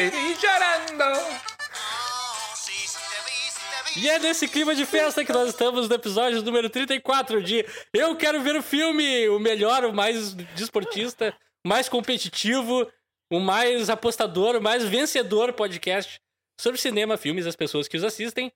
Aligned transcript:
Já 0.00 0.10
te 0.10 0.16
vi 0.16 0.34
chorando. 0.34 1.50
E 3.96 4.08
é 4.08 4.18
nesse 4.18 4.48
clima 4.48 4.74
de 4.74 4.86
festa 4.86 5.22
que 5.22 5.32
nós 5.32 5.50
estamos 5.50 5.88
no 5.88 5.94
episódio 5.94 6.40
número 6.42 6.70
34 6.70 7.42
de 7.42 7.66
Eu 7.92 8.16
Quero 8.16 8.40
Ver 8.40 8.56
o 8.56 8.62
Filme, 8.62 9.28
o 9.28 9.38
melhor, 9.38 9.84
o 9.84 9.92
mais 9.92 10.32
desportista, 10.54 11.36
o 11.66 11.68
mais 11.68 11.86
competitivo, 11.86 12.90
o 13.30 13.40
mais 13.40 13.90
apostador, 13.90 14.56
o 14.56 14.62
mais 14.62 14.84
vencedor 14.84 15.52
podcast 15.52 16.18
sobre 16.58 16.80
cinema, 16.80 17.18
filmes 17.18 17.46
as 17.46 17.56
pessoas 17.56 17.86
que 17.86 17.96
os 17.96 18.04
assistem. 18.04 18.50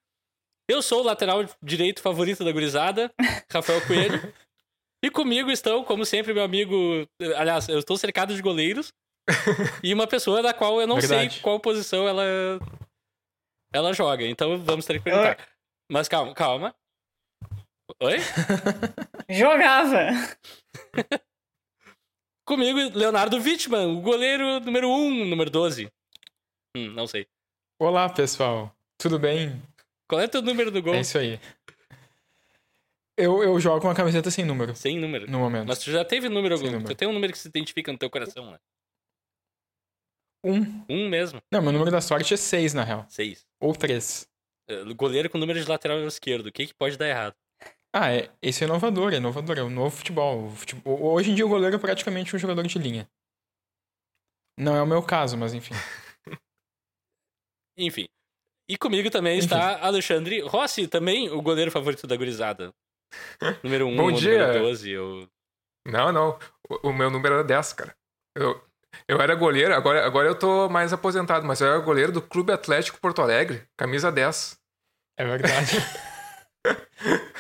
Eu 0.67 0.81
sou 0.81 1.01
o 1.01 1.05
lateral 1.05 1.45
direito 1.63 2.01
favorito 2.01 2.43
da 2.43 2.53
gurizada, 2.53 3.13
Rafael 3.53 3.87
Coelho. 3.87 4.33
e 5.05 5.11
comigo 5.11 5.51
estão, 5.51 5.85
como 5.85 6.07
sempre, 6.07 6.33
meu 6.33 6.45
amigo. 6.45 7.07
Aliás, 7.37 7.69
eu 7.69 7.81
estou 7.81 7.99
cercado 7.99 8.35
de 8.35 8.41
goleiros. 8.41 8.95
E 9.83 9.93
uma 9.95 10.07
pessoa 10.07 10.43
da 10.43 10.53
qual 10.53 10.81
eu 10.81 10.87
não 10.87 11.01
Verdade. 11.01 11.35
sei 11.35 11.43
qual 11.43 11.59
posição 11.61 12.07
ela 12.07 12.23
ela 13.73 13.93
joga. 13.93 14.25
Então 14.27 14.59
vamos 14.63 14.85
ter 14.87 14.95
que 14.99 15.05
perguntar. 15.05 15.39
Mas 15.91 16.09
calma, 16.09 16.35
calma. 16.35 16.75
Oi? 18.01 18.17
Jogava. 19.29 20.09
Comigo, 22.47 22.79
Leonardo 22.97 23.37
Wittmann, 23.39 23.97
o 23.97 24.01
goleiro 24.01 24.61
número 24.61 24.89
1, 24.89 25.25
número 25.27 25.51
12. 25.51 25.91
Hum, 26.77 26.91
não 26.91 27.07
sei. 27.07 27.27
Olá, 27.81 28.09
pessoal. 28.09 28.75
Tudo 28.99 29.19
bem? 29.19 29.63
Qual 30.09 30.21
é 30.21 30.25
o 30.27 30.29
teu 30.29 30.43
número 30.43 30.71
do 30.71 30.83
gol? 30.83 30.95
É 30.95 31.01
isso 31.01 31.17
aí. 31.19 31.41
Eu, 33.17 33.43
eu 33.43 33.59
jogo 33.61 33.81
com 33.81 33.87
uma 33.87 33.95
camiseta 33.95 34.31
sem 34.31 34.45
número, 34.45 34.75
Sem 34.75 34.99
número. 34.99 35.31
no 35.31 35.39
momento. 35.39 35.69
Mas 35.69 35.79
tu 35.79 35.91
já 35.91 36.05
teve 36.05 36.29
número 36.29 36.55
algum. 36.55 36.67
número. 36.67 36.85
Tu 36.85 36.95
tem 36.97 37.07
um 37.09 37.13
número 37.13 37.33
que 37.33 37.39
se 37.39 37.49
identifica 37.49 37.93
no 37.93 37.99
teu 37.99 38.11
coração, 38.11 38.51
né? 38.51 38.59
Um. 40.45 40.85
Um 40.89 41.09
mesmo. 41.09 41.41
Não, 41.51 41.63
meu 41.63 41.73
número 41.73 41.91
da 41.91 42.01
sorte 42.01 42.35
é 42.35 42.37
seis, 42.37 42.75
na 42.75 42.85
real. 42.85 43.07
Seis. 43.09 43.47
Ou 43.61 43.75
três. 43.75 44.29
Eh, 44.69 44.85
Goleiro 44.95 45.31
com 45.31 45.39
número 45.39 45.59
de 45.61 45.69
lateral 45.69 45.99
esquerdo. 46.07 46.47
O 46.47 46.53
que, 46.53 46.67
que 46.67 46.75
pode 46.75 46.97
dar 46.99 47.09
errado? 47.09 47.35
Ah, 47.97 48.13
é, 48.13 48.31
esse 48.43 48.65
é 48.65 48.67
inovador, 48.67 49.13
é 49.13 49.17
inovador, 49.19 49.57
é 49.59 49.63
o 49.63 49.71
novo 49.71 49.97
futebol. 49.97 50.47
O 50.47 50.51
futebol- 50.51 51.01
Hoje 51.15 51.31
em 51.31 51.35
dia 51.35 51.47
o 51.47 51.49
goleiro 51.49 51.77
é 51.77 51.79
praticamente 51.79 52.35
um 52.35 52.39
jogador 52.39 52.67
de 52.67 52.79
linha. 52.79 53.09
Não 54.59 54.77
é 54.77 54.83
o 54.83 54.87
meu 54.87 55.03
caso, 55.03 55.37
mas 55.37 55.55
enfim. 55.55 55.75
Enfim. 57.77 58.07
E 58.69 58.77
comigo 58.79 59.11
também 59.11 59.39
Enfim. 59.39 59.47
está 59.47 59.85
Alexandre 59.85 60.41
Rossi, 60.41 60.87
também 60.89 61.29
o 61.29 61.43
goleiro 61.43 61.71
favorito 61.71 62.07
da 62.07 62.17
gurizada. 62.17 62.73
Número 63.63 63.87
1, 63.87 63.93
um, 63.93 63.97
Bom 63.97 64.13
dia. 64.13 64.47
número 64.47 64.65
12. 64.65 64.97
Ou... 64.97 65.29
Não, 65.87 66.13
não. 66.13 66.39
O, 66.69 66.89
o 66.89 66.93
meu 66.93 67.11
número 67.11 67.35
era 67.35 67.45
10, 67.45 67.73
cara. 67.75 67.97
Eu, 68.37 68.65
eu 69.09 69.21
era 69.21 69.35
goleiro, 69.35 69.75
agora, 69.75 70.05
agora 70.07 70.29
eu 70.29 70.35
tô 70.35 70.69
mais 70.69 70.93
aposentado, 70.93 71.47
mas 71.47 71.61
eu 71.61 71.67
era 71.69 71.79
goleiro 71.79 72.13
do 72.13 72.23
Clube 72.23 72.53
Atlético 72.53 72.99
Porto 73.01 73.21
Alegre, 73.23 73.63
camisa 73.77 74.11
10. 74.13 74.59
É 75.19 75.25
verdade. 75.25 75.77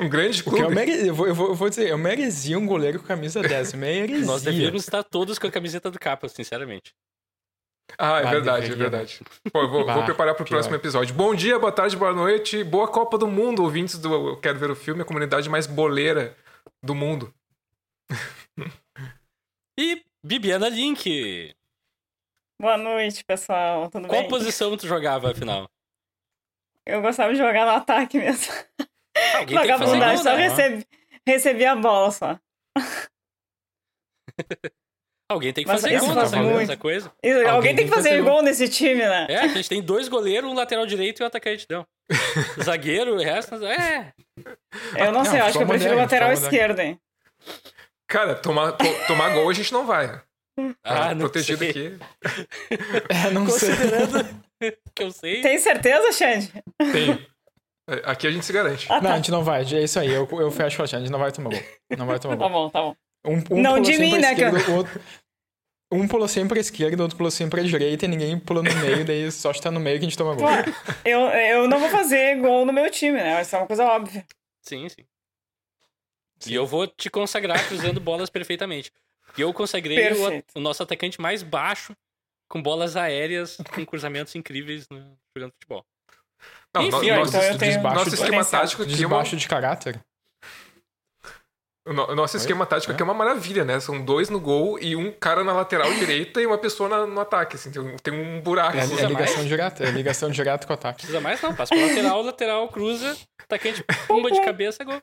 Um 0.00 0.08
grande 0.08 0.42
O 0.42 0.46
é 0.46 0.50
clube. 0.50 0.64
uma 0.72 0.82
here- 0.82 1.08
eu, 1.08 1.14
vou, 1.14 1.26
eu, 1.26 1.34
vou, 1.34 1.48
eu 1.48 1.54
vou 1.54 1.68
dizer, 1.68 1.88
é 1.88 1.94
uma 1.94 2.10
heresia 2.12 2.56
um 2.58 2.66
goleiro 2.66 3.00
com 3.00 3.06
camisa 3.06 3.42
10. 3.42 3.72
É 3.72 3.76
uma 3.76 3.86
heresia. 3.86 4.26
Nós 4.26 4.42
deveríamos 4.42 4.82
estar 4.82 5.02
todos 5.02 5.38
com 5.40 5.46
a 5.46 5.50
camiseta 5.50 5.90
do 5.90 5.98
capa, 5.98 6.28
sinceramente. 6.28 6.94
Ah, 7.98 8.20
é 8.20 8.26
Ah, 8.26 8.30
verdade, 8.30 8.66
é 8.66 8.68
deveria. 8.68 8.90
verdade. 8.90 9.20
Pô, 9.50 9.62
eu 9.62 9.68
vou, 9.70 9.84
Bah, 9.86 9.94
vou 9.94 10.04
preparar 10.04 10.34
pro 10.34 10.44
pior. 10.44 10.56
próximo 10.58 10.76
episódio. 10.76 11.14
Bom 11.14 11.34
dia, 11.34 11.58
boa 11.58 11.72
tarde, 11.72 11.96
boa 11.96 12.12
noite. 12.12 12.62
Boa 12.62 12.86
Copa 12.86 13.16
do 13.18 13.26
Mundo, 13.26 13.62
ouvintes 13.64 13.98
do 13.98 14.12
Eu 14.28 14.36
Quero 14.36 14.58
Ver 14.58 14.70
o 14.70 14.76
Filme, 14.76 15.02
a 15.02 15.04
comunidade 15.04 15.48
mais 15.48 15.66
boleira 15.66 16.36
do 16.82 16.94
mundo. 16.94 17.32
E 19.78 20.04
Bibiana 20.24 20.68
Link. 20.68 21.54
Boa 22.60 22.76
noite, 22.76 23.24
pessoal. 23.24 23.88
Tudo 23.88 24.08
Qual 24.08 24.22
bem? 24.22 24.28
posição 24.28 24.76
tu 24.76 24.88
jogava, 24.88 25.30
afinal? 25.30 25.70
Eu 26.84 27.00
gostava 27.00 27.32
de 27.32 27.38
jogar 27.38 27.64
no 27.64 27.70
ataque 27.70 28.18
mesmo. 28.18 28.52
Alguém 29.36 29.56
tem 29.56 29.66
que 29.66 29.78
fazer 29.78 29.86
Vagabundagem, 29.86 30.24
só 30.24 30.34
né? 30.34 30.48
recebi, 30.48 30.86
recebi 31.24 31.64
a 31.64 31.76
bola 31.76 32.10
só. 32.10 32.40
Alguém 35.30 35.52
tem 35.52 35.62
que 35.62 35.70
Mas 35.70 35.82
fazer 35.82 36.00
gol 36.00 36.08
faz 36.08 36.32
nessa, 36.32 36.76
coisa. 36.76 37.12
E 37.22 37.30
alguém, 37.44 37.76
tem 37.76 37.86
que 37.86 37.94
fazer 37.94 38.22
gol. 38.22 38.32
gol 38.32 38.42
nesse 38.42 38.66
time, 38.66 39.06
né? 39.06 39.26
É, 39.28 39.40
a 39.40 39.48
gente 39.48 39.68
tem 39.68 39.82
dois 39.82 40.08
goleiros, 40.08 40.50
um 40.50 40.54
lateral 40.54 40.86
direito 40.86 41.20
e 41.20 41.22
um 41.22 41.26
atacante, 41.26 41.66
não. 41.68 41.86
Zagueiro, 42.64 43.14
o 43.14 43.18
resto... 43.18 43.54
É, 43.66 44.14
Eu 44.96 45.12
não 45.12 45.22
Não, 45.22 45.24
sei, 45.26 45.38
eu 45.40 45.44
acho 45.44 45.58
que 45.58 45.64
eu 45.64 45.68
prefiro 45.68 45.96
o 45.96 45.98
lateral 45.98 46.32
esquerdo, 46.32 46.80
hein? 46.80 46.98
Cara, 48.08 48.34
tomar, 48.34 48.72
to- 48.72 49.06
tomar 49.06 49.30
gol 49.34 49.48
a 49.48 49.52
gente 49.52 49.72
não 49.72 49.86
vai. 49.86 50.20
ah, 50.82 51.14
não 51.14 51.20
protegido 51.20 51.58
sei. 51.58 51.70
aqui. 51.70 51.98
É, 53.08 53.30
não 53.30 53.46
sei. 53.48 53.70
Considerando 53.70 54.28
que 54.94 55.02
eu 55.02 55.10
sei... 55.12 55.40
Tem 55.42 55.58
certeza, 55.58 56.10
Xande? 56.12 56.52
Tem. 56.92 57.26
É, 57.88 58.02
Aqui 58.04 58.26
a 58.26 58.30
gente 58.30 58.44
se 58.44 58.52
garante. 58.52 58.86
Ah, 58.90 59.00
Não, 59.00 59.08
a 59.08 59.12
tá. 59.12 59.16
gente 59.16 59.30
não 59.30 59.44
vai. 59.44 59.62
É 59.62 59.82
isso 59.82 59.98
aí. 59.98 60.12
Eu, 60.12 60.28
eu 60.32 60.50
fecho 60.50 60.76
com 60.76 60.82
a 60.82 60.86
gente. 60.86 60.96
A 60.96 61.00
gente 61.00 61.10
não 61.12 61.18
vai 61.18 61.30
tomar 61.32 61.50
gol. 61.50 61.62
Não 61.96 62.06
vai 62.06 62.18
tomar 62.18 62.36
Tá 62.38 62.48
gol. 62.48 62.50
bom, 62.50 62.70
tá 62.70 62.80
bom. 62.82 62.96
Um, 63.26 63.56
um 63.56 63.62
Não 63.62 63.80
de 63.80 63.96
mim, 63.98 64.18
né, 64.18 64.34
que 64.34 64.42
eu- 64.42 64.48
esquerda, 64.56 64.72
o 64.72 64.76
outro- 64.76 65.00
Um 65.92 66.06
pulou 66.08 66.28
sempre 66.28 66.50
pra 66.50 66.60
esquerda, 66.60 66.98
o 66.98 67.02
outro 67.02 67.16
pulou 67.16 67.30
sempre 67.30 67.60
pra 67.60 67.68
direita 67.68 68.04
e 68.04 68.08
ninguém 68.08 68.38
pulou 68.38 68.62
no 68.62 68.74
meio, 68.76 69.04
daí 69.04 69.30
só 69.32 69.50
está 69.50 69.70
no 69.70 69.80
meio 69.80 69.98
que 69.98 70.04
a 70.04 70.08
gente 70.08 70.18
toma 70.18 70.34
gol. 70.34 70.46
Pô, 70.46 70.98
eu, 71.04 71.20
eu 71.30 71.68
não 71.68 71.78
vou 71.80 71.88
fazer 71.88 72.36
gol 72.40 72.66
no 72.66 72.72
meu 72.72 72.90
time, 72.90 73.16
né? 73.18 73.40
Isso 73.42 73.56
é 73.56 73.58
uma 73.58 73.66
coisa 73.66 73.84
óbvia. 73.86 74.24
Sim, 74.62 74.86
sim. 74.88 75.04
Sim. 76.40 76.52
E 76.52 76.54
eu 76.54 76.66
vou 76.66 76.86
te 76.86 77.10
consagrar 77.10 77.66
cruzando 77.68 78.00
bolas 78.00 78.30
perfeitamente. 78.30 78.92
E 79.36 79.40
eu 79.42 79.52
consagrei 79.52 80.12
o, 80.12 80.44
o 80.54 80.60
nosso 80.60 80.82
atacante 80.82 81.20
mais 81.20 81.42
baixo, 81.42 81.94
com 82.48 82.62
bolas 82.62 82.96
aéreas, 82.96 83.56
com 83.74 83.84
cruzamentos 83.84 84.34
incríveis 84.34 84.86
no, 84.90 84.98
jogando 85.36 85.52
futebol. 85.52 85.84
Não, 86.74 86.82
Enfim, 86.82 86.90
no- 86.96 87.04
então 87.04 87.18
nosso, 87.24 87.36
eu 87.36 87.58
tenho 87.58 87.82
nosso 87.82 88.10
de- 88.10 88.14
esquema 88.16 88.44
tático 88.44 88.82
aqui 88.82 88.92
é 88.92 88.96
Desbaixo 88.96 89.36
de 89.36 89.48
caráter. 89.48 90.00
o 91.86 91.92
no- 91.92 92.10
o 92.10 92.14
nosso 92.14 92.36
esquema 92.36 92.66
tático 92.66 92.92
aqui 92.92 93.00
é 93.02 93.04
uma 93.04 93.14
maravilha, 93.14 93.64
né? 93.64 93.80
São 93.80 94.02
dois 94.04 94.28
no 94.28 94.38
gol 94.38 94.78
e 94.78 94.94
um 94.94 95.10
cara 95.10 95.42
na 95.42 95.52
lateral 95.52 95.88
direita 95.94 96.40
e 96.40 96.46
uma 96.46 96.58
pessoa 96.58 96.88
na- 96.88 97.06
no 97.06 97.20
ataque. 97.20 97.56
Assim, 97.56 97.70
tem, 97.70 97.80
um- 97.82 97.96
tem 97.96 98.14
um 98.14 98.40
buraco. 98.40 98.76
É, 98.76 98.80
assim. 98.82 98.98
é 99.02 99.06
ligação 99.06 99.44
direta. 99.44 99.84
É 99.84 99.90
ligação 99.90 100.30
direta 100.30 100.66
com 100.66 100.72
o 100.72 100.74
ataque. 100.74 100.98
Precisa 100.98 101.20
mais 101.20 101.40
não, 101.42 101.54
passa 101.54 101.74
pro 101.74 101.86
lateral, 101.86 102.22
lateral, 102.22 102.68
cruza, 102.68 103.16
atacante, 103.42 103.82
pumba 104.06 104.30
de 104.30 104.40
cabeça, 104.44 104.84
gol. 104.84 105.02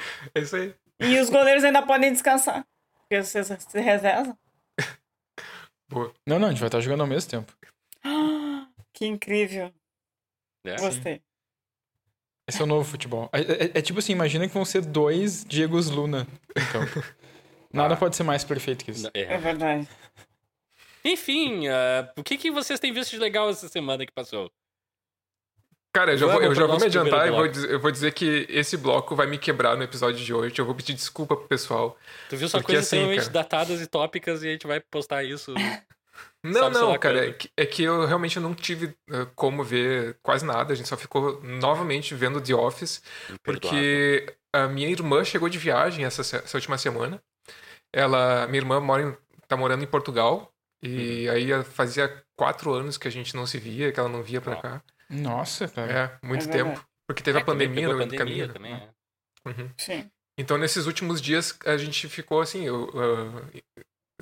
É 0.34 0.40
isso 0.40 0.56
aí. 0.56 0.74
E 1.00 1.18
os 1.18 1.30
goleiros 1.30 1.64
ainda 1.64 1.82
podem 1.82 2.12
descansar. 2.12 2.64
Porque 3.02 3.22
vocês 3.22 3.46
se 3.46 3.80
revezam. 3.80 4.36
Boa. 5.88 6.12
Não, 6.26 6.38
não, 6.38 6.48
a 6.48 6.50
gente 6.50 6.60
vai 6.60 6.68
estar 6.68 6.80
jogando 6.80 7.00
ao 7.02 7.06
mesmo 7.06 7.30
tempo. 7.30 7.52
Que 8.92 9.06
incrível. 9.06 9.72
É. 10.66 10.76
Gostei. 10.76 11.22
Esse 12.46 12.60
é 12.60 12.64
o 12.64 12.66
novo 12.66 12.84
futebol. 12.88 13.30
É, 13.32 13.40
é- 13.40 13.78
é 13.78 13.82
tipo 13.82 13.98
assim, 14.00 14.12
imagina 14.12 14.46
que 14.46 14.52
vão 14.52 14.64
ser 14.64 14.82
dois 14.84 15.44
Diegos 15.44 15.88
Luna 15.88 16.26
em 16.56 16.66
campo. 16.72 17.02
Nada 17.72 17.94
Ah. 17.94 17.96
pode 17.96 18.16
ser 18.16 18.24
mais 18.24 18.44
perfeito 18.44 18.84
que 18.84 18.90
isso. 18.90 19.08
É 19.14 19.20
É. 19.22 19.38
verdade. 19.38 19.88
Enfim, 21.04 21.66
ah, 21.68 22.12
o 22.18 22.22
que, 22.22 22.36
que 22.36 22.50
vocês 22.50 22.78
têm 22.78 22.92
visto 22.92 23.12
de 23.12 23.18
legal 23.18 23.48
essa 23.48 23.68
semana 23.68 24.04
que 24.04 24.12
passou? 24.12 24.50
Cara, 25.92 26.12
eu 26.12 26.18
já, 26.18 26.26
vou, 26.26 26.40
eu 26.40 26.54
já 26.54 26.66
vou 26.66 26.78
me 26.78 26.86
adiantar 26.86 27.26
e 27.26 27.30
vou, 27.32 27.48
dizer, 27.48 27.70
eu 27.70 27.80
vou 27.80 27.90
dizer 27.90 28.12
que 28.12 28.46
esse 28.48 28.76
bloco 28.76 29.16
vai 29.16 29.26
me 29.26 29.36
quebrar 29.38 29.76
no 29.76 29.82
episódio 29.82 30.24
de 30.24 30.32
hoje. 30.32 30.54
Eu 30.56 30.64
vou 30.64 30.74
pedir 30.74 30.94
desculpa 30.94 31.36
pro 31.36 31.48
pessoal. 31.48 31.98
Tu 32.28 32.36
viu 32.36 32.48
só 32.48 32.62
coisas 32.62 32.84
assim, 32.86 32.96
extremamente 32.98 33.20
cara- 33.22 33.32
datadas 33.32 33.80
e 33.80 33.86
tópicas 33.88 34.42
e 34.44 34.48
a 34.48 34.52
gente 34.52 34.66
vai 34.68 34.78
postar 34.80 35.24
isso. 35.24 35.52
Não, 36.42 36.60
Sabe, 36.72 36.74
não, 36.78 36.98
cara. 36.98 37.28
É 37.28 37.32
que, 37.32 37.50
é 37.54 37.66
que 37.66 37.82
eu 37.82 38.06
realmente 38.06 38.40
não 38.40 38.54
tive 38.54 38.94
eh, 39.10 39.26
como 39.34 39.62
ver 39.62 40.16
quase 40.22 40.42
nada. 40.44 40.72
A 40.72 40.76
gente 40.76 40.88
só 40.88 40.96
ficou 40.96 41.38
novamente 41.42 42.14
vendo 42.14 42.40
The 42.40 42.54
Office. 42.54 43.02
Porque 43.42 44.34
a 44.50 44.66
minha 44.66 44.88
irmã 44.88 45.22
chegou 45.22 45.50
de 45.50 45.58
viagem 45.58 46.02
essa, 46.04 46.22
essa 46.22 46.56
última 46.56 46.78
semana. 46.78 47.22
Ela, 47.92 48.46
minha 48.46 48.58
irmã 48.60 48.80
mora 48.80 49.02
em, 49.02 49.16
tá 49.46 49.54
morando 49.56 49.84
em 49.84 49.86
Portugal. 49.86 50.50
E 50.82 51.26
Uhum. 51.28 51.34
aí 51.34 51.64
fazia 51.64 52.22
quatro 52.34 52.72
anos 52.72 52.96
que 52.96 53.06
a 53.06 53.10
gente 53.10 53.34
não 53.36 53.44
se 53.46 53.58
via, 53.58 53.92
que 53.92 54.00
ela 54.00 54.08
não 54.08 54.22
via 54.22 54.40
pra 54.40 54.54
Ó. 54.56 54.60
cá. 54.62 54.82
Nossa, 55.10 55.68
cara. 55.68 56.18
É, 56.22 56.26
muito 56.26 56.48
É 56.48 56.52
tempo. 56.52 56.84
Porque 57.06 57.22
teve 57.22 57.38
É, 57.38 57.42
a 57.42 57.44
pandemia 57.44 57.88
no 57.88 57.94
a 57.94 57.98
pandemia 57.98 58.18
caminho. 58.18 58.52
também, 58.52 58.72
né? 58.74 58.88
é. 59.44 59.48
Uhum. 59.48 59.70
Sim. 59.76 60.10
Então, 60.38 60.56
nesses 60.56 60.86
últimos 60.86 61.20
dias, 61.20 61.58
a 61.66 61.76
gente 61.76 62.08
ficou 62.08 62.40
assim. 62.40 62.64
eu, 62.64 62.88
ah, 62.94 63.60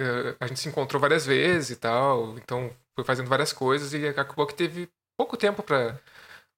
ah, 0.01 0.37
a 0.41 0.47
gente 0.47 0.61
se 0.61 0.69
encontrou 0.69 1.01
várias 1.01 1.27
vezes 1.27 1.71
e 1.71 1.77
tal. 1.77 2.37
Então, 2.39 2.71
foi 2.97 3.05
fazendo 3.05 3.29
várias 3.29 3.53
coisas 3.53 3.93
e 3.93 4.07
acabou 4.07 4.47
que 4.47 4.55
teve 4.55 4.89
pouco 5.19 5.37
tempo 5.37 5.63
pra, 5.63 5.99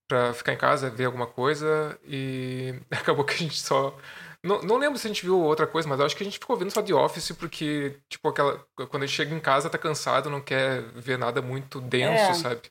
pra 0.08 0.32
ficar 0.34 0.52
em 0.52 0.58
casa, 0.58 0.90
ver 0.90 1.06
alguma 1.06 1.26
coisa. 1.26 1.98
E 2.04 2.74
acabou 2.90 3.24
que 3.24 3.34
a 3.34 3.38
gente 3.38 3.60
só. 3.60 3.98
Não, 4.42 4.62
não 4.62 4.76
lembro 4.78 4.98
se 4.98 5.06
a 5.06 5.10
gente 5.10 5.22
viu 5.22 5.38
outra 5.38 5.66
coisa, 5.66 5.86
mas 5.88 6.00
acho 6.00 6.16
que 6.16 6.22
a 6.22 6.24
gente 6.26 6.38
ficou 6.38 6.56
vendo 6.56 6.70
só 6.70 6.82
The 6.82 6.94
Office 6.94 7.32
porque, 7.32 8.00
tipo, 8.08 8.26
aquela. 8.28 8.58
Quando 8.88 9.02
a 9.02 9.06
gente 9.06 9.14
chega 9.16 9.34
em 9.34 9.40
casa, 9.40 9.68
tá 9.68 9.76
cansado, 9.78 10.30
não 10.30 10.40
quer 10.40 10.82
ver 10.94 11.18
nada 11.18 11.42
muito 11.42 11.80
denso, 11.80 12.30
É. 12.30 12.34
sabe? 12.34 12.62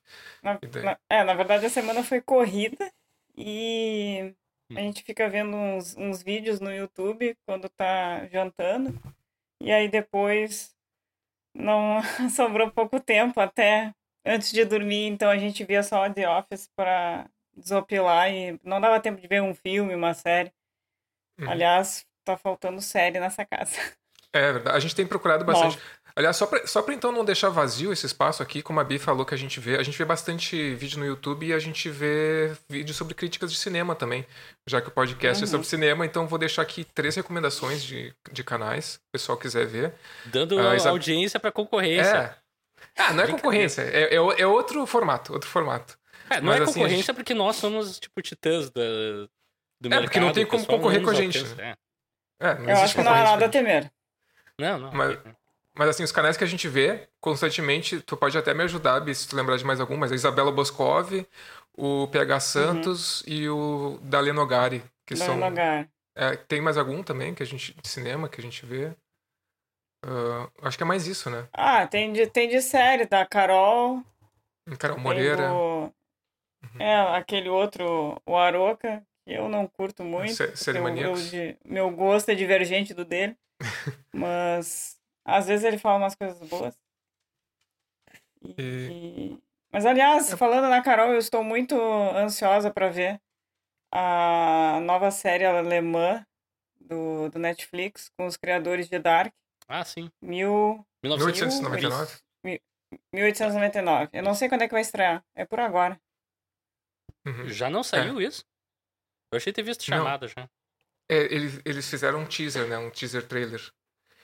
Na, 0.42 0.60
na- 0.84 0.98
é, 1.10 1.24
na 1.24 1.34
verdade 1.36 1.66
a 1.66 1.70
semana 1.70 2.04
foi 2.04 2.22
corrida 2.22 2.92
e 3.38 4.34
Hum. 4.72 4.78
a 4.78 4.82
gente 4.82 5.04
fica 5.04 5.30
vendo 5.30 5.56
uns, 5.56 5.96
uns 5.98 6.24
vídeos 6.24 6.60
no 6.60 6.72
YouTube 6.74 7.36
quando 7.46 7.70
tá 7.70 8.26
jantando. 8.28 8.98
E 9.62 9.72
aí 9.72 9.88
depois 9.90 10.76
não 11.54 12.02
sobrou 12.36 12.72
pouco 12.72 13.00
tempo 13.00 13.40
até 13.40 13.94
antes 14.26 14.52
de 14.52 14.66
dormir, 14.66 15.08
então 15.08 15.30
a 15.30 15.38
gente 15.38 15.64
via 15.64 15.84
só 15.84 16.10
The 16.12 16.30
Office 16.30 16.70
para 16.76 17.30
desopilar 17.56 18.32
e 18.32 18.60
não 18.64 18.80
dava 18.82 19.00
tempo 19.00 19.20
de 19.22 19.28
ver 19.28 19.42
um 19.42 19.54
filme, 19.56 19.96
uma 19.96 20.14
série. 20.14 20.52
Uhum. 21.40 21.50
Aliás, 21.50 22.06
tá 22.26 22.38
faltando 22.38 22.82
série 22.82 23.20
nessa 23.20 23.46
casa. 23.46 23.78
É 24.34 24.54
verdade. 24.54 24.78
A 24.78 24.80
gente 24.80 24.96
tem 24.96 25.08
procurado 25.08 25.44
bastante. 25.44 25.76
Nova. 25.78 26.00
Aliás, 26.16 26.36
só 26.36 26.46
pra, 26.46 26.68
só 26.68 26.82
pra 26.82 26.94
então 26.94 27.12
não 27.12 27.24
deixar 27.24 27.50
vazio 27.50 27.94
esse 27.94 28.06
espaço 28.06 28.44
aqui, 28.44 28.62
como 28.62 28.80
a 28.80 28.84
Bi 28.84 29.00
falou 29.00 29.26
que 29.26 29.34
a 29.34 29.38
gente 29.38 29.60
vê, 29.60 29.78
a 29.78 29.84
gente 29.84 29.98
vê 29.98 30.04
bastante 30.04 30.76
vídeo 30.76 31.00
no 31.00 31.06
YouTube 31.06 31.46
e 31.48 31.54
a 31.54 31.60
gente 31.60 31.90
vê 31.90 32.52
vídeo 32.68 32.94
sobre 32.94 33.14
críticas 33.14 33.52
de 33.52 33.58
cinema 33.58 33.96
também, 33.96 34.26
já 34.68 34.82
que 34.82 34.90
o 34.90 34.92
podcast 34.92 35.42
é 35.42 35.46
Uhum. 35.46 35.52
sobre 35.52 35.68
cinema, 35.68 36.06
então 36.06 36.28
vou 36.28 36.38
deixar 36.38 36.62
aqui 36.64 36.84
três 36.84 37.16
recomendações 37.16 37.82
de, 37.84 38.14
de 38.32 38.44
canais, 38.44 38.86
se 38.86 38.98
o 38.98 39.12
pessoal 39.14 39.38
quiser 39.38 39.66
ver. 39.66 39.94
Dando 40.26 40.60
Isa- 40.76 40.90
audiência 40.90 41.40
pra 41.40 41.52
concorrência. 41.54 42.36
É. 42.36 42.36
Ah, 43.02 43.14
não 43.14 43.24
é 43.24 43.28
concorrência, 43.28 43.82
é, 43.84 44.14
é, 44.14 44.16
é 44.16 44.46
outro 44.48 44.86
formato, 44.86 45.32
outro 45.32 45.50
formato. 45.50 45.98
É, 46.30 46.42
não 46.42 46.48
Mas 46.48 46.60
é 46.60 46.64
assim, 46.64 46.74
concorrência 46.74 46.98
gente- 46.98 47.16
porque 47.16 47.34
nós 47.34 47.56
somos, 47.56 47.98
tipo, 48.00 48.22
titãs 48.22 48.70
da, 48.72 48.82
do 49.80 49.88
É, 49.88 49.90
mercado. 49.90 50.04
porque 50.06 50.20
não 50.20 50.32
tem 50.34 50.46
como 50.46 50.62
pessoal 50.62 50.78
concorrer 50.78 51.02
com 51.04 51.10
a 51.10 51.14
gente, 51.14 51.38
alcança, 51.40 51.62
é. 51.62 51.76
É, 52.42 52.54
não 52.60 52.70
Eu 52.70 52.78
acho 52.78 52.96
que 52.96 53.02
não 53.04 53.14
há 53.14 53.24
nada 53.24 53.46
a 53.46 53.50
temer. 53.50 53.92
Não, 54.58 54.78
não. 54.78 54.92
Mas- 54.94 55.18
Mas 55.76 55.90
assim, 55.90 56.04
os 56.04 56.12
canais 56.12 56.36
que 56.36 56.44
a 56.44 56.48
gente 56.48 56.68
vê 56.68 57.08
constantemente, 57.22 58.02
tu 58.02 58.18
pode 58.18 58.38
até 58.38 58.54
me 58.54 58.64
ajudar, 58.64 59.02
se 59.16 59.28
tu 59.30 59.36
lembrar 59.36 59.56
de 59.56 59.64
mais 59.64 59.80
algum, 59.80 59.96
mas 59.96 60.12
a 60.12 60.16
Isabela 60.16 60.52
Boscov, 60.52 61.26
o 61.78 62.08
PH 62.08 62.40
Santos 62.42 63.24
e 63.26 63.48
o 63.48 63.98
Dalen 64.02 64.34
Nogari, 64.34 64.84
que 65.06 65.16
Não 65.16 65.26
são. 65.26 65.42
é 65.42 65.50
lugar. 65.50 65.90
É, 66.16 66.36
tem 66.36 66.60
mais 66.60 66.78
algum 66.78 67.02
também 67.02 67.34
que 67.34 67.42
a 67.44 67.46
gente. 67.46 67.74
de 67.82 67.88
cinema 67.88 68.28
que 68.28 68.42
a 68.42 68.44
gente 68.44 68.66
vê. 68.66 68.94
Ah, 70.04 70.50
acho 70.64 70.76
que 70.78 70.84
é 70.84 70.86
mais 70.88 71.08
isso, 71.08 71.30
né? 71.30 71.48
Ah, 71.54 71.88
tem 71.88 72.12
de, 72.12 72.28
tem 72.28 72.50
de 72.50 72.62
série, 72.62 73.06
da 73.06 73.26
Carol. 73.26 74.04
Carol 74.78 74.96
tem 74.98 75.04
Moreira, 75.04 75.48
do- 75.50 75.94
É, 76.78 76.96
aquele 77.16 77.48
outro, 77.48 78.22
o 78.26 78.36
Aroca, 78.36 79.02
eu 79.34 79.48
não 79.50 79.68
curto 79.68 80.04
muito. 80.04 80.34
Eu- 80.80 80.84
eu 81.12 81.58
meu 81.66 81.92
gosto 81.92 82.30
é 82.30 82.36
divergente 82.36 82.94
do 82.94 83.06
dele. 83.06 83.36
Mas 84.14 84.98
às 85.26 85.48
vezes 85.48 85.66
ele 85.66 85.78
fala 85.78 85.98
umas 85.98 86.16
coisas 86.16 86.40
boas. 86.50 86.76
E- 88.42 88.54
e- 88.58 89.38
Mas 89.72 89.86
aliás, 89.86 90.32
falando 90.34 90.68
na 90.70 90.82
Carol, 90.82 91.12
eu 91.14 91.20
estou 91.20 91.44
muito 91.44 91.76
ansiosa 92.16 92.72
para 92.72 92.90
ver 92.90 93.22
a 93.92 94.80
nova 94.84 95.12
série 95.12 95.46
alemã 95.46 96.26
do, 96.80 97.30
do 97.30 97.38
Netflix 97.40 98.10
com 98.18 98.26
os 98.26 98.38
criadores 98.38 98.88
de 98.90 98.98
Dark, 98.98 99.34
Ah, 99.68 99.84
sim. 99.84 100.10
mil, 100.22 100.86
1900. 101.04 101.60
1899. 101.60 102.20
1899. 103.14 104.10
Eu 104.14 104.24
não 104.24 104.34
sei 104.34 104.50
quando 104.50 104.64
é 104.64 104.68
que 104.68 104.74
vai 104.74 104.82
estrear. 104.82 105.24
É 105.36 105.46
por 105.46 105.60
agora. 105.60 106.00
Uhum. 107.28 107.48
Já 107.50 107.70
não 107.70 107.84
saiu 107.84 108.20
isso? 108.22 108.44
Eu 109.32 109.38
achei 109.38 109.54
ter 109.54 109.64
visto 109.64 109.90
Não. 109.90 109.98
chamada 109.98 110.28
já. 110.28 110.50
É, 111.08 111.18
eles, 111.34 111.60
eles 111.66 111.90
fizeram 111.90 112.20
um 112.20 112.26
teaser, 112.26 112.68
né? 112.68 112.78
Um 112.78 112.90
teaser 112.90 113.26
trailer. 113.28 113.62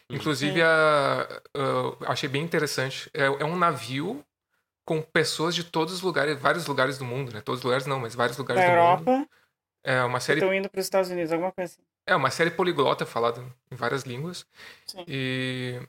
Uhum. 0.10 0.18
Inclusive, 0.18 0.62
a, 0.62 1.22
a- 1.24 2.12
achei 2.12 2.30
bem 2.30 2.44
interessante. 2.44 3.10
É, 3.13 3.24
é 3.25 3.46
um 3.46 3.56
navio 3.56 4.24
com 4.86 5.02
pessoas 5.02 5.56
de 5.56 5.63
todos 5.63 5.94
os 5.96 6.02
lugares, 6.02 6.40
vários 6.40 6.68
lugares 6.68 6.98
do 7.00 7.06
mundo, 7.06 7.34
né? 7.34 7.42
Todos 7.42 7.60
os 7.60 7.63
lugares 7.66 7.88
não, 7.88 8.00
mas 8.00 8.13
vários 8.13 8.38
lugares 8.38 8.62
Da 8.63 8.68
do 8.69 8.72
mundo. 8.75 9.10
Europa, 9.10 9.30
É 9.84 10.04
uma 10.04 10.19
série 10.19 10.40
estão 10.40 10.54
indo 10.54 10.69
para 10.69 10.80
os 10.80 10.86
Estados 10.86 11.10
Unidos, 11.10 11.31
alguma 11.31 11.52
coisa 11.52 11.74
assim. 11.74 11.81
É 12.07 12.16
uma 12.16 12.30
série 12.30 12.52
poliglota 12.52 13.04
falada 13.04 13.44
em 13.72 13.75
várias 13.75 14.04
línguas. 14.04 14.46
Sim. 14.86 15.04
E 15.07 15.81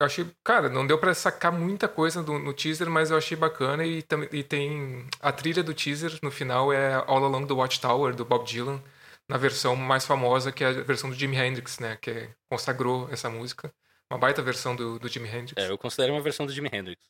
eu 0.00 0.06
achei, 0.06 0.26
cara, 0.44 0.68
não 0.68 0.86
deu 0.86 0.98
pra 0.98 1.12
sacar 1.14 1.50
muita 1.52 1.88
coisa 1.88 2.22
do- 2.22 2.38
no 2.38 2.52
teaser, 2.52 2.88
mas 2.88 3.10
eu 3.10 3.16
achei 3.16 3.36
bacana 3.36 3.84
e, 3.84 4.04
e 4.32 4.42
tem 4.44 5.06
a 5.20 5.32
trilha 5.32 5.62
do 5.62 5.74
teaser 5.74 6.18
no 6.22 6.30
final 6.30 6.72
é 6.72 6.94
All 7.06 7.24
Along 7.24 7.46
the 7.46 7.52
Watchtower 7.54 8.14
do 8.14 8.24
Bob 8.24 8.44
Dylan, 8.46 8.80
na 9.28 9.36
versão 9.36 9.74
mais 9.76 10.06
famosa 10.06 10.52
que 10.52 10.62
é 10.64 10.68
a 10.68 10.72
versão 10.72 11.10
do 11.10 11.16
Jimi 11.16 11.36
Hendrix, 11.36 11.78
né, 11.80 11.98
que 12.00 12.10
é- 12.10 12.30
consagrou 12.50 13.08
essa 13.10 13.28
música. 13.28 13.72
Uma 14.10 14.18
baita 14.18 14.40
versão 14.40 14.74
do, 14.74 14.98
do 14.98 15.06
Jimi 15.08 15.28
Hendrix. 15.28 15.62
É, 15.62 15.70
eu 15.70 15.76
considero 15.76 16.14
uma 16.14 16.22
versão 16.22 16.46
do 16.46 16.52
Jimi 16.52 16.70
Hendrix. 16.72 17.02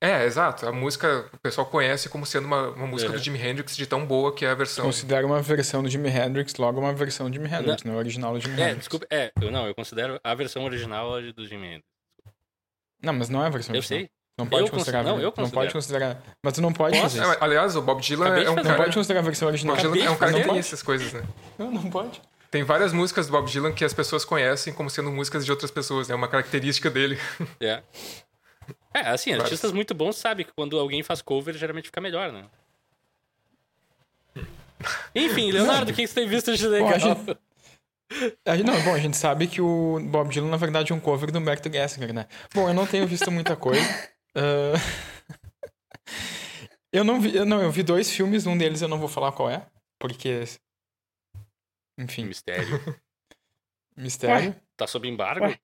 É, 0.00 0.24
exato. 0.26 0.64
A 0.66 0.70
música 0.70 1.28
o 1.32 1.38
pessoal 1.38 1.66
conhece 1.66 2.08
como 2.08 2.24
sendo 2.26 2.46
uma, 2.46 2.68
uma 2.68 2.86
música 2.86 3.10
Uhum. 3.10 3.16
do 3.18 3.22
Jimi 3.22 3.40
Hendrix 3.40 3.76
de 3.76 3.84
tão 3.86 4.06
boa 4.06 4.32
que 4.34 4.44
é 4.44 4.50
a 4.50 4.54
versão. 4.54 4.84
Considera 4.84 5.26
uma 5.26 5.40
versão 5.42 5.82
do 5.82 5.88
Jimi 5.88 6.08
Hendrix, 6.08 6.54
logo 6.56 6.78
uma 6.78 6.92
versão 6.92 7.28
do 7.28 7.32
Jimi 7.34 7.48
Hendrix, 7.48 7.82
não 7.82 7.94
é 7.94 7.96
o 7.96 7.98
original 7.98 8.32
do 8.34 8.40
Jimi 8.40 8.60
É, 8.60 8.64
Hendrix. 8.64 8.78
desculpa. 8.80 9.06
É, 9.10 9.32
eu 9.40 9.50
não, 9.50 9.66
eu 9.66 9.74
considero 9.74 10.20
a 10.22 10.34
versão 10.34 10.64
original 10.64 11.20
do 11.32 11.46
Jimi 11.48 11.66
Hendrix. 11.66 11.88
Não, 13.02 13.12
mas 13.12 13.28
não 13.28 13.42
é 13.42 13.46
a 13.46 13.50
versão 13.50 13.74
Eu 13.74 13.78
original. 13.78 14.00
sei. 14.00 14.10
Não 14.36 14.46
pode 14.46 14.62
Eu 14.66 14.70
considerar. 14.70 14.98
considero- 14.98 15.16
não, 15.16 15.32
eu 15.36 15.42
não 15.44 15.50
pode 15.50 15.72
considerar. 15.72 16.22
Mas 16.44 16.52
tu 16.54 16.60
não 16.62 16.72
pode 16.72 16.96
Posso? 17.00 17.16
fazer 17.16 17.28
isso. 17.28 17.40
É, 17.40 17.44
aliás, 17.44 17.74
o 17.76 17.82
Bob 17.82 18.00
Dylan 18.00 18.26
Acabei 18.26 18.44
é 18.44 18.50
um 18.50 18.54
fazer. 18.54 18.56
Não 18.68 18.70
cara, 18.74 18.84
pode 18.84 18.94
considerar 18.96 19.20
a 19.20 19.22
versão 19.24 19.48
original. 19.48 19.76
Bob 19.76 19.82
Dylan 19.92 20.04
é 20.04 20.10
um 20.10 20.16
cara 20.16 20.32
que 20.32 20.44
tem 20.48 20.58
essas 20.58 20.82
coisas, 20.82 21.12
né? 21.12 21.22
Não, 21.58 21.70
não 21.72 21.90
pode. 21.90 22.20
Tem 22.50 22.62
várias 22.62 22.92
músicas 22.92 23.26
do 23.26 23.32
Bob 23.32 23.50
Dylan 23.50 23.72
que 23.72 23.84
as 23.84 23.92
pessoas 23.92 24.24
conhecem 24.24 24.72
como 24.72 24.88
sendo 24.88 25.10
músicas 25.10 25.44
de 25.44 25.50
outras 25.50 25.70
pessoas, 25.72 26.06
né? 26.08 26.14
Uma 26.14 26.28
característica 26.28 26.88
dele. 26.88 27.18
É. 27.60 27.82
É, 28.94 29.00
assim, 29.10 29.32
artistas 29.32 29.72
muito 29.72 29.94
bons 29.94 30.16
sabem 30.16 30.44
que 30.46 30.52
quando 30.56 30.78
alguém 30.78 31.02
faz 31.02 31.20
cover, 31.22 31.54
geralmente 31.56 31.86
fica 31.86 32.00
melhor, 32.00 32.30
né? 32.32 32.44
Enfim, 35.14 35.50
Leonardo, 35.50 35.90
o 35.90 35.94
que 35.94 36.06
você 36.06 36.14
tem 36.14 36.28
visto 36.28 36.56
de 36.56 36.66
legal? 36.66 36.88
Bom, 36.90 36.94
a 36.94 36.98
gente- 36.98 37.20
A 37.20 37.24
gente- 37.24 37.38
não, 38.64 38.82
bom, 38.84 38.94
a 38.94 38.98
gente 38.98 39.16
sabe 39.16 39.46
que 39.46 39.60
o 39.60 40.00
Bob 40.00 40.30
Dylan, 40.30 40.48
na 40.50 40.56
verdade, 40.56 40.92
é 40.92 40.94
um 40.94 41.00
cover 41.00 41.30
do 41.30 41.38
Humberto 41.38 41.70
Gessinger, 41.72 42.12
né? 42.12 42.26
Bom, 42.54 42.68
eu 42.68 42.74
não 42.74 42.86
tenho 42.86 43.06
visto 43.06 43.30
muita 43.30 43.56
coisa. 43.56 43.80
Ah, 44.34 44.74
eu 46.92 47.02
não 47.04 47.20
vi. 47.20 47.34
eu- 47.36 47.44
Não, 47.44 47.60
eu 47.62 47.70
vi 47.72 47.82
dois 47.82 48.10
filmes, 48.10 48.46
um 48.46 48.56
deles 48.56 48.80
eu 48.82 48.88
não 48.88 48.98
vou 48.98 49.08
falar 49.08 49.32
qual 49.32 49.50
é, 49.50 49.66
porque. 49.98 50.44
Enfim, 51.98 52.24
Mistério. 52.26 52.68
mistério. 53.96 54.54
Tá 54.76 54.86
sob 54.86 55.08
embargo? 55.08 55.44
Ué. 55.46 55.58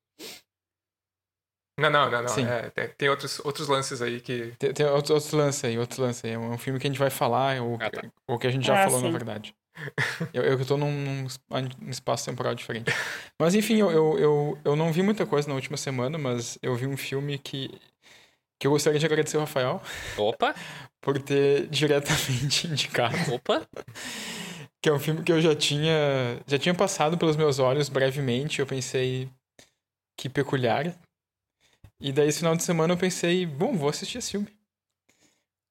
Não, 1.78 1.90
não, 1.90 2.10
não, 2.10 2.22
não. 2.22 2.28
Sim. 2.28 2.44
É, 2.46 2.70
tem 2.70 2.88
tem 2.88 3.08
outros, 3.08 3.38
outros 3.44 3.68
lances 3.68 4.02
aí 4.02 4.20
que. 4.20 4.54
Tem, 4.58 4.72
tem 4.72 4.86
outros, 4.86 5.10
outros 5.10 5.32
lances 5.32 5.64
aí, 5.64 5.78
outros 5.78 5.98
lances 5.98 6.24
aí. 6.24 6.32
É 6.32 6.38
um 6.38 6.58
filme 6.58 6.78
que 6.80 6.86
a 6.86 6.90
gente 6.90 6.98
vai 6.98 7.10
falar, 7.10 7.60
ou, 7.62 7.76
Ah, 7.80 7.90
tá. 7.90 8.02
ou 8.26 8.38
que 8.38 8.46
a 8.46 8.50
gente 8.50 8.66
já 8.66 8.74
Ah, 8.80 8.84
falou, 8.84 9.00
na 9.00 9.06
sim. 9.06 9.12
verdade. 9.12 9.54
Eu, 10.32 10.42
eu 10.42 10.66
tô 10.66 10.76
num, 10.76 10.90
num 10.90 11.26
es- 11.26 11.40
num 11.80 11.90
espaço 11.90 12.24
temporal 12.26 12.54
diferente. 12.54 12.90
Mas 13.38 13.54
enfim, 13.54 13.76
eu, 13.78 13.90
eu, 13.90 14.18
eu, 14.18 14.58
eu 14.64 14.76
não 14.76 14.92
vi 14.92 15.02
muita 15.02 15.26
coisa 15.26 15.48
na 15.48 15.54
última 15.54 15.76
semana, 15.76 16.18
mas 16.18 16.58
eu 16.62 16.74
vi 16.74 16.86
um 16.86 16.96
filme 16.96 17.38
que, 17.38 17.68
que 18.58 18.66
eu 18.66 18.72
gostaria 18.72 18.98
de 19.00 19.06
agradecer 19.06 19.36
ao 19.36 19.42
Rafael 19.42 19.82
Opa, 20.16 20.54
por 21.00 21.20
ter 21.20 21.66
diretamente 21.68 22.66
indicado. 22.72 23.16
opa. 23.34 23.66
Que 24.80 24.88
é 24.88 24.92
um 24.92 24.98
filme 24.98 25.22
que 25.22 25.32
eu 25.32 25.40
já 25.40 25.54
tinha, 25.54 26.40
já 26.46 26.58
tinha 26.58 26.74
passado 26.74 27.16
pelos 27.16 27.36
meus 27.36 27.58
olhos 27.58 27.88
brevemente. 27.88 28.60
Eu 28.60 28.66
pensei, 28.66 29.28
que 30.16 30.28
peculiar. 30.28 30.94
E 32.00 32.12
daí, 32.12 32.28
esse 32.28 32.38
final 32.38 32.56
de 32.56 32.62
semana, 32.62 32.92
eu 32.94 32.98
pensei, 32.98 33.46
bom, 33.46 33.74
vou 33.76 33.88
assistir 33.88 34.18
esse 34.18 34.32
filme. 34.32 34.48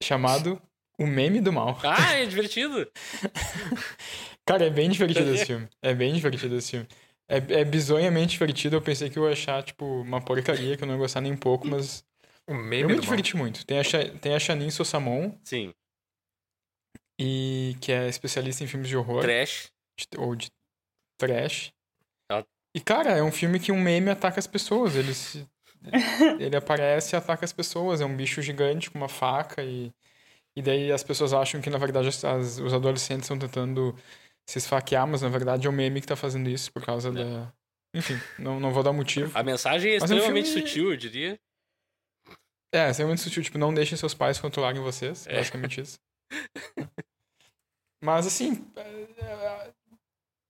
Chamado 0.01 0.61
O 0.99 1.07
Meme 1.07 1.41
do 1.41 1.51
Mal. 1.51 1.79
Ah, 1.83 2.13
é 2.13 2.25
divertido. 2.25 2.87
Cara, 4.45 4.65
é 4.65 4.69
bem 4.69 4.89
divertido 4.89 5.33
esse 5.33 5.45
filme. 5.45 5.67
É 5.81 5.93
bem 5.93 6.13
divertido 6.13 6.55
esse 6.55 6.71
filme. 6.71 6.87
É, 7.27 7.37
é 7.61 7.65
bizonhamente 7.65 8.33
divertido. 8.33 8.75
Eu 8.75 8.81
pensei 8.81 9.09
que 9.09 9.17
eu 9.17 9.25
ia 9.25 9.31
achar, 9.33 9.63
tipo, 9.63 9.85
uma 9.85 10.21
porcaria, 10.21 10.75
que 10.77 10.83
eu 10.83 10.87
não 10.87 10.95
ia 10.95 10.99
gostar 10.99 11.21
nem 11.21 11.31
um 11.31 11.37
pouco, 11.37 11.65
mas 11.67 12.03
O 12.47 12.51
eu 12.51 12.57
meme 12.57 12.83
me 12.83 12.89
do 12.89 12.93
mal. 12.95 13.01
diverti 13.01 13.35
muito. 13.37 13.65
Tem 13.65 13.79
a, 13.79 13.83
Cha- 13.83 14.09
tem 14.21 14.35
a 14.35 14.39
Chanin 14.39 14.69
Sossamon, 14.69 15.31
Sim, 15.43 15.73
e, 17.19 17.75
que 17.79 17.91
é 17.91 18.07
especialista 18.09 18.63
em 18.63 18.67
filmes 18.67 18.89
de 18.89 18.97
horror. 18.97 19.21
trash. 19.21 19.71
de- 19.97 20.17
ou 20.19 20.35
de 20.35 20.49
trash. 21.17 21.71
Ela- 22.29 22.45
E, 22.75 22.81
cara, 22.81 23.11
é 23.11 23.23
um 23.23 23.31
filme 23.31 23.59
que 23.59 23.71
um 23.71 23.79
meme 23.81 24.09
ataca 24.09 24.39
as 24.39 24.47
pessoas. 24.47 24.95
Ele, 24.95 25.13
se- 25.13 25.47
ele 26.39 26.55
aparece 26.55 27.15
e 27.15 27.17
ataca 27.17 27.45
as 27.45 27.53
pessoas. 27.53 28.01
É 28.01 28.05
um 28.05 28.15
bicho 28.15 28.41
gigante 28.41 28.89
com 28.91 28.97
uma 28.97 29.07
faca 29.09 29.63
e, 29.63 29.91
e 30.55 30.61
daí 30.61 30.91
as 30.91 31.03
pessoas 31.03 31.33
acham 31.33 31.59
que, 31.61 31.69
na 31.69 31.77
verdade, 31.77 32.07
as- 32.09 32.57
os 32.59 32.73
adolescentes 32.73 33.25
estão 33.25 33.37
tentando 33.39 33.95
se 34.49 34.57
esfaquear, 34.57 35.07
mas, 35.07 35.21
na 35.21 35.29
verdade, 35.29 35.67
é 35.67 35.69
o 35.69 35.73
meme 35.73 36.01
que 36.01 36.07
tá 36.07 36.15
fazendo 36.15 36.49
isso 36.49 36.71
por 36.71 36.83
causa 36.85 37.11
da... 37.11 37.51
Enfim, 37.95 38.15
não, 38.39 38.59
não 38.59 38.73
vou 38.73 38.81
dar 38.83 38.91
motivo. 38.91 39.31
A 39.37 39.43
mensagem 39.43 39.91
é 39.91 39.93
é 39.93 39.97
extremamente 39.97 40.49
filme- 40.51 40.67
sutil, 40.67 40.91
eu 40.91 40.97
diria. 40.97 41.39
É, 42.73 42.89
é 42.89 43.05
muito 43.05 43.21
sutil. 43.21 43.43
Tipo, 43.43 43.57
não 43.59 43.71
deixem 43.73 43.95
seus 43.97 44.15
pais 44.15 44.39
controlarem 44.39 44.81
vocês. 44.81 45.27
É. 45.27 45.35
Basicamente 45.35 45.79
isso. 45.79 45.99
Mas, 48.03 48.25
assim, 48.27 48.65
é, 48.75 48.81
é, 49.23 49.73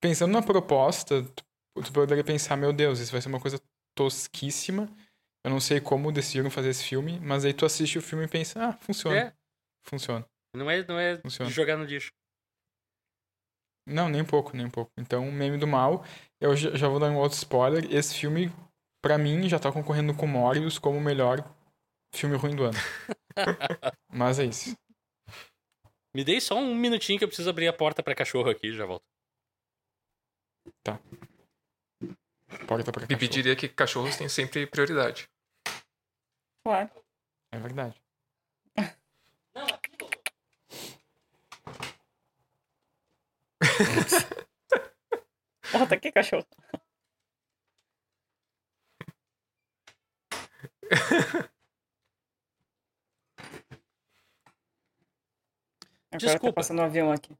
pensando 0.02 0.32
na 0.32 0.42
proposta, 0.42 1.22
tu, 1.24 1.44
tu 1.84 1.92
poderia 1.94 2.24
pensar, 2.24 2.56
meu 2.56 2.74
Deus, 2.74 3.00
isso 3.00 3.12
vai 3.12 3.22
ser 3.22 3.28
uma 3.30 3.40
coisa 3.40 3.60
tosquíssima. 3.96 4.90
Eu 5.46 5.52
não 5.52 5.60
sei 5.60 5.80
como 5.82 6.12
decidiram 6.12 6.50
fazer 6.50 6.70
esse 6.70 6.84
filme, 6.86 7.20
mas 7.20 7.44
aí 7.46 7.54
tu 7.54 7.66
assiste 7.66 7.98
o 7.98 8.02
filme 8.02 8.24
e 8.26 8.28
pensa, 8.30 8.70
ah, 8.70 8.74
funciona. 8.74 9.18
É, 9.18 9.34
Funciona. 9.84 10.26
não 10.56 10.70
é, 10.70 10.86
não 10.86 11.00
é 11.00 11.18
Funciona. 11.18 11.50
de 11.50 11.56
jogar 11.56 11.78
no 11.78 11.84
lixo. 11.84 12.12
Não, 13.86 14.08
nem 14.08 14.22
um 14.22 14.26
pouco, 14.26 14.56
nem 14.56 14.66
um 14.66 14.70
pouco. 14.72 14.92
Então, 14.98 15.30
meme 15.32 15.58
do 15.58 15.68
mal, 15.68 16.06
eu 16.42 16.56
já 16.56 16.88
vou 16.88 17.00
dar 17.00 17.10
um 17.10 17.18
outro 17.18 17.38
spoiler. 17.38 17.84
Esse 17.94 18.16
filme 18.16 18.50
pra 19.04 19.18
mim, 19.18 19.50
já 19.50 19.60
tá 19.60 19.72
concorrendo 19.72 20.16
com 20.16 20.26
Morbius 20.26 20.80
como 20.80 20.98
o 20.98 21.02
melhor 21.02 21.40
filme 22.16 22.38
ruim 22.38 22.56
do 22.56 22.64
ano. 22.64 22.78
Mas 24.10 24.40
é 24.40 24.46
isso. 24.46 24.74
Me 26.16 26.24
dei 26.24 26.40
só 26.40 26.56
um 26.56 26.74
minutinho 26.76 27.18
que 27.18 27.26
eu 27.26 27.28
preciso 27.28 27.50
abrir 27.50 27.68
a 27.68 27.74
porta 27.74 28.02
pra 28.02 28.16
cachorro 28.16 28.50
aqui 28.50 28.72
já 28.72 28.86
volto. 28.86 29.04
Porta 32.68 32.92
pra 32.92 33.06
Bibi 33.06 33.16
cachorro. 33.16 33.32
diria 33.34 33.56
que 33.56 33.68
cachorros 33.68 34.16
têm 34.16 34.30
sempre 34.30 34.68
prioridade. 34.68 35.28
Claro. 36.66 36.90
É 37.52 37.60
verdade. 37.60 38.00
Bota 45.72 45.96
aqui, 45.96 46.12
cachorro. 46.12 46.46
Agora 56.12 56.12
tá 56.12 56.18
Desculpa. 56.18 56.54
passando 56.54 56.80
um 56.82 56.86
avião 56.86 57.12
aqui. 57.12 57.36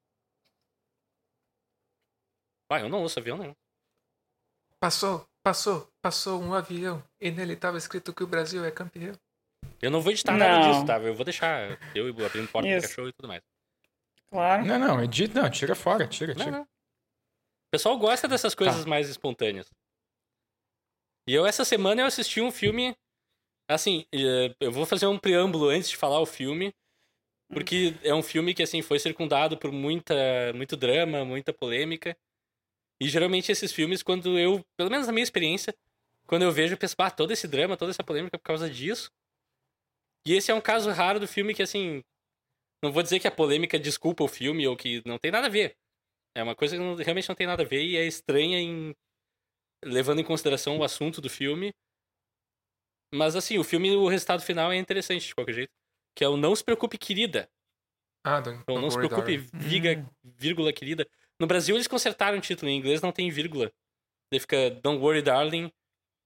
Ah, 2.70 2.80
eu 2.80 2.90
não 2.90 3.02
ouço 3.04 3.20
avião 3.20 3.38
nenhum. 3.38 3.56
Passou, 4.80 5.30
passou, 5.44 5.88
passou 6.02 6.42
um 6.42 6.54
avião 6.54 7.04
e 7.22 7.30
nele 7.30 7.56
tava 7.56 7.78
escrito 7.78 8.14
que 8.14 8.24
o 8.24 8.28
Brasil 8.28 8.66
é 8.66 8.72
campeão. 8.72 9.14
Eu 9.82 9.92
não 9.92 10.02
vou 10.02 10.12
editar 10.12 10.32
nada 10.38 10.60
Não. 10.60 10.72
disso, 10.72 10.86
tá? 10.86 10.98
Eu 10.98 11.14
vou 11.14 11.26
deixar 11.26 11.78
eu 11.94 12.08
abrindo 12.26 12.48
porta 12.50 12.70
Isso. 12.70 12.88
cachorro 12.88 13.10
e 13.10 13.14
tudo 13.14 13.28
mais. 13.28 13.42
Claro. 14.30 14.66
Não, 14.66 14.80
não, 14.80 15.04
edita, 15.04 15.42
não, 15.42 15.50
tira 15.50 15.76
fora, 15.76 16.08
tira, 16.08 16.34
Não, 16.34 16.46
tira. 16.46 16.58
não. 16.58 16.62
O 16.64 17.72
pessoal 17.72 17.98
gosta 17.98 18.28
dessas 18.28 18.56
coisas 18.56 18.86
mais 18.86 19.10
espontâneas. 19.10 19.70
E 21.28 21.34
eu, 21.34 21.46
essa 21.46 21.64
semana, 21.66 22.02
eu 22.02 22.06
assisti 22.06 22.42
um 22.42 22.52
filme. 22.52 22.96
Assim, 23.70 24.06
eh, 24.14 24.54
eu 24.60 24.72
vou 24.72 24.86
fazer 24.86 25.08
um 25.08 25.18
preâmbulo 25.18 25.70
antes 25.70 25.90
de 25.90 25.98
falar 25.98 26.20
o 26.20 26.26
filme. 26.26 26.74
Porque 27.50 27.96
é 28.04 28.14
um 28.14 28.24
filme 28.24 28.54
que, 28.54 28.64
assim, 28.64 28.82
foi 28.82 29.00
circundado 29.00 29.58
por 29.58 29.72
muita, 29.72 30.16
muito 30.56 30.76
drama, 30.76 31.24
muita 31.24 31.54
polêmica. 31.54 32.18
E 33.00 33.08
geralmente 33.08 33.52
esses 33.52 33.72
filmes, 33.72 34.02
quando 34.02 34.38
eu, 34.38 34.66
pelo 34.78 34.90
menos 34.90 35.08
na 35.08 35.14
minha 35.14 35.24
experiência, 35.24 35.76
quando 36.26 36.44
eu 36.44 36.52
vejo, 36.52 36.74
eu 36.74 36.78
penso, 36.78 36.96
bah, 36.98 37.12
todo 37.12 37.32
esse 37.32 37.48
drama, 37.48 37.78
toda 37.78 37.92
essa 37.92 38.04
polêmica 38.04 38.38
por 38.38 38.44
causa 38.46 38.70
disso. 38.70 39.12
E 40.26 40.34
esse 40.34 40.52
é 40.52 40.54
um 40.54 40.62
caso 40.62 40.90
raro 40.92 41.20
do 41.20 41.28
filme 41.28 41.54
que, 41.54 41.62
assim, 41.62 42.02
não 42.84 42.92
vou 42.92 43.04
dizer 43.04 43.20
que 43.20 43.28
a 43.28 43.32
polêmica 43.32 43.80
desculpa 43.80 44.24
o 44.24 44.28
filme 44.28 44.68
ou 44.68 44.76
que 44.76 45.02
não 45.06 45.18
tem 45.18 45.32
nada 45.32 45.48
a 45.48 45.50
ver. 45.50 45.76
É 46.36 46.42
uma 46.44 46.56
coisa 46.56 46.76
que 46.76 46.82
não- 46.82 46.96
realmente 46.96 47.28
não 47.30 47.36
tem 47.36 47.48
nada 47.48 47.64
a 47.64 47.66
ver 47.66 47.84
e 47.84 47.98
é 47.98 48.06
estranha 48.06 48.60
em 48.60 48.96
levando 49.84 50.20
em 50.20 50.24
consideração 50.24 50.78
o 50.78 50.84
assunto 50.84 51.20
do 51.20 51.30
filme. 51.30 51.74
Mas 53.14 53.36
assim, 53.36 53.58
o 53.58 53.64
filme, 53.64 53.92
o 53.96 54.08
resultado 54.08 54.42
final 54.42 54.72
é 54.72 54.78
interessante 54.78 55.28
de 55.28 55.36
qualquer 55.36 55.54
jeito, 55.54 55.72
que 56.16 56.24
é 56.24 56.28
o 56.28 56.38
Não 56.38 56.56
se 56.56 56.64
preocupe, 56.64 56.98
querida. 56.98 57.50
Ah, 58.24 58.40
don't, 58.40 58.62
Então, 58.62 58.80
não 58.82 58.90
se 58.90 58.98
preocupe, 58.98 59.38
viga, 59.54 60.00
Hum. 60.00 60.10
vírgula, 60.24 60.72
querida. 60.72 61.06
No 61.40 61.46
Brasil 61.46 61.76
eles 61.76 61.88
consertaram 61.88 62.38
o 62.38 62.42
título, 62.42 62.72
em 62.72 62.78
inglês 62.78 63.02
não 63.02 63.12
tem 63.12 63.30
vírgula. 63.30 63.72
Daí 64.32 64.40
fica 64.40 64.72
Don't 64.72 65.02
worry, 65.02 65.22
darling, 65.22 65.72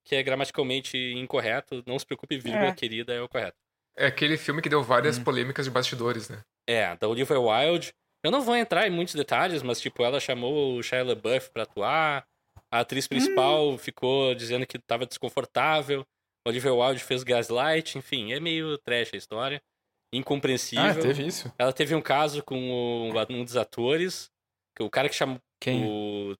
que 0.06 0.16
é 0.16 0.24
gramaticalmente 0.24 0.98
incorreto. 0.98 1.84
Não 1.88 1.98
se 1.98 2.06
preocupe, 2.06 2.38
vírgula, 2.38 2.72
É. 2.72 2.76
querida 2.76 3.14
é 3.14 3.22
o 3.22 3.28
correto. 3.28 3.58
É 3.98 4.06
aquele 4.08 4.38
filme 4.38 4.62
que 4.62 4.70
deu 4.70 4.84
várias 4.84 5.18
Hum. 5.18 5.24
polêmicas 5.24 5.66
de 5.66 5.72
bastidores, 5.72 6.30
né? 6.30 6.42
É, 6.70 6.96
da 6.98 7.08
Olivia 7.08 7.40
Wilde. 7.40 7.94
Eu 8.24 8.32
não 8.32 8.42
vou 8.42 8.56
entrar 8.56 8.88
em 8.88 8.92
muitos 8.92 9.16
detalhes, 9.16 9.64
mas, 9.64 9.80
tipo, 9.80 10.04
ela 10.04 10.20
chamou 10.20 10.78
o 10.78 10.84
Shia 10.84 11.04
LaBeouf 11.04 11.50
pra 11.52 11.64
atuar. 11.64 12.26
A 12.72 12.80
atriz 12.82 13.08
principal 13.08 13.78
ficou 13.78 14.36
dizendo 14.36 14.66
que 14.68 14.78
tava 14.78 15.06
desconfortável. 15.06 16.06
Olivia 16.46 16.74
Wilde 16.74 17.04
fez 17.04 17.24
gaslight. 17.24 17.98
Enfim, 17.98 18.34
é 18.34 18.40
meio 18.40 18.78
trash 18.80 19.12
a 19.14 19.18
história. 19.18 19.62
Incompreensível. 20.14 20.86
Ah, 20.86 20.94
teve 20.96 21.26
isso? 21.26 21.52
Ela 21.58 21.74
teve 21.74 21.94
um 21.96 22.02
caso 22.02 22.44
com 22.44 22.70
o- 23.10 23.12
um 23.30 23.44
dos 23.44 23.56
atores. 23.58 24.30
Que 24.76 24.84
o 24.84 24.90
cara 24.90 25.10
que 25.10 25.16
chamou 25.16 25.40
Quem? 25.60 25.86
o... 25.86 26.36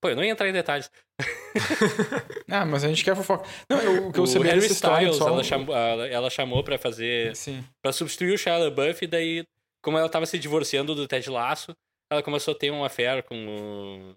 Pô, 0.00 0.08
eu 0.10 0.16
não 0.16 0.24
ia 0.24 0.30
entrar 0.30 0.48
em 0.48 0.52
detalhes. 0.52 0.90
Ah, 2.50 2.64
mas 2.66 2.84
a 2.84 2.88
gente 2.88 3.04
quer 3.04 3.14
fofoca. 3.16 3.48
Não, 3.68 3.78
eu, 3.80 4.08
o 4.08 4.12
que 4.12 4.18
eu 4.18 4.24
o 4.24 4.26
sabia 4.26 4.48
Harry 4.52 4.60
dessa 4.60 4.74
Styles, 4.74 5.16
só... 5.16 5.28
ela, 5.28 5.42
chamou, 5.44 5.74
ela, 5.76 6.06
ela 6.08 6.30
chamou 6.30 6.62
pra 6.62 6.78
fazer 6.78 7.34
Sim. 7.36 7.64
Pra 7.82 7.92
substituir 7.92 8.34
o 8.34 8.38
Shia 8.38 8.56
LaBeouf, 8.58 9.04
e 9.04 9.08
daí, 9.08 9.44
como 9.82 9.96
ela 9.98 10.08
tava 10.08 10.26
se 10.26 10.38
divorciando 10.38 10.94
do 10.94 11.06
Ted 11.08 11.28
Lasso, 11.30 11.74
ela 12.10 12.22
começou 12.22 12.52
a 12.54 12.58
ter 12.58 12.70
um 12.70 12.84
affair 12.84 13.22
com 13.22 13.34
o, 13.46 14.14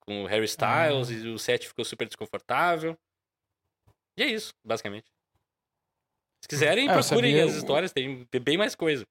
com 0.00 0.24
o 0.24 0.26
Harry 0.26 0.44
Styles, 0.46 1.10
Ah. 1.10 1.12
e 1.12 1.28
o 1.28 1.38
set 1.38 1.68
ficou 1.68 1.84
super 1.84 2.06
desconfortável. 2.06 2.96
E 4.18 4.22
é 4.22 4.26
isso, 4.26 4.54
basicamente. 4.64 5.06
Se 6.42 6.48
quiserem, 6.48 6.88
Ah, 6.88 6.94
procurem 6.94 7.32
sabia 7.32 7.44
as 7.44 7.54
histórias, 7.54 7.92
tem 7.92 8.26
bem 8.42 8.56
mais 8.56 8.74
coisa. 8.74 9.04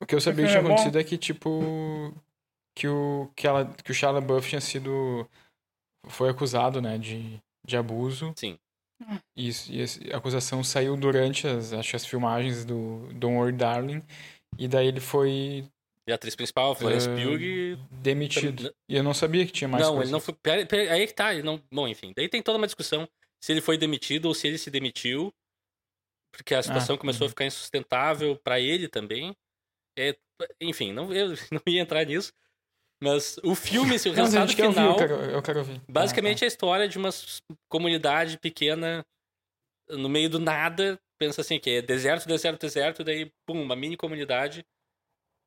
O 0.00 0.06
que 0.06 0.14
eu 0.14 0.20
sabia 0.20 0.44
que 0.44 0.50
É 0.50 0.52
tinha 0.52 0.62
bom. 0.62 0.68
acontecido 0.68 0.98
é 1.00 1.04
que, 1.04 1.18
tipo... 1.18 2.14
Que 2.76 2.86
o, 2.86 3.28
que 3.34 3.44
ela, 3.44 3.64
que 3.82 3.90
o 3.90 3.94
Shia 3.94 4.10
LaBeouf 4.12 4.48
tinha 4.48 4.60
sido... 4.60 5.28
Foi 6.08 6.28
acusado, 6.30 6.80
né, 6.80 6.98
de, 6.98 7.38
de 7.66 7.76
abuso. 7.76 8.32
Sim. 8.36 8.58
E 9.36 9.48
esse- 9.48 10.12
a 10.12 10.16
acusação 10.16 10.64
saiu 10.64 10.96
durante 10.96 11.46
as, 11.46 11.72
acho, 11.72 11.94
as 11.94 12.04
filmagens 12.04 12.64
do 12.64 13.08
Don't 13.14 13.36
Worry 13.36 13.52
Darling. 13.52 14.02
E 14.58 14.66
daí 14.66 14.88
ele 14.88 15.00
foi 15.00 15.64
E 16.06 16.10
a 16.10 16.16
atriz 16.16 16.34
principal, 16.34 16.74
Florence 16.74 17.08
Ah, 17.08 17.14
Pugh, 17.14 17.78
demitido. 18.02 18.74
E 18.88 18.96
eu 18.96 19.02
não 19.04 19.14
sabia 19.14 19.46
que 19.46 19.52
tinha 19.52 19.68
mais 19.68 19.84
não, 19.86 20.02
ele 20.02 20.10
não 20.10 20.18
foi. 20.20 20.34
pera- 20.34 20.66
pera- 20.66 20.92
aí 20.92 21.02
é 21.02 21.06
que 21.06 21.12
tá, 21.14 21.32
ele 21.32 21.42
não. 21.44 21.62
Bom, 21.72 21.86
enfim. 21.86 22.12
Daí 22.16 22.28
tem 22.28 22.42
toda 22.42 22.58
uma 22.58 22.66
discussão 22.66 23.08
se 23.40 23.52
ele 23.52 23.60
foi 23.60 23.78
demitido 23.78 24.24
ou 24.26 24.34
se 24.34 24.48
ele 24.48 24.58
se 24.58 24.70
demitiu. 24.70 25.32
Porque 26.34 26.54
a 26.54 26.62
situação 26.62 26.96
Ah, 26.96 26.98
começou 26.98 27.24
a 27.24 27.26
uhum. 27.26 27.30
ficar 27.30 27.46
insustentável 27.46 28.36
pra 28.36 28.58
ele 28.60 28.88
também. 28.88 29.34
É, 29.98 30.16
enfim, 30.60 30.92
não, 30.92 31.12
eu 31.12 31.28
não 31.52 31.62
ia 31.66 31.80
entrar 31.80 32.04
nisso. 32.04 32.32
Mas 33.02 33.38
o 33.44 33.54
filme, 33.54 33.94
esse, 33.94 34.08
o 34.08 34.12
Não, 34.14 34.24
resultado 34.24 34.48
gente 34.48 34.56
quer 34.56 34.66
ouvir, 34.66 34.74
final. 34.80 34.92
eu 34.92 34.96
quero, 34.96 35.14
eu 35.14 35.42
quero 35.42 35.58
ouvir. 35.60 35.80
Basicamente 35.88 36.42
Ah, 36.42 36.44
é 36.44 36.46
a 36.46 36.48
história 36.48 36.88
de 36.88 36.98
uma 36.98 37.10
comunidade 37.68 38.38
pequena 38.38 39.04
no 39.88 40.08
meio 40.08 40.28
do 40.28 40.38
nada. 40.38 41.00
Pensa 41.18 41.40
assim, 41.40 41.58
que 41.58 41.70
é 41.70 41.82
deserto, 41.82 42.28
deserto, 42.28 42.60
deserto, 42.60 43.04
daí, 43.04 43.32
pum, 43.46 43.62
uma 43.62 43.74
mini 43.74 43.96
comunidade 43.96 44.64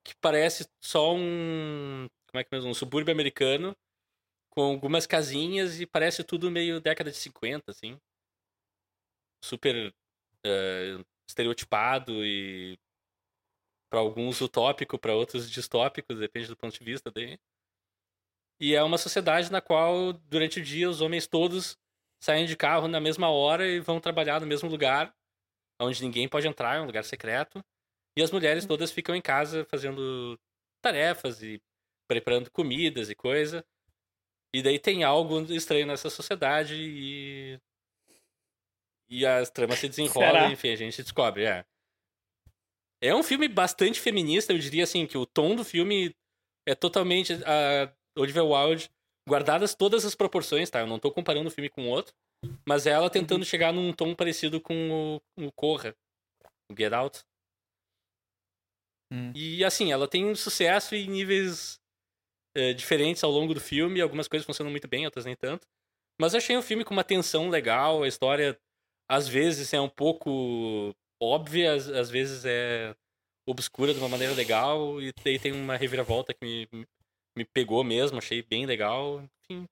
que 0.06 0.14
parece 0.22 0.68
só 0.84 1.14
um. 1.16 2.08
Como 2.30 2.40
é 2.40 2.44
que 2.44 2.50
é 2.52 2.58
mesmo? 2.58 2.70
Um 2.70 2.74
subúrbio 2.74 3.12
americano 3.14 3.76
com 4.52 4.62
algumas 4.64 5.08
casinhas 5.08 5.80
e 5.80 5.86
parece 5.86 6.24
tudo 6.24 6.52
meio 6.52 6.82
década 6.82 7.10
de 7.12 7.18
50, 7.18 7.72
assim. 7.72 7.98
Super 9.44 9.94
eh, 10.46 10.98
estereotipado 11.28 12.26
e 12.26 12.78
para 13.92 14.00
alguns 14.00 14.40
utópico, 14.40 14.98
para 14.98 15.14
outros 15.14 15.52
distópico, 15.52 16.16
depende 16.16 16.48
do 16.48 16.56
ponto 16.56 16.80
de 16.80 16.84
vista 16.84 17.12
daí. 17.12 17.38
E 18.58 18.74
é 18.74 18.82
uma 18.82 18.98
sociedade 18.98 19.52
na 19.52 19.60
qual, 19.60 20.14
durante 20.14 20.62
o 20.62 20.64
dia, 20.64 20.90
os 20.90 21.02
homens 21.02 21.28
todos 21.28 21.78
saem 22.22 22.46
de 22.46 22.56
carro 22.56 22.88
na 22.88 23.02
mesma 23.02 23.30
hora 23.30 23.68
e 23.68 23.82
vão 23.82 24.00
trabalhar 24.00 24.40
no 24.40 24.48
mesmo 24.48 24.70
lugar, 24.70 25.14
onde 25.78 26.02
ninguém 26.02 26.30
pode 26.30 26.48
entrar, 26.48 26.78
é 26.78 26.82
um 26.82 26.86
lugar 26.86 27.04
secreto. 27.04 27.62
E 28.16 28.22
as 28.22 28.32
mulheres 28.32 28.66
todas 28.66 28.92
ficam 28.92 29.14
em 29.14 29.22
casa 29.22 29.66
fazendo 29.66 30.40
tarefas 30.82 31.44
e 31.44 31.62
preparando 32.08 32.50
comidas 32.50 33.10
e 33.10 33.16
coisa. 33.16 33.66
E 34.54 34.62
daí 34.62 34.80
tem 34.80 35.04
algo 35.04 35.42
estranho 35.54 35.88
nessa 35.88 36.10
sociedade 36.10 36.76
e. 36.78 37.60
E 39.10 39.26
as 39.26 39.50
tramas 39.50 39.80
se 39.80 39.90
desenrolam, 39.90 40.32
Será? 40.32 40.52
enfim, 40.52 40.70
a 40.70 40.76
gente 40.78 41.04
descobre, 41.04 41.44
é. 41.44 41.66
É 43.02 43.16
um 43.16 43.24
filme 43.24 43.48
bastante 43.48 44.00
feminista, 44.00 44.54
eu 44.54 44.60
diria 44.60 44.84
assim, 44.84 45.08
que 45.08 45.18
o 45.18 45.26
tom 45.26 45.56
do 45.56 45.64
filme 45.64 46.16
é 46.68 46.76
totalmente 46.76 47.34
a 47.46 47.92
Olivia 48.16 48.44
Wilde, 48.44 48.90
guardadas 49.28 49.74
todas 49.74 50.06
as 50.06 50.14
proporções, 50.14 50.70
tá? 50.70 50.82
Eu 50.82 50.88
não 50.88 51.00
tô 51.00 51.12
comparando 51.12 51.48
um 51.48 51.52
filme 51.52 51.70
com 51.70 51.90
outro, 51.90 52.14
mas 52.68 52.86
é 52.86 52.92
ela 52.92 53.10
tentando 53.10 53.44
chegar 53.44 53.74
num 53.74 53.92
tom 53.92 54.14
parecido 54.14 54.62
com 54.62 55.20
o, 55.38 55.46
o 55.46 55.52
Corra, 55.52 55.96
o 56.72 56.76
Get 56.78 56.94
Out. 56.94 57.24
Hum. 59.12 59.34
E 59.36 59.64
assim, 59.64 59.92
ela 59.92 60.08
tem 60.08 60.34
sucesso 60.36 60.96
em 60.96 61.08
níveis 61.10 61.80
eh, 62.56 62.74
diferentes 62.74 63.24
ao 63.24 63.32
longo 63.32 63.54
do 63.54 63.60
filme, 63.60 64.00
algumas 64.00 64.28
coisas 64.28 64.46
funcionam 64.46 64.72
muito 64.72 64.88
bem, 64.88 65.06
outras 65.06 65.26
nem 65.26 65.36
tanto. 65.36 65.68
Mas 66.20 66.34
eu 66.34 66.38
achei 66.38 66.56
o 66.56 66.62
filme 66.62 66.86
com 66.86 66.94
uma 66.94 67.04
tensão 67.04 67.50
legal, 67.50 68.04
a 68.04 68.08
história 68.08 68.60
às 69.10 69.28
vezes 69.28 69.74
é 69.74 69.82
um 69.82 69.90
pouco 69.90 70.96
óbvia, 71.22 71.74
às, 71.74 71.88
às 71.90 72.10
vezes 72.10 72.46
é 72.46 72.96
obscura 73.48 73.94
de 73.94 74.00
uma 74.00 74.10
maneira 74.10 74.34
legal, 74.34 75.02
e 75.02 75.12
daí 75.24 75.40
tem 75.40 75.52
uma 75.54 75.78
reviravolta 75.78 76.34
que 76.34 76.46
me, 76.46 76.88
me- 77.38 77.46
pegou 77.46 77.84
mesmo, 77.84 78.18
achei 78.20 78.42
bem 78.44 78.66
legal. 78.66 79.24
Enfim, 79.50 79.66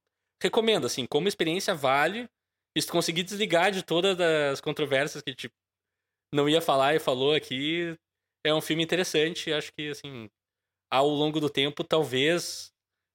recomendo, 0.44 0.86
assim, 0.88 1.06
como 1.08 1.28
experiência 1.28 1.76
vale. 1.76 2.30
E 2.78 2.82
se 2.82 2.88
conseguir 2.92 3.24
desligar 3.24 3.72
de 3.72 3.84
todas 3.84 4.20
as 4.20 4.62
controvérsias 4.62 5.24
que 5.24 5.34
tipo, 5.36 5.56
não 6.34 6.48
ia 6.48 6.62
falar 6.62 6.96
e 6.96 7.00
falou 7.00 7.34
aqui, 7.34 7.96
é 8.46 8.54
um 8.54 8.62
filme 8.62 8.84
interessante. 8.84 9.52
Acho 9.54 9.72
que, 9.74 9.90
assim, 9.90 10.30
ao 10.92 11.08
longo 11.10 11.40
do 11.40 11.50
tempo, 11.50 11.84
talvez, 11.84 12.72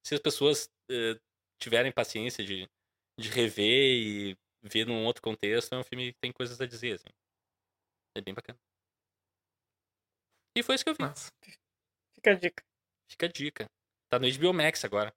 se 0.07 0.15
as 0.15 0.21
pessoas 0.21 0.69
eh, 0.91 1.19
tiverem 1.63 1.93
paciência 1.93 2.45
de 2.45 2.69
de 3.21 3.29
rever 3.31 3.97
e 3.97 4.37
ver 4.65 4.87
num 4.87 5.05
outro 5.07 5.23
contexto, 5.23 5.75
é 5.75 5.79
um 5.79 5.85
filme 5.85 6.13
que 6.13 6.19
tem 6.21 6.33
coisas 6.33 6.61
a 6.61 6.67
dizer, 6.67 6.95
assim. 6.95 7.09
É 8.17 8.21
bem 8.21 8.35
bacana. 8.35 8.59
E 10.57 10.63
foi 10.63 10.75
isso 10.77 10.85
que 10.85 10.91
eu 10.91 10.95
vi. 10.95 11.03
Massa. 11.03 11.31
Fica 12.15 12.31
a 12.31 12.35
dica. 12.35 12.65
Fica 13.11 13.27
a 13.27 13.29
dica. 13.29 13.67
Tá 14.09 14.19
no 14.19 14.27
HBO 14.27 14.53
Max 14.53 14.85
agora. 14.85 15.13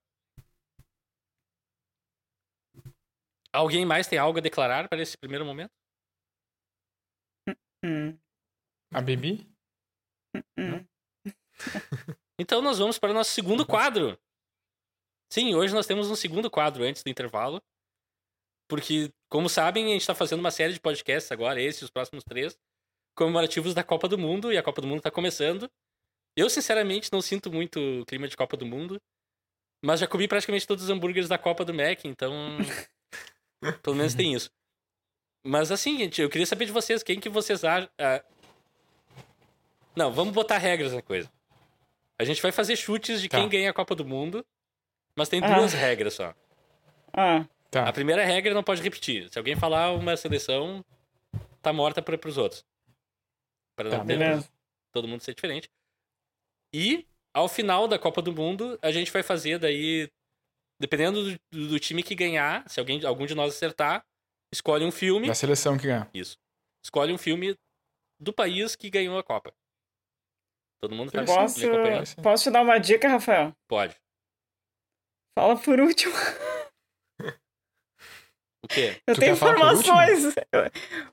Alguém 3.53 3.85
mais 3.85 4.07
tem 4.07 4.19
algo 4.19 4.39
a 4.39 4.41
declarar 4.41 4.87
para 4.89 5.01
esse 5.01 5.17
primeiro 5.17 5.45
momento? 5.45 5.71
Hum, 7.83 8.17
A 8.93 9.01
Bibi? 9.01 9.47
hum. 10.57 10.85
Então 12.39 12.61
nós 12.61 12.77
vamos 12.77 12.99
para 12.99 13.11
o 13.11 13.13
nosso 13.13 13.31
segundo 13.31 13.65
quadro. 13.65 14.15
Sim, 15.31 15.55
hoje 15.55 15.73
nós 15.73 15.87
temos 15.87 16.09
um 16.09 16.15
segundo 16.15 16.51
quadro 16.51 16.83
antes 16.83 17.03
do 17.03 17.09
intervalo. 17.09 17.61
Porque, 18.69 19.11
como 19.29 19.49
sabem, 19.49 19.85
a 19.85 19.89
gente 19.89 20.01
está 20.01 20.13
fazendo 20.13 20.39
uma 20.39 20.51
série 20.51 20.73
de 20.73 20.79
podcasts 20.79 21.31
agora, 21.31 21.61
esse 21.61 21.83
e 21.83 21.85
os 21.85 21.89
próximos 21.89 22.23
três, 22.23 22.57
comemorativos 23.17 23.74
da 23.74 23.83
Copa 23.83 24.07
do 24.07 24.17
Mundo, 24.17 24.53
e 24.53 24.57
a 24.57 24.63
Copa 24.63 24.79
do 24.81 24.88
Mundo 24.88 25.00
está 25.00 25.12
começando. 25.12 25.69
Eu, 26.36 26.50
sinceramente, 26.50 27.12
não 27.12 27.21
sinto 27.21 27.51
muito 27.51 27.79
o 27.79 28.05
clima 28.05 28.27
de 28.27 28.38
Copa 28.38 28.55
do 28.55 28.65
Mundo, 28.65 29.01
mas 29.83 30.00
já 30.00 30.07
comi 30.07 30.27
praticamente 30.27 30.67
todos 30.67 30.83
os 30.83 30.89
hambúrgueres 30.89 31.27
da 31.27 31.38
Copa 31.38 31.65
do 31.65 31.74
Mac, 31.74 32.05
então. 32.05 32.31
pelo 33.83 33.95
menos 33.95 34.13
tem 34.13 34.33
isso. 34.33 34.50
Mas 35.43 35.71
assim, 35.71 35.97
gente, 35.97 36.21
eu 36.21 36.29
queria 36.29 36.45
saber 36.45 36.65
de 36.65 36.71
vocês, 36.71 37.01
quem 37.01 37.19
que 37.19 37.27
vocês 37.29 37.63
acham. 37.63 37.89
ah, 37.97 38.24
Não, 39.95 40.12
vamos 40.12 40.33
botar 40.33 40.57
regras 40.59 40.93
na 40.93 41.01
coisa. 41.01 41.29
A 42.19 42.24
gente 42.24 42.41
vai 42.41 42.51
fazer 42.51 42.75
chutes 42.75 43.21
de 43.21 43.27
Tá. 43.29 43.38
quem 43.39 43.50
ganha 43.50 43.69
a 43.69 43.74
Copa 43.74 43.95
do 43.95 44.05
Mundo, 44.05 44.45
mas 45.15 45.29
tem 45.29 45.43
Ah. 45.43 45.55
duas 45.57 45.74
regras 45.74 46.13
só. 46.13 46.33
Ah, 47.13 47.45
Tá. 47.71 47.88
A 47.89 47.91
primeira 47.93 48.24
regra 48.24 48.53
não 48.53 48.63
pode 48.63 48.81
repetir. 48.81 49.27
Se 49.29 49.38
alguém 49.38 49.55
falar 49.55 49.91
uma 49.91 50.15
seleção, 50.15 50.83
tá 51.62 51.74
morta 51.74 52.01
para 52.01 52.29
os 52.29 52.38
outros. 52.38 52.63
Para 53.77 53.89
não 53.89 54.00
Tá, 54.00 54.05
ter 54.05 54.17
beleza. 54.17 54.50
todo 54.91 55.07
mundo 55.07 55.22
ser 55.22 55.36
diferente. 55.36 55.69
E, 56.74 57.07
ao 57.34 57.48
final 57.48 57.88
da 57.88 58.00
Copa 58.00 58.22
do 58.22 58.34
Mundo, 58.34 58.77
a 58.81 58.91
gente 58.91 59.12
vai 59.12 59.22
fazer 59.24 59.60
daí, 59.60 60.10
dependendo 60.79 61.38
do, 61.51 61.67
do 61.69 61.79
time 61.79 62.01
que 62.01 62.15
ganhar, 62.15 62.67
se 62.69 62.79
alguém, 62.79 63.05
algum 63.05 63.25
de 63.25 63.36
nós 63.36 63.53
acertar, 63.55 64.03
escolhe 64.51 64.84
um 64.84 64.91
filme. 64.91 65.27
Da 65.27 65.36
seleção 65.36 65.77
que 65.77 65.86
ganha. 65.88 66.10
Isso. 66.13 66.38
Escolhe 66.84 67.13
um 67.13 67.17
filme 67.17 67.55
do 68.19 68.34
país 68.34 68.75
que 68.75 68.89
ganhou 68.89 69.17
a 69.17 69.24
Copa. 69.24 69.53
Todo 70.81 70.96
mundo 70.96 71.12
tá 71.12 71.24
posso, 71.24 71.65
acompanhando? 71.65 72.15
posso 72.22 72.43
te 72.43 72.51
dar 72.51 72.62
uma 72.62 72.77
dica, 72.79 73.07
Rafael? 73.07 73.53
Pode. 73.67 73.96
Fala 75.38 75.55
por 75.60 75.79
último. 75.79 76.13
O 78.63 78.67
quê? 78.67 78.97
Eu 79.07 79.13
Tu 79.15 79.19
tenho 79.19 79.33
informações. 79.33 80.35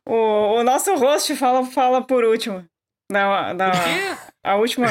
O, 0.07 0.15
o 0.59 0.63
nosso 0.65 0.95
host 0.97 1.35
fala, 1.37 1.65
fala 1.67 2.03
por 2.03 2.25
último. 2.25 2.65
Não, 3.11 3.55
não, 3.55 3.71
Por 3.71 3.81
quê? 3.85 4.17
a 4.43 4.57
última. 4.57 4.87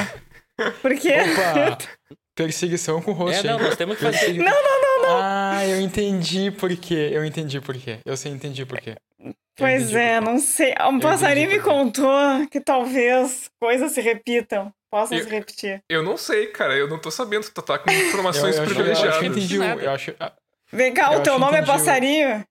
Por 0.81 0.95
quê? 0.95 1.13
Opa! 1.21 1.77
Perseguição 2.35 3.01
com 3.01 3.11
o 3.11 3.13
É, 3.13 3.17
rosto. 3.17 3.47
não, 3.47 3.59
nós 3.59 3.75
temos 3.75 3.95
que 3.97 4.03
fazer. 4.03 4.17
Persegui- 4.17 4.39
Não, 4.39 4.51
não, 4.51 5.01
não, 5.03 5.17
Ah, 5.21 5.67
eu 5.67 5.79
entendi 5.81 6.49
por 6.51 6.75
quê. 6.75 7.09
Eu 7.11 7.23
entendi 7.23 7.59
por 7.61 7.75
quê. 7.75 7.99
Eu 8.05 8.17
sei, 8.17 8.31
entendi 8.31 8.65
por 8.65 8.79
quê. 8.81 8.95
Eu 9.19 9.33
Pois 9.55 9.93
é, 9.93 10.19
não 10.19 10.39
sei. 10.39 10.73
Um 10.81 10.87
entendi 10.87 11.01
passarinho 11.03 11.49
me 11.49 11.59
contou 11.59 12.09
que 12.49 12.59
talvez 12.59 13.49
coisas 13.61 13.91
se 13.91 14.01
repitam, 14.01 14.73
possam 14.91 15.17
Eu- 15.17 15.23
se 15.25 15.29
repetir. 15.29 15.81
Eu 15.87 16.01
não 16.01 16.17
sei, 16.17 16.47
cara. 16.47 16.75
Eu 16.75 16.87
não 16.87 16.97
tô 16.99 17.11
sabendo. 17.11 17.47
Tu 17.51 17.61
tá 17.61 17.77
com 17.77 17.85
Eu, 17.91 18.07
informações 18.07 18.55
eu, 18.55 18.63
eu 18.63 18.67
privilegiadas. 18.67 19.09
acho 19.11 19.19
que 19.19 19.25
eu 19.25 19.31
entendi. 19.31 19.55
Eu 19.57 19.91
acho, 19.91 20.15
ah, 20.19 20.33
Vem 20.73 20.93
cá, 20.93 21.13
Eu 21.13 21.19
o 21.19 21.23
teu 21.23 21.37
nome 21.39 21.57
é 21.57 21.65
passarinho? 21.65 22.45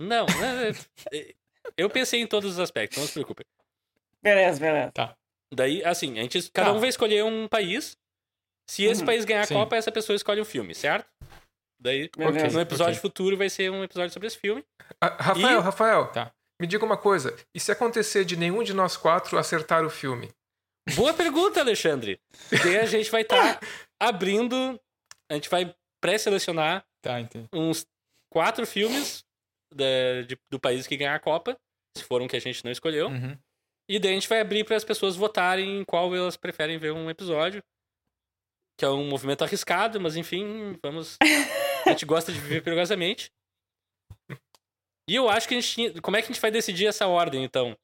Não, 0.00 0.26
é- 0.26 1.16
é- 1.16 1.34
eu 1.76 1.88
pensei 1.90 2.20
em 2.20 2.26
todos 2.26 2.52
os 2.52 2.58
aspectos, 2.58 2.98
não 2.98 3.06
se 3.06 3.12
preocupe. 3.12 3.44
Beleza, 4.22 4.58
beleza. 4.60 4.92
Daí, 5.54 5.84
assim, 5.84 6.18
a 6.18 6.22
gente, 6.22 6.50
cada 6.50 6.70
Tá. 6.70 6.76
um 6.76 6.80
vai 6.80 6.88
escolher 6.88 7.24
um 7.24 7.46
país. 7.48 7.96
Se 8.68 8.84
esse 8.84 9.00
Uhum. 9.02 9.06
país 9.06 9.24
ganhar 9.24 9.42
a 9.42 9.46
Sim. 9.46 9.54
Copa, 9.54 9.76
essa 9.76 9.92
pessoa 9.92 10.16
escolhe 10.16 10.40
um 10.40 10.44
filme, 10.44 10.74
certo? 10.74 11.06
Daí, 11.80 12.10
Beleza. 12.16 12.48
no 12.48 12.60
episódio 12.60 12.94
ok. 12.94 13.00
futuro 13.00 13.36
vai 13.36 13.48
ser 13.48 13.70
um 13.70 13.84
episódio 13.84 14.12
sobre 14.12 14.26
esse 14.26 14.38
filme. 14.38 14.64
Ah, 15.00 15.08
Rafael, 15.22 15.60
E- 15.60 15.62
Rafael. 15.62 16.06
Tá. 16.10 16.32
Me 16.60 16.66
diga 16.66 16.84
uma 16.84 16.96
coisa. 16.96 17.36
E 17.54 17.60
se 17.60 17.70
acontecer 17.70 18.24
de 18.24 18.36
nenhum 18.36 18.62
de 18.62 18.72
nós 18.72 18.96
quatro 18.96 19.38
acertar 19.38 19.84
o 19.84 19.90
filme? 19.90 20.32
Boa 20.94 21.12
pergunta, 21.12 21.60
Alexandre. 21.60 22.18
Daí 22.50 22.78
a 22.78 22.86
gente 22.86 23.10
vai 23.10 23.22
estar 23.22 23.60
abrindo, 24.00 24.80
a 25.30 25.34
gente 25.34 25.48
vai 25.50 25.74
pré-selecionar 26.06 26.84
tá, 27.02 27.14
uns 27.52 27.86
quatro 28.32 28.66
filmes 28.66 29.24
da- 29.74 30.22
de- 30.26 30.38
do 30.50 30.58
país 30.60 30.86
que 30.86 30.96
ganhar 30.96 31.14
a 31.14 31.20
Copa, 31.20 31.56
se 31.96 32.04
for 32.04 32.22
um 32.22 32.28
que 32.28 32.36
a 32.36 32.40
gente 32.40 32.64
não 32.64 32.70
escolheu. 32.70 33.08
Uhum. 33.08 33.36
E 33.88 33.98
daí 33.98 34.12
a 34.12 34.14
gente 34.14 34.28
vai 34.28 34.40
abrir 34.40 34.64
para 34.64 34.76
as 34.76 34.84
pessoas 34.84 35.16
votarem 35.16 35.78
em 35.80 35.84
qual 35.84 36.14
elas 36.14 36.36
preferem 36.36 36.78
ver 36.78 36.92
um 36.92 37.08
episódio. 37.10 37.62
Que 38.78 38.84
é 38.84 38.88
um 38.88 39.08
movimento 39.08 39.42
arriscado, 39.42 40.00
mas 40.00 40.16
enfim, 40.16 40.78
vamos. 40.84 41.16
A 41.86 41.90
gente 41.90 42.04
gosta 42.04 42.30
de 42.32 42.38
viver 42.40 42.62
perigosamente. 42.62 43.30
E 45.08 45.14
eu 45.14 45.28
acho 45.28 45.46
que 45.48 45.54
a 45.54 45.60
gente 45.60 45.72
tinha. 45.72 46.02
Como 46.02 46.16
é 46.16 46.20
que 46.20 46.26
a 46.26 46.32
gente 46.32 46.40
vai 46.42 46.50
decidir 46.50 46.86
essa 46.86 47.06
ordem, 47.06 47.42
então? 47.44 47.76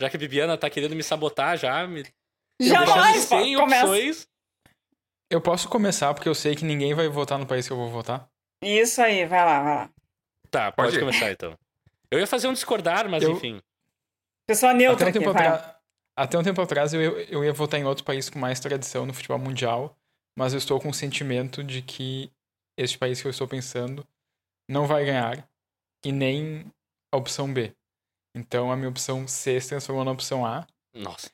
Já 0.00 0.08
que 0.08 0.16
a 0.16 0.18
Bibiana 0.18 0.56
tá 0.56 0.70
querendo 0.70 0.94
me 0.94 1.02
sabotar 1.02 1.58
já, 1.58 1.86
me 1.86 2.04
Jamais! 2.62 3.14
deixando 3.14 3.42
sem 3.44 3.56
Começa. 3.56 3.84
opções. 3.84 4.28
Eu 5.30 5.40
posso 5.40 5.68
começar, 5.68 6.12
porque 6.14 6.28
eu 6.28 6.34
sei 6.34 6.54
que 6.54 6.64
ninguém 6.64 6.94
vai 6.94 7.08
votar 7.08 7.38
no 7.38 7.46
país 7.46 7.66
que 7.66 7.72
eu 7.72 7.76
vou 7.76 7.90
votar. 7.90 8.28
Isso 8.62 9.00
aí, 9.02 9.26
vai 9.26 9.44
lá, 9.44 9.62
vai 9.62 9.74
lá. 9.76 9.90
Tá, 10.50 10.72
pode, 10.72 10.88
Pode 10.92 11.00
começar 11.00 11.30
então. 11.30 11.56
Eu 12.10 12.18
ia 12.18 12.26
fazer 12.26 12.48
um 12.48 12.52
discordar, 12.54 13.08
mas 13.08 13.22
Eu- 13.22 13.32
enfim. 13.32 13.60
Pessoa 14.46 14.70
Até 14.72 14.78
neutra 14.78 15.06
um, 15.06 15.08
aqui, 15.10 15.24
atrás, 15.26 15.74
até 16.16 16.38
um 16.38 16.42
tempo 16.42 16.62
atrás 16.62 16.94
eu, 16.94 17.02
ia- 17.02 17.26
eu 17.30 17.44
ia 17.44 17.52
votar 17.52 17.78
em 17.78 17.84
outro 17.84 18.02
país 18.02 18.30
com 18.30 18.38
mais 18.38 18.58
tradição 18.58 19.04
no 19.04 19.12
futebol 19.12 19.38
mundial, 19.38 19.94
mas 20.34 20.54
eu 20.54 20.58
estou 20.58 20.80
com 20.80 20.88
o 20.88 20.94
sentimento 20.94 21.62
de 21.62 21.82
que 21.82 22.32
este 22.78 22.96
país 22.96 23.20
que 23.20 23.26
eu 23.26 23.30
estou 23.30 23.46
pensando 23.46 24.06
não 24.66 24.86
vai 24.86 25.04
ganhar 25.04 25.46
e 26.02 26.10
nem 26.10 26.64
a 27.12 27.18
opção 27.18 27.52
B. 27.52 27.74
Então 28.34 28.72
a 28.72 28.76
minha 28.76 28.88
opção 28.88 29.28
C 29.28 29.60
se 29.60 29.68
transformou 29.68 30.04
na 30.04 30.12
opção 30.12 30.46
A. 30.46 30.66
Nossa. 30.94 31.30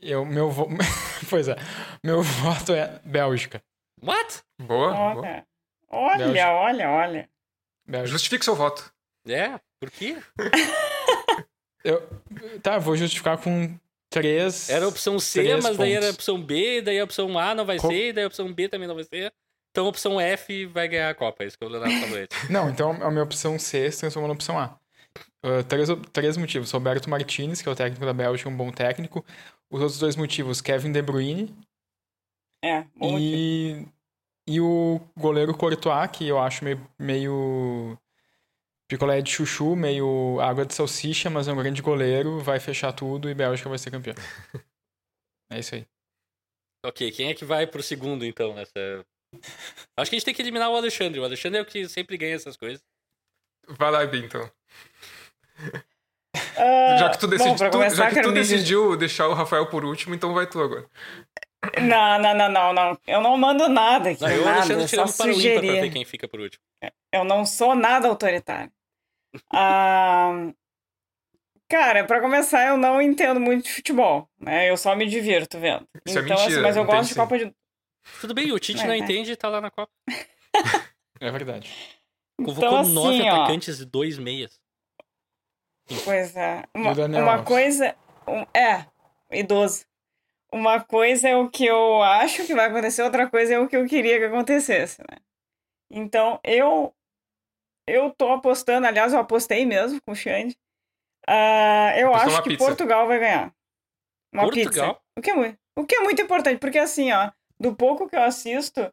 Eu, 0.00 0.24
meu 0.24 0.50
vo... 0.50 0.68
pois 1.30 1.48
é, 1.48 1.56
meu 2.04 2.22
voto 2.22 2.72
é 2.72 3.00
Bélgica. 3.04 3.62
What? 4.02 4.42
Boa, 4.60 4.92
boa. 5.14 5.26
Olha, 5.26 5.44
olha, 5.88 6.18
Bélgica. 6.18 6.48
olha, 6.50 6.90
olha. 6.90 7.30
Bélgica. 7.86 8.12
Justifique 8.12 8.44
seu 8.44 8.54
voto. 8.54 8.92
É? 9.26 9.58
Por 9.80 9.90
quê? 9.90 10.16
Eu... 11.84 12.02
Tá, 12.62 12.78
vou 12.78 12.96
justificar 12.96 13.38
com 13.38 13.78
três. 14.10 14.68
Era 14.68 14.84
a 14.84 14.88
opção 14.88 15.18
C, 15.18 15.56
mas 15.62 15.76
daí 15.76 15.92
era 15.92 16.06
a 16.06 16.08
pontos. 16.08 16.14
opção 16.16 16.42
B, 16.42 16.82
daí 16.82 16.98
a 16.98 17.04
opção 17.04 17.38
A 17.38 17.54
não 17.54 17.64
vai 17.64 17.78
Co- 17.78 17.88
ser, 17.88 18.12
daí 18.12 18.24
a 18.24 18.26
opção 18.26 18.52
B 18.52 18.68
também 18.68 18.88
não 18.88 18.94
vai 18.94 19.04
ser. 19.04 19.32
Então 19.70 19.86
a 19.86 19.88
opção 19.88 20.20
F 20.20 20.66
vai 20.66 20.88
ganhar 20.88 21.10
a 21.10 21.14
Copa, 21.14 21.44
é 21.44 21.46
isso 21.46 21.56
que 21.58 21.64
o 21.64 21.68
Leonardo 21.68 21.94
falou. 22.00 22.26
Não, 22.50 22.70
então 22.70 22.90
a 22.92 23.10
minha 23.10 23.22
opção 23.22 23.58
C 23.58 23.90
se 23.92 24.00
transformou 24.00 24.26
na 24.26 24.32
opção 24.34 24.58
A. 24.58 24.78
Ah, 25.42 25.62
três, 25.68 25.88
três 26.12 26.36
motivos. 26.38 26.70
Roberto 26.70 27.10
Martinez, 27.10 27.60
que 27.60 27.68
é 27.68 27.72
o 27.72 27.76
técnico 27.76 28.04
da 28.06 28.14
Bélgica, 28.14 28.48
um 28.48 28.56
bom 28.56 28.72
técnico. 28.72 29.22
Os 29.70 29.80
outros 29.80 29.98
dois 29.98 30.16
motivos, 30.16 30.60
Kevin 30.60 30.92
De 30.92 31.02
Bruyne 31.02 31.54
É, 32.62 32.82
bom 32.94 33.12
motivo. 33.12 33.42
e, 33.42 33.86
e 34.46 34.60
o 34.60 35.00
goleiro 35.16 35.56
Courtois, 35.56 36.10
que 36.10 36.26
eu 36.28 36.38
acho 36.38 36.64
meio, 36.64 36.80
meio 36.98 37.98
picolé 38.88 39.20
de 39.22 39.30
chuchu, 39.30 39.74
meio 39.76 40.40
água 40.40 40.64
de 40.66 40.74
salsicha, 40.74 41.30
mas 41.30 41.48
é 41.48 41.52
um 41.52 41.56
grande 41.56 41.82
goleiro, 41.82 42.40
vai 42.40 42.60
fechar 42.60 42.92
tudo 42.92 43.28
e 43.30 43.34
Bélgica 43.34 43.68
vai 43.68 43.78
ser 43.78 43.90
campeã. 43.90 44.14
É 45.50 45.58
isso 45.60 45.74
aí. 45.76 45.86
ok, 46.84 47.10
quem 47.12 47.28
é 47.28 47.34
que 47.34 47.44
vai 47.44 47.66
pro 47.66 47.82
segundo 47.82 48.24
então 48.24 48.54
nessa. 48.54 49.04
Acho 49.96 50.10
que 50.10 50.16
a 50.16 50.18
gente 50.18 50.24
tem 50.24 50.34
que 50.34 50.42
eliminar 50.42 50.70
o 50.70 50.76
Alexandre. 50.76 51.20
O 51.20 51.24
Alexandre 51.24 51.58
é 51.58 51.62
o 51.62 51.66
que 51.66 51.88
sempre 51.88 52.16
ganha 52.16 52.34
essas 52.34 52.56
coisas. 52.56 52.84
Vai 53.68 53.90
lá, 53.92 54.04
Bi, 54.06 54.28
Ah, 56.56 56.96
Já 56.98 57.10
que 57.10 57.18
tu, 57.18 57.26
bom, 57.26 57.36
decidi, 57.36 57.56
pra 57.58 57.70
tu- 57.70 57.94
já 57.94 58.10
que 58.10 58.22
tu 58.22 58.32
decidiu 58.32 58.96
deixar 58.96 59.28
o 59.28 59.34
Rafael 59.34 59.66
por 59.66 59.84
último, 59.84 60.14
então 60.14 60.32
vai 60.34 60.46
tu 60.46 60.60
agora. 60.60 60.86
Não, 61.80 62.18
não, 62.20 62.34
não, 62.34 62.48
não, 62.50 62.72
não. 62.72 62.98
Eu 63.06 63.20
não 63.20 63.36
mando 63.36 63.68
nada 63.68 64.10
aqui. 64.10 64.20
Não, 64.22 64.30
eu 64.30 64.42
o 64.42 64.44
nada, 64.44 64.72
Alexandre 64.74 64.86
para 64.88 65.00
o 65.00 65.04
ímpar 65.04 65.16
pra 65.16 65.26
ver 65.26 65.32
sugerir. 65.34 65.92
quem 65.92 66.04
fica 66.04 66.28
por 66.28 66.40
último. 66.40 66.62
Eu 67.12 67.24
não 67.24 67.44
sou 67.44 67.74
nada 67.74 68.06
autoritário. 68.08 68.70
Ah, 69.52 70.50
cara, 71.68 72.04
pra 72.04 72.20
começar, 72.20 72.66
eu 72.68 72.76
não 72.76 73.00
entendo 73.02 73.40
muito 73.40 73.64
de 73.64 73.72
futebol, 73.72 74.28
né? 74.38 74.70
Eu 74.70 74.76
só 74.76 74.94
me 74.94 75.06
divirto 75.06 75.58
vendo. 75.58 75.86
Isso 76.06 76.18
é 76.18 76.22
então, 76.22 76.34
assim, 76.36 76.44
mentira, 76.46 76.62
mas 76.62 76.76
eu 76.76 76.84
gosto 76.84 77.08
de 77.08 77.14
sim. 77.14 77.20
Copa 77.20 77.38
de. 77.38 77.52
Tudo 78.20 78.34
bem, 78.34 78.52
o 78.52 78.58
Tite 78.58 78.82
É, 78.82 78.86
não 78.86 78.92
é. 78.94 78.98
entende 78.98 79.32
e 79.32 79.36
tá 79.36 79.48
lá 79.48 79.60
na 79.60 79.70
Copa. 79.70 79.90
É 81.18 81.30
verdade. 81.30 81.72
Convocou 82.38 82.68
Então, 82.68 82.78
assim, 82.80 82.92
nove 82.94 83.22
ó. 83.22 83.34
atacantes 83.36 83.80
e 83.80 83.86
dois 83.86 84.18
meias. 84.18 84.60
Pois 86.04 86.36
é. 86.36 86.64
Uma, 86.74 86.94
Daniel 86.94 87.22
uma 87.22 87.44
coisa. 87.44 87.94
um- 88.26 88.46
é, 88.58 88.86
idoso. 89.30 89.84
Uma 90.52 90.80
coisa 90.80 91.28
é 91.28 91.36
o 91.36 91.48
que 91.50 91.66
eu 91.66 92.02
acho 92.02 92.46
que 92.46 92.54
vai 92.54 92.66
acontecer, 92.66 93.02
outra 93.02 93.28
coisa 93.28 93.54
é 93.54 93.58
o 93.58 93.68
que 93.68 93.76
eu 93.76 93.86
queria 93.86 94.18
que 94.18 94.24
acontecesse, 94.24 95.00
né? 95.02 95.18
Então, 95.90 96.40
eu 96.42 96.92
eu 97.88 98.10
tô 98.10 98.32
apostando, 98.32 98.86
aliás, 98.86 99.12
eu 99.12 99.20
apostei 99.20 99.64
mesmo 99.64 100.00
com 100.04 100.12
o 100.12 100.16
Xande. 100.16 100.56
Uh, 101.28 101.98
eu 101.98 102.08
Apostou 102.08 102.32
acho 102.32 102.42
que 102.42 102.48
pizza. 102.50 102.64
Portugal 102.66 103.06
vai 103.06 103.18
ganhar. 103.20 103.52
Uma 104.32 104.44
Portugal? 104.44 104.94
pizza. 104.94 105.00
O 105.16 105.22
que, 105.22 105.30
é 105.30 105.34
muito, 105.34 105.58
o 105.78 105.84
que 105.86 105.94
é 105.94 106.00
muito 106.00 106.20
importante, 106.22 106.58
porque 106.58 106.78
assim, 106.78 107.12
ó, 107.12 107.30
do 107.60 107.74
pouco 107.76 108.08
que 108.08 108.16
eu 108.16 108.22
assisto 108.22 108.92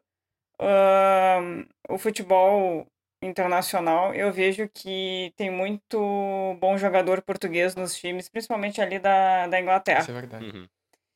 ahn, 0.60 1.64
o 1.88 1.98
futebol 1.98 2.86
internacional, 3.24 4.14
eu 4.14 4.32
vejo 4.32 4.68
que 4.68 5.32
tem 5.36 5.50
muito 5.50 6.56
bom 6.60 6.76
jogador 6.76 7.22
português 7.22 7.74
nos 7.74 7.96
times, 7.96 8.28
principalmente 8.28 8.80
ali 8.80 8.98
da, 8.98 9.46
da 9.46 9.60
Inglaterra. 9.60 10.00
Isso 10.00 10.10
é 10.10 10.14
verdade. 10.14 10.44
Uhum. 10.44 10.68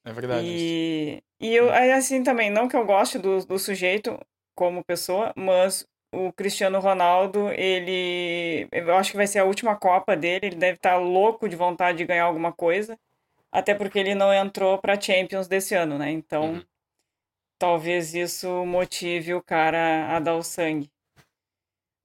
É 0.04 0.12
verdade. 0.12 0.46
isso. 0.46 0.64
E, 0.64 1.22
e 1.40 1.54
eu, 1.54 1.70
aí, 1.70 1.92
assim, 1.92 2.22
também, 2.22 2.50
não 2.50 2.68
que 2.68 2.76
eu 2.76 2.84
goste 2.86 3.18
do, 3.18 3.44
do 3.44 3.58
sujeito 3.58 4.18
como 4.54 4.84
pessoa, 4.84 5.32
mas 5.36 5.86
o 6.12 6.32
Cristiano 6.32 6.80
Ronaldo, 6.80 7.50
ele. 7.52 8.66
Eu 8.72 8.96
acho 8.96 9.10
que 9.10 9.16
vai 9.16 9.26
ser 9.26 9.40
a 9.40 9.44
última 9.44 9.76
Copa 9.76 10.16
dele, 10.16 10.46
ele 10.46 10.56
deve 10.56 10.76
estar 10.76 10.96
louco 10.96 11.48
de 11.48 11.56
vontade 11.56 11.98
de 11.98 12.04
ganhar 12.06 12.24
alguma 12.24 12.52
coisa, 12.52 12.98
até 13.52 13.74
porque 13.74 13.98
ele 13.98 14.14
não 14.14 14.32
entrou 14.32 14.78
para 14.78 15.00
Champions 15.00 15.46
desse 15.46 15.74
ano, 15.74 15.98
né? 15.98 16.10
Então, 16.10 16.54
Uhum. 16.54 16.64
talvez 17.58 18.14
isso 18.14 18.64
motive 18.64 19.34
o 19.34 19.42
cara 19.42 20.16
a 20.16 20.18
dar 20.20 20.36
o 20.36 20.42
sangue. 20.42 20.90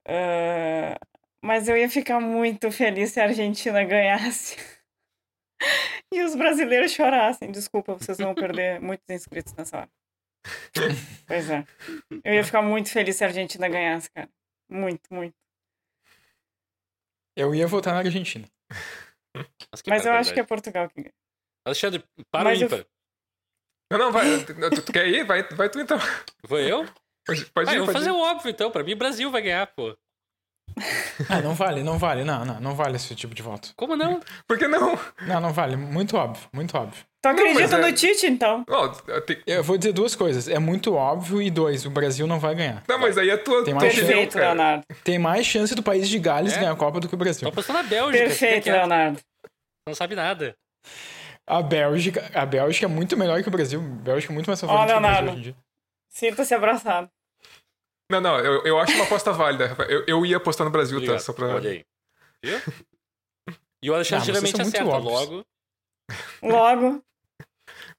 Ah, 0.06 0.98
mas 1.42 1.68
eu 1.68 1.76
ia 1.76 1.88
ficar 1.88 2.20
muito 2.20 2.70
feliz 2.70 3.12
se 3.12 3.20
a 3.20 3.24
Argentina 3.24 3.82
ganhasse. 3.84 4.56
E 6.12 6.22
os 6.22 6.34
brasileiros 6.34 6.92
chorassem. 6.92 7.50
Desculpa, 7.50 7.94
vocês 7.94 8.18
vão 8.18 8.34
perder 8.34 8.80
muitos 8.80 9.08
inscritos 9.08 9.52
nessa 9.54 9.78
hora. 9.78 9.90
Pois 11.26 11.48
é. 11.50 11.64
Eu 12.22 12.34
ia 12.34 12.44
ficar 12.44 12.60
muito 12.62 12.90
feliz 12.90 13.16
se 13.16 13.24
a 13.24 13.28
Argentina 13.28 13.68
ganhasse, 13.68 14.10
cara. 14.10 14.28
Muito, 14.70 15.02
muito. 15.12 15.34
Eu 17.36 17.54
ia 17.54 17.66
votar 17.66 17.94
na 17.94 18.00
Argentina. 18.00 18.46
Mas, 19.36 19.82
Mas 19.86 20.06
eu 20.06 20.12
acho 20.12 20.32
que 20.34 20.40
é. 20.40 20.44
Portugal 20.44 20.88
que 20.88 21.02
ganha. 21.02 21.14
Alexandre, 21.66 22.04
para 22.30 22.44
Mas 22.44 22.60
o 22.60 22.62
eu- 22.62 22.66
ímpar. 22.66 22.86
Não, 23.90 23.98
não, 23.98 24.12
vai. 24.12 24.24
Tu, 24.44 24.82
tu 24.84 24.92
quer 24.92 25.06
ir? 25.08 25.24
Vai, 25.24 25.42
vai 25.48 25.68
tu 25.68 25.80
então. 25.80 25.98
Vou 26.46 26.58
eu? 26.60 26.84
Pode, 27.26 27.44
pode 27.46 27.70
Ah, 27.70 27.74
ir, 27.74 27.76
eu 27.78 27.84
vou 27.84 27.92
fazer 27.94 28.10
ir. 28.10 28.12
o 28.12 28.18
óbvio, 28.20 28.50
então. 28.50 28.70
Pra 28.70 28.82
mim, 28.82 28.92
o 28.92 28.96
Brasil 28.96 29.30
vai 29.30 29.42
ganhar, 29.42 29.66
pô. 29.68 29.96
Ah, 31.28 31.40
não 31.40 31.54
vale, 31.54 31.82
não 31.82 31.98
vale. 31.98 32.24
Não, 32.24 32.44
não, 32.44 32.60
não 32.60 32.74
vale 32.74 32.96
esse 32.96 33.14
tipo 33.14 33.34
de 33.34 33.42
voto. 33.42 33.72
Como 33.76 33.94
não? 33.96 34.20
Por 34.48 34.58
que 34.58 34.66
não? 34.66 34.98
Não, 35.22 35.40
não 35.40 35.52
vale. 35.52 35.76
Muito 35.76 36.16
óbvio, 36.16 36.48
muito 36.52 36.76
óbvio. 36.76 37.04
Tu 37.22 37.28
acredita 37.28 37.60
mas 37.60 37.72
é- 37.72 37.78
no 37.78 37.92
Tite, 37.92 38.26
então? 38.26 38.64
Ó, 38.68 38.88
tem- 39.20 39.40
Eu 39.46 39.62
vou 39.62 39.78
dizer 39.78 39.92
duas 39.92 40.14
coisas. 40.14 40.48
É 40.48 40.58
muito 40.58 40.94
óbvio 40.94 41.40
e 41.40 41.50
dois, 41.50 41.86
o 41.86 41.90
Brasil 41.90 42.26
não 42.26 42.38
vai 42.40 42.54
ganhar. 42.54 42.82
Não, 42.88 42.98
mas 42.98 43.16
aí 43.16 43.30
é 43.30 43.36
tua, 43.36 43.64
Tem 43.64 43.72
mais 43.72 43.94
Perfeito, 43.94 44.34
cara. 44.34 44.46
Leonardo. 44.46 44.84
Tem 45.04 45.18
mais 45.18 45.46
chance 45.46 45.74
do 45.74 45.82
país 45.82 46.08
de 46.08 46.18
Gales 46.18 46.54
É? 46.54 46.58
ganhar 46.58 46.72
a 46.72 46.76
Copa 46.76 46.98
do 47.00 47.08
que 47.08 47.14
o 47.14 47.18
Tô 47.18 47.22
Brasil. 47.24 47.48
apostando 47.48 47.78
na 47.82 47.88
Bélgica. 47.88 48.24
Perfeito, 48.24 48.50
fica 48.54 48.60
quieto. 48.62 48.74
Leonardo. 48.76 49.20
Não 49.88 49.94
sabe 49.94 50.14
nada. 50.14 50.54
A 51.46 51.62
Bélgica, 51.62 52.30
a 52.34 52.44
Bélgica 52.44 52.86
é 52.86 52.88
muito 52.88 53.16
melhor 53.16 53.40
que 53.42 53.48
o 53.48 53.52
Brasil. 53.52 53.80
A 53.80 54.02
Bélgica 54.02 54.32
é 54.32 54.34
muito 54.34 54.46
mais 54.48 54.60
favorita 54.60 54.86
que 54.86 54.92
o 54.92 55.00
Brasil 55.00 55.10
Leonardo. 55.12 55.30
hoje 55.30 55.38
em 55.38 55.42
dia. 55.42 55.56
Sinta-se 56.14 56.54
abraçado. 56.54 57.10
Não, 58.10 58.20
não, 58.20 58.38
eu, 58.38 58.62
eu 58.64 58.78
acho 58.78 58.92
uma 58.94 59.04
aposta 59.04 59.32
válida. 59.32 59.66
Rafael. 59.66 59.90
Eu, 59.90 60.04
eu 60.06 60.26
ia 60.26 60.36
apostar 60.36 60.64
no 60.64 60.70
Brasil, 60.70 60.96
Obrigado. 60.98 61.16
tá? 61.18 61.24
Só 61.24 61.32
pra... 61.32 61.46
Olha 61.48 61.70
aí. 61.70 61.84
Viu? 62.42 62.58
E 63.82 63.90
o 63.90 63.94
Alexandre 63.94 64.32
Não, 64.32 64.40
vocês 64.40 64.50
geralmente 64.50 64.76
acerta. 64.76 64.88
óbvios. 64.88 65.12
Logo, 65.12 65.46
Logo, 66.42 67.04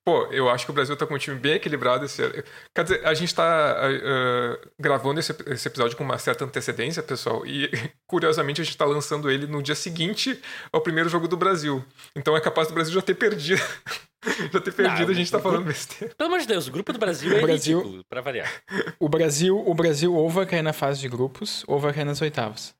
Pô, 0.08 0.28
eu 0.32 0.48
acho 0.50 0.66
que 0.66 0.72
o 0.72 0.74
Brasil 0.74 0.96
tá 0.96 1.08
com 1.08 1.16
um 1.16 1.18
time 1.18 1.36
bem 1.36 1.54
equilibrado 1.54 2.06
esse 2.06 2.22
ano. 2.22 2.44
Quer 2.76 2.84
dizer, 2.84 3.08
a 3.08 3.14
gente 3.16 3.34
tá 3.34 3.76
ah, 3.76 4.60
gravando 4.80 5.20
esse, 5.20 5.36
esse 5.48 5.68
episódio 5.68 5.98
com 5.98 6.04
uma 6.04 6.20
certa 6.20 6.46
antecedência, 6.46 7.02
pessoal, 7.02 7.44
e 7.46 7.72
curiosamente 8.08 8.62
a 8.62 8.64
gente 8.64 8.78
tá 8.78 8.86
lançando 8.86 9.32
ele 9.32 9.48
no 9.48 9.64
dia 9.64 9.74
seguinte 9.74 10.40
ao 10.72 10.80
primeiro 10.82 11.10
jogo 11.10 11.28
do 11.28 11.36
Brasil. 11.36 11.84
Então 12.16 12.38
é 12.38 12.42
capaz 12.42 12.68
do 12.68 12.76
Brasil 12.76 12.94
já 12.94 13.02
ter 13.02 13.16
perdido. 13.16 13.60
já 14.54 14.62
ter 14.62 14.72
perdido, 14.74 15.06
Não, 15.06 15.10
a 15.10 15.14
gente 15.14 15.32
tá 15.32 15.40
falando 15.40 15.66
besteira. 15.66 16.14
pelo 16.16 16.28
amor 16.28 16.40
de 16.40 16.48
Deus, 16.48 16.68
o 16.68 16.72
grupo 16.72 16.94
do 16.94 17.00
Brasil 17.00 17.36
é 17.36 17.42
Brasil- 17.42 17.80
ridículo, 17.80 18.04
pra 18.08 18.22
variar. 18.22 18.52
O 19.00 19.10
Brasil, 19.10 19.58
o 19.58 19.74
Brasil 19.74 20.14
ou 20.14 20.30
vai 20.30 20.46
cair 20.46 20.62
na 20.62 20.74
fase 20.74 21.00
de 21.02 21.10
grupos 21.10 21.64
ou 21.68 21.80
vai 21.80 21.92
cair 21.94 22.06
nas 22.06 22.22
oitavas. 22.22 22.76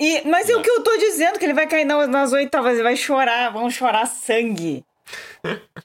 E, 0.00 0.22
mas 0.28 0.48
é 0.48 0.56
o 0.56 0.62
que 0.62 0.70
eu 0.70 0.80
tô 0.84 0.96
dizendo, 0.96 1.40
que 1.40 1.44
ele 1.44 1.54
vai 1.54 1.66
cair 1.66 1.84
na- 1.84 2.06
nas 2.06 2.32
oitavas, 2.32 2.74
ele 2.74 2.84
vai 2.84 2.94
chorar, 2.96 3.50
vão 3.52 3.68
chorar 3.68 4.06
sangue. 4.06 4.84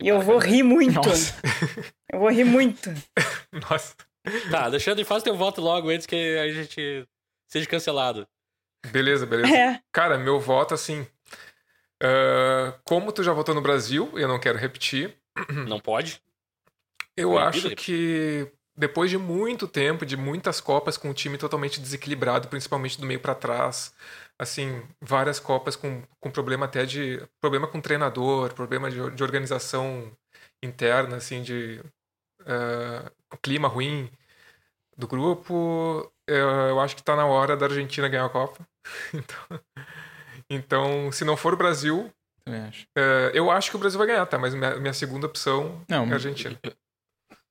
E 0.01 0.07
eu 0.07 0.21
vou 0.21 0.37
rir 0.37 0.63
muito. 0.63 0.93
Nossa. 0.95 1.33
Eu 2.11 2.19
vou 2.19 2.29
rir 2.29 2.43
muito. 2.43 2.89
Nossa. 3.69 3.95
Tá, 4.49 4.63
Alexandre, 4.65 5.03
faz 5.03 5.21
teu 5.23 5.35
voto 5.35 5.59
logo 5.61 5.89
antes 5.89 6.05
que 6.07 6.37
a 6.37 6.51
gente 6.51 7.07
seja 7.47 7.67
cancelado. 7.67 8.27
Beleza, 8.87 9.25
beleza. 9.25 9.53
É. 9.55 9.79
Cara, 9.91 10.17
meu 10.17 10.39
voto, 10.39 10.73
assim. 10.73 11.05
ah, 12.01 12.73
como 12.83 13.11
tu 13.11 13.23
já 13.23 13.33
votou 13.33 13.53
no 13.55 13.61
Brasil, 13.61 14.11
eu 14.15 14.27
não 14.27 14.39
quero 14.39 14.57
repetir. 14.57 15.15
Não 15.67 15.79
pode? 15.79 16.21
Eu 17.17 17.29
Proibido 17.31 17.49
acho 17.49 17.69
repetir. 17.69 17.85
que 18.47 18.51
depois 18.75 19.09
de 19.09 19.17
muito 19.17 19.67
tempo, 19.67 20.05
de 20.05 20.17
muitas 20.17 20.59
copas 20.59 20.97
com 20.97 21.09
o 21.09 21.13
time 21.13 21.37
totalmente 21.37 21.79
desequilibrado, 21.79 22.47
principalmente 22.47 22.99
do 22.99 23.05
meio 23.05 23.19
pra 23.19 23.35
trás, 23.35 23.93
assim, 24.43 24.83
várias 25.01 25.39
copas 25.39 25.75
com, 25.75 26.03
com 26.19 26.31
problema 26.31 26.65
até 26.65 26.85
de 26.85 27.21
problema 27.41 27.67
com 27.67 27.81
treinador, 27.81 28.53
problema 28.53 28.89
de, 28.91 29.11
de 29.11 29.23
organização 29.23 30.11
interna, 30.61 31.17
assim, 31.17 31.41
de 31.41 31.81
ah, 32.45 33.11
clima 33.41 33.67
ruim 33.67 34.09
do 34.97 35.07
grupo, 35.07 36.11
eu, 36.27 36.49
eu 36.49 36.79
acho 36.79 36.95
que 36.95 37.03
tá 37.03 37.15
na 37.15 37.25
hora 37.25 37.57
da 37.57 37.65
Argentina 37.65 38.07
ganhar 38.07 38.25
a 38.25 38.29
Copa. 38.29 38.65
Então, 39.13 39.59
então 40.49 41.11
se 41.11 41.23
não 41.23 41.37
for 41.37 41.53
o 41.53 41.57
Brasil, 41.57 42.11
acho. 42.67 42.85
eh, 42.97 43.31
eu 43.33 43.49
acho 43.49 43.71
que 43.71 43.77
o 43.77 43.79
Brasil 43.79 43.97
vai 43.97 44.07
ganhar, 44.07 44.25
tá? 44.25 44.37
Mas 44.37 44.53
minha, 44.53 44.75
minha 44.75 44.93
segunda 44.93 45.25
opção 45.25 45.81
Não, 45.87 46.05
é 46.05 46.11
a 46.11 46.13
Argentina. 46.13 46.59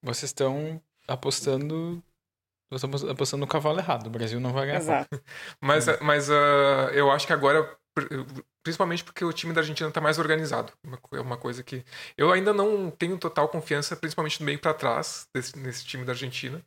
Vocês 0.03 0.25
estão 0.25 0.81
apostando. 1.09 2.03
Vocês 2.73 2.93
estão 2.95 3.11
apostando 3.11 3.41
no 3.43 3.47
cavalo 3.47 3.79
errado. 3.79 4.07
O 4.07 4.11
Brasil 4.11 4.41
não 4.41 4.53
vai 4.53 4.67
ganhar. 4.67 4.79
Exato. 4.79 5.23
Mas, 5.61 5.87
mas 6.01 6.31
ah, 6.31 6.91
eu 6.93 7.11
acho 7.11 7.27
que 7.27 7.33
agora, 7.33 7.63
pr- 7.95 8.07
principalmente 8.65 9.05
porque 9.05 9.25
o 9.25 9.33
time 9.33 9.53
da 9.53 9.61
Argentina 9.61 9.91
tá 9.91 10.01
mais 10.01 10.19
organizado. 10.19 10.73
É 11.13 11.21
uma 11.21 11.37
coisa 11.37 11.63
que. 11.63 11.85
Eu 12.17 12.33
ainda 12.33 12.53
não 12.53 12.91
tenho 12.91 13.19
total 13.19 13.49
confiança, 13.49 13.95
principalmente 13.97 14.39
do 14.39 14.45
meio 14.45 14.59
pra 14.59 14.73
trás, 14.75 15.29
desse- 15.35 15.59
nesse 15.59 15.85
time 15.85 16.05
da 16.05 16.13
Argentina. 16.13 16.61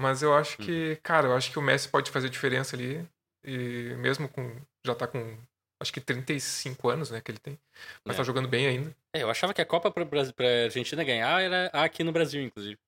Mas 0.00 0.22
eu 0.22 0.34
acho 0.34 0.56
que, 0.58 0.98
cara, 1.02 1.28
eu 1.28 1.34
acho 1.36 1.52
que 1.52 1.58
o 1.58 1.62
Messi 1.62 1.88
pode 1.88 2.10
fazer 2.10 2.28
diferença 2.28 2.74
ali. 2.74 3.06
E 3.46 3.94
mesmo 3.98 4.28
com. 4.28 4.56
Já 4.86 4.94
tá 4.94 5.06
com. 5.06 5.36
Acho 5.82 5.92
que 5.92 6.00
35 6.00 6.88
anos, 6.88 7.10
né, 7.10 7.20
que 7.20 7.30
ele 7.30 7.38
tem. 7.38 7.58
Mas 8.06 8.14
É. 8.14 8.18
tá 8.18 8.24
jogando 8.24 8.48
bem 8.48 8.66
ainda. 8.66 8.96
É, 9.14 9.22
eu 9.22 9.28
achava 9.30 9.52
que 9.52 9.60
a 9.60 9.66
Copa 9.66 9.90
pra, 9.90 10.04
pra 10.06 10.46
Argentina 10.64 11.04
ganhar 11.04 11.40
era 11.42 11.66
aqui 11.74 12.02
no 12.02 12.10
Brasil, 12.12 12.42
inclusive. 12.42 12.78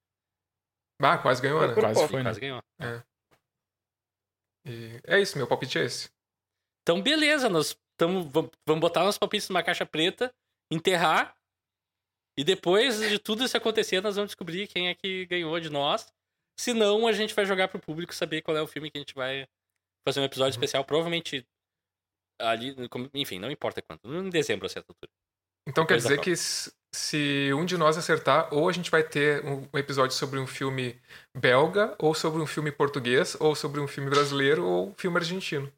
Ah, 1.01 1.19
quase 1.19 1.43
ganhou, 1.43 1.67
né? 1.67 1.75
Quase 1.75 2.09
foi, 2.09 2.23
né? 2.23 2.31
Quase 2.31 2.41
ganhou. 2.41 2.63
E 4.65 5.01
é 5.07 5.21
isso, 5.21 5.37
meu 5.39 5.47
palpite 5.47 5.79
é 5.79 5.85
esse. 5.85 6.11
Então, 6.83 7.01
beleza, 7.03 7.49
nós 7.49 7.79
tamo, 7.97 8.29
vam- 8.29 8.51
vamos 8.67 8.81
botar 8.81 9.05
nossos 9.05 9.19
palpites 9.19 9.49
numa 9.49 9.63
caixa 9.63 9.87
preta, 9.87 10.35
enterrar, 10.71 11.37
e 12.39 12.45
depois 12.45 12.99
de 13.01 13.19
tudo 13.19 13.45
isso 13.45 13.57
acontecer, 13.57 14.01
nós 14.03 14.17
vamos 14.17 14.31
descobrir 14.31 14.67
quem 14.67 14.89
é 14.89 14.95
que 14.95 15.27
ganhou 15.27 15.59
de 15.61 15.71
nós. 15.71 16.13
Se 16.59 16.73
não, 16.75 17.07
a 17.07 17.13
gente 17.13 17.35
vai 17.35 17.45
jogar 17.47 17.69
pro 17.69 17.79
público 17.81 18.15
saber 18.15 18.43
qual 18.43 18.57
é 18.57 18.63
o 18.63 18.67
filme 18.67 18.91
que 18.91 18.99
a 18.99 19.01
gente 19.01 19.15
vai 19.15 19.47
fazer 20.07 20.21
um 20.21 20.25
episódio 20.25 20.53
Uhum. 20.53 20.63
especial, 20.63 20.85
provavelmente 20.85 21.47
ali, 22.41 22.75
enfim, 23.15 23.39
não 23.39 23.51
importa 23.51 23.81
quanto, 23.83 24.07
em 24.13 24.29
dezembro 24.31 24.67
a 24.67 24.69
certa 24.69 24.91
altura. 24.93 25.11
Então 25.69 25.87
quer 25.87 25.97
Depois 25.97 26.05
da 26.05 26.11
dizer 26.11 26.21
que 26.23 26.37
se 26.95 27.51
um 27.55 27.65
de 27.65 27.77
nós 27.77 27.97
acertar, 27.99 28.53
ou 28.53 28.69
a 28.69 28.73
gente 28.73 28.91
vai 28.91 29.03
ter 29.03 29.45
um 29.45 29.69
episódio 29.75 30.17
sobre 30.17 30.39
um 30.39 30.47
filme 30.47 30.99
belga, 31.37 31.95
ou 31.99 32.15
sobre 32.15 32.41
um 32.41 32.47
filme 32.47 32.71
português, 32.73 33.37
ou 33.39 33.55
sobre 33.55 33.81
um 33.81 33.87
filme 33.89 34.09
brasileiro, 34.11 34.65
ou 34.65 34.89
um 34.89 34.95
filme 34.97 35.19
argentino. 35.19 35.71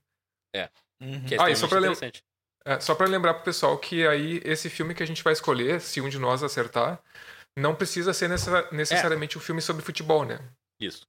Uhum. 1.00 1.24
Que 1.26 1.34
é 1.36 1.38
Ah, 1.40 1.48
e 1.50 1.54
só 1.56 1.68
pra 1.68 1.78
lem- 1.78 1.92
interessante. 1.92 2.24
É, 2.64 2.80
só 2.80 2.92
pra 2.94 3.06
lembrar 3.06 3.34
pro 3.34 3.44
pessoal 3.44 3.78
que 3.78 4.04
aí 4.06 4.40
esse 4.44 4.68
filme 4.68 4.94
que 4.94 5.02
a 5.02 5.06
gente 5.06 5.22
vai 5.22 5.32
escolher, 5.32 5.80
se 5.80 6.00
um 6.00 6.08
de 6.08 6.18
nós 6.18 6.42
acertar, 6.42 7.00
não 7.56 7.74
precisa 7.74 8.12
ser 8.12 8.28
necessa- 8.28 8.68
necessariamente 8.72 9.38
um 9.38 9.40
filme 9.40 9.62
sobre 9.62 9.84
futebol, 9.84 10.24
né? 10.24 10.40
Isso. 10.80 11.06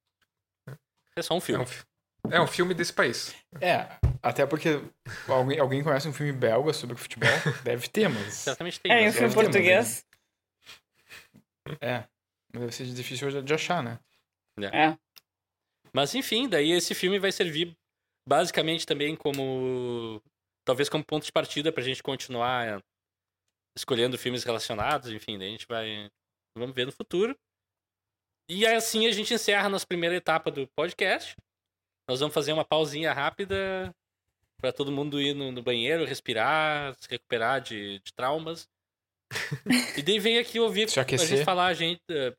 É 1.16 1.22
só 1.24 1.34
um 1.34 1.38
É 1.38 1.42
filme. 1.42 1.64
um, 1.64 1.68
fi- 1.68 1.84
é 2.32 2.42
um 2.42 2.48
filme 2.48 2.74
desse 2.74 2.94
país. 2.94 3.36
É, 3.62 3.88
até 4.22 4.46
porque 4.46 4.82
alguém, 5.28 5.60
alguém 5.60 5.84
conhece 5.84 6.08
um 6.08 6.14
filme 6.14 6.32
belga 6.32 6.74
sobre 6.74 6.96
futebol? 6.96 7.30
Deve 7.64 7.88
ter, 7.88 8.08
mas. 8.10 8.34
Certamente 8.34 8.80
tem. 8.80 8.92
É, 8.92 9.06
mas- 9.06 9.14
filme 9.16 9.30
deve 9.30 9.36
ter, 9.36 9.44
português. 9.52 10.06
É. 11.82 12.04
Mas 12.54 12.62
deve 12.62 12.72
ser 12.74 12.86
difícil 12.86 13.42
de- 13.44 13.54
achar, 13.54 13.84
né? 13.84 14.00
É. 14.74 14.98
Mas 15.94 16.14
enfim, 16.16 16.48
daí 16.50 16.72
esse 16.72 16.94
filme 16.94 17.20
vai 17.20 17.32
servir 17.32 17.76
basicamente 18.28 18.86
também 18.86 19.16
como. 19.16 20.22
Talvez 20.66 20.90
como 20.90 21.04
ponto 21.04 21.26
de 21.26 21.32
partida 21.32 21.72
pra 21.72 21.82
gente 21.84 22.04
continuar 22.04 22.68
é, 22.68 22.80
escolhendo 23.78 24.18
filmes 24.18 24.44
relacionados, 24.44 25.12
enfim, 25.12 25.38
daí 25.38 25.48
a 25.48 25.52
gente 25.52 25.68
vai. 25.68 26.10
Vamos 26.58 26.76
ver 26.76 26.86
no 26.86 26.92
futuro. 26.92 27.36
E 28.50 28.66
assim 28.66 29.08
a 29.08 29.12
gente 29.12 29.34
encerra 29.34 29.68
a 29.68 29.70
nossa 29.70 29.86
primeira 29.86 30.16
etapa 30.16 30.50
do 30.52 30.68
podcast. 30.76 31.36
Nós 32.10 32.20
vamos 32.20 32.34
fazer 32.34 32.52
uma 32.52 32.66
pausinha 32.66 33.14
rápida 33.14 33.94
Pra 34.60 34.74
todo 34.74 34.92
mundo 34.92 35.22
ir 35.22 35.36
no, 35.36 35.52
no 35.52 35.62
banheiro, 35.62 36.06
respirar, 36.06 36.94
se 36.96 37.08
recuperar 37.08 37.62
de, 37.62 38.00
de 38.00 38.12
traumas. 38.14 38.68
e 39.96 40.02
daí 40.02 40.20
vem 40.20 40.38
aqui 40.38 40.60
ouvir 40.60 40.90
a 40.98 41.18
gente 41.18 41.46
falar, 41.46 41.68
a 41.68 41.74
gente. 41.74 42.02
eh, 42.10 42.34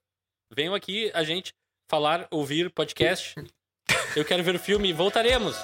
venham 0.53 0.75
aqui 0.75 1.11
a 1.15 1.23
gente 1.23 1.55
falar, 1.89 2.27
ouvir 2.31 2.69
podcast. 2.71 3.37
Eu 4.15 4.25
quero 4.25 4.43
ver 4.43 4.57
o 4.57 4.59
filme, 4.59 4.93
voltaremos! 4.93 5.57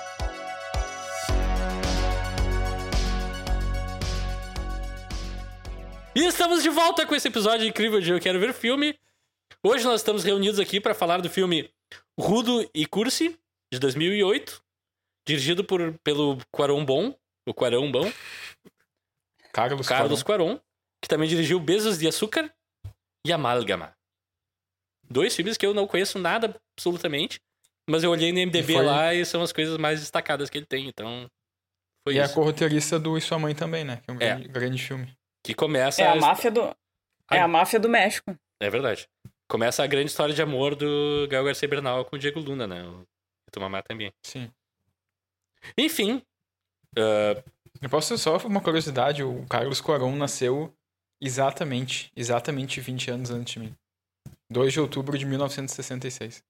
E 6.15 6.25
estamos 6.25 6.63
de 6.63 6.71
volta 6.71 7.05
com 7.05 7.15
esse 7.15 7.29
episódio 7.29 7.67
incrível 7.67 8.01
de 8.01 8.13
Eu 8.13 8.21
Quero 8.21 8.41
Ver 8.41 8.55
Filme. 8.55 8.99
Hoje 9.63 9.85
nós 9.85 10.01
estamos 10.01 10.25
reunidos 10.25 10.59
aqui 10.59 10.81
para 10.81 10.95
falar 10.95 11.21
do 11.21 11.29
filme 11.29 11.69
Rudo 12.19 12.67
e 12.73 12.87
Cursi, 12.87 13.39
de 13.73 13.79
2008, 13.79 14.63
dirigido 15.27 15.65
por, 15.65 15.99
pelo 16.05 16.39
Quaron 16.53 16.85
Bom, 16.85 17.15
o 17.47 17.55
Quarão 17.55 17.91
Bom, 17.91 18.11
Carlos, 19.53 19.89
Carlos 19.89 20.23
Quaron. 20.23 20.59
Que 21.03 21.09
também 21.09 21.29
dirigiu 21.29 21.61
Besos 21.61 21.99
de 21.99 22.09
Açúcar 22.09 22.53
e 23.25 23.33
Amálgama. 23.33 23.95
Dois 25.09 25.37
filmes 25.37 25.57
que 25.57 25.65
eu 25.65 25.75
não 25.75 25.87
conheço 25.87 26.19
nada, 26.19 26.59
absolutamente, 26.77 27.39
mas 27.89 28.03
eu 28.03 28.11
olhei 28.11 28.33
no 28.33 28.39
MDB 28.41 28.73
foi- 28.75 28.85
lá 28.85 29.15
e 29.15 29.25
são 29.25 29.43
as 29.43 29.53
coisas 29.53 29.77
mais 29.79 30.01
destacadas 30.01 30.49
que 30.51 30.59
ele 30.59 30.67
tem, 30.67 30.89
então 30.89 31.31
foi 32.03 32.15
E 32.15 32.19
é 32.19 32.23
a 32.23 32.25
isso. 32.25 32.35
corroteirista 32.35 32.99
do 32.99 33.17
E 33.17 33.21
Sua 33.21 33.39
Mãe 33.39 33.55
também, 33.55 33.85
né? 33.85 33.99
Que 34.03 34.11
é 34.11 34.15
um 34.15 34.17
É. 34.17 34.19
grande, 34.19 34.49
grande 34.49 34.83
filme. 34.83 35.15
Que 35.45 35.55
começa... 35.55 36.03
É 36.03 36.09
a 36.09 36.17
máfia 36.17 36.51
do. 36.51 36.75
É 37.31 37.39
a 37.41 37.47
máfia 37.47 37.79
do 37.79 37.89
México. 37.89 38.35
É 38.61 38.69
verdade. 38.71 39.07
Começa 39.49 39.85
a 39.85 39.87
grande 39.87 40.11
história 40.11 40.35
de 40.35 40.43
amor 40.43 40.75
do 40.75 41.29
Gael 41.31 41.45
Garcia 41.45 41.69
Bernal 41.69 42.05
com 42.07 42.17
o 42.17 42.19
Diego 42.19 42.41
Luna, 42.41 42.67
né? 42.67 42.83
O 42.85 43.07
Tomamá 43.51 43.83
também. 43.83 44.13
Sim. 44.23 44.51
Enfim, 45.79 46.23
ah, 46.97 47.43
Eu 47.83 47.91
posso 47.91 48.17
só 48.17 48.37
uma 48.39 48.61
curiosidade, 48.61 49.23
o 49.23 49.47
Carlos 49.47 49.81
Quaron 49.81 50.17
nasceu 50.17 50.75
exatamente, 51.21 52.11
exatamente 52.17 52.81
20 52.81 53.11
anos 53.11 53.31
antes 53.31 53.55
de 53.55 53.61
mim. 53.61 53.77
2 54.51 54.73
de 54.73 54.81
outubro 54.81 55.19
de 55.19 55.27
1966. 55.27 56.43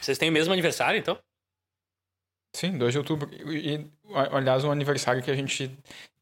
vocês 0.00 0.18
têm 0.18 0.28
o 0.28 0.32
mesmo 0.32 0.52
aniversário, 0.52 0.98
então? 0.98 1.18
Sim, 2.54 2.76
2 2.76 2.92
de 2.92 2.98
outubro. 2.98 3.30
E, 3.32 3.76
e, 3.76 3.90
aliás, 4.30 4.62
um 4.62 4.70
aniversário 4.70 5.22
que 5.22 5.30
a 5.30 5.34
gente 5.34 5.70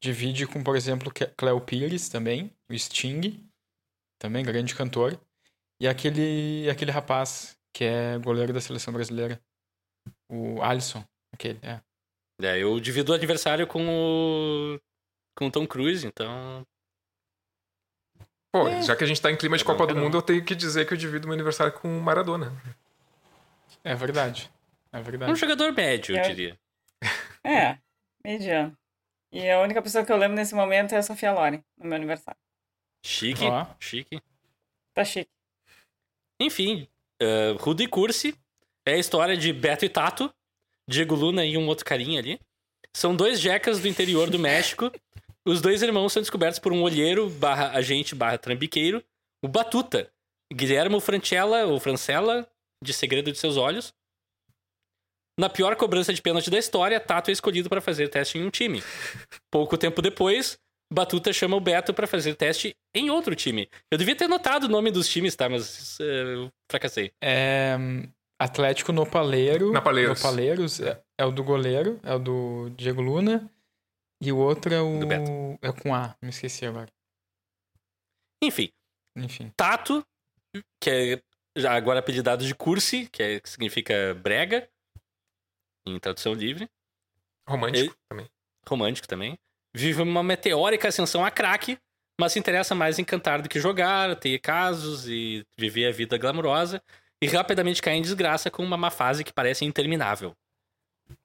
divide 0.01 0.47
com, 0.47 0.63
por 0.63 0.77
exemplo, 0.77 1.11
Cleo 1.35 1.59
Pires 1.59 2.07
também, 2.07 2.49
o 2.69 2.77
Sting, 2.77 3.45
também 4.17 4.45
grande 4.45 4.73
cantor, 4.73 5.19
e 5.79 5.87
aquele, 5.87 6.69
aquele 6.69 6.91
rapaz 6.91 7.57
que 7.73 7.83
é 7.83 8.17
goleiro 8.19 8.53
da 8.53 8.61
seleção 8.61 8.93
brasileira, 8.93 9.41
o 10.31 10.61
Alisson, 10.61 11.03
aquele, 11.33 11.59
é. 11.61 11.81
É, 12.41 12.57
eu 12.57 12.79
divido 12.79 13.11
o 13.11 13.15
aniversário 13.15 13.67
com 13.67 13.85
o. 13.87 14.79
com 15.37 15.47
o 15.47 15.51
Tom 15.51 15.67
Cruise, 15.67 16.05
então. 16.07 16.65
Pô, 18.51 18.69
já 18.81 18.95
que 18.95 19.03
a 19.03 19.07
gente 19.07 19.21
tá 19.21 19.31
em 19.31 19.37
clima 19.37 19.57
de 19.57 19.63
um, 19.63 19.67
Copa 19.67 19.85
do 19.85 19.93
um. 19.95 19.99
Mundo, 20.03 20.17
eu 20.17 20.21
tenho 20.21 20.43
que 20.43 20.55
dizer 20.55 20.87
que 20.87 20.93
eu 20.93 20.97
divido 20.97 21.27
meu 21.27 21.35
aniversário 21.35 21.71
com 21.73 21.87
o 21.97 22.01
Maradona. 22.01 22.51
É 23.83 23.93
verdade. 23.93 24.51
É 24.91 24.99
Um 24.99 25.03
verdade. 25.03 25.35
jogador 25.35 25.71
médio, 25.71 26.15
eu 26.15 26.19
É. 26.19 26.27
diria. 26.27 26.59
É, 27.43 27.77
mediano. 28.23 28.77
E 29.31 29.49
a 29.49 29.61
única 29.61 29.81
pessoa 29.81 30.05
que 30.05 30.11
eu 30.11 30.17
lembro 30.17 30.35
nesse 30.35 30.53
momento 30.53 30.93
é 30.93 30.97
a 30.97 31.03
Sofia 31.03 31.31
Loren, 31.31 31.63
no 31.77 31.85
meu 31.85 31.95
aniversário. 31.95 32.39
Chique, 33.05 33.45
Ó. 33.45 33.65
chique. 33.79 34.21
Tá 34.93 35.05
chique. 35.05 35.31
Enfim, 36.39 36.87
uh, 37.21 37.55
Rudo 37.57 37.81
e 37.81 37.87
Cursi 37.87 38.35
é 38.85 38.93
a 38.93 38.97
história 38.97 39.37
de 39.37 39.51
Beto 39.53 39.85
e 39.85 39.89
Tato, 39.89 40.31
Diego 40.87 41.15
Luna 41.15 41.45
e 41.45 41.57
um 41.57 41.67
outro 41.67 41.85
carinha 41.85 42.19
ali. 42.19 42.39
São 42.95 43.15
dois 43.15 43.39
jecas 43.39 43.79
do 43.79 43.87
interior 43.87 44.29
do 44.29 44.39
México. 44.39 44.91
Os 45.45 45.61
dois 45.61 45.81
irmãos 45.81 46.13
são 46.13 46.21
descobertos 46.21 46.59
por 46.59 46.71
um 46.71 46.83
olheiro 46.83 47.29
barra 47.29 47.71
agente 47.71 48.13
barra 48.13 48.37
trambiqueiro, 48.37 49.03
o 49.43 49.47
Batuta, 49.47 50.11
Guilhermo 50.53 50.99
Francella, 50.99 51.65
ou 51.65 51.79
Francella, 51.79 52.47
de 52.83 52.93
Segredo 52.93 53.31
de 53.31 53.37
Seus 53.37 53.57
Olhos. 53.57 53.93
Na 55.39 55.49
pior 55.49 55.75
cobrança 55.75 56.13
de 56.13 56.21
pênalti 56.21 56.51
da 56.51 56.59
história, 56.59 56.99
Tato 56.99 57.29
é 57.29 57.31
escolhido 57.31 57.69
para 57.69 57.81
fazer 57.81 58.09
teste 58.09 58.37
em 58.37 58.43
um 58.43 58.49
time. 58.49 58.83
Pouco 59.49 59.77
tempo 59.77 60.01
depois, 60.01 60.59
Batuta 60.91 61.31
chama 61.31 61.55
o 61.55 61.61
Beto 61.61 61.93
para 61.93 62.05
fazer 62.05 62.35
teste 62.35 62.75
em 62.93 63.09
outro 63.09 63.33
time. 63.33 63.69
Eu 63.89 63.97
devia 63.97 64.15
ter 64.15 64.27
notado 64.27 64.65
o 64.65 64.67
nome 64.67 64.91
dos 64.91 65.07
times, 65.07 65.35
tá? 65.35 65.47
Mas 65.47 65.97
eu 65.99 66.51
fracassei. 66.69 67.13
É, 67.23 67.77
Atlético 68.41 68.91
Nopaleiro. 68.91 69.71
Napaleiros. 69.71 70.19
Nopaleiros 70.19 70.79
é, 70.79 70.99
é 71.15 71.25
o 71.25 71.31
do 71.31 71.43
goleiro, 71.43 71.99
é 72.01 72.15
o 72.15 72.19
do 72.19 72.71
Diego 72.71 72.99
Luna. 72.99 73.47
E 74.19 74.31
o 74.31 74.37
outro 74.37 74.73
é 74.73 74.81
o. 74.81 74.99
Do 74.99 75.05
Beto. 75.05 75.31
É 75.61 75.71
com 75.71 75.93
A, 75.93 76.15
me 76.21 76.29
esqueci 76.29 76.65
agora. 76.65 76.91
Enfim, 78.43 78.71
Enfim. 79.15 79.51
Tato, 79.55 80.03
que 80.81 80.89
é 80.89 81.21
já 81.55 81.73
agora 81.73 81.99
apelidado 81.99 82.43
de 82.43 82.55
Cursi, 82.55 83.07
que, 83.11 83.21
é, 83.21 83.39
que 83.39 83.47
significa 83.47 84.15
brega, 84.15 84.67
em 85.85 85.99
tradução 85.99 86.33
livre, 86.33 86.67
Romântico 87.47 87.95
também. 88.09 88.27
romântico 88.67 89.07
também. 89.07 89.37
Vive 89.75 90.01
uma 90.01 90.23
meteórica 90.23 90.87
ascensão 90.87 91.23
a 91.23 91.29
craque, 91.29 91.77
mas 92.19 92.33
se 92.33 92.39
interessa 92.39 92.73
mais 92.73 92.97
em 92.97 93.03
cantar 93.03 93.41
do 93.41 93.49
que 93.49 93.59
jogar, 93.59 94.15
ter 94.15 94.39
casos 94.39 95.07
e 95.07 95.45
viver 95.57 95.87
a 95.87 95.91
vida 95.91 96.17
glamurosa, 96.17 96.81
e 97.21 97.27
rapidamente 97.27 97.81
cai 97.81 97.95
em 97.95 98.01
desgraça 98.01 98.49
com 98.49 98.63
uma 98.63 98.77
má 98.77 98.89
fase 98.89 99.23
que 99.23 99.31
parece 99.31 99.63
interminável. 99.63 100.35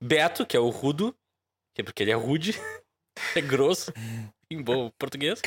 Beto, 0.03 0.45
que 0.45 0.57
é 0.57 0.61
o 0.61 0.69
rudo, 0.69 1.17
que 1.75 1.81
é 1.81 1.85
porque 1.85 2.03
ele 2.03 2.11
é 2.11 2.15
rude, 2.15 2.53
é 3.35 3.41
grosso, 3.41 3.93
em 4.51 4.63
bom 4.63 4.91
português. 4.99 5.41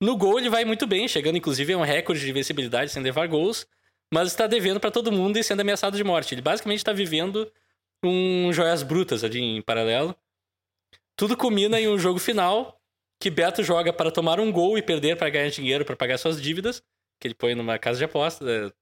No 0.00 0.16
gol 0.16 0.38
ele 0.38 0.50
vai 0.50 0.64
muito 0.64 0.86
bem, 0.86 1.08
chegando 1.08 1.38
inclusive 1.38 1.72
a 1.72 1.78
um 1.78 1.82
recorde 1.82 2.20
de 2.20 2.32
vencibilidade 2.32 2.90
sem 2.90 3.02
levar 3.02 3.26
gols, 3.26 3.66
mas 4.12 4.28
está 4.28 4.46
devendo 4.46 4.78
pra 4.78 4.90
todo 4.90 5.10
mundo 5.10 5.38
e 5.38 5.44
sendo 5.44 5.60
ameaçado 5.60 5.96
de 5.96 6.04
morte. 6.04 6.34
Ele 6.34 6.42
basicamente 6.42 6.78
está 6.78 6.92
vivendo 6.92 7.50
um 8.04 8.52
joias 8.52 8.82
brutas 8.82 9.24
ali 9.24 9.40
em 9.40 9.62
paralelo. 9.62 10.14
Tudo 11.16 11.36
culmina 11.36 11.80
em 11.80 11.88
um 11.88 11.98
jogo 11.98 12.18
final 12.18 12.80
que 13.20 13.30
Beto 13.30 13.62
joga 13.62 13.92
para 13.92 14.10
tomar 14.10 14.38
um 14.38 14.52
gol 14.52 14.76
e 14.76 14.82
perder 14.82 15.16
para 15.16 15.30
ganhar 15.30 15.48
dinheiro 15.48 15.84
para 15.84 15.96
pagar 15.96 16.18
suas 16.18 16.40
dívidas, 16.40 16.82
que 17.18 17.28
ele 17.28 17.34
põe 17.34 17.54
numa 17.54 17.78
casa 17.78 17.98
de 17.98 18.04
apostas. 18.04 18.72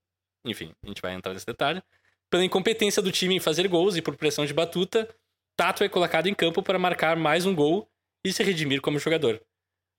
Enfim, 0.45 0.73
a 0.83 0.87
gente 0.87 1.03
vai 1.03 1.15
entrar 1.15 1.33
nesse 1.33 1.47
detalhe. 1.47 1.83
Pela 2.31 2.45
incompetência 2.45 3.03
do 3.03 3.13
time 3.13 3.37
em 3.37 3.41
fazer 3.41 3.69
gols 3.69 3.97
e 3.97 4.03
por 4.03 4.17
pressão 4.17 4.47
de 4.47 4.55
batuta, 4.55 5.09
Tato 5.57 5.85
é 5.85 5.89
colocado 5.89 6.29
em 6.29 6.35
campo 6.35 6.63
para 6.63 6.79
marcar 6.79 7.17
mais 7.17 7.45
um 7.45 7.55
gol 7.55 7.89
e 8.25 8.33
se 8.33 8.43
redimir 8.43 8.81
como 8.81 8.99
jogador. 8.99 9.41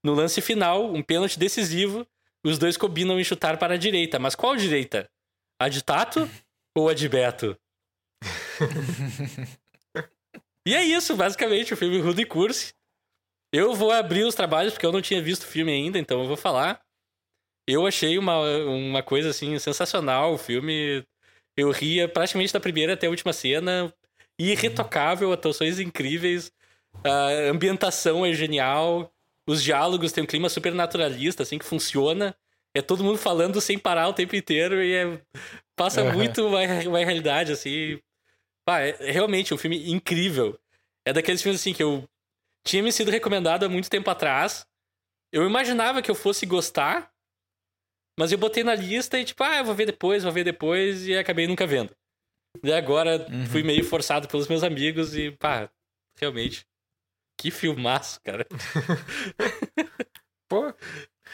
No 0.03 0.13
lance 0.13 0.41
final, 0.41 0.91
um 0.93 1.01
pênalti 1.01 1.37
decisivo, 1.37 2.05
os 2.43 2.57
dois 2.57 2.75
combinam 2.75 3.19
em 3.19 3.23
chutar 3.23 3.57
para 3.57 3.75
a 3.75 3.77
direita. 3.77 4.19
Mas 4.19 4.35
qual 4.35 4.55
direita? 4.55 5.09
A 5.59 5.69
de 5.69 5.83
Tato 5.83 6.29
ou 6.75 6.89
a 6.89 6.93
de 6.93 7.07
Beto? 7.07 7.57
e 10.67 10.73
é 10.73 10.83
isso, 10.83 11.15
basicamente, 11.15 11.73
o 11.73 11.77
filme 11.77 11.99
Rudo 11.99 12.19
e 12.19 12.25
Curse. 12.25 12.73
Eu 13.53 13.73
vou 13.75 13.91
abrir 13.91 14.23
os 14.23 14.35
trabalhos 14.35 14.73
porque 14.73 14.85
eu 14.85 14.91
não 14.91 15.01
tinha 15.01 15.21
visto 15.21 15.43
o 15.43 15.47
filme 15.47 15.71
ainda, 15.71 15.99
então 15.99 16.21
eu 16.21 16.27
vou 16.27 16.35
falar. 16.35 16.83
Eu 17.67 17.87
achei 17.87 18.17
uma, 18.17 18.39
uma 18.65 19.03
coisa 19.03 19.29
assim 19.29 19.57
sensacional 19.59 20.33
o 20.33 20.37
filme. 20.37 21.05
Eu 21.55 21.71
ria 21.71 22.07
praticamente 22.07 22.51
da 22.53 22.59
primeira 22.59 22.93
até 22.93 23.07
a 23.07 23.09
última 23.09 23.31
cena. 23.31 23.93
Irretocável, 24.39 25.31
atuações 25.31 25.79
incríveis. 25.79 26.51
A 27.05 27.49
ambientação 27.49 28.25
é 28.25 28.33
genial. 28.33 29.11
Os 29.47 29.63
diálogos 29.63 30.11
têm 30.11 30.23
um 30.23 30.27
clima 30.27 30.49
super 30.49 30.73
naturalista, 30.73 31.43
assim, 31.43 31.57
que 31.57 31.65
funciona. 31.65 32.35
É 32.75 32.81
todo 32.81 33.03
mundo 33.03 33.17
falando 33.17 33.61
sem 33.61 33.77
parar 33.77 34.07
o 34.07 34.13
tempo 34.13 34.35
inteiro 34.35 34.83
e 34.83 34.93
é- 34.93 35.21
passa 35.75 36.01
Aham. 36.01 36.13
muito 36.13 36.47
uma, 36.47 36.59
uma 36.87 36.99
realidade, 36.99 37.51
assim. 37.51 37.99
Pá, 38.65 38.79
é 38.79 39.11
realmente 39.11 39.53
um 39.53 39.57
filme 39.57 39.91
incrível. 39.91 40.57
É 41.05 41.13
daqueles 41.13 41.41
filmes, 41.41 41.61
assim, 41.61 41.73
que 41.73 41.83
eu 41.83 42.07
tinha 42.65 42.81
me 42.81 42.91
sido 42.91 43.11
recomendado 43.11 43.63
há 43.63 43.69
muito 43.69 43.89
tempo 43.89 44.09
atrás. 44.09 44.65
Eu 45.31 45.45
imaginava 45.45 46.01
que 46.01 46.09
eu 46.09 46.15
fosse 46.15 46.45
gostar, 46.45 47.11
mas 48.19 48.31
eu 48.31 48.37
botei 48.37 48.63
na 48.63 48.75
lista 48.75 49.17
e, 49.19 49.25
tipo, 49.25 49.43
ah, 49.43 49.57
eu 49.59 49.65
vou 49.65 49.73
ver 49.75 49.85
depois, 49.85 50.23
vou 50.23 50.31
ver 50.31 50.43
depois, 50.43 51.07
e 51.07 51.15
acabei 51.17 51.47
nunca 51.47 51.65
vendo. 51.67 51.91
E 52.63 52.71
agora 52.71 53.25
Uhum. 53.31 53.45
fui 53.47 53.63
meio 53.63 53.83
forçado 53.83 54.27
pelos 54.27 54.47
meus 54.47 54.63
amigos 54.63 55.15
e, 55.15 55.31
pá, 55.31 55.69
realmente. 56.19 56.65
Que 57.39 57.49
filmaço, 57.49 58.19
cara. 58.23 58.45
Pô, 60.47 60.71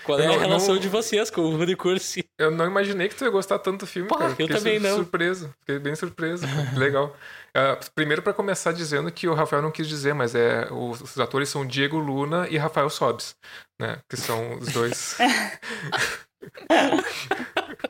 Qual 0.06 0.18
é 0.20 0.26
a 0.26 0.30
não- 0.30 0.40
relação 0.40 0.76
não- 0.76 0.82
de 0.82 0.88
vocês 0.88 1.30
com 1.30 1.42
o 1.42 1.58
Rudy 1.58 1.76
Cursi? 1.76 2.24
eu 2.38 2.50
não 2.50 2.66
imaginei 2.66 3.10
que 3.10 3.16
tu 3.16 3.26
ia 3.26 3.30
gostar 3.30 3.60
tanto 3.60 3.80
do 3.82 3.88
filme, 3.88 4.08
Pô, 4.08 4.16
cara. 4.18 4.32
eu 4.32 4.36
Fiquei 4.36 4.56
também 4.56 4.80
não. 4.80 4.96
surpreso. 4.96 5.54
Fiquei 5.60 5.78
bem 5.80 5.94
surpreso. 5.96 6.46
Legal. 6.78 7.14
Ah, 7.54 7.78
primeiro, 7.94 8.22
pra 8.22 8.34
começar 8.34 8.72
dizendo 8.72 9.12
que 9.12 9.28
o 9.28 9.34
Rafael 9.34 9.62
não 9.62 9.72
quis 9.72 9.88
dizer, 9.90 10.14
mas 10.14 10.36
é 10.36 10.72
os, 10.72 11.02
os 11.02 11.20
atores 11.20 11.50
são 11.50 11.66
Diego 11.68 11.98
Luna 11.98 12.48
e 12.50 12.58
Rafael 12.58 12.90
Sobes, 12.90 13.36
né? 13.78 14.00
Que 14.08 14.16
são 14.16 14.58
os 14.60 14.72
dois. 14.72 15.18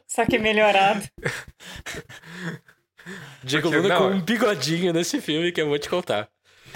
Só 0.07 0.25
que 0.25 0.37
melhorado. 0.39 1.03
Diego 3.43 3.69
Luna 3.69 3.97
com 3.97 4.07
um 4.07 4.21
bigodinho 4.21 4.93
nesse 4.93 5.19
filme 5.21 5.51
que 5.51 5.61
eu 5.61 5.67
vou 5.67 5.79
te 5.79 5.89
contar. 5.89 6.27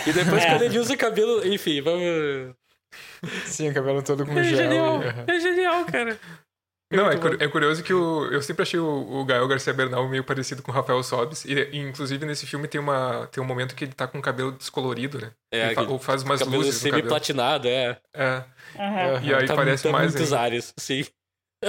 E 0.07 0.11
depois 0.13 0.43
É. 0.43 0.49
quando 0.49 0.61
ele 0.63 0.79
usa 0.79 0.93
o 0.93 0.97
cabelo. 0.97 1.45
Enfim, 1.47 1.81
vamos. 1.81 2.55
Sim, 3.45 3.69
o 3.69 3.73
cabelo 3.73 4.01
todo 4.03 4.25
com 4.25 4.37
É 4.37 4.43
gel. 4.43 4.57
genial. 4.57 5.01
e-. 5.03 5.31
É 5.31 5.39
genial, 5.39 5.85
cara. 5.85 6.19
Não, 6.91 7.09
é, 7.09 7.15
é 7.39 7.47
curioso 7.47 7.81
que 7.81 7.91
o, 7.91 8.25
eu 8.31 8.39
sempre 8.43 8.61
achei 8.61 8.79
o, 8.79 8.85
o 8.85 9.25
Gael 9.25 9.47
Garcia 9.47 9.73
Bernal 9.73 10.07
meio 10.07 10.23
parecido 10.23 10.61
com 10.61 10.71
o 10.71 10.73
Rafael 10.75 11.01
Sobes. 11.01 11.43
E, 11.43 11.53
e, 11.71 11.77
inclusive, 11.79 12.23
nesse 12.23 12.45
filme 12.45 12.67
tem, 12.67 12.79
uma, 12.79 13.27
tem 13.31 13.41
um 13.43 13.47
momento 13.47 13.73
que 13.73 13.83
ele 13.85 13.93
tá 13.93 14.05
com 14.05 14.19
o 14.19 14.21
cabelo 14.21 14.51
descolorido, 14.51 15.19
né? 15.19 15.31
É, 15.51 15.65
Ele 15.67 15.75
fa- 15.75 15.81
ou 15.83 15.97
faz 15.97 16.21
umas 16.21 16.39
cabelo 16.43 16.57
luzes 16.57 16.75
no 16.75 16.79
cabelo. 16.89 16.97
semi-platinado, 17.01 17.67
é. 17.67 17.97
É, 18.13 18.43
Aham. 18.77 19.21
e 19.23 19.33
aí 19.33 19.45
tá 19.47 19.55
parece 19.55 19.83
tá 19.83 19.91
mais 19.91 20.13
muitos 20.13 20.33
ares, 20.33 20.71
sim. 20.77 21.03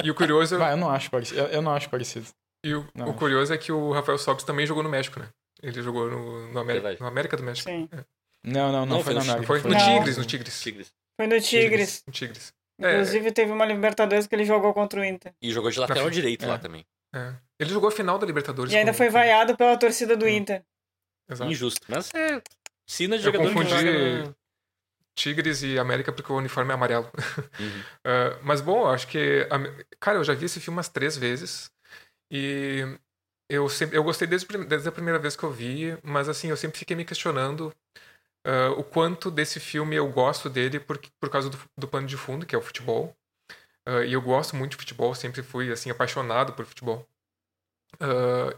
E 0.03 0.11
o 0.11 0.15
curioso, 0.15 0.59
Vai, 0.59 0.73
eu 0.73 0.77
não 0.77 0.91
acho 0.91 1.11
parecido. 1.11 1.41
Eu, 1.41 1.47
eu 1.49 1.63
não 1.63 1.73
acho 1.75 1.89
parecido. 1.91 2.27
e 2.65 2.75
o, 2.75 2.87
o 3.07 3.15
curioso 3.15 3.53
é 3.53 3.59
que 3.59 3.71
o 3.71 3.93
Rafael 3.93 4.19
Sobes 4.19 4.45
também 4.45 4.67
jogou 4.67 4.83
no 4.83 4.89
México, 4.89 5.21
né? 5.21 5.29
Ele 5.63 5.83
jogou 5.83 6.11
no, 6.11 6.53
no, 6.53 6.59
América, 6.61 6.97
no 7.01 7.07
América 7.07 7.37
do 7.37 7.43
México. 7.43 7.69
Sim. 7.71 7.89
Não, 8.43 8.71
não, 8.73 8.85
não, 8.85 8.87
Não, 8.87 9.03
foi 9.03 9.05
foi 9.05 9.15
na 9.15 9.25
no- 9.25 9.31
América. 9.33 9.47
Foi 9.47 9.71
no 9.71 9.79
Não. 9.79 9.79
Tigres, 9.99 10.17
no 10.19 10.25
Tigres. 10.25 10.61
Tigres. 10.63 10.93
Foi 11.17 11.27
no 11.27 11.41
Tigres. 11.41 12.03
No 12.07 12.13
Tigres. 12.13 12.53
É. 12.81 12.93
Inclusive, 12.93 13.33
teve 13.33 13.53
uma 13.53 13.65
Libertadores 13.65 14.27
que 14.27 14.35
ele 14.35 14.45
jogou 14.45 14.75
contra 14.75 15.01
o 15.01 15.05
Inter. 15.05 15.33
E 15.41 15.53
jogou 15.53 15.71
de 15.71 15.79
lateral 15.79 16.11
direito 16.11 16.45
É. 16.45 16.49
lá 16.49 16.59
também. 16.59 16.85
É. 17.15 17.33
Ele 17.59 17.71
jogou 17.71 17.89
a 17.89 17.93
final 17.93 18.19
da 18.19 18.27
Libertadores. 18.27 18.73
E 18.73 18.77
ainda 18.77 18.91
com- 18.91 18.99
foi 18.99 19.09
vaiado 19.09 19.57
pela 19.57 19.77
torcida 19.79 20.17
do 20.17 20.27
Hum. 20.27 20.29
Inter. 20.29 20.63
Exato. 21.31 21.51
Injusto. 21.51 21.87
Mas 21.89 22.11
é. 22.15 22.43
Sina 22.87 23.17
de 23.17 23.27
Eu 23.27 23.33
jogador 23.33 23.49
que 23.49 23.55
confundi- 23.55 23.71
joga 23.71 24.25
na- 24.27 24.35
Tigres 25.15 25.63
e 25.63 25.79
América 25.79 26.13
porque 26.13 26.33
o 26.33 26.37
uniforme 26.37 26.71
é 26.71 26.75
amarelo. 26.75 27.11
Uhum. 27.59 27.83
Ah, 28.05 28.39
mas 28.43 28.61
bom, 28.61 28.87
acho 28.87 29.07
que. 29.07 29.47
Cara, 30.01 30.19
eu 30.19 30.25
já 30.25 30.35
vi 30.35 30.47
esse 30.47 30.61
filme 30.61 30.77
umas 30.77 30.89
três 30.89 31.17
vezes. 31.17 31.71
E 32.31 32.83
eu 33.49 33.69
sempre. 33.69 33.97
Eu 33.97 34.05
gostei 34.05 34.27
desde, 34.27 34.47
desde 34.67 34.89
a 34.89 34.93
primeira 34.93 35.19
vez 35.19 35.37
que 35.37 35.45
eu 35.45 35.51
vi, 35.51 35.97
mas 36.03 36.29
assim, 36.29 36.49
eu 36.49 36.57
sempre 36.57 36.79
fiquei 36.79 36.97
me 36.97 37.05
questionando 37.05 37.73
ah, 38.45 38.71
o 38.77 38.85
quanto 38.85 39.31
desse 39.31 39.61
filme 39.61 39.97
eu 39.97 40.09
gosto 40.11 40.51
dele 40.51 40.81
por, 40.81 40.99
por 41.21 41.31
causa 41.31 41.49
do, 41.51 41.59
do 41.79 41.89
pano 41.89 42.07
de 42.07 42.17
fundo, 42.17 42.47
que 42.47 42.55
é 42.55 42.59
o 42.59 42.63
futebol. 42.63 43.17
Ah, 43.87 44.05
e 44.05 44.13
eu 44.13 44.23
gosto 44.23 44.57
muito 44.57 44.73
de 44.73 44.79
futebol, 44.79 45.15
sempre 45.15 45.43
fui 45.43 45.71
assim, 45.73 45.91
apaixonado 45.91 46.53
por 46.55 46.67
futebol. 46.67 47.07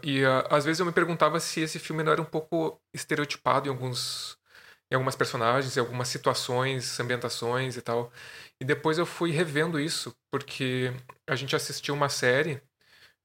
E 0.03 0.23
às 0.49 0.65
vezes 0.65 0.79
eu 0.79 0.85
me 0.85 0.91
perguntava 0.91 1.39
se 1.39 1.61
esse 1.61 1.77
filme 1.79 2.03
não 2.03 2.11
era 2.11 2.21
um 2.21 2.25
pouco 2.25 2.81
estereotipado 2.93 3.67
em 3.67 3.71
alguns 3.71 4.37
em 4.91 4.95
algumas 4.95 5.15
personagens, 5.15 5.75
em 5.77 5.79
algumas 5.79 6.07
situações, 6.07 6.99
ambientações 6.99 7.75
e 7.77 7.81
tal. 7.81 8.11
E 8.59 8.65
depois 8.65 8.97
eu 8.97 9.05
fui 9.05 9.31
revendo 9.31 9.79
isso, 9.79 10.15
porque 10.31 10.91
a 11.27 11.35
gente 11.35 11.55
assistiu 11.55 11.93
uma 11.95 12.09
série 12.09 12.61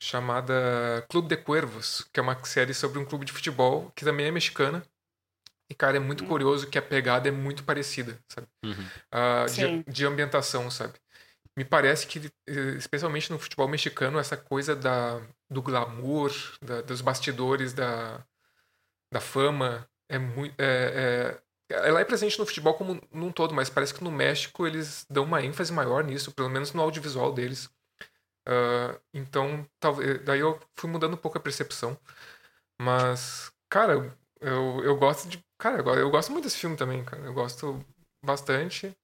chamada 0.00 1.06
Clube 1.10 1.28
de 1.28 1.36
Cuervos, 1.36 2.08
que 2.12 2.20
é 2.20 2.22
uma 2.22 2.42
série 2.44 2.74
sobre 2.74 2.98
um 2.98 3.04
clube 3.04 3.24
de 3.24 3.32
futebol 3.32 3.90
que 3.96 4.04
também 4.04 4.26
é 4.26 4.30
mexicana. 4.30 4.82
E, 5.70 5.74
cara, 5.74 5.96
é 5.96 6.00
muito 6.00 6.24
Hum. 6.24 6.28
curioso 6.28 6.68
que 6.68 6.78
a 6.78 6.82
pegada 6.82 7.28
é 7.28 7.32
muito 7.32 7.64
parecida, 7.64 8.18
sabe? 8.28 8.46
Uhum. 8.64 9.48
Sim. 9.48 9.82
de, 9.86 9.92
de 9.92 10.06
ambientação, 10.06 10.70
sabe? 10.70 10.94
Me 11.56 11.64
parece 11.64 12.06
que, 12.06 12.30
eh, 12.48 12.76
especialmente 12.78 13.30
no 13.30 13.38
futebol 13.38 13.68
mexicano, 13.68 14.18
essa 14.18 14.36
coisa 14.36 14.76
da, 14.76 15.20
do 15.50 15.62
glamour, 15.62 16.32
da- 16.62 16.82
dos 16.82 17.00
bastidores, 17.02 17.72
da, 17.74 18.24
da 19.12 19.20
fama, 19.20 19.88
é 20.08 20.18
muito. 20.18 20.54
É, 20.60 21.34
é- 21.38 21.42
ela 21.72 22.00
é 22.00 22.04
presente 22.04 22.38
no 22.38 22.46
futebol 22.46 22.74
como 22.74 23.00
num 23.12 23.32
todo, 23.32 23.54
mas 23.54 23.70
parece 23.70 23.94
que 23.94 24.04
no 24.04 24.10
México 24.12 24.66
eles 24.66 25.06
dão 25.10 25.24
uma 25.24 25.42
ênfase 25.42 25.72
maior 25.72 26.04
nisso, 26.04 26.32
pelo 26.32 26.50
menos 26.50 26.72
no 26.72 26.82
audiovisual 26.82 27.32
deles. 27.32 27.70
Ah, 28.46 28.98
então, 29.14 29.66
talvez, 29.80 30.24
daí 30.24 30.40
eu 30.40 30.58
fui 30.76 30.90
mudando 30.90 31.14
um 31.14 31.16
pouco 31.16 31.38
a 31.38 31.40
percepção. 31.40 31.98
Mas, 32.80 33.52
cara, 33.68 33.94
eu, 34.40 34.84
eu 34.84 34.96
gosto 34.96 35.28
de. 35.28 35.44
Cara, 35.58 35.78
eu, 35.82 35.94
eu 35.96 36.10
gosto 36.10 36.32
muito 36.32 36.44
desse 36.44 36.58
filme 36.58 36.76
também, 36.76 37.04
cara. 37.04 37.22
Eu 37.24 37.34
gosto 37.34 37.84
bastante. 38.24 38.96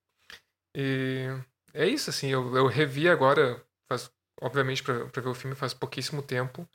E 0.77 1.27
é 1.75 1.87
isso, 1.87 2.11
assim. 2.11 2.29
Eu, 2.29 2.57
eu 2.57 2.67
revi 2.67 3.09
agora, 3.09 3.65
faz, 3.89 4.11
obviamente, 4.43 4.83
pra 4.83 5.05
ver 5.23 5.29
o 5.29 5.35
filme 5.35 5.57
faz 5.57 5.75
pouquíssimo 5.75 6.23
tempo. 6.23 6.69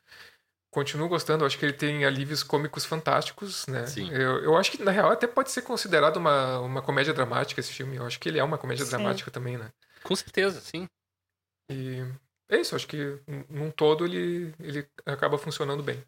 Continuo 0.73 1.07
gostando, 1.07 1.43
eu 1.43 1.45
acho 1.45 1.59
que 1.59 1.63
ele 1.63 1.73
tem 1.73 2.03
alívios 2.03 2.41
cômicos 2.41 2.83
fantásticos, 2.83 3.67
né? 3.67 3.86
Sim. 3.86 4.09
Eu, 4.12 4.43
eu 4.43 4.57
acho 4.57 4.71
que, 4.71 4.81
na 4.81 4.89
real, 4.89 5.12
até 5.12 5.27
pode 5.27 5.51
ser 5.51 5.62
considerado 5.62 6.17
uma, 6.17 6.59
uma 6.62 6.81
comédia 6.81 7.13
dramática 7.13 7.59
esse 7.62 7.71
filme. 7.71 7.95
Eu 7.95 8.07
acho 8.07 8.19
que 8.19 8.27
ele 8.27 8.39
é 8.39 8.43
uma 8.43 8.57
comédia 8.57 8.83
Sim. 8.83 8.89
dramática 8.89 9.29
também, 9.29 9.55
né? 9.55 9.71
Com 10.03 10.15
certeza, 10.15 10.59
sim. 10.62 10.88
E 11.69 12.03
é 12.49 12.57
isso, 12.59 12.75
acho 12.75 12.88
que 12.88 13.19
num- 13.47 13.69
todo 13.69 14.03
ele, 14.03 14.51
ele 14.59 14.89
acaba 15.05 15.38
funcionando 15.38 15.83
bem. 15.83 16.03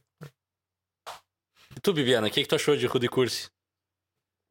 E 1.76 1.80
tu, 1.80 1.94
Bibiana, 1.94 2.28
o 2.28 2.32
que, 2.32 2.42
que 2.42 2.50
tu 2.50 2.56
achou 2.56 2.76
de 2.76 2.88
Rudy 2.88 3.08
Cursi? 3.08 3.52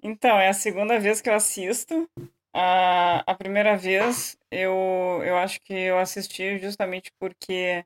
Então, 0.00 0.38
é 0.38 0.48
a 0.48 0.54
segunda 0.54 1.00
vez 1.00 1.20
que 1.20 1.28
eu 1.28 1.34
assisto. 1.34 2.08
A, 2.54 3.18
a 3.32 3.34
primeira 3.34 3.76
vez 3.76 4.36
eu, 4.48 5.20
eu 5.24 5.36
acho 5.38 5.60
que 5.60 5.74
eu 5.74 5.98
assisti 5.98 6.56
justamente 6.60 7.10
porque 7.18 7.84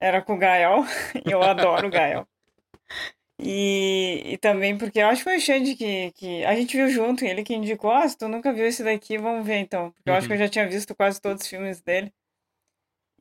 era 0.00 0.22
com 0.22 0.34
o 0.34 0.38
Gael. 0.38 0.84
e 1.24 1.30
eu 1.30 1.42
adoro 1.42 1.88
o 1.88 1.90
Gael. 1.90 2.26
E, 3.42 4.22
e 4.24 4.38
também 4.38 4.76
porque 4.76 4.98
eu 4.98 5.06
acho 5.06 5.18
que 5.18 5.24
foi 5.24 5.36
o 5.36 5.40
Xande 5.40 5.74
que, 5.74 6.12
que. 6.12 6.44
A 6.44 6.54
gente 6.54 6.76
viu 6.76 6.88
junto, 6.90 7.24
ele 7.24 7.42
que 7.42 7.54
indicou: 7.54 7.90
Ah, 7.90 8.06
se 8.08 8.16
tu 8.16 8.28
nunca 8.28 8.52
viu 8.52 8.66
esse 8.66 8.82
daqui, 8.84 9.16
vamos 9.16 9.46
ver 9.46 9.56
então. 9.56 9.92
Porque 9.92 10.10
eu 10.10 10.14
acho 10.14 10.26
que 10.26 10.34
eu 10.34 10.38
já 10.38 10.48
tinha 10.48 10.68
visto 10.68 10.94
quase 10.94 11.20
todos 11.20 11.42
os 11.42 11.48
filmes 11.48 11.80
dele. 11.80 12.12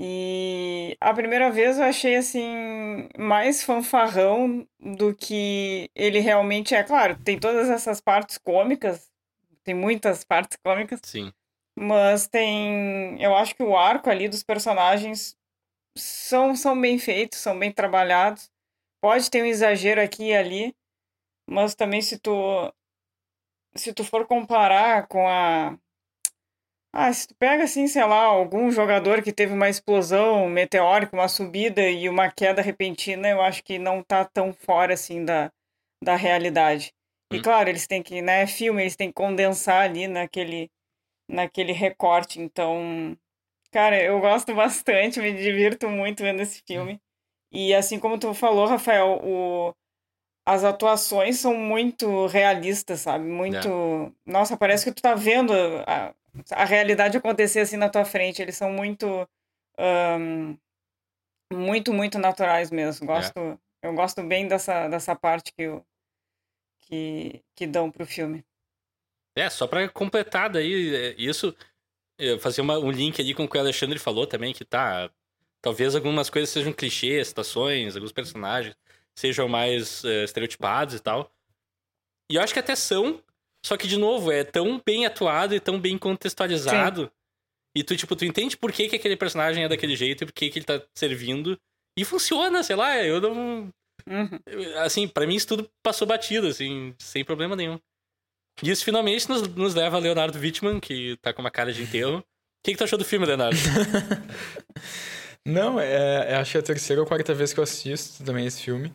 E 0.01 0.95
a 0.99 1.13
primeira 1.13 1.51
vez 1.51 1.77
eu 1.77 1.83
achei 1.83 2.15
assim 2.15 3.09
mais 3.17 3.63
fanfarrão 3.63 4.65
do 4.79 5.13
que 5.13 5.89
ele 5.93 6.19
realmente 6.19 6.73
é. 6.73 6.83
Claro, 6.83 7.17
tem 7.17 7.37
todas 7.37 7.69
essas 7.69 7.99
partes 7.99 8.37
cômicas, 8.37 9.09
tem 9.63 9.75
muitas 9.75 10.23
partes 10.23 10.57
cômicas, 10.63 11.01
Sim. 11.03 11.33
mas 11.77 12.27
tem, 12.27 13.21
eu 13.21 13.35
acho 13.35 13.53
que 13.53 13.63
o 13.63 13.75
arco 13.75 14.09
ali 14.09 14.29
dos 14.29 14.41
personagens 14.41 15.37
são 16.01 16.55
são 16.55 16.79
bem 16.79 16.97
feitos, 16.99 17.39
são 17.39 17.57
bem 17.57 17.71
trabalhados. 17.71 18.49
Pode 19.01 19.29
ter 19.29 19.43
um 19.43 19.45
exagero 19.45 20.01
aqui 20.01 20.25
e 20.29 20.35
ali, 20.35 20.75
mas 21.47 21.75
também 21.75 22.01
se 22.01 22.19
tu 22.19 22.31
se 23.75 23.93
tu 23.93 24.03
for 24.03 24.25
comparar 24.27 25.07
com 25.07 25.27
a 25.27 25.77
ah, 26.91 27.13
se 27.13 27.27
tu 27.27 27.35
pega 27.35 27.63
assim, 27.65 27.87
sei 27.87 28.03
lá, 28.03 28.23
algum 28.23 28.71
jogador 28.71 29.21
que 29.21 29.31
teve 29.31 29.53
uma 29.53 29.69
explosão 29.69 30.49
meteórica, 30.49 31.15
uma 31.15 31.27
subida 31.27 31.87
e 31.87 32.09
uma 32.09 32.31
queda 32.31 32.63
repentina, 32.63 33.29
eu 33.29 33.41
acho 33.41 33.63
que 33.63 33.77
não 33.77 34.01
tá 34.03 34.25
tão 34.25 34.51
fora 34.51 34.95
assim 34.95 35.23
da, 35.23 35.51
da 36.03 36.15
realidade. 36.15 36.91
E 37.31 37.37
Hum. 37.37 37.41
claro, 37.43 37.69
eles 37.69 37.85
têm 37.85 38.01
que, 38.01 38.23
né, 38.23 38.47
filme, 38.47 38.81
eles 38.81 38.95
têm 38.95 39.09
que 39.09 39.13
condensar 39.13 39.83
ali 39.83 40.07
naquele 40.07 40.71
naquele 41.29 41.71
recorte, 41.71 42.41
então, 42.41 43.15
cara, 43.71 44.01
eu 44.01 44.19
gosto 44.19 44.53
bastante, 44.55 45.19
me 45.19 45.31
divirto 45.33 45.89
muito 45.89 46.23
vendo 46.23 46.41
esse 46.41 46.61
filme. 46.65 47.01
E 47.51 47.73
assim 47.73 47.99
como 47.99 48.19
tu 48.19 48.33
falou, 48.33 48.67
Rafael, 48.67 49.19
o 49.23 49.73
as 50.49 50.63
atuações 50.63 51.37
são 51.37 51.55
muito 51.55 52.25
realistas, 52.25 53.01
sabe? 53.01 53.23
Muito. 53.25 53.69
Nossa, 54.25 54.57
parece 54.57 54.83
que 54.83 54.91
tu 54.91 54.99
tá 54.99 55.13
vendo 55.13 55.53
a, 55.85 56.15
a 56.51 56.65
realidade 56.65 57.17
acontecer 57.17 57.59
assim 57.59 57.77
na 57.77 57.87
tua 57.87 58.03
frente. 58.03 58.41
Eles 58.41 58.57
são 58.57 58.71
muito. 58.71 59.27
ahn, 59.77 60.55
muito, 61.53 61.93
muito 61.93 62.17
naturais 62.17 62.71
mesmo. 62.71 63.05
Gosto, 63.05 63.59
Eu 63.83 63.93
gosto 63.93 64.23
bem 64.23 64.47
dessa, 64.47 64.87
dessa 64.87 65.15
parte 65.15 65.53
que, 65.53 65.61
eu, 65.61 65.85
que, 66.79 67.43
que 67.55 67.67
dão 67.67 67.91
pro 67.91 68.07
filme. 68.07 68.43
É, 69.35 69.49
só 69.51 69.67
pra 69.67 69.87
completar 69.87 70.49
daí, 70.49 70.95
é, 70.95 71.15
isso, 71.15 71.55
fazer 72.39 72.61
uma- 72.61 72.77
um 72.79 72.91
link 72.91 73.19
ali 73.21 73.33
com 73.33 73.43
o 73.45 73.47
que 73.49 73.57
o 73.57 73.59
Alexandre 73.59 73.97
falou 73.99 74.25
também, 74.27 74.53
que 74.53 74.65
tá. 74.65 75.09
Talvez 75.61 75.95
algumas 75.95 76.29
coisas 76.29 76.49
sejam 76.49 76.71
clichês, 76.71 77.27
situações, 77.27 77.95
alguns 77.95 78.11
personagens 78.11 78.75
sejam 79.17 79.47
mais 79.49 80.03
é, 80.05 80.23
estereotipados 80.23 80.95
e 80.95 80.99
tal. 80.99 81.31
E 82.31 82.35
eu 82.35 82.41
acho 82.41 82.53
que 82.53 82.59
até 82.59 82.75
são, 82.75 83.21
só 83.65 83.75
que, 83.75 83.87
de 83.87 83.97
novo, 83.97 84.31
é 84.31 84.43
tão 84.43 84.81
bem 84.85 85.05
atuado 85.05 85.53
e 85.53 85.59
tão 85.59 85.79
bem 85.79 85.97
contextualizado. 85.97 87.11
E 87.75 87.83
tu, 87.83 87.95
tipo, 87.97 88.15
tu 88.15 88.23
entende 88.25 88.55
por 88.55 88.71
que, 88.71 88.87
que 88.87 88.95
aquele 88.95 89.17
personagem 89.17 89.63
é 89.63 89.67
daquele 89.67 89.95
jeito 89.95 90.23
e 90.23 90.25
por 90.27 90.33
que, 90.33 90.49
que 90.49 90.59
ele 90.59 90.65
tá 90.65 90.81
servindo. 90.95 91.59
E 91.97 92.05
funciona, 92.05 92.63
sei 92.63 92.75
lá, 92.75 92.97
eu 93.03 93.19
não. 93.19 93.69
Uhum. 94.07 94.39
Assim, 94.77 95.07
pra 95.07 95.27
mim 95.27 95.35
isso 95.35 95.47
tudo 95.47 95.69
passou 95.83 96.07
batido, 96.07 96.47
assim, 96.47 96.95
sem 96.99 97.23
problema 97.25 97.55
nenhum. 97.55 97.79
E 98.63 98.69
isso 98.69 98.83
finalmente 98.83 99.27
nos, 99.29 99.47
nos 99.49 99.73
leva 99.75 99.97
a 99.97 99.99
Leonardo 99.99 100.37
Wittmann, 100.39 100.79
que 100.79 101.17
tá 101.21 101.33
com 101.33 101.41
uma 101.41 101.51
cara 101.51 101.71
de 101.71 101.81
enterro. 101.81 102.17
O 102.19 102.23
que, 102.63 102.71
que 102.71 102.77
tu 102.77 102.83
achou 102.83 102.99
do 102.99 103.05
filme, 103.05 103.25
Leonardo? 103.25 103.57
Não, 105.45 105.79
é, 105.79 106.31
é, 106.31 106.35
acho 106.35 106.51
que 106.51 106.57
é 106.57 106.59
a 106.59 106.63
terceira 106.63 107.01
ou 107.01 107.07
quarta 107.07 107.33
vez 107.33 107.53
que 107.53 107.59
eu 107.59 107.63
assisto 107.63 108.23
também 108.23 108.45
esse 108.45 108.61
filme. 108.61 108.93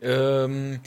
Ahn, 0.00 0.78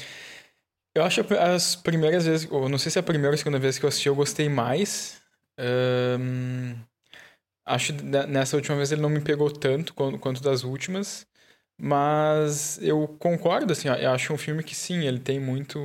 eu 0.95 1.03
acho 1.03 1.21
as 1.39 1.75
primeiras 1.75 2.25
vezes, 2.25 2.47
ou 2.49 2.67
não 2.69 2.77
sei 2.77 2.91
se 2.91 2.97
é 2.97 3.01
a 3.01 3.03
primeira 3.03 3.29
ou 3.29 3.33
a 3.35 3.37
segunda 3.37 3.59
vez 3.59 3.77
que 3.77 3.85
eu 3.85 3.89
assisti, 3.89 4.07
eu 4.07 4.15
gostei 4.15 4.47
mais. 4.49 5.21
Ahn, 5.57 6.75
acho 7.65 7.93
que 7.93 8.01
ne- 8.03 8.25
nessa 8.27 8.55
última 8.55 8.77
vez 8.77 8.91
ele 8.91 9.01
não 9.01 9.09
me 9.09 9.21
pegou 9.21 9.51
tanto 9.51 9.93
quanto, 9.93 10.17
quanto 10.19 10.41
das 10.41 10.63
últimas. 10.63 11.27
Mas 11.79 12.79
eu 12.81 13.07
concordo, 13.19 13.73
assim, 13.73 13.89
ó, 13.89 13.95
eu 13.95 14.11
acho 14.11 14.33
um 14.33 14.37
filme 14.37 14.63
que 14.63 14.75
sim, 14.75 15.05
ele 15.05 15.19
tem 15.19 15.39
muito. 15.39 15.79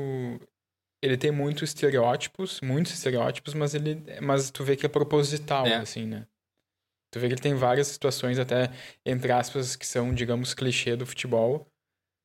Ele 1.03 1.16
tem 1.16 1.30
muitos 1.30 1.70
estereótipos, 1.70 2.61
muitos 2.61 2.92
estereótipos, 2.92 3.55
mas 3.55 3.74
ele 3.74 4.03
mas 4.20 4.51
tu 4.51 4.64
vê 4.64 4.76
que 4.76 4.86
é 4.86 4.88
proposital, 4.88 5.66
É. 5.66 5.76
assim, 5.76 6.07
né? 6.07 6.26
Tu 7.12 7.20
vê 7.20 7.28
que 7.28 7.34
ele 7.34 7.40
tem 7.40 7.55
várias 7.55 7.86
situações 7.88 8.38
até 8.38 8.70
entre 9.05 9.32
aspas 9.32 9.76
que 9.76 9.86
são, 9.86 10.12
digamos, 10.14 10.55
clichê 10.55 10.97
do 10.97 11.07
futebol, 11.07 11.66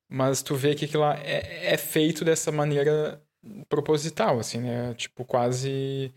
mas 0.10 0.42
tu 0.42 0.56
vê 0.56 0.76
que 0.76 0.86
aquilo 0.86 1.04
lá 1.04 1.18
é, 1.20 1.74
é 1.74 1.78
feito 1.78 2.26
dessa 2.26 2.52
maneira 2.52 3.22
proposital, 3.70 4.40
assim, 4.40 4.60
né? 4.60 4.94
Tipo, 4.96 5.24
quase 5.26 6.14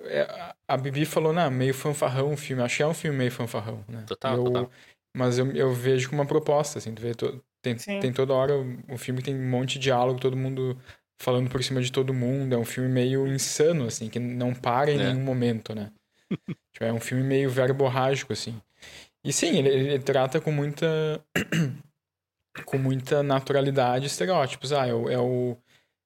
é, 0.00 0.22
a- 0.66 0.76
Bibi 0.76 1.04
falou, 1.04 1.32
não, 1.32 1.50
meio 1.50 1.74
fanfarrão 1.74 2.32
o 2.32 2.36
filme. 2.36 2.62
Achei 2.62 2.84
um 2.86 2.94
filme 2.94 3.16
meio 3.18 3.30
fanfarrão, 3.30 3.84
né? 3.88 4.04
Total, 4.06 4.36
eu, 4.36 4.44
total. 4.44 4.70
Mas 5.16 5.38
eu, 5.38 5.50
eu 5.52 5.72
vejo 5.74 6.08
com 6.08 6.16
uma 6.16 6.26
proposta, 6.26 6.78
assim, 6.78 6.94
tu 6.94 7.02
vê, 7.02 7.14
to- 7.14 7.42
tem, 7.60 7.76
Sim. 7.78 8.00
tem 8.00 8.12
toda 8.12 8.32
hora 8.32 8.56
o, 8.56 8.94
o 8.94 8.98
filme 8.98 9.22
tem 9.22 9.34
um 9.34 9.48
monte 9.50 9.74
de 9.74 9.80
diálogo, 9.80 10.18
todo 10.18 10.36
mundo 10.36 10.80
falando 11.22 11.48
por 11.48 11.62
cima 11.62 11.80
de 11.80 11.92
todo 11.92 12.12
mundo. 12.12 12.52
É 12.54 12.58
um 12.58 12.64
filme 12.64 12.88
meio 12.88 13.26
insano, 13.26 13.86
assim, 13.86 14.08
que 14.08 14.18
não 14.18 14.52
para 14.52 14.90
em 14.90 15.00
É. 15.00 15.04
nenhum 15.04 15.22
momento, 15.22 15.74
né? 15.74 15.90
Tipo, 16.74 16.84
é 16.84 16.92
um 16.92 17.00
filme 17.00 17.22
meio 17.22 17.48
verborrágico, 17.48 18.32
assim. 18.32 18.60
E 19.24 19.32
sim, 19.32 19.58
ele, 19.58 19.68
ele 19.68 19.98
trata 20.00 20.40
com 20.40 20.50
muita. 20.50 20.86
com 22.66 22.76
muita 22.76 23.22
naturalidade 23.22 24.06
estereótipos. 24.06 24.72
Ah, 24.72 24.86
é 24.86 24.92
o, 24.92 25.08
é 25.08 25.18
o, 25.18 25.56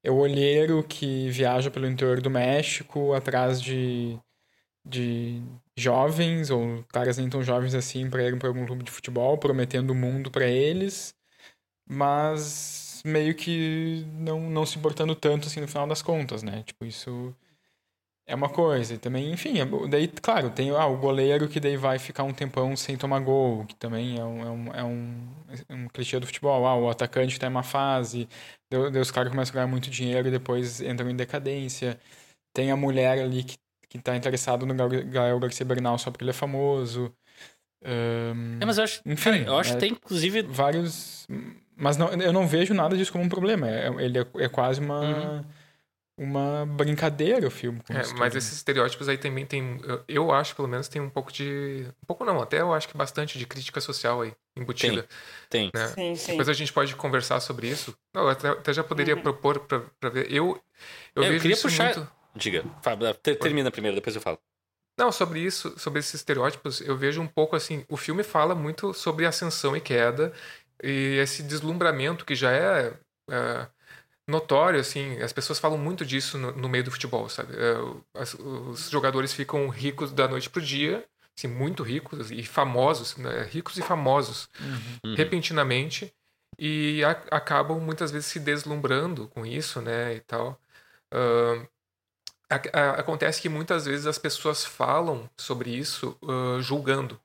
é 0.04 0.10
o 0.10 0.16
olheiro 0.16 0.84
que 0.84 1.30
viaja 1.30 1.70
pelo 1.70 1.86
interior 1.86 2.20
do 2.20 2.30
México 2.30 3.14
atrás 3.14 3.60
de, 3.60 4.18
de 4.86 5.42
jovens, 5.78 6.50
ou 6.50 6.84
caras 6.92 7.16
nem 7.18 7.28
tão 7.28 7.42
jovens 7.42 7.74
assim, 7.74 8.10
para 8.10 8.22
irem 8.22 8.38
para 8.38 8.48
algum 8.48 8.66
clube 8.66 8.84
de 8.84 8.90
futebol, 8.90 9.38
prometendo 9.38 9.90
o 9.90 9.94
mundo 9.94 10.30
para 10.30 10.46
eles, 10.46 11.14
mas 11.88 12.85
meio 13.06 13.34
que 13.34 14.04
não, 14.14 14.50
não 14.50 14.66
se 14.66 14.78
importando 14.78 15.14
tanto 15.14 15.46
assim 15.48 15.60
no 15.60 15.68
final 15.68 15.86
das 15.86 16.02
contas, 16.02 16.42
né? 16.42 16.62
Tipo, 16.64 16.84
isso 16.84 17.34
é 18.26 18.34
uma 18.34 18.48
coisa. 18.48 18.94
E 18.94 18.98
também, 18.98 19.30
enfim, 19.32 19.58
é- 19.60 19.88
daí, 19.88 20.08
claro, 20.08 20.50
tem 20.50 20.70
ah, 20.70 20.86
o 20.86 20.96
goleiro 20.98 21.48
que 21.48 21.60
daí 21.60 21.76
vai 21.76 21.98
ficar 21.98 22.24
um 22.24 22.32
tempão 22.34 22.76
sem 22.76 22.96
tomar 22.96 23.20
gol, 23.20 23.64
que 23.66 23.74
também 23.76 24.18
é 24.18 24.24
um, 24.24 24.42
é 24.42 24.50
um, 24.50 24.74
é 24.74 24.84
um, 24.84 25.28
é 25.68 25.74
um 25.74 25.88
clichê 25.88 26.18
do 26.20 26.26
futebol. 26.26 26.66
Ah, 26.66 26.76
o 26.76 26.88
atacante 26.90 27.34
que 27.34 27.40
tá 27.40 27.46
em 27.46 27.50
uma 27.50 27.62
fase, 27.62 28.28
daí, 28.70 28.90
daí 28.90 29.00
os 29.02 29.10
caras 29.10 29.30
começam 29.30 29.52
a 29.52 29.54
ganhar 29.56 29.66
muito 29.68 29.90
dinheiro 29.90 30.28
e 30.28 30.30
depois 30.30 30.80
entram 30.80 31.08
em 31.10 31.16
decadência. 31.16 31.98
Tem 32.54 32.70
a 32.70 32.76
mulher 32.76 33.18
ali 33.20 33.44
que, 33.44 33.56
que 33.88 33.98
tá 33.98 34.16
interessada 34.16 34.66
no 34.66 34.74
Gael 34.74 35.38
Garcia 35.38 35.64
Bernal 35.66 35.98
só 35.98 36.10
porque 36.10 36.24
ele 36.24 36.30
é 36.30 36.34
famoso. 36.34 37.12
Ahn, 37.84 38.58
É, 38.60 38.64
mas 38.64 38.78
eu 38.78 38.84
acho, 38.84 39.02
Enfim, 39.06 39.44
eu 39.46 39.56
acho 39.56 39.70
é- 39.70 39.74
que 39.74 39.80
tem, 39.80 39.92
inclusive, 39.92 40.42
vários. 40.42 41.26
Mas 41.76 41.96
não, 41.98 42.08
eu 42.08 42.32
não 42.32 42.48
vejo 42.48 42.72
nada 42.72 42.96
disso 42.96 43.12
como 43.12 43.22
um 43.24 43.28
problema. 43.28 43.68
É, 43.68 43.88
ele 44.02 44.18
é, 44.18 44.26
é 44.38 44.48
quase 44.48 44.80
uma, 44.80 45.00
Uhum. 45.00 45.44
uma 46.18 46.66
brincadeira 46.66 47.46
o 47.46 47.50
filme. 47.50 47.80
com 47.86 47.92
É, 47.92 48.00
isso 48.00 48.14
mas 48.16 48.28
tudo, 48.28 48.32
né? 48.32 48.38
esses 48.38 48.52
estereótipos 48.54 49.08
aí 49.08 49.18
também 49.18 49.44
tem. 49.44 49.78
eu- 49.84 50.04
Eu 50.08 50.32
acho, 50.32 50.56
pelo 50.56 50.66
menos, 50.68 50.88
tem 50.88 51.02
um 51.02 51.10
pouco 51.10 51.30
de. 51.30 51.86
Um 52.02 52.06
pouco 52.06 52.24
não, 52.24 52.40
até 52.40 52.60
eu 52.60 52.72
acho 52.72 52.88
que 52.88 52.96
bastante 52.96 53.38
de 53.38 53.46
crítica 53.46 53.80
social 53.80 54.22
aí, 54.22 54.32
embutida. 54.56 55.06
tem. 55.50 55.70
Né? 55.74 55.86
Sim, 55.88 56.16
sim. 56.16 56.30
Depois 56.32 56.48
a 56.48 56.54
gente 56.54 56.72
pode 56.72 56.96
conversar 56.96 57.40
sobre 57.40 57.68
isso. 57.68 57.94
Não, 58.14 58.22
eu 58.22 58.28
até, 58.30 58.48
até 58.48 58.72
já 58.72 58.82
poderia 58.82 59.14
Uhum. 59.16 59.22
propor 59.22 59.60
pra, 59.60 59.82
pra 60.00 60.08
ver. 60.08 60.32
Eu, 60.32 60.58
eu 61.14 61.22
É, 61.22 61.26
eu 61.26 61.30
vejo 61.32 61.42
queria 61.42 61.54
isso 61.54 61.68
puxar- 61.68 61.94
muito. 61.94 62.10
Diga, 62.34 62.64
Fábio, 62.82 63.12
te- 63.14 63.34
termina 63.34 63.70
primeiro, 63.70 63.94
depois 63.94 64.14
eu 64.16 64.22
falo. 64.22 64.38
Não, 64.98 65.12
sobre 65.12 65.40
isso, 65.40 65.78
sobre 65.78 66.00
esses 66.00 66.14
estereótipos, 66.14 66.80
eu 66.80 66.96
vejo 66.96 67.20
um 67.20 67.26
pouco 67.26 67.54
assim. 67.54 67.84
O 67.88 67.98
filme 67.98 68.22
fala 68.22 68.54
muito 68.54 68.94
sobre 68.94 69.26
ascensão 69.26 69.76
e 69.76 69.80
queda 69.80 70.32
e 70.82 71.18
esse 71.20 71.42
deslumbramento 71.42 72.24
que 72.24 72.34
já 72.34 72.52
é, 72.52 72.94
é, 73.30 73.66
notório, 74.28 74.80
assim. 74.80 75.18
As 75.22 75.32
pessoas 75.32 75.58
falam 75.58 75.78
muito 75.78 76.04
disso 76.04 76.36
no, 76.38 76.52
no 76.52 76.68
meio 76.68 76.84
do 76.84 76.90
futebol, 76.90 77.28
sabe? 77.28 77.54
É, 77.56 78.20
as- 78.20 78.34
os 78.34 78.90
jogadores 78.90 79.32
ficam 79.32 79.68
ricos 79.68 80.12
da 80.12 80.26
noite 80.28 80.50
pro 80.50 80.60
dia, 80.62 81.04
assim, 81.36 81.48
muito 81.48 81.82
ricos 81.82 82.30
e 82.30 82.42
famosos, 82.44 83.16
né? 83.16 83.44
ricos 83.50 83.76
e 83.76 83.82
famosos 83.82 84.48
Uhum. 84.60 85.10
Uhum. 85.10 85.14
repentinamente 85.14 86.12
e 86.58 87.04
a- 87.04 87.10
acabam 87.36 87.78
muitas 87.80 88.10
vezes 88.10 88.26
se 88.26 88.40
deslumbrando 88.40 89.28
com 89.28 89.44
isso, 89.44 89.80
né, 89.82 90.14
e 90.14 90.20
tal. 90.20 90.58
Ahn, 91.12 91.66
ac- 92.48 92.70
a- 92.72 92.92
acontece 92.92 93.40
que 93.42 93.48
muitas 93.48 93.84
vezes 93.86 94.06
as 94.06 94.18
pessoas 94.18 94.64
falam 94.64 95.28
sobre 95.36 95.70
isso 95.70 96.16
ah, 96.22 96.58
julgando. 96.60 97.20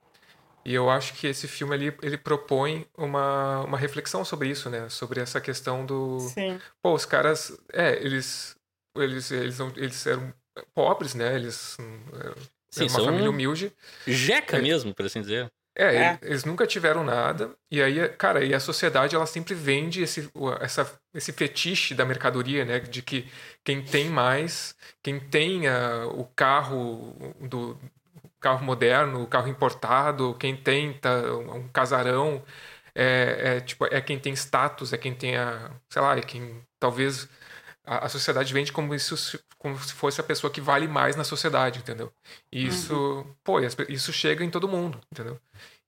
E 0.63 0.73
eu 0.73 0.89
acho 0.89 1.13
que 1.15 1.27
esse 1.27 1.47
filme 1.47 1.73
ali, 1.73 1.97
ele 2.01 2.17
propõe 2.17 2.85
uma, 2.97 3.61
uma 3.61 3.77
reflexão 3.77 4.23
sobre 4.23 4.49
isso, 4.49 4.69
né? 4.69 4.87
Sobre 4.89 5.19
essa 5.19 5.41
questão 5.41 5.85
do... 5.85 6.19
Sim. 6.19 6.59
Pô, 6.81 6.93
os 6.93 7.05
caras... 7.05 7.57
É, 7.73 7.93
eles... 8.03 8.55
Eles, 8.95 9.31
eles, 9.31 9.57
não- 9.57 9.73
eles 9.77 10.05
eram 10.05 10.33
pobres, 10.73 11.15
né? 11.15 11.35
Eles... 11.35 11.77
hum, 11.79 11.99
Sim, 12.69 12.81
é 12.81 12.83
uma 12.83 12.89
são 12.89 13.05
família 13.05 13.29
humilde. 13.29 13.73
jeca 14.07 14.57
É. 14.57 14.61
mesmo, 14.61 14.93
por 14.93 15.05
assim 15.05 15.21
dizer. 15.21 15.51
É, 15.75 15.85
É. 15.95 16.09
ele- 16.11 16.19
eles 16.31 16.43
nunca 16.43 16.67
tiveram 16.67 17.03
nada. 17.03 17.51
E 17.71 17.81
aí, 17.81 18.07
cara, 18.09 18.43
e 18.43 18.53
a 18.53 18.59
sociedade 18.59 19.15
ela 19.15 19.25
sempre 19.25 19.53
vende 19.53 20.01
esse, 20.03 20.29
essa, 20.59 20.99
esse 21.13 21.31
fetiche 21.31 21.95
da 21.95 22.05
mercadoria, 22.05 22.65
né? 22.65 22.79
De 22.79 23.01
que 23.01 23.25
quem 23.63 23.81
tem 23.81 24.09
mais, 24.09 24.75
quem 25.01 25.19
tem 25.19 25.67
ah, 25.67 26.07
o 26.07 26.25
carro 26.35 27.15
do 27.39 27.77
carro 28.41 28.65
moderno, 28.65 29.27
carro 29.27 29.47
importado, 29.49 30.35
quem 30.37 30.57
tem 30.57 30.93
tá, 30.99 31.11
um 31.35 31.67
casarão, 31.69 32.43
é, 32.95 33.57
é, 33.57 33.61
tipo, 33.61 33.85
é 33.87 34.01
quem 34.01 34.19
tem 34.19 34.33
status, 34.35 34.93
é 34.93 34.97
quem 34.97 35.15
tem 35.15 35.37
a, 35.37 35.71
sei 35.89 36.01
lá, 36.01 36.17
é 36.17 36.21
quem 36.21 36.61
talvez 36.79 37.29
a, 37.85 38.05
a 38.05 38.09
sociedade 38.09 38.53
vende 38.53 38.71
como 38.71 38.93
isso 38.95 39.17
se- 39.17 39.39
como 39.57 39.77
se 39.79 39.93
fosse 39.93 40.19
a 40.21 40.23
pessoa 40.23 40.51
que 40.51 40.59
vale 40.61 40.87
mais 40.87 41.15
na 41.15 41.23
sociedade, 41.23 41.79
entendeu? 41.79 42.11
E 42.51 42.65
isso, 42.67 43.25
pô, 43.43 43.59
e 43.59 43.65
as 43.65 43.75
pe- 43.75 43.85
isso 43.89 44.11
chega 44.13 44.43
em 44.43 44.49
todo 44.49 44.67
mundo, 44.67 44.99
entendeu? 45.11 45.39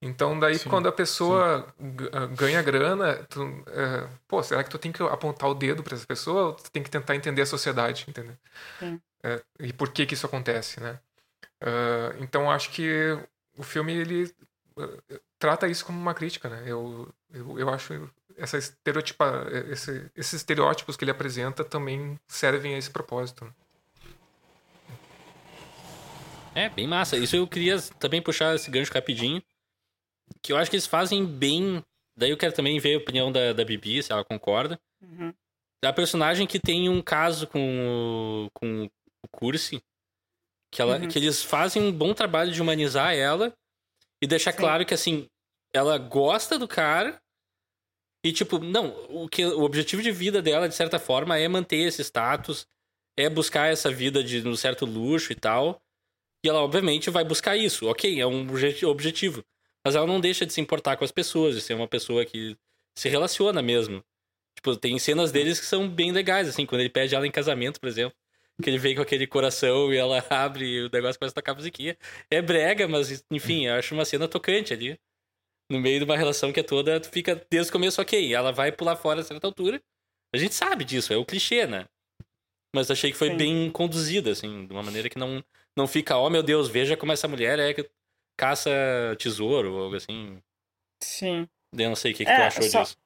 Então 0.01 0.37
daí 0.39 0.59
Sim, 0.59 0.69
quando 0.69 0.87
a 0.87 0.91
pessoa 0.91 1.73
ah, 2.13 2.25
ganha 2.27 2.61
grana, 2.61 3.23
tu, 3.29 3.41
é, 3.69 4.07
pô, 4.27 4.41
será 4.43 4.63
que 4.63 4.69
tu 4.69 4.77
tem 4.79 4.91
que 4.91 5.01
apontar 5.03 5.49
o 5.49 5.53
dedo 5.55 5.83
para 5.83 5.95
essa 5.95 6.05
pessoa 6.05 6.47
ou 6.47 6.53
tu 6.55 6.69
tem 6.71 6.83
que 6.83 6.89
tentar 6.91 7.15
entender 7.15 7.41
a 7.41 7.45
sociedade, 7.45 8.05
entendeu? 8.07 8.35
É, 9.23 9.43
e 9.59 9.73
por 9.73 9.91
que 9.93 10.05
que 10.05 10.13
isso 10.15 10.25
acontece, 10.25 10.79
né? 10.81 10.99
Ah, 11.64 12.16
então 12.20 12.51
acho 12.51 12.70
que 12.72 13.18
o 13.57 13.64
filme 13.64 13.93
ele 13.93 14.36
ah, 14.78 15.20
trata 15.39 15.68
isso 15.68 15.86
como 15.86 15.99
uma 15.99 16.14
crítica, 16.14 16.49
né? 16.49 16.64
Eu, 16.66 17.11
eu, 17.34 17.59
eu 17.59 17.70
acho 17.70 18.09
essa 18.36 18.57
estereotipa, 18.57 19.47
esse, 19.70 20.11
esses 20.16 20.34
estereótipos 20.34 20.97
que 20.97 21.03
ele 21.03 21.11
apresenta 21.11 21.64
também 21.64 22.20
servem 22.28 22.76
a 22.76 22.78
esse 22.78 22.89
propósito. 22.89 23.45
né? 23.45 23.53
É, 26.55 26.70
bem 26.70 26.88
massa. 26.88 27.18
Isso 27.18 27.36
eu 27.36 27.47
queria 27.47 27.82
também 27.99 28.22
puxar 28.22 28.55
esse 28.55 28.70
gancho 28.70 28.93
rapidinho. 28.93 29.41
Que 30.41 30.51
eu 30.51 30.57
acho 30.57 30.70
que 30.70 30.76
eles 30.76 30.88
fazem 30.88 31.26
bem. 31.26 31.84
Daí 32.16 32.30
eu 32.30 32.38
quero 32.38 32.53
também 32.53 32.80
ver 32.80 32.95
a 32.95 32.97
opinião 32.97 33.32
da, 33.32 33.53
da 33.53 33.66
Bibi, 33.66 34.03
se 34.03 34.11
ela 34.11 34.24
concorda. 34.24 34.80
Uhum. 35.01 35.34
A 35.84 35.93
personagem 35.93 36.45
que 36.45 36.59
tem 36.59 36.89
um 36.89 37.01
caso 37.01 37.47
com 37.47 37.59
o, 38.45 38.49
com 38.53 38.86
o 38.86 39.28
Cursi. 39.30 39.82
Que, 40.74 40.82
ela, 40.82 40.97
Uhum. 40.97 41.07
que 41.07 41.17
eles 41.19 41.43
fazem 41.43 41.82
um 41.82 41.91
bom 41.91 42.13
trabalho 42.13 42.51
de 42.51 42.61
humanizar 42.61 43.13
ela. 43.13 43.53
E 44.21 44.28
deixar 44.28 44.51
Sim. 44.53 44.57
claro 44.57 44.86
que, 44.86 44.93
assim, 44.93 45.28
ela 45.74 45.97
gosta 45.97 46.57
do 46.57 46.67
cara. 46.67 47.21
E, 48.26 48.32
tipo, 48.32 48.57
não, 48.59 48.88
o, 49.09 49.28
que, 49.28 49.45
o 49.45 49.61
objetivo 49.63 50.01
de 50.01 50.11
vida 50.11 50.41
dela, 50.41 50.67
de 50.69 50.76
certa 50.76 50.97
forma, 50.97 51.38
é 51.38 51.47
manter 51.47 51.78
esse 51.78 52.01
status. 52.03 52.65
É 53.17 53.30
buscar 53.30 53.71
essa 53.71 53.91
vida 53.91 54.24
de 54.24 54.47
um 54.47 54.55
certo 54.55 54.86
luxo 54.86 55.32
e 55.32 55.36
tal. 55.36 55.82
E 56.43 56.49
ela, 56.49 56.59
obviamente, 56.61 57.09
vai 57.09 57.24
buscar 57.24 57.55
isso. 57.55 57.88
Ok, 57.88 58.19
é 58.19 58.26
um 58.26 58.41
obje- 58.49 58.86
objetivo. 58.86 59.43
Mas 59.86 59.95
ela 59.95 60.07
não 60.07 60.19
deixa 60.19 60.45
de 60.45 60.53
se 60.53 60.61
importar 60.61 60.97
com 60.97 61.03
as 61.03 61.11
pessoas, 61.11 61.53
de 61.55 61.61
ser 61.61 61.74
uma 61.74 61.88
pessoa 61.88 62.26
que 62.26 62.57
se 62.97 63.09
relaciona 63.09 63.61
mesmo. 63.61 64.03
Tipo, 64.55 64.76
tem 64.78 64.97
cenas 64.97 65.32
deles 65.32 65.59
que 65.59 65.65
são 65.65 65.88
bem 65.89 66.11
legais, 66.11 66.47
assim, 66.47 66.65
quando 66.65 66.82
ele 66.82 66.89
pede 66.89 67.13
ela 67.13 67.28
em 67.28 67.32
casamento, 67.32 67.80
por 67.80 67.88
exemplo. 67.88 68.17
Que 68.61 68.69
ele 68.69 68.77
vem 68.77 68.95
com 68.95 69.01
aquele 69.01 69.25
coração 69.25 69.91
e 69.93 69.97
ela 69.97 70.23
abre 70.29 70.65
e 70.65 70.81
o 70.85 70.89
negócio 70.91 71.19
começa 71.19 71.33
a 71.33 71.41
tocar 71.41 71.55
musiquinha. 71.55 71.97
É 72.29 72.41
brega, 72.41 72.87
mas, 72.87 73.23
enfim, 73.31 73.65
eu 73.65 73.73
acho 73.75 73.93
uma 73.95 74.05
cena 74.05 74.27
tocante 74.27 74.73
ali. 74.73 74.99
No 75.71 75.79
meio 75.79 75.99
de 75.99 76.05
uma 76.05 76.15
relação 76.17 76.51
que 76.53 76.59
é 76.59 76.63
toda, 76.63 76.99
tu 76.99 77.09
fica 77.09 77.35
desde 77.49 77.69
o 77.69 77.73
começo, 77.73 78.01
ok, 78.01 78.33
ela 78.33 78.51
vai 78.51 78.71
pular 78.71 78.95
fora 78.95 79.21
a 79.21 79.23
certa 79.23 79.47
altura. 79.47 79.81
A 80.35 80.37
gente 80.37 80.53
sabe 80.53 80.83
disso, 80.83 81.13
é 81.13 81.17
o 81.17 81.25
clichê, 81.25 81.65
né? 81.65 81.85
Mas 82.75 82.89
achei 82.91 83.11
que 83.11 83.17
foi 83.17 83.29
Sim. 83.29 83.37
bem 83.37 83.71
conduzida, 83.71 84.31
assim, 84.31 84.65
de 84.67 84.73
uma 84.73 84.83
maneira 84.83 85.09
que 85.09 85.17
não, 85.17 85.43
não 85.77 85.87
fica, 85.87 86.17
oh 86.17 86.29
meu 86.29 86.43
Deus, 86.43 86.67
veja 86.67 86.97
como 86.97 87.11
essa 87.11 87.27
mulher 87.27 87.59
é 87.59 87.73
que 87.73 87.89
caça 88.37 88.69
tesouro 89.19 89.73
ou 89.73 89.83
algo 89.83 89.95
assim. 89.95 90.41
Sim. 91.01 91.47
Eu 91.77 91.89
não 91.89 91.95
sei 91.95 92.11
o 92.11 92.15
que, 92.15 92.25
que 92.25 92.31
É, 92.31 92.35
tu 92.35 92.41
achou 92.41 92.63
só- 92.63 92.81
disso. 92.83 92.97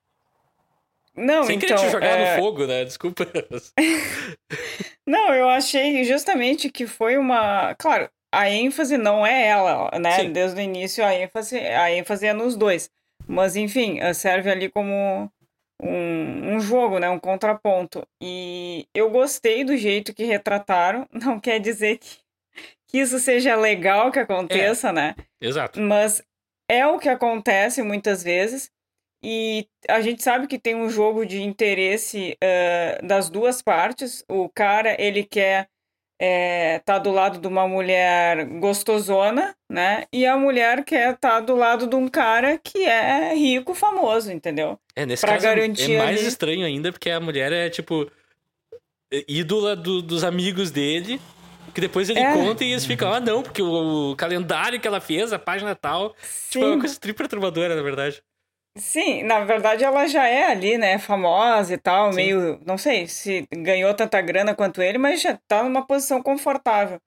Não, 1.18 1.44
Sem 1.46 1.58
então. 1.58 1.68
querer 1.76 1.80
te 1.88 1.92
jogar 1.92 2.18
é, 2.20 2.36
no 2.36 2.42
fogo, 2.44 2.68
né? 2.68 2.86
Desculpa. 2.86 3.26
Não, 5.08 5.34
eu 5.34 5.48
achei 5.50 6.04
justamente 6.04 6.70
que 6.70 6.86
foi 6.86 7.18
uma. 7.18 7.74
Claro, 7.76 8.10
a 8.34 8.50
ênfase 8.50 8.98
não 8.98 9.26
é 9.26 9.48
ela, 9.48 9.90
né? 10.00 10.12
Sim. 10.12 10.32
Desde 10.32 10.60
o 10.60 10.64
início 10.64 11.04
a 11.04 11.14
ênfase, 11.16 11.58
a 11.58 11.92
ênfase 11.92 12.28
é 12.28 12.34
nos 12.34 12.56
dois. 12.56 12.90
Mas, 13.26 13.56
enfim, 13.56 14.00
eh, 14.00 14.14
serve 14.14 14.50
ali 14.50 14.70
como, 14.70 15.30
um, 15.82 16.56
um 16.56 16.60
jogo, 16.60 17.00
né? 17.00 17.10
Um 17.10 17.20
contraponto. 17.20 18.06
E 18.22 18.86
eu 18.94 19.10
gostei 19.10 19.64
do 19.64 19.76
jeito 19.78 20.14
que 20.14 20.24
retrataram. 20.26 21.08
Não 21.12 21.40
quer 21.40 21.60
dizer 21.60 21.98
que, 21.98 22.18
que 22.88 22.98
isso 23.00 23.18
seja 23.20 23.56
legal 23.56 24.12
que 24.12 24.20
aconteça, 24.20 24.90
É. 24.90 24.94
né? 24.94 25.16
Exato. 25.42 25.80
Mas 25.80 26.22
é 26.70 26.86
o 26.86 27.00
que 27.00 27.10
acontece 27.10 27.82
muitas 27.82 28.24
vezes. 28.24 28.70
E 29.24 29.68
a 29.90 30.00
gente 30.02 30.22
sabe 30.24 30.48
que 30.48 30.60
tem 30.60 30.76
um 30.76 30.90
jogo 30.90 31.26
de 31.26 31.42
interesse 31.42 32.38
eh, 32.42 33.00
das 33.04 33.30
duas 33.30 33.62
partes. 33.62 34.24
O 34.30 34.48
cara, 34.50 34.96
ele 35.02 35.24
quer 35.24 35.68
estar 36.20 36.84
tá 36.96 37.00
do 37.00 37.12
lado 37.12 37.40
de 37.40 37.48
uma 37.48 37.68
mulher 37.68 38.46
gostosona, 38.60 39.56
né? 39.70 40.06
E 40.12 40.26
a 40.26 40.36
mulher 40.38 40.84
quer 40.84 41.14
estar 41.14 41.40
do 41.42 41.56
lado 41.56 41.88
de 41.88 41.96
um 41.96 42.08
cara 42.08 42.58
que 42.58 42.84
é 42.86 43.34
rico, 43.36 43.74
famoso, 43.74 44.32
entendeu? 44.32 44.80
É, 44.96 45.06
nesse 45.06 45.22
Pra 45.26 45.34
caso 45.34 45.46
é- 45.48 45.56
garantir 45.56 45.94
é 45.96 45.98
mais 45.98 46.20
ali- 46.20 46.28
estranho 46.28 46.66
ainda, 46.66 46.92
porque 46.92 47.10
a 47.10 47.20
mulher 47.20 47.52
é, 47.52 47.70
tipo, 47.70 48.10
ídola 49.28 49.76
do- 49.76 50.02
dos 50.02 50.24
amigos 50.24 50.72
dele, 50.72 51.20
que 51.74 51.82
depois 51.82 52.10
ele 52.10 52.20
É. 52.20 52.34
conta 52.34 52.64
e 52.64 52.72
eles 52.72 52.86
ficam, 52.86 53.14
ah, 53.14 53.20
não, 53.20 53.44
porque 53.44 53.62
o, 53.62 54.12
o 54.12 54.16
calendário 54.16 54.80
que 54.80 54.88
ela 54.88 55.00
fez, 55.00 55.32
a 55.32 55.40
página 55.40 55.76
tal. 55.76 56.16
Tipo, 56.50 56.66
é 56.66 56.68
uma 56.68 56.74
Sim. 56.76 56.80
coisa 56.80 57.00
tri 57.00 57.14
perturbadora, 57.14 57.76
na 57.76 57.82
verdade. 57.84 58.22
Sim, 58.78 59.24
na 59.24 59.42
verdade 59.42 59.84
ela 59.84 60.08
já 60.08 60.28
é 60.28 60.46
ali, 60.46 60.78
né, 60.78 60.98
famosa 60.98 61.74
e 61.74 61.78
tal, 61.78 62.12
Sim. 62.12 62.16
meio, 62.18 62.60
não 62.66 62.78
sei 62.78 63.08
se 63.08 63.48
ganhou 63.52 63.94
tanta 63.94 64.22
grana 64.22 64.56
quanto 64.56 64.82
ele, 64.82 64.98
mas 64.98 65.22
já 65.22 65.38
tá 65.48 65.64
numa 65.64 65.86
posição 65.86 66.22
confortável. 66.22 67.00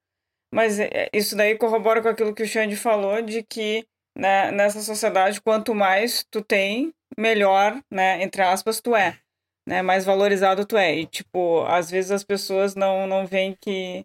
Mas 0.52 0.80
é, 0.80 1.08
isso 1.12 1.36
daí 1.36 1.56
corrobora 1.56 2.02
com 2.02 2.08
aquilo 2.08 2.34
que 2.34 2.42
o 2.42 2.46
Xande 2.46 2.76
falou, 2.76 3.22
de 3.22 3.42
que 3.42 3.86
né, 4.16 4.50
nessa 4.50 4.80
sociedade, 4.80 5.40
quanto 5.40 5.74
mais 5.74 6.24
tu 6.30 6.42
tem, 6.42 6.92
melhor, 7.16 7.80
né, 7.90 8.22
entre 8.22 8.42
aspas, 8.42 8.80
tu 8.80 8.94
é, 8.94 9.18
né, 9.66 9.82
mais 9.82 10.04
valorizado 10.04 10.64
tu 10.64 10.76
é. 10.76 10.94
E, 10.94 11.06
tipo, 11.06 11.62
às 11.66 11.90
vezes 11.90 12.10
as 12.10 12.24
pessoas 12.24 12.74
não, 12.74 13.06
não 13.06 13.26
veem 13.26 13.56
que 13.60 14.04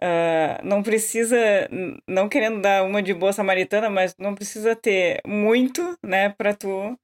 ah, 0.00 0.60
não 0.64 0.82
precisa, 0.82 1.36
não 2.08 2.28
querendo 2.28 2.60
dar 2.60 2.84
uma 2.84 3.02
de 3.02 3.14
boa 3.14 3.32
samaritana, 3.32 3.90
mas 3.90 4.14
não 4.18 4.34
precisa 4.34 4.76
ter 4.76 5.20
muito, 5.26 5.98
né, 6.04 6.30
pra 6.30 6.54
tu 6.54 6.98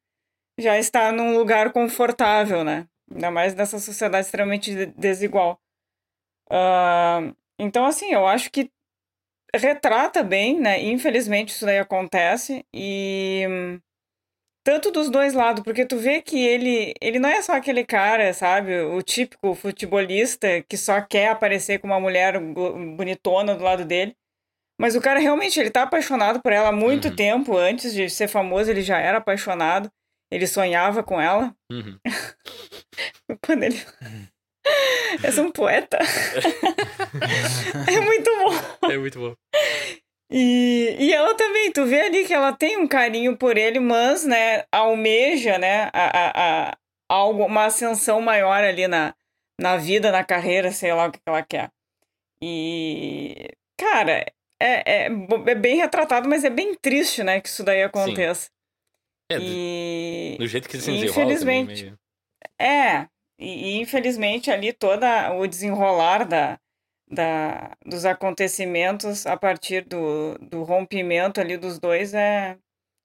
já 0.59 0.79
estar 0.79 1.13
num 1.13 1.37
lugar 1.37 1.73
confortável, 1.73 2.65
né? 2.65 2.87
Ainda 3.11 3.31
mais 3.31 3.55
nessa 3.55 3.79
sociedade 3.79 4.27
extremamente 4.27 4.75
de- 4.75 4.87
desigual. 4.87 5.61
Ah, 6.51 7.33
então, 7.59 7.85
assim, 7.87 8.13
eu 8.13 8.27
acho 8.27 8.51
que 8.51 8.71
retrata 9.55 10.23
bem, 10.23 10.59
né? 10.61 10.83
Infelizmente 10.83 11.51
isso 11.51 11.67
daí 11.67 11.79
acontece 11.79 12.65
e 12.75 13.47
tanto 14.65 14.91
dos 14.91 15.11
dois 15.11 15.35
lados, 15.35 15.63
porque 15.63 15.85
tu 15.85 15.97
vê 15.99 16.21
que 16.23 16.39
ele, 16.45 16.95
ele 17.01 17.19
não 17.19 17.29
é 17.29 17.41
só 17.43 17.53
aquele 17.55 17.85
cara, 17.85 18.33
sabe? 18.33 18.81
O 18.83 19.03
típico 19.03 19.55
futebolista 19.55 20.63
que 20.69 20.77
só 20.77 21.01
quer 21.01 21.29
aparecer 21.29 21.79
com 21.79 21.87
uma 21.89 22.01
mulher 22.01 22.39
bonitona 22.41 23.55
do 23.55 23.65
lado 23.65 23.85
dele. 23.85 24.15
Mas 24.81 24.97
o 24.97 25.01
cara 25.01 25.21
realmente, 25.21 25.61
ele 25.61 25.71
tá 25.71 25.83
apaixonado 25.83 26.41
por 26.43 26.53
ela 26.53 26.69
há 26.69 26.73
muito 26.73 27.09
Uhum. 27.09 27.17
tempo. 27.17 27.57
Antes 27.57 27.93
de 27.93 28.09
ser 28.11 28.27
famoso, 28.29 28.71
ele 28.71 28.83
já 28.83 28.99
era 28.99 29.19
apaixonado. 29.19 29.91
Ele 30.31 30.47
sonhava 30.47 31.03
com 31.03 31.21
ela. 31.21 31.55
Uhum. 31.71 31.99
Quando 33.45 33.65
ele... 33.65 33.81
Eu 35.23 35.31
sou 35.33 35.45
um 35.45 35.53
poeta. 35.53 35.99
é 37.87 38.01
muito 38.01 38.31
bom. 38.37 38.91
É 38.91 38.97
muito 38.97 39.19
bom. 39.21 39.35
E, 40.35 40.97
e 40.99 41.13
ela 41.13 41.35
também, 41.35 41.71
tu 41.71 41.85
vê 41.85 42.01
ali 42.01 42.25
que 42.25 42.33
ela 42.33 42.55
tem 42.55 42.79
um 42.79 42.87
carinho 42.87 43.37
por 43.37 43.59
ele, 43.59 43.79
mas, 43.79 44.25
né, 44.25 44.65
almeja, 44.73 45.59
né, 45.59 45.91
a, 45.93 46.05
a, 46.05 46.71
a, 46.71 46.79
algo, 47.07 47.45
uma 47.45 47.67
ascensão 47.67 48.19
maior 48.23 48.65
ali 48.65 48.89
na, 48.89 49.15
na 49.61 49.77
vida, 49.77 50.11
na 50.11 50.25
carreira, 50.25 50.73
sei 50.73 50.93
lá 50.95 51.09
o 51.09 51.13
que 51.13 51.21
ela 51.27 51.43
quer. 51.43 51.71
E, 52.41 53.51
cara, 53.77 54.25
é, 54.59 55.05
é, 55.05 55.07
é 55.07 55.55
bem 55.55 55.77
retratado, 55.77 56.27
mas 56.27 56.45
é 56.45 56.51
bem 56.51 56.75
triste, 56.77 57.23
né, 57.23 57.39
que 57.39 57.49
isso 57.49 57.63
daí 57.63 57.83
aconteça. 57.83 58.49
É, 59.31 59.39
do, 59.39 59.45
E, 59.45 60.37
do 60.39 60.47
jeito 60.47 60.67
que 60.67 60.79
se 60.79 60.93
desenrola 60.93 61.05
também, 61.05 61.25
infelizmente, 61.27 61.85
meio... 61.85 61.99
é, 62.59 63.07
e, 63.39 63.77
e 63.77 63.81
infelizmente 63.83 64.51
ali 64.51 64.73
toda 64.73 65.35
o 65.35 65.47
desenrolar 65.47 66.25
da, 66.25 66.59
da, 67.13 67.77
dos 67.85 68.05
acontecimentos 68.05 69.27
a 69.27 69.37
partir 69.37 69.85
do, 69.85 70.39
do 70.39 70.63
rompimento 70.63 71.41
ali 71.41 71.57
dos 71.57 71.79
dois 71.79 72.15
é, 72.15 72.57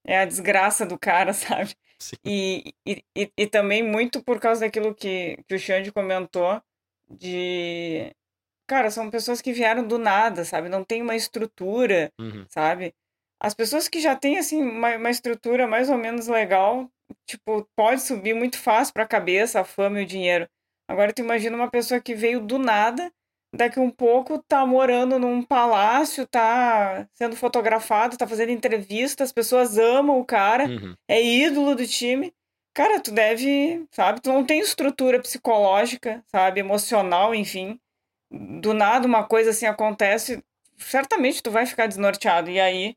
é 0.05 0.19
a 0.19 0.25
desgraça 0.25 0.85
do 0.85 0.97
cara, 0.97 1.33
sabe? 1.33 1.75
E, 2.23 2.73
e, 2.85 3.03
e, 3.15 3.31
e 3.37 3.47
também 3.47 3.83
muito 3.83 4.23
por 4.23 4.39
causa 4.39 4.61
daquilo 4.61 4.93
que, 4.95 5.37
que 5.47 5.55
o 5.55 5.59
Xande 5.59 5.91
comentou 5.91 6.61
de... 7.09 8.11
Cara, 8.69 8.91
são 8.91 9.09
pessoas 9.09 9.41
que 9.41 9.53
vieram 9.53 9.87
do 9.87 9.97
nada, 9.97 10.43
sabe? 10.43 10.67
Não 10.69 10.83
tem 10.83 11.01
uma 11.01 11.15
estrutura, 11.15 12.11
Uhum. 12.19 12.45
sabe? 12.49 12.93
As 13.41 13.53
pessoas 13.53 13.87
que 13.87 13.99
já 14.01 14.15
têm, 14.15 14.37
assim, 14.37 14.61
uma, 14.61 14.95
uma 14.97 15.09
estrutura 15.09 15.67
mais 15.67 15.89
ou 15.89 15.97
menos 15.97 16.27
legal, 16.27 16.89
tipo, 17.25 17.67
pode 17.77 18.01
subir 18.01 18.33
muito 18.33 18.57
fácil 18.57 18.93
pra 18.93 19.07
cabeça 19.07 19.61
a 19.61 19.63
fama 19.63 20.01
e 20.01 20.03
o 20.03 20.07
dinheiro. 20.07 20.47
Agora 20.89 21.13
tu 21.13 21.21
imagina 21.21 21.55
uma 21.55 21.69
pessoa 21.69 22.01
que 22.01 22.13
veio 22.15 22.41
do 22.41 22.57
nada, 22.57 23.11
daqui 23.57 23.79
um 23.79 23.89
pouco 23.89 24.37
tá 24.47 24.65
morando 24.65 25.17
num 25.19 25.41
palácio, 25.41 26.25
tá 26.27 27.07
sendo 27.13 27.35
fotografado, 27.35 28.17
tá 28.17 28.27
fazendo 28.27 28.51
entrevista, 28.51 29.23
as 29.23 29.31
pessoas 29.31 29.77
amam 29.77 30.19
o 30.19 30.25
cara, 30.25 30.65
Uhum. 30.65 30.95
é 31.07 31.21
ídolo 31.21 31.75
do 31.75 31.85
time. 31.85 32.33
Cara, 32.73 32.99
tu 32.99 33.11
deve, 33.11 33.85
sabe, 33.91 34.21
tu 34.21 34.31
não 34.31 34.45
tem 34.45 34.59
estrutura 34.59 35.19
psicológica, 35.19 36.23
sabe, 36.27 36.59
emocional, 36.59 37.33
enfim. 37.33 37.79
Do 38.29 38.73
nada 38.73 39.07
uma 39.07 39.23
coisa 39.23 39.49
assim 39.49 39.65
acontece, 39.65 40.43
certamente 40.77 41.41
tu 41.41 41.49
vai 41.49 41.65
ficar 41.65 41.87
desnorteado. 41.87 42.51
E 42.51 42.59
aí, 42.59 42.95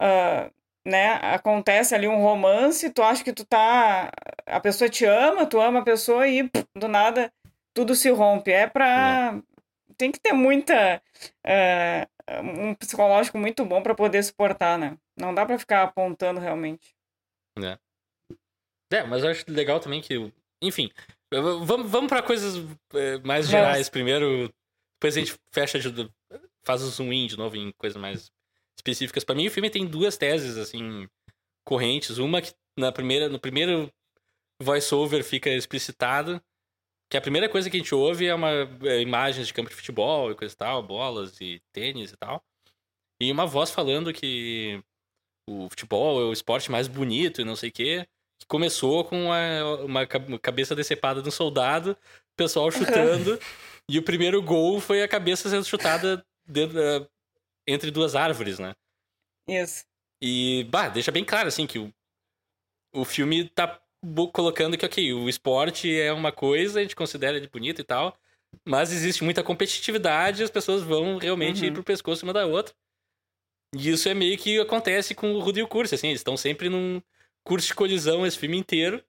ah, 0.00 0.50
né, 0.86 1.18
acontece 1.22 1.94
ali 1.96 2.06
um 2.06 2.22
romance, 2.22 2.88
tu 2.90 3.02
acha 3.02 3.24
que 3.24 3.32
tu 3.32 3.44
tá. 3.44 4.10
A 4.46 4.60
pessoa 4.60 4.88
te 4.88 5.04
ama, 5.04 5.46
tu 5.46 5.60
ama 5.60 5.80
a 5.80 5.84
pessoa 5.84 6.28
e 6.28 6.48
pff, 6.48 6.64
do 6.76 6.86
nada 6.86 7.32
tudo 7.74 7.94
se 7.94 8.08
rompe. 8.10 8.52
É 8.52 8.66
pra. 8.68 9.36
Tem 9.98 10.12
que 10.12 10.20
ter 10.20 10.32
muita. 10.32 11.02
ah, 11.44 12.06
um 12.42 12.74
psicológico 12.74 13.38
muito 13.38 13.64
bom 13.64 13.82
pra 13.82 13.94
poder 13.94 14.22
suportar, 14.22 14.78
né? 14.78 14.98
Não 15.18 15.34
dá 15.34 15.46
pra 15.46 15.58
ficar 15.58 15.82
apontando 15.82 16.40
realmente. 16.40 16.94
É, 18.92 19.02
mas 19.04 19.24
eu 19.24 19.30
acho 19.30 19.44
legal 19.48 19.80
também 19.80 20.00
que. 20.00 20.32
Enfim, 20.62 20.90
vamos, 21.32 21.90
vamos 21.90 22.08
pra 22.08 22.22
coisas 22.22 22.56
eh, 22.94 23.18
mais 23.24 23.48
gerais 23.48 23.88
primeiro. 23.88 24.52
Depois 24.98 25.16
a 25.16 25.20
gente 25.20 25.38
fecha 25.52 25.78
de. 25.78 26.10
faz 26.64 26.82
o 26.82 26.88
zoom 26.88 27.12
in 27.12 27.26
de 27.26 27.36
novo 27.36 27.56
em 27.56 27.72
coisas 27.72 28.00
mais 28.00 28.30
específicas. 28.78 29.24
Pra 29.24 29.34
mim, 29.34 29.46
o 29.46 29.50
filme 29.50 29.70
tem 29.70 29.86
duas 29.86 30.16
teses, 30.16 30.56
assim, 30.56 31.08
correntes. 31.64 32.18
Uma 32.18 32.40
que 32.40 32.52
na 32.78 32.92
primeira, 32.92 33.28
no 33.28 33.38
primeiro 33.38 33.92
voice-over 34.62 35.22
fica 35.24 35.50
explicitado. 35.50 36.42
Que 37.10 37.16
a 37.16 37.20
primeira 37.20 37.48
coisa 37.48 37.70
que 37.70 37.76
a 37.76 37.80
gente 37.80 37.94
ouve 37.94 38.26
é 38.26 38.34
uma 38.34 38.50
é, 38.82 39.00
imagens 39.00 39.46
de 39.46 39.54
campo 39.54 39.70
de 39.70 39.76
futebol 39.76 40.30
e 40.30 40.34
coisa 40.34 40.52
e 40.52 40.56
tal, 40.56 40.82
bolas 40.82 41.40
e 41.40 41.62
tênis 41.72 42.12
e 42.12 42.16
tal. 42.16 42.44
E 43.20 43.30
uma 43.30 43.46
voz 43.46 43.70
falando 43.70 44.12
que 44.12 44.82
o 45.48 45.68
futebol 45.70 46.20
é 46.20 46.24
o 46.24 46.32
esporte 46.32 46.70
mais 46.70 46.88
bonito 46.88 47.40
e 47.40 47.44
não 47.44 47.54
sei 47.56 47.70
o 47.70 47.72
quê. 47.72 48.08
Que 48.38 48.46
começou 48.46 49.04
com 49.04 49.26
uma, 49.26 49.64
uma 49.84 50.06
ca- 50.06 50.18
uma 50.18 50.38
cabeça 50.38 50.74
decepada 50.74 51.22
de 51.22 51.28
um 51.28 51.32
soldado, 51.32 51.92
o 51.92 52.36
pessoal 52.36 52.70
chutando. 52.70 53.38
e 53.88 53.98
o 53.98 54.02
primeiro 54.02 54.42
gol 54.42 54.80
foi 54.80 55.02
a 55.02 55.08
cabeça 55.08 55.48
sendo 55.48 55.64
chutada 55.64 56.26
dentro, 56.44 56.78
eh, 56.78 57.08
entre 57.66 57.90
duas 57.90 58.14
árvores, 58.14 58.58
né? 58.58 58.74
Isso. 59.48 59.84
E, 60.20 60.64
bah, 60.70 60.88
deixa 60.88 61.12
bem 61.12 61.24
claro, 61.24 61.48
assim, 61.48 61.66
que 61.66 61.78
o, 61.78 61.94
o 62.92 63.04
filme 63.04 63.48
tá 63.48 63.80
colocando 64.32 64.76
que, 64.76 64.86
ok, 64.86 65.12
o 65.14 65.28
esporte 65.28 65.98
é 65.98 66.12
uma 66.12 66.32
coisa, 66.32 66.78
a 66.78 66.82
gente 66.82 66.96
considera 66.96 67.36
ele 67.36 67.48
bonito 67.48 67.80
e 67.80 67.84
tal, 67.84 68.16
mas 68.64 68.92
existe 68.92 69.24
muita 69.24 69.42
competitividade, 69.42 70.42
as 70.42 70.50
pessoas 70.50 70.82
vão 70.82 71.18
realmente 71.18 71.62
Uhum. 71.62 71.66
ir 71.68 71.72
pro 71.72 71.84
pescoço 71.84 72.24
uma 72.24 72.32
da 72.32 72.46
outra. 72.46 72.74
E 73.74 73.90
isso 73.90 74.08
é 74.08 74.14
meio 74.14 74.38
que 74.38 74.58
acontece 74.60 75.14
com 75.14 75.32
o 75.34 75.40
Rudy 75.40 75.60
e 75.60 75.62
o 75.62 75.68
Curso, 75.68 75.94
assim, 75.94 76.08
eles 76.08 76.20
estão 76.20 76.36
sempre 76.36 76.68
num 76.68 77.02
curso 77.44 77.68
de 77.68 77.74
colisão 77.74 78.26
esse 78.26 78.38
filme 78.38 78.56
inteiro. 78.56 79.02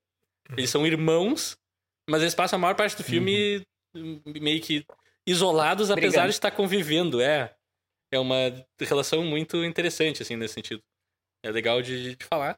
Eles 0.57 0.69
são 0.69 0.85
irmãos, 0.85 1.57
mas 2.09 2.21
eles 2.21 2.33
passam 2.35 2.57
a 2.57 2.61
maior 2.61 2.75
parte 2.75 2.95
do 2.97 3.03
filme 3.03 3.61
hum, 3.95 4.21
meio 4.25 4.61
que 4.61 4.85
isolados, 5.27 5.91
apesar 5.91 6.09
Brigando. 6.09 6.27
de 6.29 6.35
estar 6.35 6.51
convivendo. 6.51 7.21
É, 7.21 7.53
é 8.13 8.19
uma 8.19 8.35
relação 8.79 9.23
muito 9.23 9.63
interessante, 9.63 10.21
assim, 10.21 10.35
nesse 10.35 10.53
sentido. 10.55 10.81
É 11.43 11.51
legal 11.51 11.81
de, 11.81 12.15
de 12.15 12.25
falar. 12.25 12.57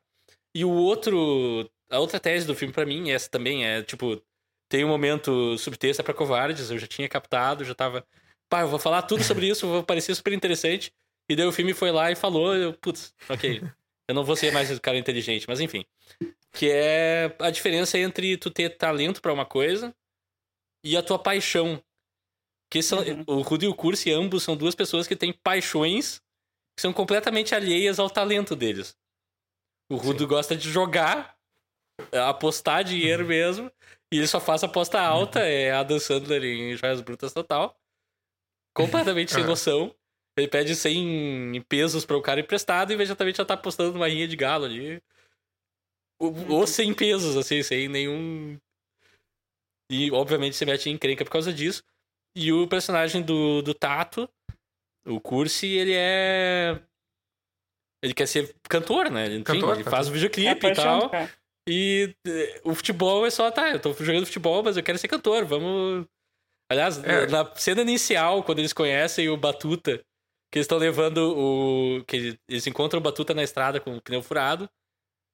E 0.55 0.63
o 0.63 0.71
outro. 0.71 1.69
A 1.89 1.99
outra 1.99 2.19
tese 2.19 2.45
do 2.45 2.55
filme, 2.55 2.73
pra 2.73 2.85
mim, 2.85 3.09
essa 3.11 3.29
também 3.29 3.65
é, 3.65 3.81
tipo, 3.81 4.21
tem 4.69 4.85
um 4.85 4.87
momento 4.87 5.57
subtexto 5.57 6.03
pra 6.03 6.13
covardes, 6.13 6.69
eu 6.69 6.77
já 6.77 6.87
tinha 6.87 7.09
captado, 7.09 7.65
já 7.65 7.73
tava. 7.73 8.05
Pá, 8.47 8.61
eu 8.61 8.67
vou 8.67 8.79
falar 8.79 9.01
tudo 9.03 9.23
sobre 9.23 9.47
isso, 9.47 9.67
vou 9.67 9.83
parecer 9.83 10.13
super 10.15 10.33
interessante. 10.33 10.93
E 11.29 11.35
daí 11.35 11.45
o 11.45 11.51
filme 11.51 11.73
foi 11.73 11.91
lá 11.91 12.11
e 12.11 12.15
falou, 12.15 12.55
eu, 12.55 12.73
putz, 12.73 13.13
ok. 13.29 13.61
Eu 14.07 14.15
não 14.15 14.23
vou 14.23 14.35
ser 14.35 14.51
mais 14.51 14.71
o 14.71 14.81
cara 14.81 14.97
inteligente, 14.97 15.45
mas 15.47 15.59
enfim. 15.59 15.85
Que 16.51 16.69
é 16.71 17.35
a 17.39 17.51
diferença 17.51 17.97
entre 17.99 18.37
tu 18.37 18.49
ter 18.49 18.75
talento 18.75 19.21
pra 19.21 19.31
uma 19.31 19.45
coisa 19.45 19.95
e 20.83 20.97
a 20.97 21.03
tua 21.03 21.19
paixão. 21.19 21.81
Que 22.71 22.81
são, 22.81 22.99
Uhum. 22.99 23.23
o 23.27 23.41
Rudo 23.41 23.65
e 23.65 23.67
o 23.67 23.75
Cursi, 23.75 24.11
ambos 24.11 24.43
são 24.43 24.55
duas 24.57 24.73
pessoas 24.75 25.07
que 25.07 25.15
têm 25.15 25.31
paixões 25.33 26.21
que 26.75 26.81
são 26.81 26.93
completamente 26.93 27.53
alheias 27.53 27.99
ao 27.99 28.09
talento 28.09 28.55
deles. 28.55 28.95
O 29.91 29.95
Rudo 29.95 30.25
gosta 30.27 30.55
de 30.55 30.71
jogar, 30.71 31.35
apostar 32.29 32.83
dinheiro 32.83 33.25
mesmo, 33.25 33.71
e 34.11 34.17
ele 34.17 34.27
só 34.27 34.39
faz 34.39 34.63
aposta 34.63 34.99
alta, 34.99 35.39
é 35.41 35.71
a 35.71 35.83
Dan 35.83 35.99
Sandler 35.99 36.43
em 36.43 36.75
Joias 36.75 37.01
Brutas 37.01 37.33
total. 37.33 37.77
Completamente 38.75 39.31
sem 39.31 39.43
É. 39.43 39.47
noção. 39.47 39.93
Ele 40.37 40.47
pede 40.47 40.73
100 40.75 41.61
pesos 41.67 42.05
para 42.05 42.15
o 42.15 42.21
cara 42.21 42.39
emprestado 42.39 42.91
e 42.91 42.93
imediatamente 42.95 43.37
já 43.37 43.45
tá 43.45 43.55
apostando 43.55 43.91
numa 43.93 44.07
rinha 44.07 44.27
de 44.27 44.35
galo 44.37 44.65
ali. 44.65 45.01
Ou 46.19 46.33
ou 46.51 46.67
100 46.67 46.93
pesos, 46.93 47.35
assim, 47.35 47.61
sem 47.61 47.87
nenhum. 47.89 48.57
E 49.91 50.11
obviamente 50.11 50.55
se 50.55 50.65
mete 50.65 50.89
em 50.89 50.93
encrenca 50.93 51.25
por 51.25 51.31
causa 51.31 51.51
disso. 51.51 51.83
E 52.35 52.53
o 52.53 52.67
personagem 52.67 53.21
do, 53.21 53.61
do 53.61 53.73
Tato, 53.73 54.29
o 55.05 55.19
Cursi, 55.19 55.67
ele 55.67 55.93
é. 55.95 56.79
Ele 58.01 58.13
quer 58.13 58.27
ser 58.27 58.55
cantor, 58.69 59.09
né? 59.11 59.25
Enfim, 59.27 59.43
Cantor, 59.43 59.73
ele 59.75 59.83
cantor. 59.83 59.91
faz 59.91 60.07
o 60.07 60.09
É 60.09 60.11
a 60.11 60.13
videoclipe 60.13 60.57
e 60.57 60.61
paixão 60.61 60.99
do 60.99 61.01
tal. 61.01 61.09
cara. 61.09 61.33
E 61.71 62.15
eh, 62.25 62.61
o 62.63 62.73
futebol 62.73 63.25
é 63.25 63.29
só, 63.29 63.51
tá, 63.51 63.69
eu 63.69 63.79
tô 63.79 63.93
jogando 63.93 64.25
futebol, 64.25 64.63
mas 64.63 64.75
eu 64.75 64.81
quero 64.83 64.97
ser 64.97 65.07
cantor, 65.07 65.45
vamos. 65.45 66.07
Aliás, 66.71 66.97
É. 67.03 67.27
na 67.27 67.45
cena 67.55 67.81
inicial, 67.81 68.43
quando 68.43 68.59
eles 68.59 68.73
conhecem 68.73 69.29
o 69.29 69.37
Batuta, 69.37 69.97
que 70.51 70.57
eles 70.57 70.65
estão 70.65 70.77
levando 70.79 71.17
o. 71.37 72.03
que 72.05 72.37
eles 72.49 72.65
encontram 72.65 72.99
o 72.99 73.03
Batuta 73.03 73.33
na 73.35 73.43
estrada 73.43 73.79
com 73.79 73.95
o 73.95 74.01
pneu 74.01 74.21
furado. 74.23 74.67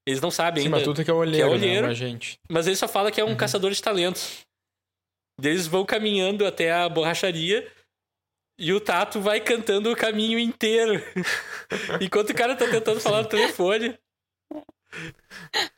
Eles 0.07 0.19
não 0.21 0.29
sabem 0.29 0.61
Sim, 0.63 0.67
ainda. 0.67 0.79
Batuta 0.79 1.03
que 1.03 1.09
é 1.09 1.13
o 1.13 1.17
olheiro, 1.17 1.49
olheiro. 1.49 1.81
né? 1.83 1.87
O 1.87 1.91
agente. 1.91 2.37
Mas 2.49 2.67
ele 2.67 2.75
só 2.75 2.87
fala 2.87 3.11
que 3.11 3.19
é 3.19 3.23
um 3.23 3.29
Uhum. 3.29 3.37
caçador 3.37 3.71
de 3.71 3.81
talentos. 3.81 4.45
Eles 5.41 5.67
vão 5.67 5.85
caminhando 5.85 6.45
até 6.45 6.71
a 6.71 6.87
borracharia 6.87 7.69
e 8.59 8.71
o 8.71 8.79
Tato 8.79 9.19
vai 9.19 9.39
cantando 9.41 9.91
o 9.91 9.95
caminho 9.95 10.37
inteiro. 10.37 11.01
Enquanto 12.01 12.29
o 12.29 12.35
cara 12.35 12.55
tá 12.55 12.67
tentando 12.69 12.99
falar 13.01 13.23
no 13.23 13.29
telefone. 13.29 13.97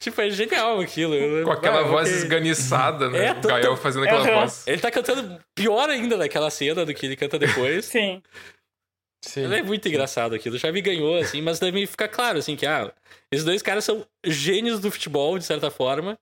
Tipo, 0.09 0.21
é 0.21 0.29
genial 0.29 0.79
aquilo. 0.79 1.43
Com 1.43 1.51
aquela 1.51 1.79
Ah, 1.81 1.83
voz 1.83 2.07
ok. 2.07 2.17
esganiçada, 2.21 3.09
né? 3.09 3.25
É, 3.27 3.31
o 3.31 3.41
Gael 3.41 3.61
tô- 3.71 3.77
fazendo 3.77 4.03
aquela 4.05 4.21
Aham. 4.21 4.39
voz. 4.41 4.65
Ele 4.67 4.79
tá 4.81 4.89
cantando 4.89 5.39
pior 5.53 5.89
ainda 5.89 6.15
naquela 6.17 6.49
cena 6.49 6.85
do 6.85 6.93
que 6.93 7.05
ele 7.05 7.15
canta 7.15 7.37
depois. 7.37 7.85
Sim. 7.91 8.21
Sim. 9.23 9.41
Ele 9.43 9.55
é 9.57 9.63
muito 9.63 9.87
engraçado 9.87 10.33
aquilo. 10.35 10.57
Já 10.57 10.71
me 10.71 10.81
ganhou, 10.81 11.17
assim, 11.17 11.41
mas 11.41 11.59
deve 11.59 11.85
ficar 11.87 12.07
claro, 12.07 12.37
assim, 12.39 12.55
que, 12.55 12.65
ah, 12.65 12.93
esses 13.31 13.43
dois 13.45 13.61
caras 13.61 13.83
são 13.83 14.05
gênios 14.25 14.79
do 14.79 14.89
futebol, 14.91 15.37
de 15.37 15.43
certa 15.43 15.69
forma, 15.71 16.17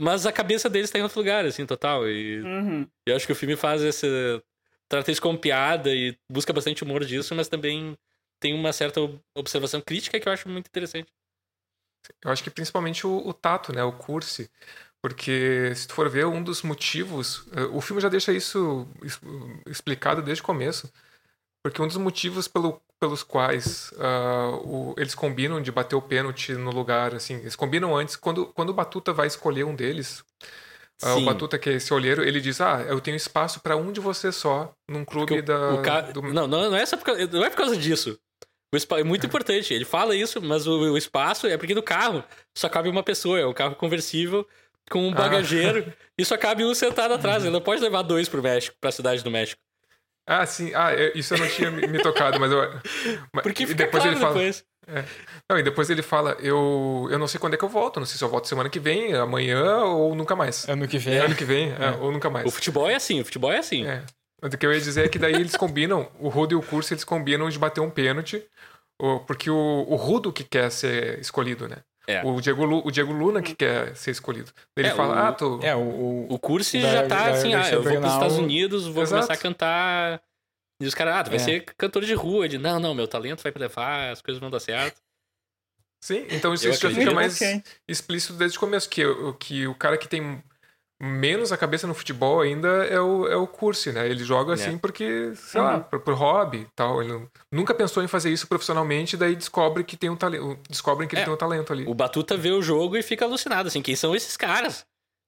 mas 0.00 0.26
a 0.26 0.32
cabeça 0.32 0.68
deles 0.68 0.90
tá 0.90 0.98
em 0.98 1.02
outro 1.02 1.18
lugar, 1.20 1.44
assim, 1.44 1.64
total. 1.66 2.08
E 2.08 2.40
Uhum. 2.40 2.86
eu 3.06 3.14
acho 3.14 3.26
que 3.26 3.32
o 3.32 3.36
filme 3.36 3.56
faz 3.56 3.82
essa. 3.82 4.06
trata 4.88 5.12
isso 5.12 5.20
como 5.20 5.38
piada 5.38 5.94
e 5.94 6.16
busca 6.32 6.50
bastante 6.52 6.82
humor 6.82 7.04
disso, 7.04 7.34
mas 7.34 7.46
também 7.46 7.94
tem 8.40 8.54
uma 8.54 8.72
certa 8.72 9.00
observação 9.36 9.80
crítica 9.82 10.18
que 10.18 10.26
eu 10.28 10.32
acho 10.32 10.48
muito 10.48 10.66
interessante. 10.66 11.12
Eu 12.24 12.30
acho 12.30 12.42
que 12.42 12.50
principalmente 12.50 13.06
o, 13.06 13.16
o 13.28 13.32
tato, 13.32 13.72
né? 13.72 13.82
O 13.84 13.92
curse. 13.92 14.50
Porque 15.00 15.72
se 15.76 15.86
tu 15.86 15.94
for 15.94 16.08
ver 16.08 16.26
um 16.26 16.42
dos 16.42 16.62
motivos, 16.62 17.44
eh, 17.52 17.62
o 17.72 17.80
filme 17.80 18.02
já 18.02 18.08
deixa 18.08 18.32
isso 18.32 18.86
explicado 19.66 20.20
desde 20.22 20.42
o 20.42 20.44
começo. 20.46 20.90
Porque 21.62 21.80
um 21.82 21.86
dos 21.86 21.96
motivos 21.96 22.48
pelo, 22.48 22.80
pelos 22.98 23.22
quais 23.22 23.92
ah, 23.98 24.58
o- 24.62 24.94
eles 24.96 25.14
combinam 25.14 25.60
de 25.60 25.70
bater 25.70 25.94
o 25.96 26.02
pênalti 26.02 26.52
no 26.52 26.70
lugar, 26.70 27.14
assim, 27.14 27.34
eles 27.34 27.54
combinam 27.56 27.96
antes, 27.96 28.16
quando, 28.16 28.46
quando 28.46 28.70
o 28.70 28.74
Batuta 28.74 29.12
vai 29.12 29.26
escolher 29.26 29.64
um 29.64 29.74
deles, 29.74 30.24
ah, 31.02 31.14
o. 31.16 31.24
Batuta, 31.24 31.58
que 31.58 31.68
é 31.70 31.74
esse 31.74 31.92
olheiro, 31.92 32.22
ele 32.24 32.40
diz: 32.40 32.60
Ah, 32.60 32.82
eu 32.88 33.00
tenho 33.00 33.16
espaço 33.16 33.60
para 33.60 33.76
um 33.76 33.92
de 33.92 34.00
vocês 34.00 34.34
só 34.34 34.72
num 34.88 35.04
clube 35.04 35.40
Porque 35.40 35.40
o- 35.40 35.42
da. 35.42 35.74
o 35.74 35.82
ca- 35.82 36.00
do- 36.00 36.22
não, 36.22 36.46
não, 36.46 36.70
não, 36.70 36.76
é 36.76 36.86
só 36.86 36.96
por 36.96 37.04
causa, 37.04 37.26
não 37.26 37.44
é 37.44 37.50
por 37.50 37.56
causa 37.56 37.76
disso. 37.76 38.18
O 38.72 38.76
espa- 38.76 39.00
É 39.00 39.04
muito 39.04 39.24
importante. 39.26 39.72
Ele 39.72 39.84
fala 39.84 40.14
isso, 40.14 40.40
mas 40.42 40.66
o, 40.66 40.92
o 40.92 40.98
espaço 40.98 41.46
é 41.46 41.56
porque 41.56 41.74
no 41.74 41.82
carro 41.82 42.22
só 42.56 42.68
cabe 42.68 42.88
uma 42.88 43.02
pessoa. 43.02 43.38
É 43.40 43.46
um 43.46 43.52
carro 43.54 43.74
conversível 43.74 44.46
com 44.90 45.06
um 45.06 45.10
Ah. 45.12 45.14
bagageiro 45.14 45.92
e 46.18 46.24
só 46.24 46.36
cabe 46.36 46.64
um 46.64 46.74
sentado 46.74 47.14
atrás. 47.14 47.42
Ele 47.44 47.52
não 47.52 47.60
pode 47.60 47.80
levar 47.82 48.02
dois 48.02 48.28
pro 48.28 48.42
México, 48.42 48.76
pra 48.80 48.90
cidade 48.92 49.22
do 49.24 49.30
México. 49.30 49.60
Ah, 50.26 50.44
sim. 50.44 50.72
Ah, 50.74 50.92
é, 50.92 51.12
isso 51.14 51.32
eu 51.32 51.38
não 51.38 51.48
tinha 51.48 51.70
me 51.70 51.98
tocado, 52.02 52.38
mas 52.38 52.52
eu. 52.52 52.58
Porque 53.42 53.66
fica 53.66 53.84
depois 53.84 54.02
claro 54.02 54.16
ele 54.16 54.20
fala. 54.20 54.34
depois. 54.34 54.64
Não, 55.50 55.58
e 55.58 55.62
depois 55.62 55.88
ele 55.90 56.00
fala, 56.02 56.36
eu, 56.40 57.08
eu 57.10 57.18
não 57.18 57.26
sei 57.28 57.38
quando 57.40 57.52
é 57.54 57.56
que 57.58 57.64
eu 57.64 57.68
volto, 57.68 57.98
não 58.00 58.06
sei 58.06 58.16
se 58.16 58.24
eu 58.24 58.28
volto 58.28 58.46
semana 58.48 58.70
que 58.70 58.78
vem, 58.80 59.14
amanhã 59.14 59.78
ou 59.84 60.14
nunca 60.14 60.34
mais. 60.36 60.66
Ano 60.68 60.88
que 60.88 60.96
vem. 60.98 61.14
É, 61.16 61.20
ano 61.20 61.34
que 61.34 61.44
vem, 61.44 61.70
é, 61.72 61.90
ou 62.00 62.10
nunca 62.12 62.28
mais. 62.30 62.46
O 62.46 62.50
futebol 62.50 62.88
é 62.88 62.94
assim, 62.94 63.20
o 63.20 63.24
futebol 63.24 63.52
é 63.52 63.58
assim. 63.58 63.84
Mas 64.40 64.54
o 64.54 64.58
que 64.58 64.64
eu 64.64 64.72
ia 64.72 64.80
dizer 64.80 65.04
é 65.04 65.08
que 65.08 65.18
daí 65.18 65.34
eles 65.34 65.56
combinam, 65.56 66.10
o 66.20 66.28
Rudo 66.28 66.52
e 66.52 66.56
o 66.56 66.62
Curso, 66.62 66.92
eles 66.94 67.04
combinam 67.04 67.48
de 67.48 67.58
bater 67.58 67.80
um 67.80 67.90
pênalti, 67.90 68.44
porque 69.26 69.50
o, 69.50 69.84
o 69.88 69.96
Rudo 69.96 70.32
que 70.32 70.44
quer 70.44 70.70
ser 70.70 71.18
escolhido, 71.18 71.68
né? 71.68 71.78
É. 72.06 72.22
O, 72.24 72.40
Diego 72.40 72.64
Lu- 72.64 72.82
o 72.86 72.90
Diego 72.90 73.12
Luna 73.12 73.42
que 73.42 73.54
quer 73.54 73.94
ser 73.94 74.12
escolhido. 74.12 74.50
Ele 74.74 74.88
É, 74.88 74.94
fala, 74.94 75.14
o- 75.14 75.18
ah, 75.26 75.32
tu... 75.32 75.60
É, 75.62 75.76
o, 75.76 75.80
o, 75.80 76.26
O 76.34 76.38
Cursi 76.38 76.80
Da- 76.80 76.90
já 76.90 77.06
tá 77.06 77.24
da 77.26 77.30
assim, 77.32 77.52
ah, 77.52 77.58
Garcia 77.58 77.74
eu 77.74 77.82
vou 77.82 78.00
pros 78.00 78.12
Estados 78.14 78.36
Unidos, 78.38 78.86
vou 78.86 79.02
Exato. 79.02 79.26
começar 79.26 79.34
a 79.34 79.42
cantar. 79.42 80.22
E 80.80 80.86
os 80.86 80.94
caras, 80.94 81.16
ah, 81.16 81.24
tu 81.24 81.28
vai 81.30 81.36
É. 81.36 81.38
ser 81.40 81.64
cantor 81.76 82.04
de 82.04 82.14
rua. 82.14 82.46
Ele, 82.46 82.56
não, 82.56 82.80
não, 82.80 82.94
meu 82.94 83.06
talento 83.06 83.42
vai 83.42 83.52
levar, 83.54 84.10
as 84.10 84.22
coisas 84.22 84.40
vão 84.40 84.48
dar 84.50 84.60
certo. 84.60 85.00
Sim, 86.02 86.26
então 86.30 86.54
isso, 86.54 86.66
Eu 86.66 86.70
isso 86.70 86.88
já 86.88 86.94
fica 86.94 87.10
mais 87.10 87.38
explícito 87.86 88.32
desde 88.34 88.56
o 88.56 88.60
começo, 88.60 88.88
que, 88.88 89.04
o- 89.04 89.34
que 89.34 89.66
o 89.66 89.74
cara 89.74 89.98
que 89.98 90.08
tem 90.08 90.42
menos 91.00 91.52
a 91.52 91.56
cabeça 91.56 91.86
no 91.86 91.94
futebol 91.94 92.40
ainda 92.40 92.68
é 92.86 93.00
o, 93.00 93.26
é 93.28 93.36
o 93.36 93.46
Cursi, 93.46 93.92
né? 93.92 94.08
Ele 94.08 94.24
joga 94.24 94.54
assim 94.54 94.74
É. 94.74 94.78
porque, 94.78 95.32
sei 95.36 95.60
Uhum. 95.60 95.66
lá, 95.66 95.80
por, 95.80 96.00
por 96.00 96.14
hobby 96.14 96.58
e 96.58 96.66
tal. 96.74 97.00
Ele 97.02 97.12
não- 97.12 97.28
nunca 97.52 97.72
pensou 97.74 98.02
em 98.02 98.08
fazer 98.08 98.30
isso 98.30 98.46
profissionalmente, 98.48 99.16
daí 99.16 99.36
descobre 99.36 99.84
que 99.84 99.96
tem 99.96 100.10
um 100.10 100.16
talento, 100.16 100.58
descobrem 100.68 101.08
que 101.08 101.14
ele 101.14 101.22
É, 101.22 101.24
tem 101.24 101.32
um 101.34 101.36
talento 101.36 101.72
ali. 101.72 101.84
O 101.86 101.94
Batuta 101.94 102.36
vê 102.36 102.50
o 102.50 102.60
jogo 102.62 102.96
e 102.96 103.02
fica 103.02 103.24
alucinado, 103.24 103.68
assim, 103.68 103.80
quem 103.82 103.94
são 103.96 104.14
esses 104.14 104.36
caras? 104.36 104.84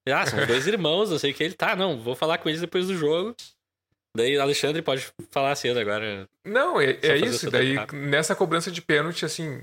Ah, 0.09 0.27
são 0.27 0.39
dois 0.47 0.67
irmãos, 0.67 1.11
não 1.11 1.19
sei 1.19 1.31
o 1.31 1.35
que. 1.35 1.45
Ele, 1.45 1.55
tá, 1.55 1.77
não, 1.77 2.01
vou 2.01 2.17
falar 2.17 2.39
com 2.39 2.49
eles 2.49 2.61
depois 2.61 2.87
do 2.89 2.97
jogo. 2.97 3.35
Daí 4.17 4.37
Alexandre 4.39 4.83
pode 4.83 5.07
falar 5.31 5.55
cedo 5.55 5.79
agora. 5.79 6.29
Não, 6.45 6.81
é, 6.81 6.99
é 7.03 7.17
isso. 7.17 7.51
Daí, 7.51 7.77
nessa 7.93 8.35
cobrança 8.35 8.71
de 8.71 8.83
pênalti, 8.83 9.25
assim, 9.25 9.63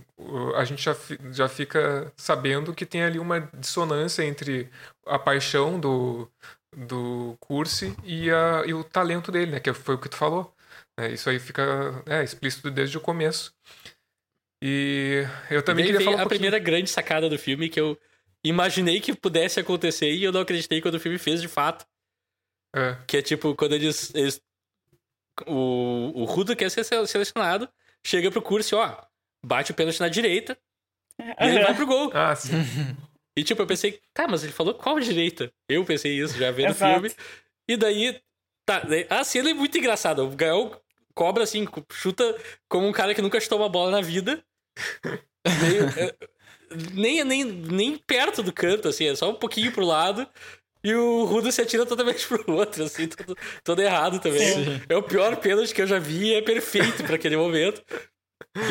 a 0.56 0.64
gente 0.64 0.82
já, 0.82 0.96
já 1.32 1.50
fica 1.50 2.12
sabendo 2.16 2.74
que 2.74 2.86
tem 2.86 3.04
ali 3.04 3.20
uma 3.20 3.42
dissonância 3.58 4.24
entre 4.24 4.70
a 5.06 5.20
paixão 5.20 5.78
do, 5.78 6.30
do 6.76 7.36
Cursi 7.42 7.94
e, 8.06 8.32
a, 8.32 8.64
e 8.66 8.74
o 8.74 8.84
talento 8.86 9.32
dele, 9.32 9.52
né? 9.52 9.60
Que 9.60 9.74
foi 9.74 9.96
o 9.96 10.00
que 10.00 10.10
tu 10.10 10.16
falou. 10.16 10.54
né? 10.98 11.12
Isso 11.12 11.30
aí 11.30 11.40
fica 11.40 12.02
é, 12.06 12.24
explícito 12.24 12.72
desde 12.72 12.98
o 12.98 13.02
começo. 13.02 13.54
E 14.64 15.26
eu 15.52 15.62
também 15.62 15.86
e 15.86 15.88
queria 15.88 16.02
falar 16.02 16.18
um 16.18 16.20
a 16.20 16.24
pouquinho... 16.24 16.40
primeira 16.40 16.60
grande 16.60 16.90
sacada 16.90 17.30
do 17.30 17.38
filme 17.38 17.70
que 17.70 17.80
eu 17.80 17.98
imaginei 18.44 19.00
que 19.02 19.14
pudesse 19.14 19.60
acontecer 19.60 20.12
e 20.12 20.24
eu 20.24 20.32
não 20.32 20.42
acreditei 20.42 20.82
quando 20.82 20.96
o 20.96 21.00
filme 21.00 21.18
fez 21.18 21.42
de 21.42 21.48
fato. 21.48 21.86
É, 22.76 22.98
Que 23.08 23.18
é 23.18 23.22
tipo, 23.22 23.56
quando 23.56 23.74
eles. 23.74 24.14
eles- 24.14 24.42
o, 25.46 26.12
o 26.16 26.26
Rudo 26.26 26.56
quer 26.56 26.70
ser 26.72 26.84
sele- 26.84 27.06
selecionado, 27.08 27.70
chega 28.06 28.32
pro 28.32 28.42
curso 28.42 28.74
e, 28.74 28.78
ó, 28.78 28.98
bate 29.46 29.72
o 29.72 29.76
pênalti 29.76 30.00
na 30.00 30.10
direita 30.10 30.58
e 31.20 31.46
ele 31.46 31.64
vai 31.64 31.76
pro 31.76 31.86
gol. 31.86 32.12
ah, 32.16 32.36
sim. 32.36 32.54
E 33.38 33.44
tipo, 33.44 33.62
eu 33.62 33.68
pensei, 33.68 34.02
tá, 34.14 34.28
mas 34.28 34.44
ele 34.44 34.52
falou 34.52 34.74
qual 34.74 35.00
direita? 35.00 35.52
Eu 35.70 35.86
pensei 35.86 36.20
isso, 36.20 36.36
já 36.38 36.50
vendo 36.52 36.72
o 36.72 36.76
filme. 36.76 37.12
E 37.70 37.78
daí, 37.78 38.20
tá, 38.66 38.82
a 39.12 39.24
cena 39.24 39.52
é 39.52 39.54
muito 39.54 39.78
engraçada. 39.78 40.24
O 40.24 40.36
Gael 40.36 40.82
cobra 41.14 41.44
assim, 41.44 41.68
chuta 41.92 42.36
como 42.68 42.88
um 42.88 42.92
cara 42.92 43.14
que 43.14 43.22
nunca 43.22 43.40
chutou 43.40 43.60
uma 43.60 43.70
bola 43.70 43.92
na 43.92 44.02
vida. 44.02 44.44
Meio, 45.62 45.84
é, 46.00 46.16
nem, 46.94 47.24
nem, 47.24 47.44
nem 47.44 47.98
perto 47.98 48.42
do 48.44 48.52
canto, 48.52 48.88
assim, 48.88 49.06
é 49.06 49.16
só 49.16 49.30
um 49.30 49.36
pouquinho 49.36 49.72
pro 49.72 49.86
lado. 49.86 50.28
E 50.84 50.94
o 50.94 51.26
Rudo 51.26 51.52
se 51.52 51.62
atira 51.62 51.86
totalmente 51.86 52.28
pro 52.28 52.44
outro, 52.54 52.84
assim, 52.84 53.08
todo, 53.08 53.36
todo 53.64 53.82
errado 53.82 54.20
também. 54.20 54.54
Sim. 54.54 54.82
É 54.88 54.96
o 54.96 55.04
pior 55.04 55.36
pênalti 55.38 55.74
que 55.74 55.82
eu 55.82 55.88
já 55.88 56.00
vi 56.00 56.28
e 56.30 56.36
é 56.36 56.42
perfeito 56.42 57.04
pra 57.04 57.16
aquele 57.16 57.36
momento. 57.36 57.84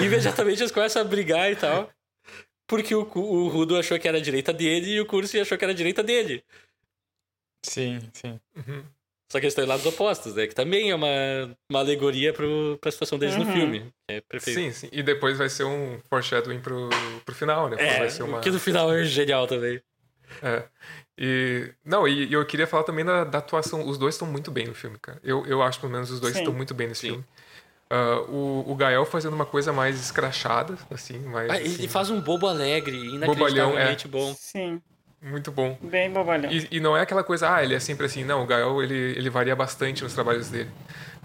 E 0.01 0.05
imediatamente 0.05 0.61
eles 0.63 0.73
começam 0.73 1.03
a 1.03 1.05
brigar 1.05 1.51
e 1.51 1.57
tal. 1.57 1.91
Porque 2.69 2.95
o, 2.95 3.01
o 3.15 3.49
Rudo 3.49 3.77
achou 3.77 3.99
que 3.99 4.09
era 4.09 4.19
a 4.19 4.21
direita 4.21 4.53
dele 4.53 4.91
e 4.95 5.01
o 5.01 5.07
Cursi 5.07 5.39
achou 5.41 5.57
que 5.59 5.65
era 5.65 5.73
a 5.73 5.77
direita 5.77 6.03
dele. 6.03 6.43
Sim, 7.65 8.01
sim. 8.13 8.41
Uhum. 8.57 8.85
Só 9.31 9.41
que 9.41 9.47
eles 9.47 9.53
estão 9.53 9.65
em 9.65 9.69
lados 9.69 9.85
opostos, 9.87 10.35
né? 10.35 10.47
Que 10.47 10.55
também 10.55 10.91
é 10.91 10.95
uma, 10.95 11.09
uma 11.69 11.81
alegoria 11.81 12.33
pro, 12.33 12.79
pra 12.81 12.93
situação 12.93 13.19
deles 13.19 13.35
no 13.37 13.45
Uhum. 13.45 13.53
filme. 13.53 13.93
É 14.09 14.21
perfeito. 14.21 14.61
Sim, 14.61 14.73
sim. 14.73 14.89
E 14.93 15.03
depois 15.03 15.37
vai 15.37 15.49
ser 15.49 15.65
um 15.65 16.01
foreshadowing 16.09 16.61
pro, 16.61 16.89
pro 17.25 17.35
final, 17.35 17.69
né? 17.69 17.77
É, 17.79 17.99
vai 17.99 18.11
ser 18.11 18.23
uma... 18.23 18.41
que 18.41 18.51
no 18.51 18.61
final 18.61 18.93
é 18.93 19.05
genial 19.05 19.47
também. 19.49 19.81
É. 20.43 20.65
E, 21.19 21.73
não, 21.85 22.07
e, 22.07 22.27
e 22.27 22.33
eu 22.33 22.45
queria 22.45 22.67
falar 22.67 22.83
também 22.83 23.05
da, 23.05 23.25
da 23.25 23.39
atuação. 23.39 23.87
Os 23.89 23.97
dois 23.97 24.15
estão 24.15 24.29
muito 24.29 24.51
bem 24.51 24.67
no 24.67 24.75
filme, 24.75 24.99
cara. 24.99 25.19
Eu, 25.25 25.47
eu 25.47 25.63
acho, 25.63 25.81
pelo 25.81 25.93
menos, 25.93 26.11
os 26.11 26.21
dois 26.21 26.37
estão 26.37 26.53
muito 26.53 26.75
bem 26.75 26.89
nesse 26.89 27.03
Sim. 27.03 27.07
filme. 27.09 27.25
Uh, 27.89 28.31
o, 28.33 28.73
o 28.73 28.75
Gael 28.75 29.07
fazendo 29.07 29.35
uma 29.35 29.47
coisa 29.47 29.73
mais 29.73 29.99
escrachada, 30.01 30.77
assim, 30.91 31.21
mais. 31.21 31.49
Ah, 31.49 31.55
assim, 31.55 31.65
ele 31.65 31.89
faz 31.89 32.11
um 32.11 32.21
bobo 32.21 32.49
alegre, 32.49 32.97
Bobalhão, 32.97 33.71
inacreditavelmente 33.71 34.09
bom. 34.09 34.35
Sim, 34.35 34.83
Muito 35.23 35.53
bom. 35.53 35.79
bem 35.81 36.11
bobalhão. 36.11 36.51
E, 36.51 36.67
e 36.73 36.81
não 36.81 36.97
é 36.97 37.03
aquela 37.03 37.23
coisa, 37.23 37.55
ah, 37.55 37.63
ele 37.63 37.75
é 37.75 37.81
sempre 37.81 38.07
assim. 38.07 38.25
Não, 38.25 38.43
o 38.43 38.47
Gael, 38.47 38.83
ele, 38.83 38.95
ele 39.17 39.31
varia 39.31 39.55
bastante 39.55 40.03
nos 40.03 40.13
trabalhos 40.15 40.49
dele. 40.51 40.69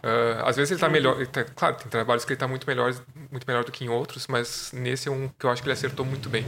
Ah, 0.04 0.50
às 0.50 0.56
vezes 0.56 0.72
ele 0.72 0.80
tá 0.80 0.90
melhor. 0.90 1.16
ele 1.18 1.28
tá- 1.28 1.44
claro, 1.44 1.76
tem 1.78 1.88
trabalhos 1.88 2.26
que 2.26 2.32
ele 2.34 2.40
tá 2.40 2.48
muito 2.48 2.66
melhor, 2.66 2.94
muito 3.32 3.46
melhor 3.48 3.64
do 3.64 3.72
que 3.72 3.86
em 3.86 3.90
outros, 3.90 4.26
mas 4.28 4.72
nesse 4.74 5.08
é 5.08 5.12
um 5.12 5.28
que 5.28 5.46
eu 5.46 5.50
acho 5.50 5.62
que 5.62 5.68
ele 5.68 5.74
acertou 5.74 6.06
muito 6.06 6.30
bem. 6.30 6.46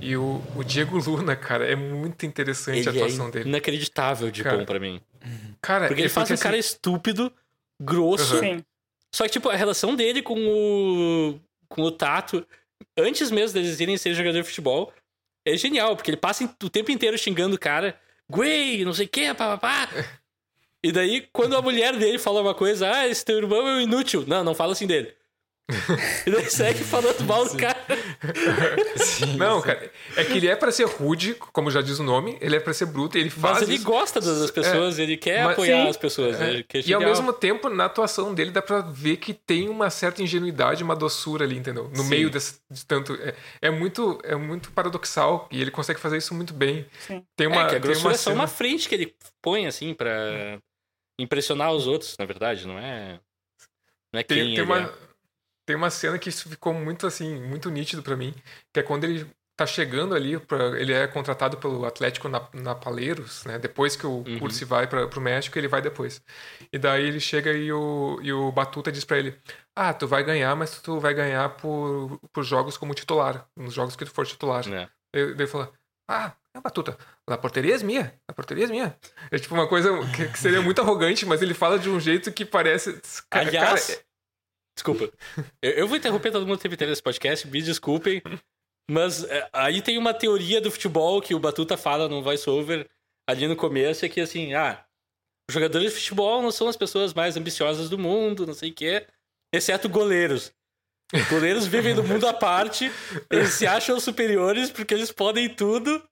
E 0.00 0.16
o, 0.16 0.42
o 0.54 0.62
Diego 0.62 0.98
Luna, 0.98 1.34
cara, 1.34 1.66
é 1.66 1.74
muito 1.74 2.26
interessante 2.26 2.86
a 2.88 2.92
Ele 2.92 2.98
é 3.00 3.02
atuação 3.02 3.30
dele. 3.30 3.48
inacreditável 3.48 4.30
de 4.30 4.42
Cara, 4.44 4.58
bom 4.58 4.64
pra 4.64 4.78
mim. 4.78 5.00
Cara, 5.60 5.86
Porque 5.88 6.02
ele 6.02 6.08
faz 6.08 6.30
um 6.30 6.34
assim, 6.34 6.42
cara 6.42 6.56
estúpido, 6.58 7.32
grosso, 7.80 8.38
Sim, 8.38 8.62
Só 9.14 9.24
que, 9.24 9.30
tipo, 9.30 9.48
a 9.48 9.56
relação 9.56 9.94
dele 9.94 10.20
com 10.22 10.34
o. 10.38 11.40
com 11.68 11.82
o 11.82 11.90
Tato, 11.90 12.46
antes 12.98 13.30
mesmo 13.30 13.54
deles 13.54 13.78
irem 13.80 13.96
ser 13.96 14.14
jogador 14.14 14.38
de 14.40 14.44
futebol, 14.48 14.92
é 15.46 15.56
genial, 15.56 15.96
porque 15.96 16.10
ele 16.10 16.16
passa 16.18 16.44
o 16.62 16.68
tempo 16.70 16.90
inteiro 16.90 17.16
xingando 17.16 17.56
o 17.56 17.58
cara, 17.58 17.98
Guei, 18.30 18.84
não 18.84 18.92
sei 18.92 19.06
o 19.06 19.08
que, 19.08 19.32
papapá. 19.34 19.88
E 20.84 20.90
daí, 20.92 21.28
quando 21.32 21.56
a 21.56 21.62
mulher 21.62 21.96
dele 21.96 22.18
fala 22.18 22.40
uma 22.42 22.54
coisa, 22.54 22.90
ah, 22.92 23.06
esse 23.06 23.24
teu 23.24 23.38
irmão 23.38 23.66
é 23.68 23.74
um 23.76 23.80
inútil. 23.80 24.24
Não, 24.26 24.42
não 24.42 24.54
fala 24.54 24.72
assim 24.72 24.86
dele. 24.86 25.14
e 26.26 26.30
daí 26.30 26.50
segue 26.50 26.82
falando 26.82 27.22
mal 27.24 27.44
do 27.48 27.56
cara. 27.56 27.78
Sim, 28.96 29.36
Não, 29.36 29.60
sim. 29.60 29.66
cara, 29.68 29.90
é 30.16 30.24
que 30.24 30.32
ele 30.34 30.48
é 30.48 30.56
pra 30.56 30.70
ser 30.72 30.84
rude, 30.86 31.34
como 31.34 31.70
já 31.70 31.80
diz 31.80 31.98
o 31.98 32.02
nome, 32.02 32.36
ele 32.40 32.56
é 32.56 32.60
pra 32.60 32.74
ser 32.74 32.86
bruto, 32.86 33.16
ele 33.16 33.30
faz 33.30 33.60
Mas 33.60 33.62
ele 33.68 33.76
isso. 33.76 33.84
gosta 33.84 34.20
das 34.20 34.40
das 34.40 34.50
pessoas, 34.50 34.98
ele 34.98 35.16
quer 35.16 35.44
Mas- 35.44 35.52
apoiar 35.52 35.82
Sim. 35.84 35.88
as 35.88 35.96
pessoas. 35.96 36.40
É, 36.40 36.50
ele 36.50 36.62
quer 36.64 36.86
E 36.86 36.92
ao 36.92 37.00
mesmo 37.00 37.32
tempo, 37.32 37.68
na 37.68 37.86
atuação 37.86 38.34
dele, 38.34 38.50
dá 38.50 38.60
pra 38.60 38.80
ver 38.80 39.16
que 39.16 39.32
tem 39.32 39.68
uma 39.68 39.88
certa 39.88 40.22
ingenuidade, 40.22 40.82
uma 40.82 40.96
doçura 40.96 41.44
ali, 41.44 41.56
entendeu? 41.56 41.88
No 41.94 42.02
Sim. 42.02 42.08
meio 42.08 42.28
desse, 42.28 42.60
de 42.70 42.84
tanto. 42.84 43.14
É, 43.14 43.34
é 43.62 43.70
muito, 43.70 44.18
é 44.24 44.34
muito 44.34 44.70
paradoxal 44.72 45.48
e 45.50 45.60
ele 45.60 45.70
consegue 45.70 46.00
fazer 46.00 46.16
isso 46.18 46.34
muito 46.34 46.52
bem. 46.52 46.84
sim. 47.06 47.24
Tem 47.36 47.46
uma, 47.46 47.62
é, 47.62 47.66
que 47.66 47.76
a 47.76 47.80
tem 47.80 47.80
grossura 47.80 48.08
uma 48.08 48.14
é 48.14 48.18
só 48.18 48.30
cena- 48.30 48.42
uma 48.42 48.48
frente 48.48 48.88
que 48.88 48.94
ele 48.94 49.14
põe, 49.40 49.66
assim, 49.66 49.94
pra 49.94 50.58
impressionar 51.18 51.72
os 51.72 51.86
outros, 51.86 52.16
na 52.18 52.24
verdade, 52.26 52.66
não 52.66 52.78
é... 52.78 53.20
Não 54.12 54.20
é 54.20 54.24
quem 54.24 54.38
Tem, 54.38 54.54
tem, 54.54 54.62
ele 54.62 54.62
uma, 54.64 54.78
é. 54.78 54.92
tem 55.66 55.76
uma 55.76 55.90
cena 55.90 56.18
que 56.18 56.28
isso 56.28 56.48
ficou 56.48 56.74
muito 56.74 57.06
assim, 57.06 57.40
muito 57.42 57.70
nítido 57.70 58.02
pra 58.02 58.16
mim, 58.16 58.34
que 58.72 58.80
é 58.80 58.82
quando 58.82 59.04
ele 59.04 59.26
tá 59.56 59.66
chegando 59.66 60.14
ali, 60.14 60.38
pra, 60.40 60.80
ele 60.80 60.92
é 60.92 61.06
contratado 61.06 61.58
pelo 61.58 61.84
Atlético 61.86 62.28
na, 62.28 62.48
na 62.54 62.74
Paleiros, 62.74 63.44
né? 63.44 63.58
Depois 63.58 63.96
que 63.96 64.06
o 64.06 64.24
Uhum. 64.26 64.38
Cursi 64.38 64.64
vai 64.64 64.86
para 64.88 65.08
pro 65.08 65.20
México, 65.20 65.58
ele 65.58 65.68
vai 65.68 65.82
depois. 65.82 66.22
E 66.72 66.78
daí 66.78 67.04
ele 67.06 67.20
chega 67.20 67.52
e 67.52 67.72
o, 67.72 68.18
e 68.22 68.32
o 68.32 68.50
Batuta 68.52 68.90
diz 68.92 69.04
pra 69.04 69.18
ele: 69.18 69.38
Ah, 69.76 69.92
tu 69.94 70.06
vai 70.08 70.24
ganhar, 70.24 70.54
mas 70.56 70.80
tu 70.80 70.98
vai 71.00 71.14
ganhar 71.14 71.48
por, 71.56 72.18
por 72.32 72.44
jogos 72.44 72.76
como 72.78 72.94
titular, 72.94 73.46
nos 73.56 73.74
jogos 73.74 73.96
que 73.96 74.04
tu 74.04 74.10
for 74.12 74.26
titular. 74.26 74.66
É. 74.66 74.88
Daí 75.14 75.26
daí 75.26 75.30
ele 75.34 75.46
fala: 75.46 75.72
Ah, 76.08 76.34
é 76.54 76.60
Batuta, 76.60 76.96
a 77.28 77.38
porteria 77.38 77.76
é 77.76 77.78
minha, 77.78 78.14
a 78.28 78.32
porteria 78.32 78.64
é 78.64 78.68
minha. 78.68 78.96
É 79.30 79.38
tipo 79.38 79.54
uma 79.54 79.68
coisa 79.68 79.90
que, 80.14 80.38
seria 80.38 80.60
muito 80.60 80.80
arrogante, 80.80 81.24
mas 81.24 81.40
ele 81.40 81.54
fala 81.54 81.78
de 81.78 81.88
um 81.88 82.00
jeito 82.00 82.32
que 82.32 82.44
parece. 82.44 83.00
Cara, 83.30 83.48
Aliás, 83.48 83.86
cara, 83.86 84.00
desculpa. 84.76 85.10
Eu, 85.62 85.70
eu 85.72 85.88
vou 85.88 85.96
interromper 85.96 86.32
todo 86.32 86.46
mundo 86.46 86.56
que 86.56 86.62
teve 86.62 86.74
interesse 86.74 86.92
nesse 86.92 87.02
podcast, 87.02 87.46
me 87.46 87.62
desculpem. 87.62 88.22
Mas 88.90 89.22
é, 89.24 89.48
aí 89.52 89.80
tem 89.80 89.96
uma 89.96 90.12
teoria 90.12 90.60
do 90.60 90.70
futebol 90.70 91.22
que 91.22 91.34
o 91.34 91.38
Batuta 91.38 91.76
fala 91.76 92.08
no 92.08 92.22
voice-over 92.22 92.88
ali 93.28 93.46
no 93.46 93.56
começo, 93.56 94.04
é 94.04 94.08
que 94.08 94.20
assim, 94.20 94.54
ah, 94.54 94.84
os 95.48 95.54
jogadores 95.54 95.92
de 95.92 95.98
futebol 96.00 96.42
não 96.42 96.50
são 96.50 96.68
as 96.68 96.76
pessoas 96.76 97.14
mais 97.14 97.36
ambiciosas 97.36 97.88
do 97.88 97.98
mundo, 97.98 98.46
não 98.46 98.54
sei 98.54 98.70
o 98.70 98.74
quê, 98.74 99.06
exceto 99.54 99.88
goleiros. 99.88 100.52
Goleiros 101.28 101.66
vivem 101.66 101.94
no 101.94 102.02
mundo 102.02 102.26
à 102.26 102.32
parte, 102.32 102.90
eles 103.30 103.50
se 103.50 103.66
acham 103.66 104.00
superiores 104.00 104.70
porque 104.70 104.94
eles 104.94 105.12
podem 105.12 105.48
tudo. 105.48 106.02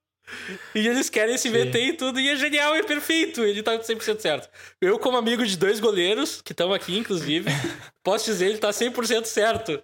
E 0.75 0.87
eles 0.87 1.09
querem 1.11 1.37
se 1.37 1.51
meter 1.51 1.81
em 1.81 1.95
tudo, 1.97 2.19
e 2.21 2.29
é 2.29 2.37
genial, 2.37 2.75
é 2.75 2.83
perfeito. 2.83 3.43
Ele 3.43 3.63
tá 3.63 3.79
100% 3.79 4.21
certo. 4.21 4.49
Eu, 4.81 4.99
como 4.99 5.17
amigo 5.17 5.45
de 5.45 5.57
dois 5.57 5.81
goleiros, 5.81 6.41
que 6.43 6.53
estão 6.53 6.73
aqui, 6.73 6.97
inclusive, 6.97 7.51
posso 8.03 8.25
dizer 8.27 8.47
ele 8.47 8.59
tá 8.59 8.71
100% 8.71 9.25
certo. 9.27 9.83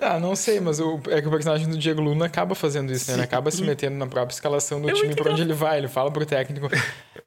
Ah, 0.00 0.18
não 0.18 0.34
sei, 0.34 0.58
mas 0.58 0.80
o, 0.80 1.00
é 1.08 1.22
que 1.22 1.28
o 1.28 1.30
personagem 1.30 1.68
do 1.68 1.78
Diego 1.78 2.00
Luna 2.00 2.26
acaba 2.26 2.54
fazendo 2.56 2.92
isso, 2.92 3.08
né? 3.10 3.16
Ele 3.16 3.22
acaba 3.22 3.50
se 3.52 3.62
metendo 3.62 3.96
na 3.96 4.06
própria 4.06 4.34
escalação 4.34 4.80
do 4.80 4.90
É 4.90 4.92
time 4.92 5.14
pra 5.14 5.30
onde 5.30 5.42
ele 5.42 5.52
vai. 5.52 5.78
Ele 5.78 5.86
fala 5.86 6.10
pro 6.10 6.26
técnico: 6.26 6.68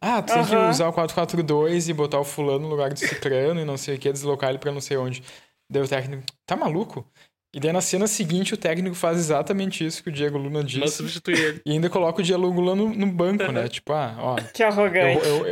Ah, 0.01 0.21
tu 0.21 0.33
tem 0.33 0.43
que 0.43 0.53
Aham. 0.53 0.69
usar 0.69 0.89
o 0.89 0.93
4-4-2 0.93 1.87
e 1.89 1.93
botar 1.93 2.19
o 2.19 2.25
fulano 2.25 2.59
no 2.59 2.69
lugar 2.69 2.91
do 2.91 2.99
Citrano 2.99 3.61
e 3.61 3.65
não 3.65 3.77
sei 3.77 3.95
o 3.95 3.99
que, 3.99 4.11
deslocar 4.11 4.49
ele 4.49 4.59
pra 4.59 4.71
não 4.73 4.81
sei 4.81 4.97
onde. 4.97 5.23
Daí 5.69 5.81
o 5.83 5.87
técnico, 5.87 6.23
tá 6.45 6.55
maluco? 6.57 7.09
E 7.55 7.59
daí 7.59 7.71
na 7.71 7.79
cena 7.79 8.05
seguinte 8.05 8.53
o 8.53 8.57
técnico 8.57 8.95
faz 8.95 9.17
exatamente 9.17 9.85
isso 9.85 10.03
que 10.03 10.09
o 10.09 10.11
Diego 10.11 10.37
Luna 10.37 10.59
Mas 10.61 10.65
disse. 10.71 10.97
substituir 10.97 11.39
ele. 11.39 11.61
E 11.65 11.71
ainda 11.71 11.89
coloca 11.89 12.19
o 12.19 12.23
Diego 12.23 12.45
Luna 12.49 12.75
no, 12.75 12.89
no 12.93 13.07
banco, 13.07 13.49
né? 13.51 13.67
Tipo, 13.69 13.93
ah, 13.93 14.13
ó. 14.19 14.35
Que 14.35 14.61
Eu, 14.61 14.67
arrogante. 14.67 15.25
eu- 15.25 15.45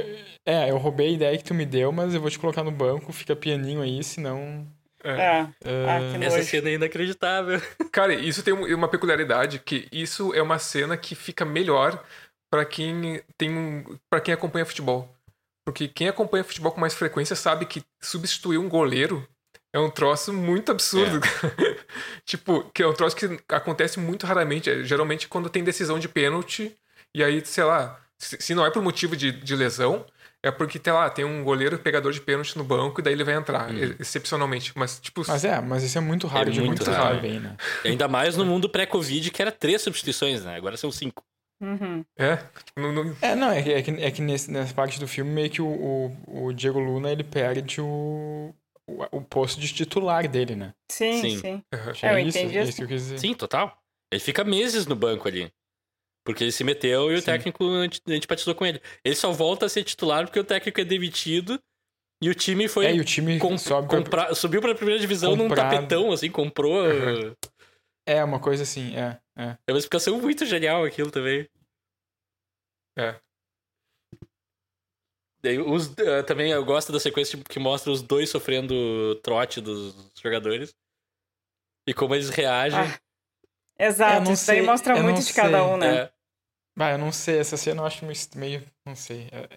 é, 0.46 0.70
eu 0.70 0.78
roubei 0.78 1.08
a 1.08 1.12
ideia 1.12 1.38
que 1.38 1.44
tu 1.46 1.54
me 1.54 1.66
deu, 1.66 1.94
mas 1.94 2.14
eu 2.14 2.20
vou 2.20 2.30
te 2.30 2.38
colocar 2.38 2.62
no 2.62 2.72
banco, 2.72 3.14
fica 3.14 3.34
pianinho 3.38 3.82
aí, 3.82 4.04
senão. 4.04 4.68
É. 5.02 5.40
Ah, 5.40 5.50
que 6.20 6.26
Essa 6.26 6.44
cena 6.44 6.70
é 6.70 6.74
inacreditável. 6.74 7.62
Cara, 7.92 8.14
isso 8.14 8.44
tem 8.44 8.54
um- 8.54 8.66
uma 8.76 8.90
peculiaridade 8.90 9.60
que 9.60 9.88
isso 9.92 10.34
é 10.34 10.42
uma 10.42 10.60
cena 10.60 10.98
que 10.98 11.16
fica 11.16 11.46
melhor 11.46 12.04
pra 12.52 12.66
quem 12.66 13.22
tem 13.38 13.50
um, 13.50 13.98
para 14.10 14.20
quem 14.20 14.34
acompanha 14.34 14.66
futebol. 14.66 15.10
Porque 15.66 15.88
quem 15.88 16.10
acompanha 16.10 16.44
futebol 16.44 16.72
com 16.74 16.82
mais 16.82 16.94
frequência 16.94 17.36
sabe 17.38 17.66
que 17.66 17.82
substituir 18.02 18.58
um 18.58 18.68
goleiro 18.68 19.26
é 19.74 19.80
um 19.80 19.90
troço 19.90 20.32
muito 20.32 20.72
absurdo. 20.72 21.20
tipo, 22.26 22.70
que 22.74 22.84
é 22.84 22.88
um 22.88 22.94
troço 22.94 23.16
que 23.16 23.40
acontece 23.50 24.00
muito 24.00 24.26
raramente. 24.26 24.70
É, 24.70 24.84
geralmente 24.84 25.28
quando 25.28 25.50
tem 25.50 25.64
decisão 25.64 26.00
de 26.00 26.08
pênalti, 26.08 26.76
e 27.14 27.24
aí, 27.24 27.44
sei 27.46 27.64
lá, 27.64 28.00
se, 28.18 28.38
se 28.40 28.56
não 28.56 28.66
é 28.66 28.72
por 28.72 28.82
motivo 28.82 29.16
de, 29.16 29.32
de 29.32 29.56
lesão, 29.56 30.06
é 30.42 30.52
porque, 30.52 30.80
sei 30.84 30.92
lá, 30.94 31.10
tem 31.10 31.24
um 31.24 31.44
goleiro 31.44 31.78
pegador 31.80 32.12
de 32.12 32.20
pênalti 32.20 32.58
no 32.58 32.64
banco 32.64 33.00
e 33.00 33.04
daí 33.04 33.14
ele 33.14 33.24
vai 33.24 33.34
entrar, 33.36 33.70
Uhum. 33.72 33.96
excepcionalmente. 34.00 34.74
Mas, 34.76 35.00
tipo, 35.00 35.24
Mas 35.28 35.46
é, 35.46 35.62
mas 35.62 35.84
isso 35.84 35.98
é 35.98 36.02
muito 36.02 36.28
raro 36.28 36.50
É 36.50 36.54
muito 36.54 36.82
acontecer 36.84 36.92
raro. 36.92 37.22
bem, 37.22 37.40
né? 37.40 37.56
Ainda 37.86 38.08
mais 38.08 38.36
no 38.36 38.46
mundo 38.46 38.68
pré-Covid, 38.70 39.32
que 39.32 39.42
era 39.42 39.52
três 39.52 39.82
substituições, 39.82 40.44
né? 40.44 40.56
Agora 40.56 40.76
são 40.78 40.92
cinco. 40.92 41.24
Uhum. 41.62 42.04
é, 42.18 42.36
tipo, 42.66 42.82
não- 42.82 42.92
não- 42.92 43.16
É, 43.22 43.36
não, 43.36 43.50
é 43.50 43.62
que, 43.64 43.72
é 43.72 43.82
que, 43.82 43.92
é 43.92 44.12
que 44.12 44.22
nesse- 44.22 44.52
nessa 44.52 44.74
parte 44.74 45.00
do 45.00 45.08
filme 45.08 45.32
meio 45.32 45.50
que 45.50 45.62
o, 45.62 45.66
o, 46.28 46.48
o 46.48 46.54
Diego 46.54 46.78
Luna 46.78 47.10
ele 47.10 47.24
perde 47.24 47.80
o, 47.80 48.54
o, 48.90 49.18
o 49.18 49.22
posto 49.22 49.60
de 49.60 49.74
titular 49.74 50.28
dele, 50.28 50.56
né? 50.56 50.74
Sim, 50.92 51.22
Sim. 51.22 51.38
sim. 51.40 51.64
Acho 51.72 52.06
É, 52.06 52.12
eu 52.14 52.18
é 52.18 52.22
isso, 52.24 52.38
entendi 52.38 52.58
é 52.58 52.62
assim. 52.62 52.70
isso 52.70 52.78
que 52.78 52.84
eu 52.84 52.88
quis 52.88 53.02
dizer. 53.02 53.20
Sim, 53.20 53.34
total. 53.34 53.78
Ele 54.12 54.20
fica 54.22 54.44
meses 54.44 54.86
no 54.86 54.96
banco 54.96 55.28
ali. 55.28 55.52
Porque 56.26 56.44
ele 56.44 56.52
se 56.52 56.64
meteu 56.64 57.12
e 57.12 57.16
o 57.16 57.20
Sim. 57.20 57.26
técnico 57.26 57.66
anti- 57.66 58.02
antipatizou 58.08 58.56
com 58.56 58.66
ele. 58.66 58.82
Ele 59.04 59.16
só 59.16 59.32
volta 59.32 59.66
a 59.66 59.70
ser 59.70 59.84
titular 59.84 60.26
porque 60.26 60.40
o 60.40 60.44
técnico 60.44 60.80
é 60.80 60.86
demitido 60.86 61.60
e 62.22 62.30
o 62.30 62.36
time 62.36 62.68
foi. 62.70 62.86
É, 62.86 62.96
e 62.96 63.00
o 63.02 63.04
time 63.04 63.38
com- 63.40 63.58
sobe 63.58 63.88
pra- 64.10 64.34
Subiu 64.34 64.62
pra 64.62 64.74
primeira 64.74 65.00
divisão 65.02 65.36
num 65.36 65.50
Comprado. 65.50 65.72
tapetão, 65.76 66.12
assim, 66.14 66.32
comprou. 66.32 66.86
Uhum. 66.86 67.36
É, 68.08 68.24
uma 68.24 68.40
coisa 68.40 68.64
assim, 68.64 68.96
é. 68.96 69.20
é. 69.38 69.58
É 69.68 69.72
uma 69.74 69.78
explicação 69.80 70.20
muito 70.22 70.46
genial 70.46 70.86
aquilo 70.86 71.10
também. 71.12 71.48
É. 72.98 73.20
Daí, 75.44 75.60
os, 75.60 75.94
eh, 75.98 76.24
também 76.24 76.52
eu 76.52 76.64
gosto 76.64 76.92
da 76.92 77.00
sequência 77.00 77.38
tipo, 77.38 77.50
que 77.50 77.60
mostra 77.60 77.92
os 77.92 78.02
dois 78.02 78.30
sofrendo 78.30 79.16
trote 79.22 79.60
dos 79.60 79.94
jogadores. 80.22 80.74
E 81.88 81.94
como 81.94 82.16
eles 82.16 82.30
reagem. 82.30 82.80
Ah, 82.80 83.00
Exato, 83.78 84.30
Eu 84.30 84.34
isso 84.34 84.48
daí 84.48 84.58
sei, 84.58 84.66
mostra 84.66 84.98
eu 84.98 85.04
muito 85.04 85.22
de 85.22 85.34
cada 85.34 85.58
sei. 85.60 85.68
um, 85.68 85.78
né? 85.78 85.98
É, 86.04 86.12
Bah, 86.78 86.92
eu 86.92 86.98
não 86.98 87.12
sei, 87.12 87.40
essa 87.40 87.58
cena 87.58 87.82
eu 87.82 87.86
acho 87.86 88.06
meio- 88.06 88.18
meio. 88.36 88.64
Não 88.86 88.96
sei. 88.96 89.28
É, 89.32 89.50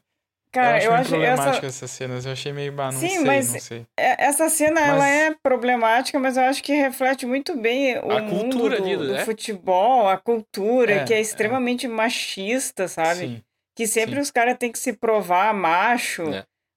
Cara, 0.53 0.79
eu 0.83 0.87
eu 0.87 0.93
acho 0.95 1.03
acho 1.03 1.11
meio 1.13 1.25
essa, 1.25 1.37
problemática 1.37 1.67
essas 1.67 1.91
cenas. 1.91 2.27
Eu 2.27 2.33
achei 2.33 2.53
meio. 2.53 2.73
Bah, 2.73 2.91
não 2.91 3.01
Sim, 3.01 3.09
sei, 3.09 3.19
mas- 3.25 3.53
não 3.53 3.61
sei. 3.61 3.87
é- 3.99 4.25
essa 4.27 4.49
cena 4.49 4.81
ela 4.81 4.99
Mas- 4.99 5.15
é 5.33 5.35
problemática, 5.43 6.19
mas 6.19 6.37
eu 6.37 6.45
acho 6.45 6.63
que 6.63 6.73
reflete 6.75 7.27
muito 7.27 7.57
bem 7.57 7.99
o 7.99 8.11
A 8.11 8.21
mundo 8.21 8.59
cultura 8.59 8.81
do, 8.81 8.85
ali, 8.85 8.97
do 8.97 9.13
né? 9.13 9.25
futebol, 9.25 10.09
a 10.09 10.17
cultura, 10.19 10.93
É, 10.93 11.05
que 11.05 11.13
é 11.15 11.19
é. 11.19 11.21
extremamente 11.21 11.87
machista, 11.87 12.89
sabe? 12.89 13.21
Sim. 13.21 13.43
Que 13.77 13.87
sempre 13.87 14.15
sim. 14.17 14.21
os 14.23 14.31
caras 14.31 14.57
têm 14.59 14.73
que 14.73 14.79
se 14.79 14.95
provar 14.95 15.53
macho, 15.55 16.25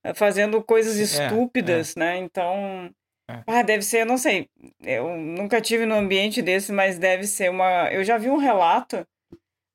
É. 0.04 0.14
fazendo 0.14 0.62
coisas 0.64 0.98
É, 0.98 1.02
estúpidas, 1.26 1.96
né? 1.96 2.18
Então, 2.18 2.94
É. 3.30 3.44
ah, 3.48 3.62
deve 3.64 3.84
ser, 3.84 4.02
eu 4.02 4.06
não 4.06 4.18
sei, 4.18 4.50
eu 4.84 5.16
nunca 5.18 5.62
tive 5.62 5.86
num 5.86 5.96
ambiente 5.98 6.42
desse, 6.42 6.72
mas 6.72 7.00
deve 7.00 7.26
ser 7.26 7.50
uma. 7.50 7.90
Eu 7.92 8.04
já 8.04 8.18
vi 8.18 8.30
um 8.30 8.38
relato 8.38 9.06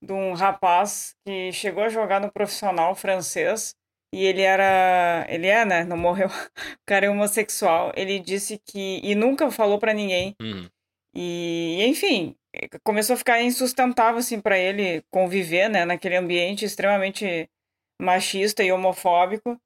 de 0.03 0.13
um 0.13 0.35
rapaz 0.35 1.15
que 1.27 1.51
chegou 1.53 1.83
a 1.85 1.89
jogar 1.89 2.21
no 2.21 2.31
profissional 2.31 2.95
francês 2.95 3.75
e 4.13 4.25
ele 4.27 4.43
era, 4.43 5.25
ele 5.31 5.47
é, 5.47 5.65
né? 5.65 5.83
Não 5.85 5.97
morreu. 5.97 6.29
O 6.79 6.87
cara 6.87 7.07
é 7.07 7.11
homossexual. 7.11 7.91
Ele 7.97 8.19
disse 8.21 8.61
que 8.67 9.01
e 9.03 9.15
nunca 9.15 9.51
falou 9.51 9.79
pra 9.79 9.95
ninguém. 9.95 10.37
Uhum. 10.43 10.69
E, 11.17 11.83
enfim, 11.87 12.37
começou 12.83 13.15
a 13.15 13.17
ficar 13.17 13.43
insustentável, 13.43 14.19
assim, 14.19 14.41
para 14.41 14.59
ele 14.59 15.03
conviver, 15.11 15.69
né, 15.69 15.85
naquele 15.85 16.17
ambiente 16.17 16.65
extremamente 16.65 17.49
machista 18.01 18.63
e 18.63 18.73
homofóbico. 18.73 19.59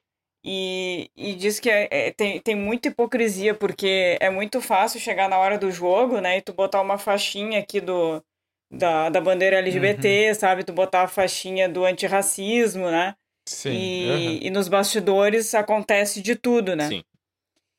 E, 0.44 1.10
e 1.16 1.34
diz 1.34 1.58
que 1.58 1.68
é, 1.68 1.88
é, 1.90 2.10
tem, 2.12 2.40
tem 2.40 2.54
muita 2.54 2.88
hipocrisia, 2.88 3.54
porque 3.54 4.16
é 4.20 4.30
muito 4.30 4.60
fácil 4.60 5.00
chegar 5.00 5.28
na 5.28 5.38
hora 5.38 5.58
do 5.58 5.70
jogo, 5.70 6.20
né? 6.20 6.38
E 6.38 6.42
tu 6.42 6.52
botar 6.52 6.80
uma 6.80 6.96
faixinha 6.96 7.58
aqui 7.58 7.80
do, 7.80 8.22
da, 8.70 9.08
da 9.08 9.20
bandeira 9.20 9.58
LGBT, 9.58 10.28
uhum. 10.28 10.34
sabe? 10.34 10.64
Tu 10.64 10.72
botar 10.72 11.02
a 11.02 11.08
faixinha 11.08 11.68
do 11.68 11.84
antirracismo, 11.84 12.90
né? 12.90 13.14
Sim. 13.48 13.72
E, 13.72 14.10
uhum. 14.10 14.38
e 14.42 14.50
nos 14.50 14.68
bastidores 14.68 15.54
acontece 15.54 16.22
de 16.22 16.36
tudo, 16.36 16.76
né? 16.76 16.88
Sim. 16.88 17.02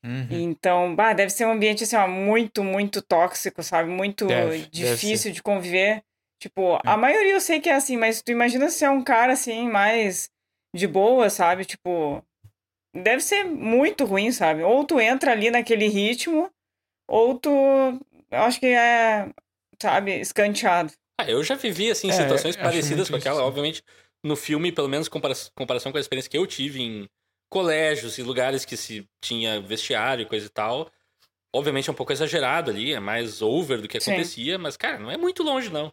Uhum. 0.04 0.26
Então, 0.30 0.94
bah, 0.94 1.12
deve 1.12 1.30
ser 1.30 1.44
um 1.44 1.52
ambiente 1.52 1.84
assim, 1.84 1.96
ó, 1.96 2.08
muito, 2.08 2.64
muito 2.64 3.02
tóxico, 3.02 3.62
sabe? 3.62 3.90
Muito 3.90 4.26
deve, 4.26 4.66
difícil 4.70 5.24
deve 5.24 5.34
de 5.34 5.42
conviver. 5.42 6.02
Tipo, 6.40 6.76
é. 6.76 6.80
a 6.84 6.96
maioria 6.96 7.32
eu 7.32 7.40
sei 7.40 7.60
que 7.60 7.68
é 7.68 7.74
assim, 7.74 7.96
mas 7.96 8.22
tu 8.22 8.32
imagina 8.32 8.68
se 8.70 8.84
é 8.84 8.90
um 8.90 9.04
cara 9.04 9.34
assim, 9.34 9.68
mais 9.68 10.30
de 10.74 10.86
boa, 10.86 11.28
sabe? 11.28 11.66
Tipo, 11.66 12.24
deve 12.94 13.22
ser 13.22 13.44
muito 13.44 14.04
ruim, 14.04 14.32
sabe? 14.32 14.62
Ou 14.62 14.84
tu 14.84 14.98
entra 14.98 15.32
ali 15.32 15.50
naquele 15.50 15.86
ritmo, 15.86 16.50
ou 17.08 17.38
tu. 17.38 17.50
Eu 18.30 18.42
acho 18.42 18.58
que 18.58 18.66
é, 18.66 19.28
sabe, 19.80 20.18
escanteado. 20.20 20.92
Ah, 21.20 21.30
eu 21.30 21.42
já 21.44 21.56
vivi, 21.56 21.90
assim, 21.90 22.08
é, 22.08 22.12
situações 22.12 22.56
parecidas 22.56 23.10
com 23.10 23.16
aquela, 23.16 23.40
isso. 23.40 23.46
obviamente, 23.46 23.82
no 24.24 24.34
filme, 24.34 24.72
pelo 24.72 24.88
menos 24.88 25.08
compara 25.08 25.34
comparação 25.54 25.92
com 25.92 25.98
a 25.98 26.00
experiência 26.00 26.30
que 26.30 26.38
eu 26.38 26.46
tive 26.46 26.80
em 26.80 27.08
colégios 27.50 28.16
e 28.16 28.22
lugares 28.22 28.64
que 28.64 28.76
se 28.76 29.06
tinha 29.20 29.60
vestiário 29.60 30.22
e 30.22 30.26
coisa 30.26 30.46
e 30.46 30.50
tal. 30.50 30.90
Obviamente 31.54 31.90
é 31.90 31.92
um 31.92 31.96
pouco 31.96 32.12
exagerado 32.12 32.70
ali, 32.70 32.94
é 32.94 33.00
mais 33.00 33.42
over 33.42 33.82
do 33.82 33.88
que 33.88 33.98
acontecia, 33.98 34.56
Sim. 34.56 34.62
mas, 34.62 34.76
cara, 34.76 34.98
não 34.98 35.10
é 35.10 35.16
muito 35.16 35.42
longe, 35.42 35.68
não. 35.68 35.92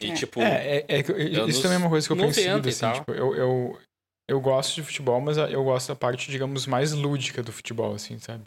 E, 0.00 0.10
é. 0.10 0.14
tipo. 0.14 0.40
É, 0.40 0.78
é, 0.78 0.84
é 0.88 1.46
isso 1.46 1.60
também 1.60 1.76
é 1.76 1.78
uma 1.78 1.90
coisa 1.90 2.06
que 2.06 2.12
eu 2.12 2.16
pensei, 2.16 2.48
assim, 2.48 2.92
tipo, 2.92 3.12
eu, 3.12 3.34
eu, 3.34 3.80
eu 4.28 4.40
gosto 4.40 4.76
de 4.76 4.82
futebol, 4.82 5.20
mas 5.20 5.36
eu 5.36 5.62
gosto 5.62 5.88
da 5.88 5.96
parte, 5.96 6.30
digamos, 6.30 6.66
mais 6.66 6.92
lúdica 6.92 7.42
do 7.42 7.52
futebol, 7.52 7.94
assim, 7.94 8.18
sabe? 8.18 8.44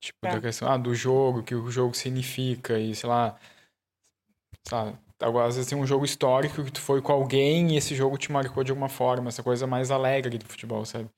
Tipo, 0.00 0.18
é. 0.24 0.30
da 0.32 0.40
questão 0.40 0.70
ah, 0.70 0.76
do 0.76 0.94
jogo, 0.94 1.42
que 1.42 1.54
o 1.54 1.70
jogo 1.70 1.94
significa, 1.94 2.78
e 2.78 2.94
sei 2.94 3.08
lá. 3.08 3.38
Sabe? 4.68 4.96
Agora, 5.20 5.48
às 5.48 5.56
vezes 5.56 5.68
tem 5.68 5.78
um 5.78 5.86
jogo 5.86 6.04
histórico 6.04 6.62
que 6.62 6.70
tu 6.70 6.80
foi 6.80 7.00
com 7.00 7.12
alguém 7.12 7.72
e 7.72 7.76
esse 7.76 7.94
jogo 7.94 8.18
te 8.18 8.30
marcou 8.30 8.62
de 8.62 8.70
alguma 8.70 8.88
forma, 8.88 9.28
essa 9.28 9.42
coisa 9.42 9.66
mais 9.66 9.90
alegre 9.90 10.36
do 10.38 10.46
futebol, 10.46 10.84
sabe? 10.84 11.08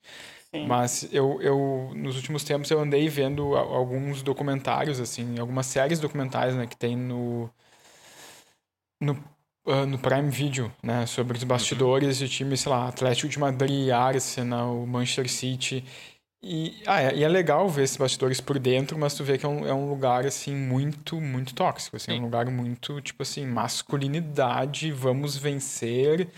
Sim. 0.53 0.65
Mas 0.65 1.07
eu, 1.11 1.41
eu, 1.41 1.91
nos 1.95 2.15
últimos 2.15 2.43
tempos, 2.43 2.71
eu 2.71 2.79
andei 2.79 3.07
vendo 3.07 3.55
alguns 3.55 4.23
documentários, 4.23 4.99
assim, 4.99 5.37
algumas 5.37 5.65
séries 5.65 5.99
documentais, 5.99 6.55
né, 6.55 6.65
que 6.65 6.77
tem 6.77 6.95
no, 6.95 7.49
no 9.01 9.13
uh, 9.65 9.85
no 9.85 9.99
Prime 9.99 10.29
Video, 10.29 10.71
né, 10.81 11.05
sobre 11.05 11.37
os 11.37 11.43
bastidores 11.43 12.17
de 12.17 12.27
times, 12.27 12.61
sei 12.61 12.71
lá, 12.71 12.87
Atlético 12.87 13.29
de 13.29 13.39
Madrid, 13.39 13.89
Arsenal, 13.91 14.85
Manchester 14.87 15.29
City. 15.29 15.83
E, 16.41 16.81
ah, 16.87 17.01
é, 17.01 17.15
e 17.15 17.23
é 17.23 17.27
legal 17.27 17.67
ver 17.67 17.83
esses 17.83 17.97
bastidores 17.97 18.39
por 18.39 18.57
dentro, 18.57 18.97
mas 18.97 19.13
tu 19.13 19.23
vê 19.23 19.37
que 19.37 19.45
é 19.45 19.49
um, 19.49 19.67
é 19.67 19.73
um 19.73 19.89
lugar, 19.89 20.25
assim, 20.25 20.55
muito, 20.55 21.19
muito 21.19 21.53
tóxico, 21.53 21.97
assim, 21.97 22.11
é 22.11 22.19
um 22.19 22.23
lugar 22.23 22.45
muito, 22.45 23.01
tipo 23.01 23.23
assim, 23.23 23.45
masculinidade, 23.45 24.91
vamos 24.91 25.35
vencer, 25.35 26.29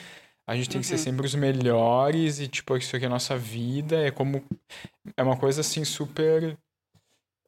a 0.47 0.56
gente 0.56 0.70
tem 0.70 0.78
uhum. 0.78 0.82
que 0.82 0.88
ser 0.88 0.95
uhum. 0.95 0.99
sempre 0.99 1.26
os 1.28 1.36
melhores 1.36 2.39
e, 2.39 2.47
tipo, 2.47 2.76
isso 2.76 2.95
aqui 2.95 3.06
é 3.06 3.08
a 3.08 3.12
nossa 3.12 3.38
vida, 3.38 4.08
é 4.08 4.12
como... 4.12 4.43
É 5.16 5.22
uma 5.24 5.38
coisa, 5.38 5.62
assim, 5.62 5.86
super... 5.86 6.58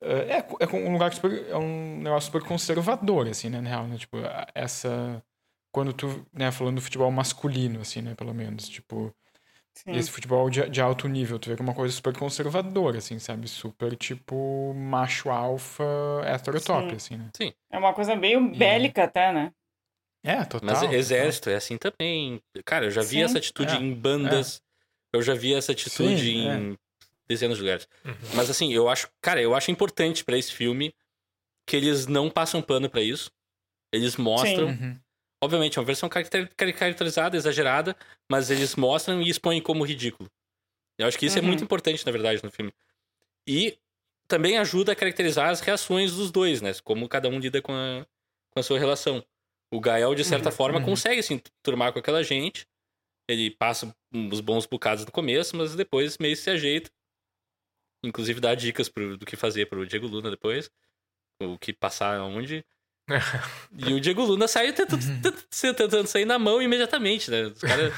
É, 0.01 0.45
é 0.60 0.68
um 0.76 0.93
lugar 0.93 1.14
super, 1.14 1.45
é 1.49 1.58
um 1.58 2.01
negócio 2.01 2.32
super 2.32 2.47
conservador, 2.47 3.28
assim, 3.28 3.49
né, 3.49 3.62
na 3.62 3.70
real, 3.70 3.88
né? 3.88 3.97
Tipo, 3.97 4.18
essa 4.54 5.24
quando 5.74 5.91
tu, 5.91 6.26
né, 6.32 6.51
falando 6.51 6.76
do 6.76 6.82
futebol 6.82 7.12
masculino, 7.12 7.82
assim, 7.82 8.01
né, 8.01 8.14
pelo 8.14 8.34
menos, 8.34 8.70
tipo, 8.70 9.14
Sim. 9.74 9.91
esse 9.91 10.11
futebol 10.11 10.49
de, 10.49 10.69
de 10.69 10.80
alto 10.80 11.07
nível, 11.07 11.39
tu 11.39 11.49
vê 11.49 11.55
que 11.55 11.61
é 11.61 11.65
uma 11.65 11.74
coisa 11.74 11.93
super 11.93 12.15
conservadora, 12.15 12.99
assim, 12.99 13.17
sabe? 13.17 13.47
Super, 13.47 13.95
tipo, 13.95 14.74
macho 14.76 15.30
alfa 15.30 15.84
heterotop, 16.26 16.89
Sim. 16.89 16.95
assim, 16.95 17.17
né? 17.17 17.30
Sim. 17.36 17.53
É 17.71 17.78
uma 17.78 17.93
coisa 17.93 18.15
meio 18.15 18.55
bélica 18.55 19.01
e... 19.01 19.03
até, 19.03 19.34
né? 19.34 19.51
É, 20.24 20.45
total. 20.45 20.69
Mas 20.69 20.93
exército 20.93 21.45
total. 21.45 21.53
é 21.53 21.57
assim 21.57 21.78
também. 21.78 22.41
Cara, 22.63 22.86
eu 22.86 22.91
já 22.91 23.01
vi 23.01 23.07
Sim, 23.17 23.24
essa 23.24 23.38
atitude 23.39 23.74
é, 23.74 23.80
em 23.80 23.93
bandas, 23.93 24.61
é. 25.13 25.17
eu 25.17 25.21
já 25.21 25.34
vi 25.34 25.53
essa 25.53 25.71
atitude 25.71 26.21
Sim, 26.21 26.47
em 26.47 26.74
é. 26.74 26.78
dezenas 27.28 27.57
de 27.57 27.63
lugares. 27.63 27.88
Uhum. 28.05 28.15
Mas 28.36 28.49
assim, 28.49 28.71
eu 28.71 28.88
acho, 28.88 29.09
cara, 29.21 29.41
eu 29.41 29.53
acho 29.53 29.71
importante 29.71 30.24
para 30.24 30.38
esse 30.38 30.53
filme 30.53 30.93
que 31.65 31.76
eles 31.76 32.07
não 32.07 32.30
passam 32.30 32.61
pano 32.61 32.89
para 32.89 33.01
isso. 33.01 33.32
Eles 33.91 34.15
mostram 34.15 34.67
uhum. 34.67 34.97
Obviamente, 35.44 35.78
é 35.78 35.82
uma 35.82 35.86
versão 35.86 36.08
caracterizada, 36.08 37.36
exagerada, 37.36 37.98
mas 38.32 38.50
eles 38.50 38.78
mostram 38.78 39.22
e 39.22 39.30
expõem 39.30 39.62
como 39.62 39.84
ridículo. 39.84 40.30
Eu 40.98 41.06
acho 41.06 41.20
que 41.20 41.26
isso 41.26 41.38
uhum. 41.38 41.44
é 41.44 41.48
muito 41.48 41.60
uhum. 41.60 41.66
importante, 41.66 42.06
na 42.06 42.12
verdade, 42.14 42.41
no 42.41 42.50
filme. 42.50 42.74
E 43.46 43.78
também 44.26 44.58
ajuda 44.58 44.94
a 44.94 44.96
caracterizar 44.96 45.50
as 45.50 45.60
reações 45.60 46.14
dos 46.14 46.32
dois, 46.32 46.62
né? 46.62 46.72
Como 46.82 47.10
cada 47.10 47.28
um 47.28 47.39
lida 47.39 47.62
com 47.62 47.74
a, 47.74 48.06
com 48.52 48.60
a 48.60 48.64
sua 48.64 48.80
relação. 48.80 49.22
O 49.70 49.82
Gael, 49.82 50.16
de 50.16 50.24
certa 50.24 50.50
uhum. 50.50 50.56
forma, 50.56 50.80
uhum. 50.80 50.86
consegue 50.86 51.22
se 51.22 51.34
assim, 51.34 51.44
turmar 51.62 51.91
com 51.91 52.00
aquela 52.00 52.24
gente. 52.24 52.66
Ele 53.28 53.52
passa 53.52 53.94
uns 54.14 54.39
bons 54.39 54.66
bocados 54.66 55.06
no 55.06 55.12
começo, 55.12 55.58
mas 55.58 55.76
depois 55.76 56.18
meio 56.20 56.38
se 56.38 56.50
ajeita. 56.50 56.89
Inclusive 58.02 58.39
dá 58.39 58.56
dicas 58.56 58.88
pro, 58.88 59.18
do 59.18 59.26
que 59.26 59.36
fazer 59.36 59.66
pro 59.66 59.86
Diego 59.86 60.08
Luna 60.08 60.32
depois. 60.32 60.72
O 61.41 61.58
que 61.58 61.74
passar 61.74 62.22
onde. 62.22 62.64
E 63.78 63.93
o 63.93 63.99
Diego 63.99 64.24
Luna 64.24 64.47
sai 64.47 64.72
tentando, 64.72 65.04
uhum. 65.04 65.74
tentando 65.74 66.08
sair 66.08 66.26
na 66.26 66.39
mão 66.39 66.62
imediatamente, 66.62 67.30
né? 67.30 67.43
Os 67.43 67.60
caras 67.60 67.93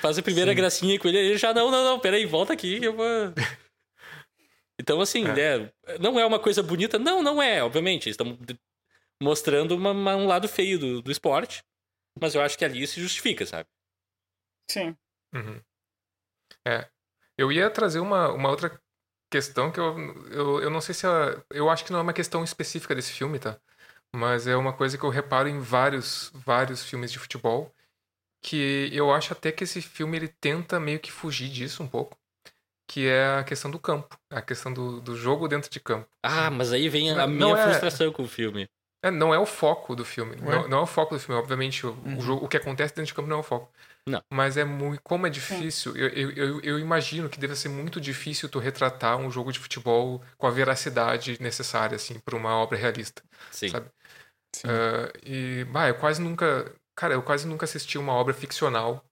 fazem 0.00 0.20
a 0.20 0.24
primeira 0.24 0.50
Sim. 0.50 0.56
gracinha 0.56 0.98
com 0.98 1.08
ele, 1.08 1.18
ele 1.18 1.38
já, 1.38 1.54
não, 1.54 1.70
não, 1.70 1.84
não, 1.84 2.00
peraí, 2.00 2.26
volta 2.26 2.52
aqui, 2.52 2.82
eu 2.82 2.94
vou... 2.94 3.06
Então, 4.78 5.00
assim, 5.00 5.24
é. 5.26 5.58
Né, 5.58 5.72
não 6.00 6.20
é 6.20 6.26
uma 6.26 6.38
coisa 6.38 6.62
bonita? 6.62 6.98
Não, 6.98 7.22
não 7.22 7.42
é, 7.42 7.62
obviamente. 7.62 8.08
Eles 8.08 8.14
estão 8.14 8.38
mostrando 9.22 9.74
uma, 9.74 9.90
uma, 9.92 10.16
um 10.16 10.26
lado 10.26 10.46
feio 10.48 10.78
do, 10.78 11.02
do 11.02 11.10
esporte, 11.10 11.64
mas 12.20 12.34
eu 12.34 12.42
acho 12.42 12.58
que 12.58 12.64
ali 12.64 12.86
se 12.86 13.00
justifica, 13.00 13.46
sabe? 13.46 13.68
Sim. 14.70 14.96
Uhum. 15.34 15.60
É. 16.66 16.88
Eu 17.38 17.50
ia 17.50 17.70
trazer 17.70 18.00
uma, 18.00 18.30
uma 18.32 18.50
outra 18.50 18.80
questão 19.30 19.70
que 19.70 19.80
eu, 19.80 19.96
eu, 20.30 20.62
eu 20.62 20.70
não 20.70 20.80
sei 20.80 20.94
se. 20.94 21.06
É, 21.06 21.42
eu 21.50 21.70
acho 21.70 21.84
que 21.84 21.92
não 21.92 22.00
é 22.00 22.02
uma 22.02 22.12
questão 22.12 22.44
específica 22.44 22.94
desse 22.94 23.12
filme, 23.12 23.38
tá? 23.38 23.60
Mas 24.16 24.46
é 24.46 24.56
uma 24.56 24.72
coisa 24.72 24.96
que 24.96 25.04
eu 25.04 25.10
reparo 25.10 25.48
em 25.48 25.60
vários, 25.60 26.30
vários 26.34 26.82
filmes 26.82 27.12
de 27.12 27.18
futebol, 27.18 27.72
que 28.42 28.88
eu 28.92 29.12
acho 29.12 29.32
até 29.32 29.52
que 29.52 29.64
esse 29.64 29.82
filme 29.82 30.16
ele 30.16 30.28
tenta 30.28 30.80
meio 30.80 30.98
que 30.98 31.12
fugir 31.12 31.48
disso 31.48 31.82
um 31.82 31.88
pouco, 31.88 32.16
que 32.88 33.06
é 33.06 33.38
a 33.38 33.44
questão 33.44 33.70
do 33.70 33.78
campo, 33.78 34.18
a 34.30 34.40
questão 34.40 34.72
do, 34.72 35.00
do 35.00 35.16
jogo 35.16 35.48
dentro 35.48 35.70
de 35.70 35.80
campo. 35.80 36.08
Ah, 36.22 36.50
mas 36.50 36.72
aí 36.72 36.88
vem 36.88 37.10
a 37.10 37.14
não, 37.16 37.28
minha 37.28 37.40
não 37.40 37.56
é, 37.56 37.62
frustração 37.62 38.10
com 38.12 38.22
o 38.22 38.28
filme. 38.28 38.68
É, 39.02 39.10
não 39.10 39.34
é 39.34 39.38
o 39.38 39.46
foco 39.46 39.94
do 39.94 40.04
filme. 40.04 40.36
Não, 40.36 40.68
não, 40.68 40.78
é 40.78 40.82
o 40.82 40.86
foco 40.86 41.14
do 41.14 41.20
filme. 41.20 41.40
Obviamente, 41.40 41.86
o, 41.86 41.90
uhum. 41.90 42.18
o, 42.18 42.20
jogo, 42.20 42.44
o 42.44 42.48
que 42.48 42.56
acontece 42.56 42.94
dentro 42.94 43.06
de 43.06 43.14
campo 43.14 43.28
não 43.28 43.36
é 43.36 43.40
o 43.40 43.42
foco. 43.42 43.70
Não. 44.08 44.22
Mas 44.32 44.56
é 44.56 44.64
muito. 44.64 45.00
Como 45.02 45.26
é 45.26 45.30
difícil, 45.30 45.96
eu, 45.96 46.08
eu, 46.08 46.30
eu, 46.30 46.60
eu, 46.60 46.78
imagino 46.78 47.28
que 47.28 47.38
deve 47.38 47.56
ser 47.56 47.68
muito 47.68 48.00
difícil 48.00 48.48
tu 48.48 48.58
retratar 48.58 49.16
um 49.16 49.30
jogo 49.30 49.52
de 49.52 49.58
futebol 49.58 50.22
com 50.38 50.46
a 50.46 50.50
veracidade 50.50 51.36
necessária, 51.40 51.96
assim, 51.96 52.18
para 52.20 52.36
uma 52.36 52.56
obra 52.56 52.78
realista. 52.78 53.22
Sim. 53.50 53.68
Sabe? 53.68 53.90
Uh, 54.64 55.10
e, 55.24 55.64
bah, 55.64 55.88
eu 55.88 55.94
quase 55.94 56.20
nunca. 56.20 56.72
Cara, 56.94 57.14
eu 57.14 57.22
quase 57.22 57.46
nunca 57.46 57.64
assisti 57.64 57.98
uma 57.98 58.12
obra 58.12 58.32
ficcional 58.32 59.04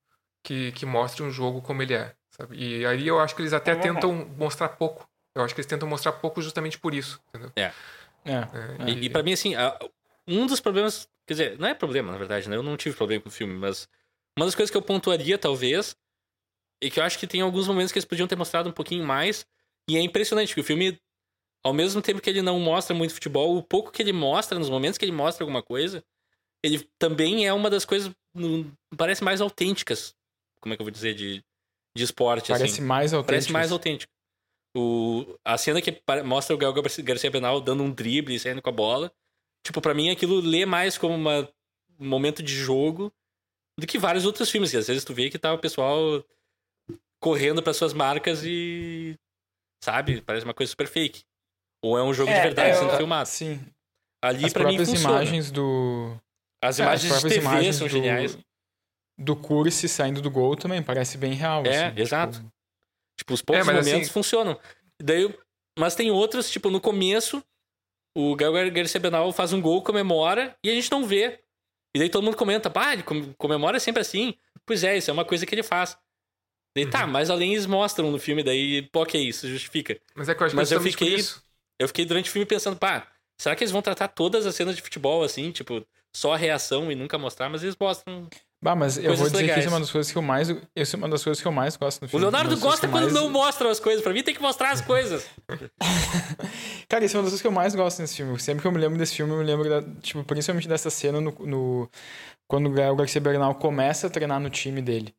que, 0.43 0.73
que 0.73 0.87
mostre 0.87 1.23
um 1.23 1.31
jogo 1.31 1.61
como 1.61 1.83
ele 1.83 1.95
é. 1.95 2.15
Sabe? 2.31 2.57
E 2.57 2.87
aí 2.87 3.07
eu 3.07 3.21
acho 3.21 3.35
que 3.35 3.43
eles 3.43 3.53
até 3.53 3.73
é 3.73 3.77
tentam 3.77 4.13
mostrar 4.37 4.71
pouco. 4.71 5.09
Eu 5.35 5.43
acho 5.43 5.55
que 5.55 5.61
eles 5.61 5.69
tentam 5.69 5.89
mostrar 5.89 6.13
pouco 6.13 6.41
justamente 6.41 6.79
por 6.79 6.95
isso. 6.95 7.21
Entendeu? 7.29 7.53
É. 7.57 7.73
é. 8.25 8.33
é 8.33 8.91
e, 8.91 9.05
e 9.05 9.11
para 9.11 9.23
mim, 9.23 9.33
assim, 9.33 9.55
um 10.27 10.47
dos 10.47 10.61
problemas. 10.61 11.09
Quer 11.27 11.35
dizer, 11.35 11.59
não 11.59 11.69
é 11.69 11.75
problema, 11.75 12.13
na 12.13 12.19
verdade, 12.19 12.49
né? 12.49 12.57
Eu 12.57 12.63
não 12.63 12.77
tive 12.77 12.95
problema 12.95 13.23
com 13.23 13.29
o 13.29 13.33
filme, 13.33 13.55
mas 13.55 13.89
uma 14.37 14.45
das 14.45 14.55
coisas 14.55 14.71
que 14.71 14.77
eu 14.77 14.83
pontuaria, 14.83 15.39
talvez, 15.39 15.97
e 16.83 16.91
que 16.91 17.01
eu 17.01 17.05
acho 17.05 17.19
que 17.19 17.27
tem 17.27 17.41
alguns 17.41 17.67
momentos 17.67 17.93
que 17.93 17.99
eles 17.99 18.05
podiam 18.05 18.29
ter 18.29 18.37
mostrado 18.37 18.69
um 18.69 18.73
pouquinho 18.73 19.05
mais. 19.05 19.47
E 19.89 19.97
é 19.97 20.01
impressionante 20.01 20.55
que 20.55 20.61
o 20.61 20.65
filme 20.65 20.99
ao 21.65 21.73
mesmo 21.73 22.03
tempo 22.03 22.21
que 22.21 22.29
ele 22.29 22.43
não 22.43 22.61
mostra 22.61 22.95
muito 22.95 23.15
futebol, 23.15 23.57
o 23.57 23.63
pouco 23.63 23.91
que 23.91 24.03
ele 24.03 24.13
mostra, 24.13 24.59
nos 24.59 24.69
momentos 24.69 24.99
que 24.99 25.05
ele 25.05 25.13
mostra 25.13 25.43
alguma 25.43 25.63
coisa, 25.63 26.05
ele 26.63 26.87
também 26.99 27.47
é 27.47 27.53
uma 27.53 27.71
das 27.71 27.87
coisas, 27.87 28.13
parece 28.97 29.25
mais 29.25 29.41
autênticas. 29.41 30.15
Como 30.61 30.75
é 30.75 30.77
que 30.77 30.83
eu 30.83 30.85
vou 30.85 30.93
dizer? 30.93 31.15
De, 31.15 31.43
de 31.97 32.05
esporte. 32.05 32.49
Parece 32.49 32.75
assim. 32.75 32.83
mais 32.83 33.13
autêntico. 33.15 33.33
Parece 33.33 33.53
mais 33.53 33.73
autêntico. 33.73 34.13
O, 34.77 35.39
a 35.45 35.57
cena 35.57 35.81
que 35.81 36.03
mostra 36.25 36.55
o 36.55 36.59
Gael 36.59 36.73
Garcia 36.73 37.31
Bernal 37.31 37.61
dando 37.61 37.83
um 37.83 37.91
drible 37.91 38.35
e 38.35 38.41
saindo 38.41 38.61
com 38.61 38.69
a 38.69 38.73
bola. 38.73 39.13
Tipo, 39.65 39.81
para 39.81 39.95
mim 39.95 40.11
aquilo 40.11 40.41
lê 40.41 40.67
mais 40.67 40.99
como 40.99 41.15
uma, 41.15 41.49
um 41.99 42.09
momento 42.09 42.43
de 42.43 42.55
jogo 42.55 43.13
do 43.79 43.87
que 43.87 43.99
vários 43.99 44.27
outros 44.27 44.51
filmes. 44.51 44.71
Que 44.71 44.77
às 44.77 44.89
vezes 44.89 45.05
tu 45.05 45.15
vê 45.15 45.31
que 45.31 45.39
tá 45.39 45.53
o 45.53 45.59
pessoal 45.59 46.25
correndo 47.21 47.63
para 47.63 47.73
suas 47.73 47.93
marcas 47.93 48.43
e. 48.45 49.19
Sabe? 49.83 50.21
Parece 50.23 50.45
uma 50.45 50.55
coisa 50.55 50.71
super 50.71 50.89
fake. 50.89 51.25
Ou 51.85 51.99
é 51.99 52.03
um 52.03 52.15
jogo 52.15 52.31
é, 52.31 52.35
de 52.37 52.41
verdade 52.41 52.71
é, 52.71 52.75
sendo 52.75 52.97
filmado. 52.97 53.29
Sim. 53.29 53.61
Ali 54.23 54.47
As 54.47 54.53
pra 54.53 54.65
mim 54.67 54.79
funciona. 54.79 55.17
imagens 55.17 55.51
do... 55.51 56.17
As 56.63 56.81
é, 56.81 56.83
imagens 56.83 57.13
As 57.13 57.23
de 57.23 57.29
TV 57.29 57.73
são 57.75 57.87
do... 57.87 57.91
geniais. 57.93 58.39
do 59.19 59.37
Curse 59.37 59.87
saindo 59.89 60.23
do 60.23 60.31
gol 60.31 60.57
também 60.57 60.83
parece 60.83 61.19
bem 61.19 61.33
real. 61.35 61.63
É, 61.67 61.89
assim, 61.89 62.01
exato. 62.01 62.39
tipo, 62.39 62.55
Tipo, 63.19 63.35
os 63.35 63.43
poucos 63.43 63.69
É, 63.69 63.73
momentos 63.73 63.93
assim- 63.93 64.11
funcionam. 64.13 64.59
Daí, 65.01 65.33
mas 65.79 65.95
tem 65.95 66.11
outros, 66.11 66.51
tipo, 66.51 66.71
no 66.71 66.81
começo, 66.81 67.45
o 68.17 68.35
Gabriel 68.35 68.73
Garcia 68.73 68.99
Benal 68.99 69.31
faz 69.33 69.53
um 69.53 69.61
gol, 69.61 69.83
comemora, 69.83 70.57
e 70.65 70.71
a 70.71 70.75
gente 70.75 70.91
não 70.91 71.05
vê. 71.05 71.41
E 71.95 71.99
daí 71.99 72.09
todo 72.09 72.25
mundo 72.25 72.37
comenta, 72.37 72.69
pá, 72.71 72.93
ele 72.93 73.03
com- 73.05 73.33
comemora 73.35 73.79
sempre 73.79 74.01
assim. 74.01 74.35
Pois 74.67 74.83
é, 74.83 74.97
isso 74.97 75.11
é 75.11 75.13
uma 75.13 75.25
coisa 75.25 75.45
que 75.47 75.55
ele 75.55 75.63
faz. 75.63 75.97
Daí 76.75 76.87
Uhum. 76.87 76.91
tá, 76.91 77.07
mas 77.07 77.31
além 77.31 77.53
eles 77.53 77.67
mostram 77.67 78.11
no 78.11 78.19
filme, 78.19 78.43
daí, 78.43 78.83
pô, 78.91 79.03
ok, 79.03 79.21
isso 79.29 79.47
justifica. 79.47 80.01
Mas 80.17 80.29
é 80.29 80.35
que 80.35 80.43
eu 80.43 80.47
acho 80.47 80.57
Mas 80.57 80.69
que 80.71 80.75
eu 80.75 80.81
fiquei- 80.81 81.15
isso. 81.15 81.45
Eu 81.79 81.89
fiquei 81.89 82.05
durante 82.05 82.29
o 82.31 82.33
filme 82.33 82.47
pensando, 82.47 82.77
pá, 82.77 83.07
será 83.41 83.55
que 83.57 83.65
eles 83.65 83.73
vão 83.73 83.83
tratar 83.83 84.09
todas 84.09 84.47
as 84.47 84.55
cenas 84.55 84.77
de 84.77 84.83
futebol 84.83 85.23
assim, 85.23 85.51
tipo, 85.51 85.85
só 86.15 86.35
a 86.35 86.37
reação 86.37 86.91
e 86.91 86.95
nunca 86.95 87.19
mostrar? 87.19 87.49
Mas 87.49 87.63
eles 87.63 87.77
mostram. 87.79 88.29
Bah, 88.63 88.75
mas 88.75 88.97
eu 88.97 89.15
vou 89.15 89.27
dizer 89.27 89.31
que 89.31 89.43
legais. 89.43 89.59
isso 89.59 89.69
é 89.69 89.73
uma 89.73 89.81
das 89.81 89.91
coisas 89.91 90.11
que 90.11 90.17
eu 90.17 90.23
mais. 90.23 90.49
Isso 90.75 90.97
é 90.97 90.99
uma 90.99 91.09
das 91.09 91.23
coisas 91.23 91.43
que 91.43 91.47
eu 91.47 91.53
mais 91.53 91.77
gosto 91.77 92.01
no 92.01 92.07
O 92.07 92.09
filme. 92.09 92.23
Leonardo 92.25 92.49
das 92.51 92.61
coisas 92.61 92.73
gosta 92.81 92.87
que 92.87 92.93
quando 92.93 93.03
mais- 93.13 93.15
não 93.15 93.29
mostram 93.29 93.69
as 93.71 93.79
coisas. 93.79 94.03
Pra 94.03 94.13
mim 94.15 94.23
tem 94.23 94.35
que 94.35 94.41
mostrar 94.41 94.71
as 94.71 94.81
coisas. 94.81 95.27
Cara, 96.89 97.05
isso 97.05 97.17
é 97.17 97.19
uma 97.19 97.25
das 97.25 97.33
coisas 97.33 97.41
que 97.43 97.47
eu 97.47 97.53
mais 97.53 97.75
gosto 97.75 98.01
nesse 98.01 98.17
filme. 98.17 98.39
Sempre 98.41 98.63
que 98.63 98.67
eu 98.69 98.73
me 98.73 98.79
lembro 98.79 98.99
desse 98.99 99.15
filme, 99.17 99.33
eu 99.33 99.39
me 99.39 99.45
lembro, 99.45 99.69
da, 99.69 99.83
tipo, 100.01 100.23
principalmente 100.25 100.69
dessa 100.69 100.89
cena 100.91 101.21
no, 101.21 101.31
no- 101.41 101.91
quando 102.49 102.67
o 102.69 102.73
Gael 102.73 102.97
Garcia 102.97 103.21
Bernal 103.21 103.55
começa 103.57 104.07
a 104.07 104.11
treinar 104.11 104.41
no 104.41 104.49
time 104.51 104.81
dele. 104.81 105.15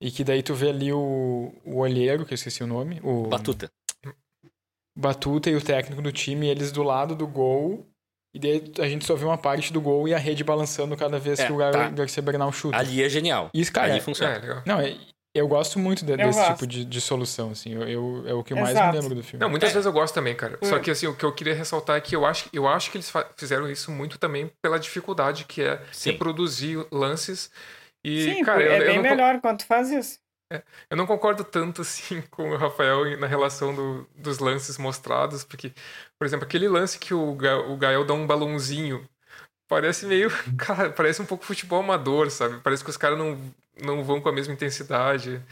E 0.00 0.10
que 0.10 0.22
daí 0.22 0.42
tu 0.42 0.54
vê 0.54 0.68
ali 0.70 0.92
o, 0.92 1.52
o 1.64 1.78
olheiro, 1.78 2.24
que 2.26 2.32
eu 2.32 2.36
esqueci 2.36 2.62
o 2.62 2.66
nome, 2.66 3.00
o 3.02 3.24
Batuta. 3.28 3.70
Batuta 4.96 5.50
e 5.50 5.54
o 5.56 5.60
técnico 5.60 6.00
do 6.00 6.10
time, 6.10 6.48
eles 6.48 6.72
do 6.72 6.82
lado 6.82 7.14
do 7.14 7.26
gol. 7.26 7.86
E 8.34 8.38
daí 8.38 8.72
a 8.80 8.88
gente 8.88 9.04
só 9.04 9.14
vê 9.14 9.24
uma 9.24 9.38
parte 9.38 9.72
do 9.72 9.80
gol 9.80 10.06
e 10.08 10.14
a 10.14 10.18
rede 10.18 10.42
balançando 10.44 10.96
cada 10.96 11.18
vez 11.18 11.38
É, 11.38 11.46
que 11.46 11.52
o 11.52 11.56
Gael 11.56 11.72
tá. 11.72 11.88
Garcia 11.90 12.22
Bernal 12.22 12.52
chuta. 12.52 12.76
Ali 12.76 13.02
é 13.02 13.08
genial. 13.08 13.50
Isso, 13.54 13.72
cara, 13.72 13.88
Ali 13.88 13.98
é- 13.98 14.00
funciona. 14.02 14.34
É, 14.34 14.38
legal. 14.38 14.62
Não, 14.66 14.80
é- 14.80 14.94
eu 15.34 15.46
gosto 15.48 15.78
muito 15.78 16.04
de- 16.04 16.12
Eu 16.12 16.16
desse 16.18 16.38
gosto. 16.38 16.52
tipo 16.52 16.66
de, 16.66 16.84
de 16.84 17.00
solução, 17.00 17.50
assim. 17.50 17.72
Eu, 17.74 17.82
eu- 17.88 18.24
é 18.28 18.34
o 18.34 18.42
que 18.44 18.52
eu 18.54 18.58
mais 18.58 18.74
me 18.74 18.92
lembro 19.00 19.14
do 19.14 19.22
filme. 19.22 19.40
Não, 19.40 19.48
É. 19.48 19.50
muitas 19.50 19.70
vezes 19.72 19.84
eu 19.86 19.92
gosto 19.92 20.14
também, 20.14 20.34
cara. 20.34 20.58
Só 20.62 20.78
que 20.78 20.90
assim, 20.90 21.06
o 21.06 21.14
que 21.14 21.24
eu 21.24 21.32
queria 21.32 21.54
ressaltar 21.54 21.96
é 21.96 22.00
que 22.00 22.14
eu 22.16 22.24
acho, 22.26 22.48
eu 22.52 22.66
acho 22.68 22.90
que 22.90 22.96
eles 22.98 23.10
fizeram 23.36 23.70
isso 23.70 23.90
muito 23.90 24.18
também 24.18 24.50
pela 24.62 24.78
dificuldade 24.78 25.44
que 25.44 25.62
é 25.62 25.80
Sim. 25.92 26.12
reproduzir 26.12 26.86
lances. 26.92 27.50
E, 28.04 28.34
Sim, 28.34 28.44
cara, 28.44 28.62
é 28.62 28.66
eu, 28.66 28.72
eu 28.72 28.78
bem 28.86 28.96
não, 28.96 29.02
co- 29.02 29.08
melhor 29.10 29.40
quando 29.40 29.58
tu 29.58 29.66
faz 29.66 29.90
isso. 29.90 30.18
Eu 30.90 30.96
não 30.96 31.06
concordo 31.06 31.42
tanto 31.44 31.82
assim 31.82 32.20
com 32.30 32.50
o 32.50 32.56
Rafael 32.56 33.18
na 33.18 33.26
relação 33.26 33.74
do- 33.74 34.08
dos 34.14 34.38
lances 34.38 34.78
mostrados, 34.78 35.44
porque, 35.44 35.72
por 36.18 36.24
exemplo, 36.26 36.44
aquele 36.46 36.68
lance 36.68 36.98
que 36.98 37.12
o, 37.14 37.34
Ga- 37.34 37.58
o 37.60 37.76
Gael 37.76 38.04
dá 38.04 38.14
um 38.14 38.26
balãozinho. 38.26 39.06
Parece 39.68 40.06
meio. 40.06 40.30
Cara, 40.56 40.90
parece 40.90 41.20
um 41.20 41.26
pouco 41.26 41.44
futebol 41.44 41.80
amador, 41.80 42.30
sabe? 42.30 42.60
Parece 42.62 42.84
que 42.84 42.90
os 42.90 42.96
caras 42.96 43.18
não, 43.18 43.36
não 43.82 44.04
vão 44.04 44.20
com 44.20 44.28
a 44.28 44.32
mesma 44.32 44.52
intensidade. 44.54 45.42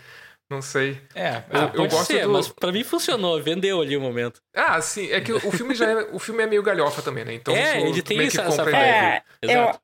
Não 0.48 0.60
sei. 0.62 1.00
É, 1.14 1.38
Eu- 1.38 1.42
Ah, 1.50 1.62
eu 1.64 1.70
pode 1.72 1.88
gosto 1.94 2.06
ser, 2.06 2.22
do- 2.26 2.32
mas 2.32 2.48
pra 2.48 2.70
mim 2.70 2.84
funcionou. 2.84 3.42
Vendeu 3.42 3.80
ali 3.80 3.96
o 3.96 4.00
momento. 4.00 4.40
Ah, 4.54 4.80
sim. 4.80 5.10
É 5.10 5.20
que 5.20 5.32
o 5.32 5.50
filme 5.50 5.74
já 5.74 5.90
é, 5.90 6.08
o 6.12 6.18
filme 6.20 6.42
é 6.42 6.46
meio 6.46 6.62
galhofa 6.62 7.02
também, 7.02 7.24
né? 7.24 7.34
Então 7.34 7.56
É, 7.56 7.80
ele 7.80 8.02
tem 8.02 8.18
meio 8.18 8.30
que 8.30 8.38
essa- 8.38 8.46
essa 8.48 8.62
compra. 8.62 8.76
É, 8.78 9.22
Exato. 9.42 9.80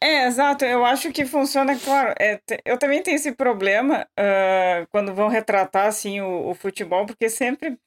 É, 0.00 0.26
exato. 0.26 0.64
Eu 0.64 0.84
acho 0.84 1.10
que 1.12 1.24
funciona, 1.24 1.78
claro. 1.78 2.14
é, 2.18 2.40
eu 2.64 2.78
também 2.78 3.02
tenho 3.02 3.16
esse 3.16 3.32
problema 3.32 4.06
ah, 4.16 4.86
quando 4.90 5.14
vão 5.14 5.28
retratar 5.28 5.86
assim 5.86 6.20
o, 6.20 6.50
o 6.50 6.54
futebol, 6.54 7.06
porque 7.06 7.28
sempre 7.28 7.78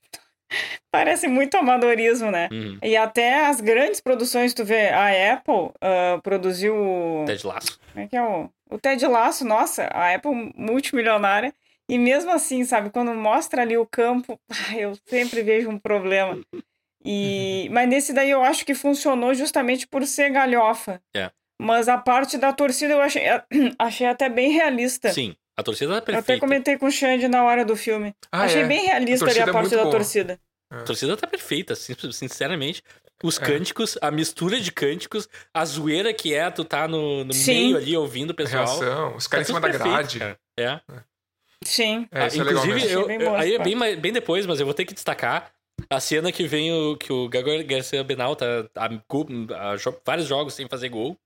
parece 0.92 1.28
muito 1.28 1.56
amadorismo, 1.56 2.32
né? 2.32 2.50
Uhum. 2.52 2.78
E 2.84 2.98
até 2.98 3.46
as 3.46 3.62
grandes 3.62 4.02
produções, 4.02 4.54
tu 4.54 4.66
vê, 4.66 4.90
a 4.90 5.34
Apple 5.34 5.72
ah, 5.82 6.20
produziu 6.22 6.76
o. 6.76 7.26
Ted 7.26 7.46
Laço. 7.46 7.80
Como 7.94 8.06
é 8.06 8.08
que 8.08 8.18
é 8.18 8.24
o. 8.24 8.50
O 8.70 8.78
Ted 8.78 9.04
Laço, 9.08 9.44
nossa, 9.46 9.86
a 9.86 10.14
Apple 10.14 10.54
multimilionária. 10.56 11.54
E 11.90 11.98
mesmo 11.98 12.30
assim, 12.30 12.64
sabe, 12.64 12.92
quando 12.92 13.12
mostra 13.16 13.64
ali 13.64 13.76
o 13.76 13.86
campo, 13.86 14.40
eu 14.78 14.96
sempre 15.08 15.42
vejo 15.42 15.70
um 15.70 15.80
problema. 15.80 16.40
E... 17.04 17.68
Mas 17.74 17.90
nesse 17.90 18.14
daí 18.14 18.30
eu 18.30 18.44
acho 18.44 18.64
que 18.64 18.76
funcionou 18.76 19.34
justamente 19.34 19.88
por 19.88 20.06
ser 20.06 20.30
galhofa. 20.30 21.02
É. 21.16 21.32
Mas 21.62 21.88
a 21.90 21.98
parte 21.98 22.38
da 22.38 22.54
torcida 22.54 22.94
eu 22.94 23.02
achei, 23.02 23.24
achei 23.78 24.08
até 24.08 24.30
bem 24.30 24.52
realista. 24.52 25.12
Sim, 25.12 25.36
a 25.58 25.64
torcida 25.64 25.90
tá 25.90 25.96
eu 25.96 25.98
até 26.00 26.12
perfeita. 26.14 26.40
comentei 26.40 26.78
com 26.78 26.86
o 26.86 26.92
Xande 26.92 27.28
na 27.28 27.44
hora 27.44 27.66
do 27.66 27.76
filme. 27.76 28.14
Ah, 28.32 28.44
achei 28.44 28.62
é. 28.62 28.66
bem 28.66 28.86
realista 28.86 29.26
ali 29.26 29.34
torcida 29.36 29.46
a 29.46 29.50
é 29.50 29.54
parte 29.54 29.64
muito 29.66 29.76
da 29.76 29.84
boa. 29.84 29.92
torcida. 29.96 30.40
A 30.72 30.84
torcida 30.84 31.18
tá 31.18 31.28
perfeita, 31.28 31.76
sin- 31.76 31.96
sinceramente. 32.14 32.82
Os 33.22 33.38
É. 33.38 33.46
cânticos, 33.46 33.98
a 34.02 34.10
mistura 34.10 34.62
de 34.62 34.72
cânticos, 34.72 35.28
a 35.54 35.66
zoeira 35.66 36.14
que 36.14 36.34
é 36.34 36.50
tu 36.50 36.64
tá 36.64 36.88
no, 36.88 37.26
no 37.26 37.34
Sim. 37.34 37.54
meio 37.74 37.78
ali 37.78 37.98
ouvindo 37.98 38.30
o 38.30 38.34
A 38.34 38.36
pessoal. 38.36 38.66
reação, 38.66 39.16
os 39.18 39.26
Tá 39.26 39.32
caras 39.32 39.48
em 39.50 39.54
cima 39.54 39.60
da 39.60 39.68
perfeito, 39.70 39.92
grade. 39.94 40.20
cara. 40.20 40.40
É. 40.58 40.80
Sim. 41.66 42.08
É, 42.12 42.28
isso 42.28 42.42
Ah, 42.42 42.46
é 42.46 42.52
Inclusive, 42.52 42.92
eu- 42.94 43.08
bem 43.08 43.20
boa 43.20 43.38
aí 43.40 43.56
é 43.56 43.60
bem, 43.62 43.78
bem 44.00 44.14
depois, 44.14 44.46
mas 44.46 44.60
eu 44.62 44.66
vou 44.66 44.74
ter 44.74 44.86
que 44.86 44.94
destacar 44.94 45.52
a 45.90 46.00
cena 46.00 46.32
que 46.32 46.48
vem 46.48 46.72
o 46.72 46.96
que 46.96 47.12
o 47.12 47.28
Gabriel 47.28 47.66
Garcia 47.66 48.02
Benal 48.04 48.36
tá 48.36 48.46
a, 48.76 48.86
a 49.74 49.76
jo- 49.76 50.00
vários 50.06 50.26
jogos 50.28 50.54
sem 50.54 50.70
fazer 50.70 50.88
gol. 50.88 51.18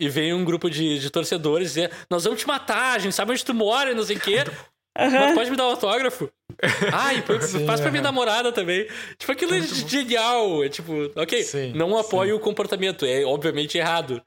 E 0.00 0.08
vem 0.08 0.32
um 0.32 0.44
grupo 0.44 0.70
de, 0.70 0.98
de 0.98 1.10
torcedores 1.10 1.68
dizer: 1.68 1.90
Nós 2.08 2.24
vamos 2.24 2.40
te 2.40 2.46
matar, 2.46 2.94
a 2.94 2.98
gente 2.98 3.14
sabe 3.14 3.32
onde 3.32 3.44
tu 3.44 3.52
mora, 3.54 3.90
e 3.90 3.94
não 3.94 4.04
sei 4.04 4.16
o 4.16 4.20
quê. 4.20 4.44
Mas 4.96 5.14
Aham. 5.14 5.34
pode 5.34 5.50
me 5.50 5.56
dar 5.56 5.66
um 5.66 5.70
autógrafo? 5.70 6.30
Ah, 6.92 7.14
e 7.14 7.22
Sim, 7.40 7.66
faz 7.66 7.80
pra 7.80 7.90
minha 7.90 8.02
namorada 8.02 8.50
também. 8.50 8.88
Tipo, 9.16 9.30
aquilo 9.32 9.54
é 9.54 9.62
genial. 9.62 10.64
É 10.64 10.68
tipo, 10.68 10.92
ok, 11.14 11.42
Sim, 11.42 11.72
não 11.72 11.96
apoio 11.96 12.34
o 12.36 12.40
comportamento, 12.40 13.04
é 13.06 13.24
obviamente 13.24 13.78
errado. 13.78 14.20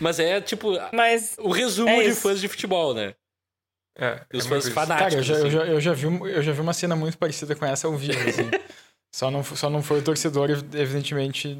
Mas 0.00 0.18
é 0.18 0.40
tipo 0.40 0.72
Mas 0.92 1.36
o 1.38 1.50
resumo 1.50 1.90
É 1.90 2.02
de 2.02 2.10
isso. 2.10 2.20
fãs 2.22 2.40
de 2.40 2.48
futebol, 2.48 2.94
né? 2.94 3.14
É, 3.98 4.24
E 4.32 4.36
os 4.38 4.44
é 4.44 4.48
fãs 4.48 4.68
fanáticos. 4.68 4.98
Cara, 4.98 5.14
eu 5.14 5.22
já, 5.22 5.34
eu, 5.34 5.40
assim. 5.46 5.50
já, 5.50 5.66
eu, 5.66 5.80
já 5.80 5.92
vi, 5.92 6.06
eu 6.06 6.42
já 6.42 6.52
vi 6.52 6.60
uma 6.60 6.72
cena 6.74 6.96
muito 6.96 7.16
parecida 7.16 7.54
com 7.54 7.64
essa 7.64 7.86
ao 7.86 7.96
vivo, 7.96 8.28
assim. 8.28 8.50
só, 9.14 9.30
não, 9.30 9.44
só 9.44 9.70
não 9.70 9.82
foi 9.82 10.00
o 10.00 10.04
torcedor, 10.04 10.50
evidentemente, 10.50 11.56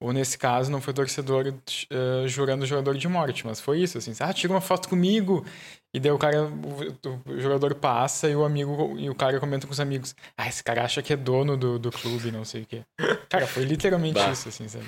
ou 0.00 0.12
nesse 0.12 0.38
caso, 0.38 0.70
não 0.72 0.80
foi 0.80 0.92
o 0.92 0.96
torcedor 0.96 1.46
eh, 1.90 2.26
jurando 2.26 2.62
o 2.62 2.66
jogador 2.66 2.96
de 2.96 3.06
morte, 3.06 3.46
mas 3.46 3.60
foi 3.60 3.80
isso, 3.80 3.98
assim. 3.98 4.12
Ah, 4.20 4.32
tira 4.32 4.52
uma 4.52 4.60
foto 4.60 4.88
comigo! 4.88 5.44
E 5.92 5.98
daí 6.00 6.10
o 6.12 6.18
cara, 6.18 6.44
o, 6.44 7.30
o 7.32 7.40
jogador 7.40 7.74
passa 7.74 8.28
e 8.28 8.34
o 8.36 8.44
amigo, 8.44 8.96
e 8.98 9.10
o 9.10 9.14
cara 9.14 9.38
comenta 9.40 9.66
com 9.66 9.72
os 9.72 9.80
amigos, 9.80 10.14
ah, 10.36 10.48
esse 10.48 10.62
cara 10.62 10.84
acha 10.84 11.02
que 11.02 11.12
é 11.12 11.16
dono 11.16 11.56
do, 11.56 11.78
do 11.78 11.90
clube, 11.90 12.30
não 12.30 12.44
sei 12.44 12.62
o 12.62 12.66
quê. 12.66 12.84
Cara, 13.28 13.46
foi 13.46 13.64
literalmente 13.64 14.14
Bah. 14.18 14.30
isso, 14.30 14.48
assim, 14.48 14.68
sabe? 14.68 14.86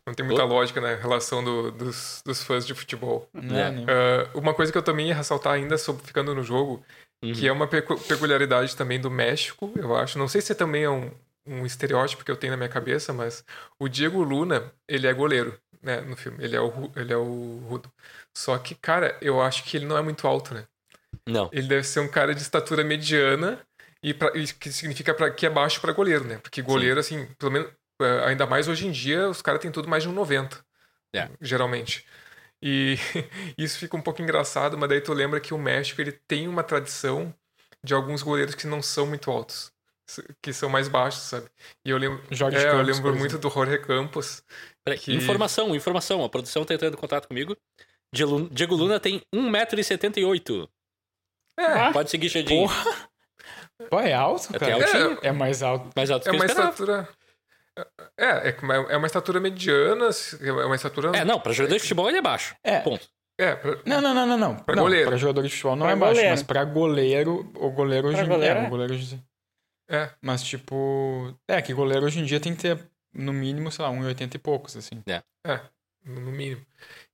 Não 0.05 0.13
tem 0.13 0.25
muita 0.25 0.45
lógica 0.45 0.79
na 0.79 0.95
relação 0.95 1.43
do- 1.43 1.69
dos, 1.71 2.21
dos 2.25 2.41
fãs 2.41 2.65
de 2.65 2.73
futebol. 2.73 3.27
Não, 3.33 3.55
É. 3.57 3.67
Ah, 3.89 4.29
uma 4.37 4.53
coisa 4.53 4.71
que 4.71 4.77
eu 4.77 4.83
também 4.83 5.07
ia 5.09 5.15
ressaltar 5.15 5.53
ainda 5.53 5.77
sobre 5.77 6.05
ficando 6.05 6.33
no 6.33 6.43
jogo, 6.43 6.81
Uhum. 7.21 7.33
que 7.33 7.47
é 7.47 7.51
uma 7.51 7.67
pecu- 7.67 7.99
peculiaridade 8.01 8.75
também 8.75 9.01
do 9.01 9.09
México, 9.11 9.69
eu 9.75 9.95
acho. 9.95 10.17
Não 10.19 10.27
sei 10.27 10.39
se 10.39 10.53
também 10.55 10.83
é 10.83 10.89
um, 10.89 11.11
um 11.47 11.65
estereótipo 11.65 12.23
que 12.23 12.31
eu 12.31 12.35
tenho 12.35 12.51
na 12.51 12.57
minha 12.57 12.69
cabeça, 12.69 13.13
mas 13.13 13.43
o 13.79 13.87
Diego 13.87 14.21
Luna, 14.23 14.71
ele 14.87 15.07
é 15.07 15.13
goleiro, 15.13 15.57
né, 15.81 16.01
no 16.01 16.15
filme. 16.15 16.43
Ele 16.43 16.55
é 16.55 16.61
o, 16.61 16.91
ele 16.95 17.13
é 17.13 17.17
o 17.17 17.59
Rudo. 17.67 17.91
Só 18.35 18.57
que, 18.57 18.75
cara, 18.75 19.17
eu 19.21 19.41
acho 19.41 19.63
que 19.63 19.77
ele 19.77 19.85
não 19.85 19.97
é 19.97 20.01
muito 20.01 20.27
alto, 20.27 20.53
né? 20.53 20.65
Não. 21.27 21.49
Ele 21.51 21.67
deve 21.67 21.83
ser 21.83 21.99
um 21.99 22.07
cara 22.07 22.33
de 22.35 22.41
estatura 22.41 22.83
mediana 22.83 23.59
e, 24.03 24.13
pra, 24.13 24.31
e 24.37 24.47
que 24.47 24.71
significa 24.71 25.13
pra, 25.13 25.31
que 25.31 25.45
é 25.45 25.49
baixo 25.49 25.81
pra 25.81 25.93
goleiro, 25.93 26.25
né? 26.25 26.37
Porque 26.37 26.61
goleiro, 26.61 26.99
assim, 26.99 27.25
pelo 27.39 27.51
menos, 27.51 27.71
eh, 28.01 28.23
ainda 28.25 28.45
mais 28.45 28.67
hoje 28.67 28.87
em 28.87 28.91
dia, 28.91 29.27
os 29.29 29.41
caras 29.41 29.61
têm 29.61 29.71
tudo 29.71 29.89
mais 29.89 30.03
de 30.03 30.09
um 30.09 30.13
90. 30.13 30.63
É. 31.15 31.29
Geralmente. 31.41 32.05
E 32.61 32.97
isso 33.57 33.79
fica 33.79 33.97
um 33.97 34.01
pouco 34.01 34.21
engraçado, 34.21 34.77
mas 34.77 34.89
daí 34.89 35.01
tu 35.01 35.13
lembra 35.13 35.39
que 35.39 35.53
o 35.53 35.57
México 35.57 36.01
ele 36.01 36.11
tem 36.11 36.47
uma 36.47 36.63
tradição 36.63 37.33
de 37.83 37.93
alguns 37.93 38.21
goleiros 38.21 38.55
que 38.55 38.67
não 38.67 38.81
são 38.81 39.05
muito 39.05 39.29
altos, 39.29 39.71
que 40.41 40.53
são 40.53 40.69
mais 40.69 40.87
baixos, 40.87 41.21
sabe? 41.23 41.47
E 41.85 41.89
eu 41.89 41.97
lembro, 41.97 42.23
Jorge 42.31 42.57
é, 42.57 42.67
eu 42.67 42.71
Campos, 42.71 42.87
lembro 42.87 43.01
por 43.11 43.19
muito 43.19 43.37
do 43.37 43.49
Jorge 43.49 43.77
Campos. 43.79 44.43
Peraí, 44.83 44.99
Que- 44.99 45.13
Informação, 45.13 45.75
informação. 45.75 46.23
A 46.23 46.29
produção 46.29 46.63
tá 46.65 46.73
entrando 46.73 46.93
em 46.93 46.97
contato 46.99 47.27
comigo. 47.27 47.55
Diego 48.13 48.75
Luna 48.75 48.99
tem 48.99 49.21
1,78m. 49.33 50.67
É, 51.59 51.63
Ah, 51.65 51.91
Pode 51.91 52.09
seguir, 52.09 52.29
Xandinho. 52.29 52.67
Porra! 52.67 53.09
Pô, 53.89 53.99
é 53.99 54.13
alto, 54.13 54.47
Até 54.55 54.59
cara. 54.71 54.75
altinho. 54.75 55.19
É 55.21 55.31
mais 55.31 55.61
alto. 55.61 55.89
Mais 55.95 56.09
alto 56.09 56.27
é 56.27 56.29
que 56.31 56.35
eu 56.35 56.39
uma 56.39 56.45
esperava. 56.45 56.69
estatura. 56.71 57.09
É, 58.17 58.49
é 58.49 58.57
uma- 58.61 58.75
é 58.93 58.97
uma 58.97 59.05
estatura 59.07 59.39
mediana, 59.39 60.09
é 60.41 60.51
uma 60.65 60.75
estatura. 60.75 61.15
É, 61.15 61.23
não, 61.23 61.39
pra 61.39 61.53
jogador 61.53 61.75
de 61.75 61.81
futebol 61.81 62.09
ele 62.09 62.17
é 62.17 62.21
baixo. 62.21 62.55
É. 62.63 62.79
Ponto. 62.79 63.07
É, 63.39 63.53
pra- 63.55 63.77
Não, 63.85 64.01
não, 64.01 64.13
não, 64.15 64.25
não, 64.25 64.37
não. 64.37 64.55
Pra 64.55 64.75
não, 64.75 64.83
goleiro. 64.83 65.07
Pra 65.09 65.17
jogador 65.17 65.43
de 65.43 65.49
futebol 65.49 65.75
não 65.75 65.85
Pra 65.85 65.91
é 65.93 65.95
baixo, 65.95 66.13
goleiro. 66.15 66.29
mas 66.31 66.41
pra 66.43 66.63
goleiro, 66.65 67.51
o 67.55 67.69
goleiro 67.69 68.07
hoje 68.07 68.17
Pra 68.17 68.25
goleiro 68.25 68.59
é, 68.59 68.63
é. 68.63 68.65
o 68.65 68.69
goleiro 68.69 68.93
hoje... 68.95 69.21
é. 69.89 70.11
Mas 70.21 70.43
tipo, 70.43 71.33
é 71.47 71.61
que 71.61 71.73
goleiro 71.73 72.05
hoje 72.05 72.19
em 72.19 72.25
dia 72.25 72.39
tem 72.39 72.55
que 72.55 72.61
ter 72.61 72.79
no 73.13 73.33
mínimo, 73.33 73.71
sei 73.71 73.83
lá, 73.83 73.91
1,80 73.91 74.35
e 74.35 74.37
poucos 74.37 74.75
assim. 74.77 75.01
É, 75.45 75.61
no 76.05 76.31
mínimo. 76.31 76.65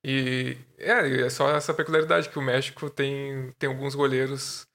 E 0.04 0.58
é, 0.78 1.22
é 1.22 1.30
só 1.30 1.56
essa 1.56 1.74
peculiaridade 1.74 2.30
que 2.30 2.38
o 2.38 2.42
México 2.42 2.90
tem, 2.90 3.52
tem 3.58 3.70
alguns 3.70 3.96
goleiros 3.96 4.68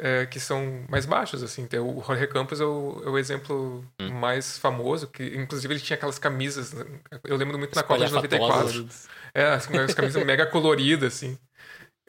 é, 0.00 0.24
que 0.26 0.40
são 0.40 0.84
mais 0.88 1.04
baixos, 1.04 1.42
assim. 1.42 1.66
Tem 1.66 1.78
o 1.78 2.02
Jorge 2.02 2.26
Campos 2.26 2.60
é 2.60 2.64
o, 2.64 3.02
é 3.04 3.08
o 3.08 3.18
exemplo 3.18 3.84
Hum. 4.00 4.10
mais 4.12 4.56
famoso, 4.58 5.06
que 5.08 5.22
inclusive 5.36 5.74
ele 5.74 5.80
tinha 5.80 5.96
aquelas 5.96 6.18
camisas, 6.18 6.72
né? 6.72 6.84
eu 7.24 7.36
lembro 7.36 7.58
muito 7.58 7.74
na 7.74 7.82
Copa 7.82 8.06
de 8.06 8.12
94. 8.12 8.88
É, 9.34 9.44
as, 9.44 9.70
as 9.70 9.94
camisas 9.94 10.24
mega 10.24 10.46
coloridas, 10.46 11.14
assim. 11.14 11.38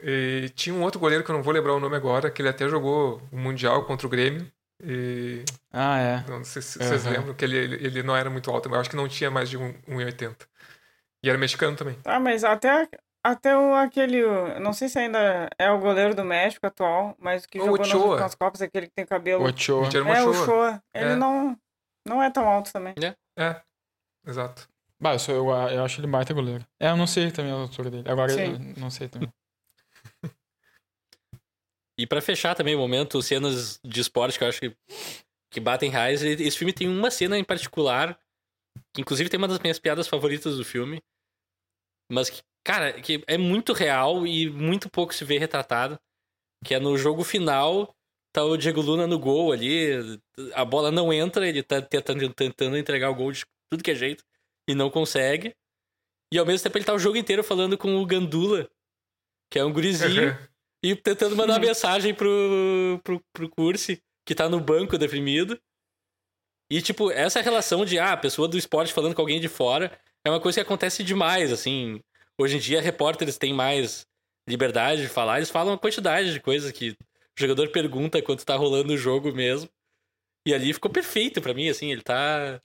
E 0.02 0.50
tinha 0.56 0.74
um 0.74 0.82
outro 0.82 1.00
goleiro 1.00 1.24
que 1.24 1.30
eu 1.30 1.36
não 1.36 1.44
vou 1.44 1.54
lembrar 1.54 1.74
o 1.74 1.80
nome 1.80 1.96
agora, 1.96 2.32
que 2.32 2.42
ele 2.42 2.50
até 2.50 2.68
jogou 2.68 3.22
o 3.32 3.38
Mundial 3.38 3.86
contra 3.86 4.08
o 4.08 4.10
Grêmio. 4.10 4.52
E 4.84 5.44
Ah, 5.72 6.00
é. 6.00 6.24
não 6.30 6.44
sei 6.44 6.62
se 6.62 6.78
vocês 6.80 7.06
Aham. 7.06 7.14
lembram 7.18 7.34
que 7.34 7.46
ele, 7.46 7.58
ele, 7.58 7.76
ele 7.86 8.04
não 8.04 8.16
era 8.16 8.30
muito 8.30 8.50
alto, 8.52 8.70
mas 8.70 8.76
eu 8.76 8.82
acho 8.82 8.90
que 8.90 8.96
não 8.96 9.08
tinha 9.08 9.30
mais 9.32 9.50
de 9.50 9.58
um- 9.58 9.74
1,80. 9.88 10.48
E 11.24 11.30
era 11.30 11.38
mexicano 11.38 11.76
também. 11.78 11.98
Ah, 12.06 12.20
mas 12.20 12.44
até, 12.44 12.88
até 13.24 13.56
o, 13.56 13.76
aquele. 13.76 14.18
eu 14.18 14.60
Não 14.60 14.74
sei 14.74 14.90
se 14.90 14.98
ainda 15.00 15.50
é 15.58 15.70
o 15.72 15.80
goleiro 15.80 16.16
do 16.16 16.24
México 16.26 16.66
atual, 16.66 17.16
mas 17.20 17.46
que 17.46 17.60
O 17.60 17.66
jogou 17.66 17.78
nas 17.80 17.88
Ochoa. 17.90 18.10
últimas 18.12 18.36
Copas, 18.36 18.62
aquele 18.62 18.88
que 18.88 18.94
tem 18.96 19.06
cabelo. 19.06 19.44
O 19.44 19.48
Ochoa. 19.48 19.88
É, 20.16 20.24
o 20.24 20.30
Ochoa. 20.30 20.84
Ele 20.94 21.12
É. 21.12 21.16
não, 21.16 21.56
não 22.08 22.22
é 22.24 22.30
tão 22.32 22.48
alto 22.48 22.72
também. 22.74 22.96
É, 23.38 23.62
exato. 24.26 24.68
Bah, 25.00 25.14
eu, 25.14 25.20
sou, 25.20 25.34
eu, 25.36 25.50
eu 25.72 25.84
acho 25.84 26.00
ele 26.00 26.08
baita 26.08 26.34
goleiro. 26.34 26.66
É, 26.80 26.90
eu 26.90 26.98
não 26.98 27.08
sei 27.08 27.32
também 27.32 27.52
a 27.52 27.56
altura 27.56 27.90
dele. 27.90 28.10
Agora 28.10 28.32
eu 28.32 28.38
Sim. 28.38 28.74
não 28.78 28.90
sei 28.92 29.08
também. 29.08 29.30
E 32.00 32.08
pra 32.08 32.22
fechar 32.22 32.56
também 32.56 32.76
o 32.76 32.80
momento, 32.80 33.22
cenas 33.22 33.80
de 33.86 34.02
esporte 34.02 34.38
que 34.38 34.44
eu 34.44 34.48
acho 34.48 34.60
que, 34.60 34.76
que 35.52 35.60
batem 35.60 35.90
reais. 35.90 36.22
e- 36.24 36.30
Esse 36.44 36.58
filme 36.58 36.74
tem 36.74 36.88
uma 36.88 37.12
cena 37.12 37.38
em 37.38 37.44
particular, 37.44 38.18
que 38.96 39.02
inclusive 39.02 39.30
tem 39.30 39.38
uma 39.38 39.48
das 39.48 39.60
minhas 39.60 39.80
piadas 39.80 40.08
favoritas 40.08 40.58
do 40.58 40.66
filme. 40.66 41.02
Mas 42.12 42.30
que, 42.30 42.42
cara, 42.66 42.94
que 43.02 43.24
é 43.28 43.38
muito 43.38 43.74
real 43.74 44.26
e 44.26 44.50
muito 44.50 44.90
pouco 44.90 45.14
se 45.14 45.24
vê 45.24 45.38
retratado. 45.38 46.00
Que 46.64 46.76
é 46.76 46.80
no 46.80 46.98
jogo 46.98 47.24
final, 47.24 47.96
tá 48.34 48.44
o 48.44 48.56
Diego 48.58 48.82
Luna 48.82 49.08
no 49.08 49.18
gol 49.18 49.52
ali, 49.52 50.20
a 50.54 50.64
bola 50.64 50.92
não 50.92 51.12
entra, 51.12 51.48
ele 51.48 51.64
tá 51.64 51.82
tentando, 51.82 52.32
tentando 52.34 52.78
entregar 52.78 53.10
o 53.10 53.16
gol 53.16 53.32
de 53.32 53.44
tudo 53.72 53.84
que 53.84 53.92
é 53.92 53.96
jeito 53.96 54.24
e 54.70 54.76
não 54.76 54.90
consegue. 54.90 55.56
E 56.34 56.38
ao 56.38 56.46
mesmo 56.46 56.64
tempo 56.64 56.78
ele 56.78 56.86
tá 56.86 56.94
o 56.94 57.00
jogo 57.00 57.18
inteiro 57.18 57.44
falando 57.44 57.78
com 57.78 57.96
o 57.96 58.06
Gandula, 58.06 58.70
que 59.52 59.58
é 59.60 59.66
um 59.66 59.74
gurizinho. 59.74 60.10
E 60.84 60.96
tentando 60.96 61.36
mandar 61.36 61.54
uma 61.54 61.60
mensagem 61.60 62.14
pro, 62.14 63.00
pro, 63.04 63.22
pro 63.32 63.50
Cursi, 63.50 64.02
que 64.26 64.34
tá 64.34 64.50
no 64.50 64.60
banco 64.60 64.98
deprimido. 64.98 65.60
E, 66.72 66.82
tipo, 66.82 67.12
essa 67.12 67.42
relação 67.42 67.86
de, 67.86 68.00
ah, 68.00 68.16
pessoa 68.18 68.48
do 68.48 68.58
esporte 68.58 68.94
falando 68.94 69.14
com 69.14 69.22
alguém 69.22 69.40
de 69.40 69.50
fora 69.50 69.92
é 70.26 70.30
uma 70.30 70.40
coisa 70.40 70.56
que 70.56 70.62
acontece 70.62 71.04
demais, 71.04 71.52
assim. 71.52 72.02
Hoje 72.40 72.58
em 72.58 72.60
dia, 72.60 72.82
repórteres 72.82 73.38
têm 73.38 73.54
mais 73.54 74.08
liberdade 74.48 75.04
de 75.04 75.08
falar, 75.08 75.38
eles 75.38 75.50
falam 75.50 75.74
uma 75.74 75.78
quantidade 75.78 76.34
de 76.34 76.40
coisas 76.40 76.72
que 76.72 76.92
o 76.92 76.96
jogador 77.38 77.70
pergunta 77.72 78.22
quando 78.22 78.44
tá 78.44 78.56
rolando 78.56 78.94
o 78.94 78.98
jogo 78.98 79.32
mesmo. 79.32 79.70
E 80.48 80.54
ali 80.54 80.74
ficou 80.74 80.92
perfeito 80.92 81.42
pra 81.42 81.54
mim, 81.54 81.70
assim, 81.70 81.92
ele 81.92 82.02
tá 82.02 82.60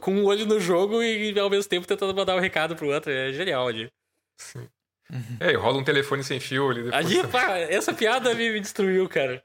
com 0.00 0.12
um 0.12 0.24
olho 0.24 0.46
no 0.46 0.60
jogo 0.60 1.02
e 1.02 1.36
ao 1.38 1.50
mesmo 1.50 1.68
tempo 1.68 1.86
tentando 1.86 2.14
mandar 2.14 2.36
um 2.36 2.40
recado 2.40 2.76
pro 2.76 2.92
outro. 2.92 3.10
É 3.10 3.32
genial 3.32 3.66
ali. 3.66 3.90
Sim. 4.38 4.68
É, 5.40 5.52
e 5.52 5.54
rola 5.54 5.78
um 5.78 5.84
telefone 5.84 6.24
sem 6.24 6.40
fio 6.40 6.70
ali 6.70 6.84
depois. 6.84 7.06
Ali, 7.06 7.28
pá, 7.28 7.58
essa 7.58 7.92
piada 7.92 8.34
me, 8.34 8.50
me 8.50 8.60
destruiu, 8.60 9.08
cara. 9.08 9.44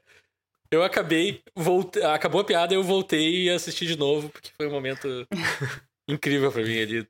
Eu 0.72 0.82
acabei, 0.82 1.42
voltei, 1.54 2.02
acabou 2.04 2.40
a 2.40 2.44
piada, 2.44 2.72
eu 2.72 2.82
voltei 2.82 3.44
e 3.44 3.50
assisti 3.50 3.86
de 3.86 3.96
novo, 3.96 4.30
porque 4.30 4.50
foi 4.56 4.68
um 4.68 4.70
momento 4.70 5.26
incrível 6.08 6.52
pra 6.52 6.62
mim. 6.62 6.72
Ele 6.72 7.08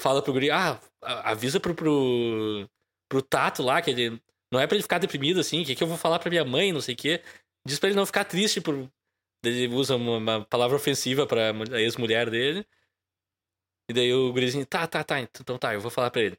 fala 0.00 0.20
pro 0.20 0.32
guri, 0.32 0.50
ah, 0.50 0.80
avisa 1.00 1.60
pro, 1.60 1.74
pro, 1.74 2.68
pro 3.08 3.22
Tato 3.22 3.62
lá, 3.62 3.80
que 3.80 3.90
ele 3.90 4.20
não 4.52 4.60
é 4.60 4.66
pra 4.66 4.74
ele 4.74 4.82
ficar 4.82 4.98
deprimido 4.98 5.40
assim, 5.40 5.64
que, 5.64 5.74
que 5.74 5.82
eu 5.82 5.86
vou 5.86 5.96
falar 5.96 6.18
pra 6.18 6.30
minha 6.30 6.44
mãe, 6.44 6.72
não 6.72 6.80
sei 6.80 6.94
o 6.94 6.98
quê. 6.98 7.22
Diz 7.66 7.78
pra 7.78 7.88
ele 7.88 7.96
não 7.96 8.06
ficar 8.06 8.24
triste 8.24 8.60
por. 8.60 8.90
Ele 9.44 9.68
usa 9.68 9.96
uma, 9.96 10.16
uma 10.16 10.44
palavra 10.44 10.76
ofensiva 10.76 11.26
pra 11.26 11.52
ex-mulher 11.78 12.28
dele. 12.28 12.66
E 13.88 13.94
daí 13.94 14.12
o 14.12 14.32
gurizinho, 14.32 14.66
tá, 14.66 14.84
tá, 14.86 15.04
tá, 15.04 15.20
então 15.20 15.56
tá, 15.56 15.74
eu 15.74 15.80
vou 15.80 15.90
falar 15.90 16.10
pra 16.10 16.22
ele. 16.22 16.38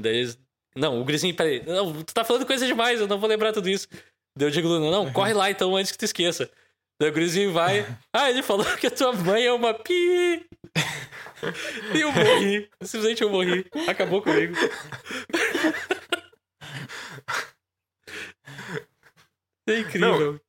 Daí 0.00 0.18
eles, 0.18 0.38
não, 0.76 1.00
o 1.00 1.04
gurizinho, 1.04 1.34
peraí, 1.34 1.64
não, 1.64 2.02
tu 2.02 2.12
tá 2.12 2.24
falando 2.24 2.46
coisa 2.46 2.66
demais, 2.66 3.00
eu 3.00 3.08
não 3.08 3.18
vou 3.18 3.28
lembrar 3.28 3.52
tudo 3.52 3.68
isso. 3.68 3.88
Daí 4.36 4.48
eu 4.48 4.50
digo, 4.50 4.68
não, 4.68 4.90
não, 4.90 5.12
corre 5.12 5.32
lá 5.32 5.50
então 5.50 5.74
antes 5.74 5.90
que 5.90 5.98
tu 5.98 6.04
esqueça. 6.04 6.50
Daí 7.00 7.10
o 7.10 7.12
gurizinho 7.12 7.52
vai, 7.52 7.86
ah, 8.12 8.30
ele 8.30 8.42
falou 8.42 8.64
que 8.76 8.86
a 8.86 8.90
tua 8.90 9.12
mãe 9.12 9.46
é 9.46 9.52
uma 9.52 9.72
pi. 9.72 10.46
E 11.94 12.00
eu 12.00 12.12
morri, 12.12 12.68
simplesmente 12.82 13.22
eu 13.22 13.30
morri, 13.30 13.66
acabou 13.88 14.22
comigo. 14.22 14.54
É 19.68 19.80
incrível. 19.80 20.40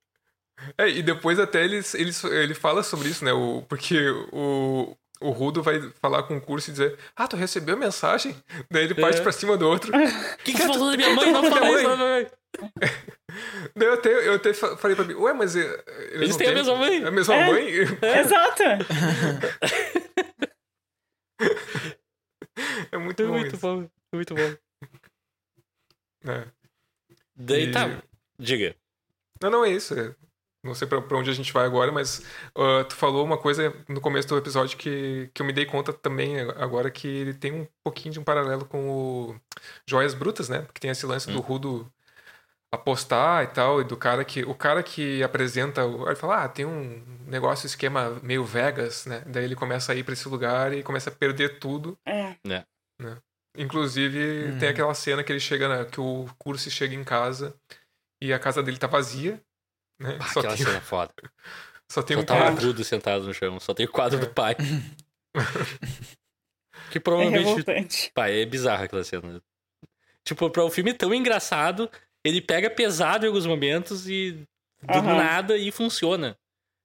É, 0.77 0.89
e 0.89 1.01
depois 1.01 1.39
até 1.39 1.63
ele, 1.63 1.81
ele, 1.93 2.11
ele 2.31 2.53
fala 2.53 2.83
sobre 2.83 3.09
isso, 3.09 3.23
né? 3.23 3.33
O, 3.33 3.63
porque 3.63 4.09
o, 4.31 4.95
o 5.21 5.29
Rudo 5.31 5.61
vai 5.63 5.79
falar 6.01 6.23
com 6.23 6.37
o 6.37 6.41
curso 6.41 6.69
e 6.69 6.73
dizer: 6.73 6.97
Ah, 7.15 7.27
tu 7.27 7.35
recebeu 7.35 7.75
a 7.75 7.77
mensagem? 7.79 8.35
Daí 8.71 8.83
ele 8.85 8.95
parte 8.95 9.19
É. 9.19 9.23
pra 9.23 9.31
cima 9.31 9.57
do 9.57 9.67
outro. 9.67 9.91
O 9.91 9.93
que, 10.43 10.53
que 10.53 10.59
tu 10.59 10.67
falou 10.67 10.91
da 10.91 10.97
minha 10.97 11.13
mãe? 11.13 11.31
Não 11.31 11.41
Minha 11.41 11.51
fala 11.55 11.95
mãe. 11.97 12.27
Daí 13.75 13.87
eu 13.87 13.93
até, 13.93 14.27
eu 14.27 14.33
até 14.35 14.53
fa- 14.53 14.77
falei 14.77 14.95
pra 14.95 15.05
mim: 15.05 15.13
Ué, 15.15 15.33
mas. 15.33 15.55
eh, 15.55 15.83
Eles, 16.11 16.13
Eles 16.13 16.29
não 16.31 16.37
têm 16.37 16.47
a 16.49 16.53
mesma 16.53 16.75
mãe." 16.75 17.03
A 17.03 17.11
mesma 17.11 17.35
É. 17.35 17.45
mãe? 17.51 17.67
Exato! 18.19 18.63
É 22.91 22.97
muito 22.97 23.21
É 23.21 23.25
bom 23.25 23.33
muito 23.33 23.55
isso. 23.55 23.61
bom, 23.61 23.83
é 24.11 24.15
muito 24.15 24.33
bom. 24.35 24.57
É. 26.31 26.47
Daí 27.35 27.63
E- 27.65 27.71
tá, 27.71 28.01
diga. 28.39 28.75
Não, 29.41 29.49
não 29.51 29.65
é 29.65 29.69
isso. 29.71 29.93
É- 30.67 30.69
Não 30.69 30.75
sei 30.75 30.87
pra, 30.87 31.01
pra 31.01 31.17
onde 31.17 31.29
a 31.29 31.33
gente 31.33 31.51
vai 31.53 31.65
agora, 31.65 31.91
mas 31.91 32.21
ah, 32.55 32.83
tu 32.83 32.95
falou 32.95 33.23
uma 33.25 33.37
coisa 33.37 33.73
no 33.87 33.99
começo 34.01 34.27
do 34.27 34.37
episódio 34.37 34.77
que, 34.77 35.29
que 35.33 35.41
eu 35.41 35.45
me 35.45 35.53
dei 35.53 35.65
conta 35.65 35.91
também 35.93 36.39
agora 36.39 36.91
que 36.91 37.07
ele 37.07 37.33
tem 37.33 37.51
um 37.53 37.67
pouquinho 37.83 38.13
de 38.13 38.19
um 38.19 38.23
paralelo 38.23 38.65
com 38.65 38.89
o 38.89 39.35
Joias 39.89 40.13
Brutas, 40.13 40.49
né? 40.49 40.61
Porque 40.61 40.79
tem 40.79 40.91
esse 40.91 41.05
lance 41.05 41.27
do 41.31 41.39
Rudo 41.41 41.91
apostar 42.71 43.43
e 43.43 43.47
tal, 43.47 43.79
e 43.81 43.83
do 43.85 43.95
cara 43.95 44.25
que. 44.25 44.43
O 44.43 44.53
cara 44.53 44.83
que 44.83 45.23
apresenta. 45.23 45.85
o- 45.85 46.05
Ele 46.07 46.15
fala, 46.15 46.43
ah, 46.43 46.49
tem 46.49 46.65
um 46.65 47.01
negócio, 47.25 47.65
esquema 47.65 48.19
meio 48.21 48.43
Vegas, 48.43 49.05
né? 49.05 49.23
Daí 49.25 49.45
ele 49.45 49.55
começa 49.55 49.91
a 49.93 49.95
ir 49.95 50.03
pra 50.03 50.13
esse 50.13 50.27
lugar 50.27 50.73
e 50.73 50.83
começa 50.83 51.09
a 51.09 51.13
perder 51.13 51.59
tudo. 51.59 51.97
É. 52.05 52.35
Inclusive, 53.57 54.51
Uhum. 54.51 54.59
tem 54.59 54.69
aquela 54.69 54.93
cena 54.93 55.23
que 55.23 55.31
ele 55.31 55.39
chega 55.39 55.67
na, 55.67 55.85
que 55.85 55.99
o 55.99 56.27
Curse 56.37 56.69
chega 56.69 56.93
em 56.93 57.03
casa 57.03 57.55
e 58.21 58.31
a 58.31 58.37
casa 58.37 58.61
dele 58.61 58.77
tá 58.77 58.85
vazia. 58.85 59.41
Né? 59.99 60.17
Só, 60.33 60.39
aquela 60.39 60.55
tem, 60.55 60.65
cena 60.65 60.77
é 60.77 60.81
foda. 60.81 61.13
só 61.89 62.03
tem 62.03 62.17
Só 62.17 62.21
um 62.21 62.25
tá 62.25 62.35
o 62.35 62.37
quadro. 62.37 62.83
Sentado 62.83 63.25
no 63.25 63.33
chão, 63.33 63.59
só 63.59 63.73
tem 63.73 63.85
o 63.85 63.91
quadro 63.91 64.19
do 64.19 64.27
pai. 64.27 64.55
que 66.91 66.97
É 66.97 67.01
provavelmente 67.01 67.45
revoltante. 67.45 68.11
Pai, 68.13 68.41
é 68.41 68.45
bizarra 68.45 68.85
aquela 68.85 69.03
cena. 69.03 69.41
Tipo, 70.23 70.49
pra 70.49 70.65
um 70.65 70.69
filme 70.69 70.93
tão 70.93 71.13
engraçado, 71.13 71.89
ele 72.23 72.41
pega 72.41 72.69
pesado 72.69 73.25
em 73.25 73.29
alguns 73.29 73.45
momentos 73.45 74.07
e 74.09 74.45
do 74.83 74.99
Aham. 74.99 75.15
nada 75.15 75.57
e 75.57 75.71
funciona. 75.71 76.37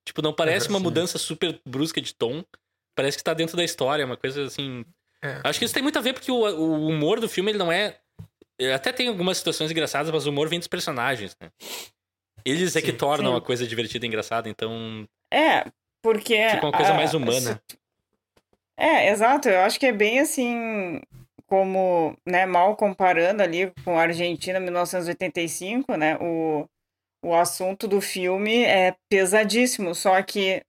Tipo, 0.05 0.23
não 0.23 0.33
parece 0.33 0.69
uma 0.69 0.79
Sim. 0.79 0.85
mudança 0.85 1.19
super 1.19 1.61
brusca 1.67 2.01
de 2.01 2.15
tom. 2.15 2.45
Parece 2.95 3.17
que 3.17 3.25
tá 3.25 3.35
dentro 3.35 3.57
da 3.57 3.65
história, 3.65 4.05
uma 4.05 4.17
coisa 4.17 4.45
assim. 4.45 4.85
É. 5.23 5.41
Acho 5.45 5.59
que 5.59 5.65
isso 5.65 5.75
tem 5.75 5.83
muito 5.83 5.99
a 5.99 6.03
ver 6.03 6.13
porque 6.13 6.31
o, 6.31 6.37
o 6.37 6.89
humor 6.89 7.21
do 7.21 7.29
filme 7.29 7.51
ele 7.51 7.59
não 7.59 7.73
é. 7.73 7.99
Até 8.75 8.93
tem 8.93 9.09
algumas 9.09 9.39
situações 9.39 9.71
engraçadas, 9.71 10.13
mas 10.13 10.27
o 10.27 10.31
humor 10.31 10.49
vem 10.49 10.59
dos 10.59 10.69
personagens, 10.69 11.37
né? 11.41 11.51
Eles 12.45 12.75
é 12.77 12.83
que 12.83 12.93
tornam 12.93 13.33
Sim. 13.33 13.39
a 13.39 13.41
coisa 13.41 13.67
divertida 13.67 14.05
e 14.05 14.09
engraçada, 14.09 14.49
então. 14.49 15.07
É, 15.33 15.65
porque. 16.03 16.37
Fica 16.51 16.67
uma 16.67 16.73
coisa 16.73 16.93
a- 16.93 16.97
mais 16.97 17.15
humana. 17.15 17.61
É, 18.77 19.11
exato. 19.11 19.49
Eu 19.49 19.61
acho 19.61 19.79
que 19.79 19.87
é 19.87 19.93
bem 19.93 20.19
assim, 20.21 21.01
como, 21.47 22.17
né, 22.27 22.47
mal 22.47 22.75
comparando 22.77 23.43
ali 23.43 23.73
com 23.85 23.99
a 23.99 24.03
Argentina 24.03 24.59
1985, 24.59 25.97
né, 25.97 26.17
o, 26.21 26.67
o 27.25 27.35
assunto 27.35 27.87
do 27.87 28.01
filme 28.01 28.65
é 28.65 28.95
pesadíssimo, 29.09 29.95
só 29.95 30.21
que 30.23 30.63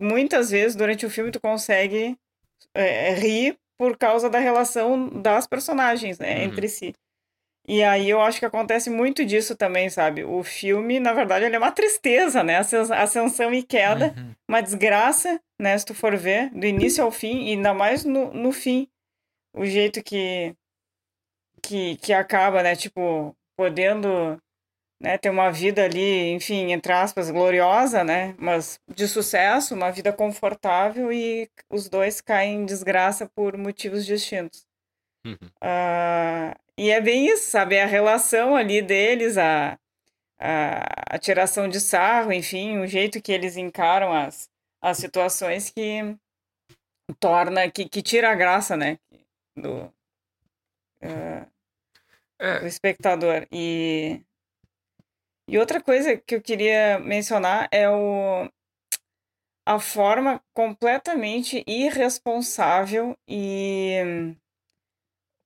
muitas 0.00 0.50
vezes 0.50 0.76
durante 0.76 1.04
o 1.04 1.10
filme 1.10 1.30
tu 1.32 1.40
consegue 1.40 2.16
é, 2.74 3.12
rir 3.14 3.58
por 3.76 3.96
causa 3.98 4.30
da 4.30 4.38
relação 4.38 5.08
das 5.08 5.46
personagens, 5.46 6.18
né, 6.18 6.36
Uhum. 6.38 6.42
entre 6.44 6.68
si. 6.68 6.94
E 7.70 7.84
aí 7.84 8.08
eu 8.08 8.20
acho 8.22 8.38
que 8.38 8.46
acontece 8.46 8.88
muito 8.88 9.22
disso 9.26 9.54
também, 9.54 9.90
sabe? 9.90 10.24
O 10.24 10.42
filme, 10.42 10.98
na 10.98 11.12
verdade, 11.12 11.44
ele 11.44 11.54
é 11.54 11.58
uma 11.58 11.70
tristeza, 11.70 12.42
né? 12.42 12.56
Ascens- 12.56 12.90
Ascensão 12.90 13.52
e 13.52 13.62
queda 13.62 14.14
Uhum. 14.16 14.34
uma 14.48 14.62
desgraça, 14.62 15.38
né? 15.60 15.76
Se 15.76 15.84
tu 15.84 15.94
for 15.94 16.16
ver, 16.16 16.48
do 16.50 16.64
início 16.66 17.04
ao 17.04 17.10
fim, 17.10 17.44
e 17.46 17.50
ainda 17.52 17.74
mais 17.74 18.04
no, 18.04 18.32
no 18.32 18.52
fim. 18.52 18.88
O 19.54 19.66
jeito 19.66 20.02
que, 20.02 20.54
que, 21.62 21.96
que 21.96 22.12
acaba, 22.12 22.62
né? 22.62 22.74
Tipo, 22.74 23.36
podendo 23.56 24.40
né, 25.00 25.18
ter 25.18 25.30
uma 25.30 25.50
vida 25.50 25.84
ali, 25.84 26.30
enfim, 26.32 26.72
entre 26.72 26.92
aspas, 26.92 27.30
gloriosa, 27.30 28.02
né? 28.02 28.34
Mas 28.38 28.80
de 28.88 29.06
sucesso, 29.06 29.74
uma 29.74 29.90
vida 29.90 30.12
confortável, 30.12 31.12
e 31.12 31.48
os 31.70 31.88
dois 31.88 32.20
caem 32.20 32.62
em 32.62 32.64
desgraça 32.64 33.28
por 33.34 33.56
motivos 33.56 34.06
distintos. 34.06 34.66
Uhum. 35.28 35.50
Ah, 35.60 36.56
e 36.76 36.90
é 36.90 37.00
bem 37.00 37.26
isso, 37.26 37.50
sabe? 37.50 37.74
É 37.74 37.82
a 37.82 37.86
relação 37.86 38.56
ali 38.56 38.80
deles, 38.80 39.36
a, 39.36 39.78
a, 40.38 41.16
a 41.16 41.18
tiração 41.18 41.68
de 41.68 41.80
sarro, 41.80 42.32
enfim, 42.32 42.78
o 42.78 42.86
jeito 42.86 43.20
que 43.20 43.32
eles 43.32 43.56
encaram 43.56 44.12
as, 44.12 44.48
as 44.80 44.96
situações 44.96 45.70
que 45.70 46.16
torna, 47.20 47.70
que, 47.70 47.88
que 47.88 48.02
tira 48.02 48.30
a 48.30 48.34
graça, 48.34 48.76
né? 48.76 48.98
Do, 49.56 49.92
uh, 51.02 51.46
é. 52.38 52.60
do 52.60 52.66
espectador. 52.66 53.46
E, 53.52 54.22
e 55.48 55.58
outra 55.58 55.82
coisa 55.82 56.16
que 56.16 56.36
eu 56.36 56.40
queria 56.40 56.98
mencionar 57.00 57.68
é 57.72 57.88
o, 57.90 58.48
a 59.66 59.78
forma 59.78 60.40
completamente 60.54 61.62
irresponsável 61.66 63.14
e 63.28 64.36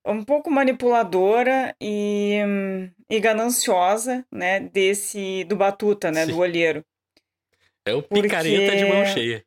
um 0.07 0.25
pouco 0.25 0.51
manipuladora 0.51 1.75
e, 1.81 2.41
e 3.09 3.21
gananciosa, 3.21 4.25
né, 4.31 4.61
desse 4.61 5.45
do 5.45 5.57
Batuta, 5.57 6.11
né, 6.11 6.27
Sim. 6.27 6.33
do 6.33 6.39
olheiro. 6.39 6.85
É 7.85 7.95
o 7.95 8.03
picareta 8.03 8.73
porque... 8.73 8.77
de 8.77 8.85
mão 8.85 9.05
cheia. 9.07 9.45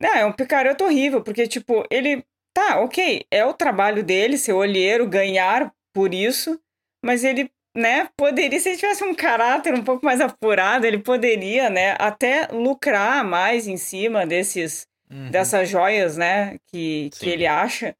Não, 0.00 0.14
é 0.14 0.24
um 0.24 0.32
picareta 0.32 0.84
horrível, 0.84 1.22
porque 1.22 1.46
tipo, 1.46 1.84
ele 1.90 2.24
tá, 2.54 2.80
OK, 2.80 3.24
é 3.30 3.44
o 3.44 3.52
trabalho 3.52 4.02
dele 4.02 4.38
ser 4.38 4.52
olheiro, 4.52 5.06
ganhar 5.06 5.72
por 5.92 6.14
isso, 6.14 6.60
mas 7.04 7.22
ele, 7.24 7.50
né, 7.76 8.08
poderia 8.16 8.58
se 8.58 8.70
ele 8.70 8.78
tivesse 8.78 9.04
um 9.04 9.14
caráter 9.14 9.74
um 9.74 9.84
pouco 9.84 10.04
mais 10.04 10.20
apurado, 10.20 10.86
ele 10.86 10.98
poderia, 10.98 11.68
né, 11.68 11.96
até 11.98 12.48
lucrar 12.50 13.24
mais 13.24 13.68
em 13.68 13.76
cima 13.76 14.26
desses 14.26 14.88
uhum. 15.10 15.30
dessas 15.30 15.68
joias, 15.68 16.16
né, 16.16 16.56
que, 16.66 17.10
que 17.18 17.28
ele 17.28 17.46
acha. 17.46 17.94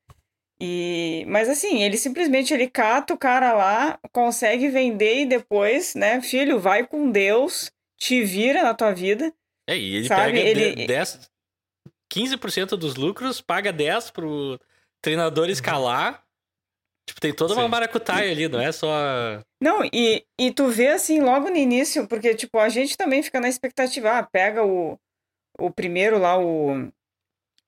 E, 0.61 1.25
mas 1.27 1.49
assim, 1.49 1.83
ele 1.83 1.97
simplesmente 1.97 2.53
ele 2.53 2.69
cata 2.69 3.15
o 3.15 3.19
cara 3.19 3.55
lá, 3.55 3.99
consegue 4.13 4.69
vender 4.69 5.23
e 5.23 5.27
depois, 5.27 5.95
né, 5.95 6.21
filho, 6.21 6.61
vai 6.61 6.87
com 6.87 7.11
Deus, 7.11 7.71
te 7.97 8.23
vira 8.23 8.63
na 8.63 8.75
tua 8.75 8.93
vida. 8.93 9.33
É, 9.67 9.77
e 9.77 9.97
ele 9.97 10.09
sabe? 10.09 10.33
pega 10.33 10.39
ele... 10.39 10.87
10, 10.87 11.31
15% 12.13 12.77
dos 12.77 12.97
lucros, 12.97 13.41
paga 13.41 13.73
10 13.73 14.11
pro 14.11 14.61
treinador 15.01 15.47
uhum. 15.47 15.51
escalar. 15.51 16.23
Tipo, 17.09 17.21
tem 17.21 17.33
toda 17.33 17.55
uma 17.55 17.67
maracutaia 17.67 18.31
ali, 18.31 18.47
não 18.47 18.61
é 18.61 18.71
só. 18.71 19.43
Não, 19.61 19.83
e, 19.93 20.25
e 20.39 20.53
tu 20.53 20.69
vê 20.69 20.89
assim 20.89 21.21
logo 21.21 21.49
no 21.49 21.57
início, 21.57 22.07
porque, 22.07 22.35
tipo, 22.35 22.59
a 22.59 22.69
gente 22.69 22.97
também 22.97 23.23
fica 23.23 23.41
na 23.41 23.49
expectativa, 23.49 24.19
ah, 24.19 24.23
pega 24.23 24.65
o, 24.65 24.99
o 25.59 25.71
primeiro 25.71 26.19
lá, 26.19 26.39
o 26.39 26.89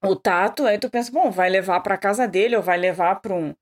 o 0.02 0.16
tato, 0.16 0.66
aí 0.66 0.78
tu 0.78 0.90
pensa, 0.90 1.10
bom, 1.12 1.30
vai 1.30 1.48
levar 1.48 1.80
para 1.80 1.96
casa 1.96 2.26
dele 2.26 2.56
ou 2.56 2.62
vai 2.62 2.76
levar 2.76 3.20
para 3.20 3.34
um 3.34 3.54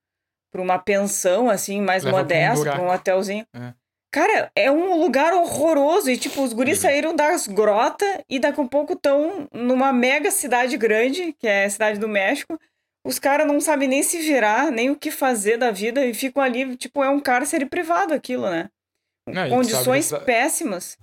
para 0.52 0.60
uma 0.60 0.78
pensão 0.78 1.48
assim 1.48 1.80
mais 1.80 2.02
Leva 2.02 2.18
modesta, 2.18 2.72
para 2.72 2.82
um, 2.82 2.86
um, 2.86 2.90
hotelzinho. 2.90 3.46
É. 3.54 3.72
Cara, 4.12 4.50
é 4.56 4.68
um 4.68 5.00
lugar 5.00 5.32
horroroso 5.32 6.10
e 6.10 6.16
tipo 6.16 6.42
os 6.42 6.52
guris 6.52 6.78
uhum. 6.78 6.82
saíram 6.82 7.14
das 7.14 7.46
grotas 7.46 8.18
e 8.28 8.40
daqui 8.40 8.60
a 8.60 8.64
pouco 8.66 8.94
estão 8.94 9.48
numa 9.52 9.92
mega 9.92 10.30
cidade 10.32 10.76
grande, 10.76 11.32
que 11.38 11.46
é 11.46 11.66
a 11.66 11.70
cidade 11.70 12.00
do 12.00 12.08
México. 12.08 12.58
Os 13.06 13.20
caras 13.20 13.46
não 13.46 13.60
sabem 13.60 13.88
nem 13.88 14.02
se 14.02 14.18
virar, 14.18 14.72
nem 14.72 14.90
o 14.90 14.96
que 14.96 15.10
fazer 15.10 15.56
da 15.56 15.70
vida 15.70 16.04
e 16.04 16.12
ficam 16.12 16.42
ali, 16.42 16.76
tipo, 16.76 17.02
é 17.02 17.08
um 17.08 17.20
cárcere 17.20 17.64
privado 17.64 18.12
aquilo, 18.12 18.50
né? 18.50 18.68
Não, 19.28 19.48
Condições 19.48 20.10
péssimas. 20.26 20.98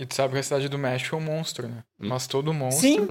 E 0.00 0.06
tu 0.06 0.14
sabe 0.14 0.34
que 0.34 0.40
a 0.40 0.42
cidade 0.42 0.68
do 0.68 0.78
México 0.78 1.16
é 1.16 1.18
um 1.18 1.22
monstro, 1.22 1.68
né? 1.68 1.82
Hum. 2.00 2.08
Mas 2.08 2.26
todo 2.26 2.54
monstro 2.54 2.88
Sim. 2.88 3.08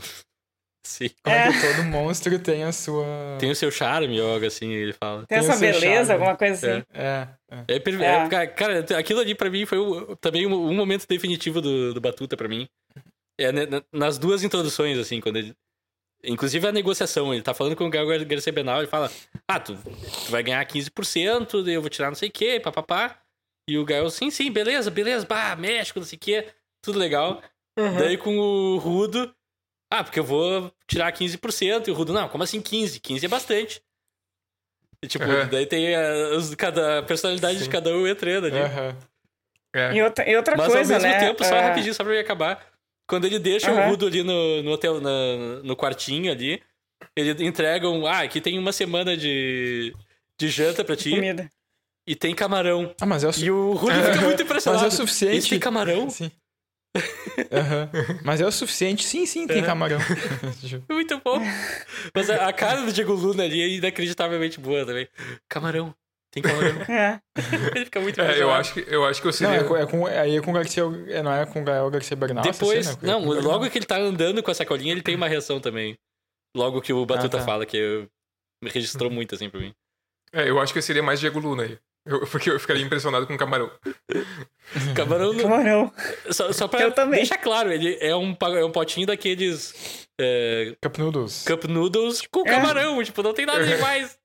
Sim. 0.84 1.10
É. 1.26 1.46
todo 1.52 1.84
monstro 1.86 2.40
tem 2.40 2.64
a 2.64 2.72
sua. 2.72 3.06
Tem 3.40 3.52
o 3.52 3.56
seu 3.56 3.70
charme, 3.70 4.20
algo 4.20 4.46
assim, 4.46 4.72
ele 4.72 4.94
fala. 4.94 5.26
Tem, 5.28 5.40
tem 5.40 5.48
a 5.48 5.52
sua 5.52 5.60
beleza, 5.60 5.80
charme. 6.08 6.12
alguma 6.14 6.36
coisa 6.36 6.54
assim. 6.54 6.84
É. 6.94 7.28
É, 7.50 7.76
é. 7.76 8.44
é. 8.44 8.48
Cara, 8.48 8.80
aquilo 8.98 9.20
ali 9.20 9.36
pra 9.36 9.50
mim 9.50 9.66
foi 9.66 9.78
o, 9.78 10.16
também 10.16 10.48
um, 10.48 10.54
um, 10.54 10.74
momento 10.74 11.08
definitivo 11.08 11.62
do, 11.62 11.94
do 11.94 12.02
Batuta 12.02 12.36
pra 12.36 12.48
mim. 12.48 12.68
É, 13.40 13.52
né, 13.52 13.66
nas 13.94 14.18
duas 14.18 14.44
introduções, 14.44 14.98
assim, 14.98 15.22
quando 15.22 15.38
ele. 15.38 15.54
Inclusive 16.24 16.68
a 16.68 16.72
negociação, 16.72 17.34
ele 17.34 17.42
tá 17.42 17.54
falando 17.54 17.76
com 17.76 17.86
o 17.86 17.90
Gael 17.90 18.26
Garcia 18.26 18.54
Benal, 18.54 18.80
ele 18.80 18.88
fala: 18.88 19.12
Ah, 19.48 19.60
tu, 19.60 19.76
tu 19.76 20.32
vai 20.32 20.44
ganhar 20.44 20.66
15%, 20.66 21.68
eu 21.68 21.82
vou 21.82 21.90
tirar 21.90 22.10
não 22.10 22.16
sei 22.16 22.30
o 22.30 22.32
quê, 22.32 22.60
papapá. 22.60 23.20
E 23.68 23.78
o 23.78 23.86
Gael, 23.86 24.10
sim, 24.10 24.30
sim, 24.30 24.52
beleza, 24.52 24.90
beleza, 24.90 25.26
bah, 25.26 25.56
México, 25.56 26.00
não 26.00 26.06
sei 26.06 26.18
o 26.18 26.20
quê, 26.20 26.48
tudo 26.82 26.98
legal. 27.00 27.42
Uhum. 27.78 27.98
Daí 27.98 28.18
com 28.18 28.38
o 28.38 28.78
Rudo, 28.78 29.34
ah, 29.92 30.06
porque 30.06 30.20
eu 30.20 30.24
vou 30.24 30.72
tirar 30.88 31.12
15%. 31.12 31.90
E 31.90 31.92
o 31.92 31.94
Rudo, 31.94 32.14
não, 32.14 32.30
como 32.30 32.46
assim 32.46 32.62
15? 32.62 33.02
15 33.02 33.26
é 33.26 33.30
bastante. 33.30 33.84
E, 35.04 35.08
tipo, 35.08 35.26
uhum. 35.26 35.50
daí 35.50 35.66
tem 35.66 35.94
a, 35.94 36.30
os, 36.38 36.56
cada, 36.56 37.00
a 37.00 37.04
personalidade 37.04 37.58
Sim. 37.58 37.66
de 37.66 37.70
cada 37.70 37.90
um 37.90 38.08
entrando 38.08 38.48
ali. 38.48 38.56
Uhum. 38.56 38.96
É. 39.76 39.94
E, 39.94 40.02
outra, 40.02 40.30
e 40.30 40.36
outra 40.36 40.56
Mas, 40.56 40.72
coisa, 40.72 40.96
ao 40.96 41.02
mesmo 41.02 41.14
né? 41.14 41.20
tempo, 41.20 41.44
só 41.44 41.58
uh... 41.58 41.62
rapidinho, 41.62 41.94
só 41.94 42.04
pra 42.06 42.18
acabar. 42.18 42.66
Quando 43.06 43.26
ele 43.26 43.38
deixa 43.38 43.70
uhum. 43.70 43.86
o 43.86 43.90
Rudo 43.90 44.08
ali 44.08 44.24
no, 44.24 44.64
no 44.64 44.72
hotel, 44.72 45.02
na, 45.02 45.62
no 45.64 45.76
quartinho 45.76 46.32
ali, 46.32 46.64
ele 47.14 47.46
entrega 47.46 47.90
um... 47.90 48.08
Ah, 48.08 48.20
aqui 48.22 48.40
tem 48.40 48.58
uma 48.58 48.72
semana 48.72 49.18
de, 49.18 49.94
de 50.40 50.48
janta 50.48 50.86
pra 50.86 50.96
ti. 50.96 51.10
Comida. 51.10 51.52
E 52.08 52.16
tem 52.16 52.34
camarão. 52.34 52.96
Ah, 53.02 53.06
mas 53.06 53.26
é 53.26 53.28
o... 53.28 53.32
E 53.38 53.52
o 53.52 53.74
Rudo 53.74 53.94
fica 53.94 54.22
muito 54.26 54.42
impressionado. 54.42 54.86
Mas 54.86 54.94
é 54.94 54.96
o 54.96 54.98
suficiente. 54.98 55.38
Esse 55.38 55.50
tem 55.50 55.60
camarão? 55.60 56.10
Sim. 56.10 56.32
Uhum. 56.96 58.20
Mas 58.24 58.42
é 58.42 58.46
o 58.46 58.52
suficiente. 58.52 59.06
Sim, 59.06 59.26
sim, 59.26 59.48
tem 59.48 59.62
uhum. 59.62 59.66
camarão. 59.66 60.00
Muito 60.90 61.22
bom. 61.24 61.40
Mas 62.14 62.30
a, 62.30 62.52
cara 62.52 62.82
do 62.82 62.92
Diego 62.92 63.14
Luna 63.14 63.44
ali 63.44 63.62
é 63.62 63.68
inacreditavelmente 63.70 64.60
boa 64.60 64.86
também. 64.86 65.08
Camarão. 65.48 65.96
Tem 66.32 66.42
camarão. 66.42 66.82
É. 66.90 67.20
Ele 67.76 67.86
fica 67.86 68.00
muito 68.00 68.22
é, 68.22 68.42
eu 68.42 68.52
acho 68.52 68.74
que 68.74 68.86
Eu 68.88 69.06
acho 69.06 69.22
que 69.22 69.28
eu 69.28 69.34
seria... 69.34 69.64
Não, 69.64 69.76
é 69.76 69.86
com, 69.86 70.08
é, 70.08 70.20
aí 70.20 70.38
é 70.38 70.42
com 70.42 70.52
o 70.52 70.54
Garcia... 70.54 70.84
É, 71.08 71.22
não 71.22 71.34
é 71.34 71.46
com 71.46 71.62
o 71.62 71.64
Gael 71.64 71.90
Garcia 71.90 72.16
Bernal? 72.16 72.44
Depois... 72.44 72.88
Assim, 72.88 73.06
né? 73.06 73.12
Não, 73.12 73.26
logo 73.26 73.70
que 73.70 73.78
ele 73.78 73.86
tá 73.86 73.98
andando 73.98 74.42
com 74.42 74.50
a 74.50 74.54
sacolinha, 74.54 74.94
ele 74.94 75.02
tem 75.02 75.16
uma 75.16 75.28
reação 75.28 75.60
também. 75.60 75.98
Logo 76.56 76.82
que 76.82 76.94
o 76.94 77.06
Batuta 77.06 77.38
ah, 77.38 77.40
tá. 77.40 77.46
fala, 77.46 77.66
que 77.66 77.78
eu... 77.78 78.08
registrou 78.66 79.12
muito 79.12 79.36
assim 79.36 79.50
pra 79.50 79.60
mim. 79.60 79.74
É, 80.34 80.50
eu 80.50 80.60
acho 80.60 80.72
que 80.72 80.80
eu 80.80 80.84
seria 80.84 81.04
mais 81.04 81.20
Diego 81.20 81.40
Luna 81.40 81.64
aí. 81.64 81.78
Eu, 82.06 82.26
porque 82.28 82.50
eu 82.50 82.60
ficaria 82.60 82.84
impressionado 82.84 83.28
com 83.28 83.34
o 83.34 83.38
camarão. 83.38 83.70
Camarão. 84.96 85.38
Camarão. 85.38 85.94
Só, 86.32 86.52
só 86.52 86.68
pra 86.68 86.82
eu 86.82 86.92
também. 86.92 87.20
deixar 87.20 87.38
claro, 87.38 87.72
ele 87.72 87.98
é 88.00 88.16
um, 88.16 88.36
é 88.42 88.66
um 88.66 88.72
potinho 88.72 89.06
daqueles. 89.06 90.08
É, 90.20 90.76
Cup 90.82 90.98
Noodles. 90.98 91.44
Cup 91.46 91.66
Noodles 91.66 92.22
com 92.32 92.42
é. 92.42 92.50
camarão. 92.50 93.04
Tipo, 93.04 93.22
não 93.22 93.34
tem 93.34 93.46
nada 93.46 93.64
demais. 93.66 94.18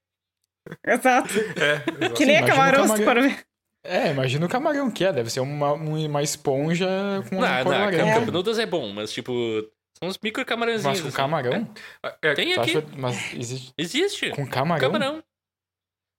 Exato. 0.87 1.35
É, 1.57 2.09
que 2.11 2.25
nem 2.25 2.45
camarão, 2.45 2.83
camarão. 2.83 3.05
para 3.05 3.23
ver. 3.23 3.47
É, 3.85 4.11
imagina 4.11 4.47
o 4.47 4.49
camarão 4.49 4.91
que 4.91 5.05
é. 5.05 5.13
Deve 5.13 5.31
ser 5.31 5.41
uma, 5.41 5.73
uma 5.73 6.23
esponja 6.23 6.89
com 7.29 7.37
não, 7.37 7.65
não, 7.65 7.89
é. 7.89 8.21
Cup 8.21 8.29
Noodles 8.29 8.59
é 8.59 8.67
bom, 8.67 8.93
mas 8.93 9.13
tipo. 9.13 9.33
São 9.99 10.09
uns 10.09 10.19
micro 10.23 10.45
camarãozinhos. 10.45 10.85
Mas 10.85 11.01
com 11.01 11.09
assim. 11.09 11.17
camarão? 11.17 11.69
É, 12.23 12.35
tem 12.35 12.53
aqui. 12.55 12.79
Acha, 12.79 12.85
mas 12.97 13.35
existe. 13.35 13.73
Existe. 13.79 14.31
Com 14.31 14.47
camarão? 14.47 14.93
Camarão. 14.93 15.23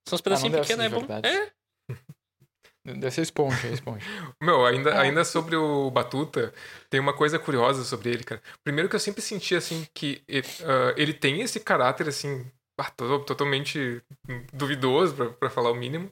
São 0.08 0.16
uns 0.16 0.22
pedacinhos 0.22 0.56
ah, 0.56 0.62
pequenos, 0.62 0.86
é 0.86 0.90
bom. 0.90 1.06
É. 1.24 1.52
Deve 2.86 3.12
ser 3.12 3.22
esponja, 3.22 3.68
esponja. 3.68 4.06
Meu, 4.42 4.66
ainda, 4.66 4.92
é. 4.92 4.98
ainda 5.00 5.26
sobre 5.26 5.58
o 5.58 5.92
Batuta, 5.92 6.54
tem 6.90 7.02
uma 7.02 7.14
coisa 7.14 7.38
curiosa 7.38 7.84
sobre 7.84 8.10
ele, 8.12 8.24
cara. 8.24 8.42
Primeiro 8.64 8.88
que 8.88 8.96
eu 8.96 9.00
sempre 9.00 9.22
senti, 9.22 9.54
assim, 9.54 9.86
que 9.94 10.24
ele, 10.26 10.48
uh, 10.62 10.94
ele 10.96 11.14
tem 11.14 11.42
esse 11.42 11.60
caráter, 11.60 12.08
assim, 12.08 12.50
totalmente 13.26 14.02
duvidoso, 14.54 15.14
pra, 15.14 15.30
pra 15.32 15.50
falar 15.50 15.72
o 15.72 15.76
mínimo. 15.76 16.08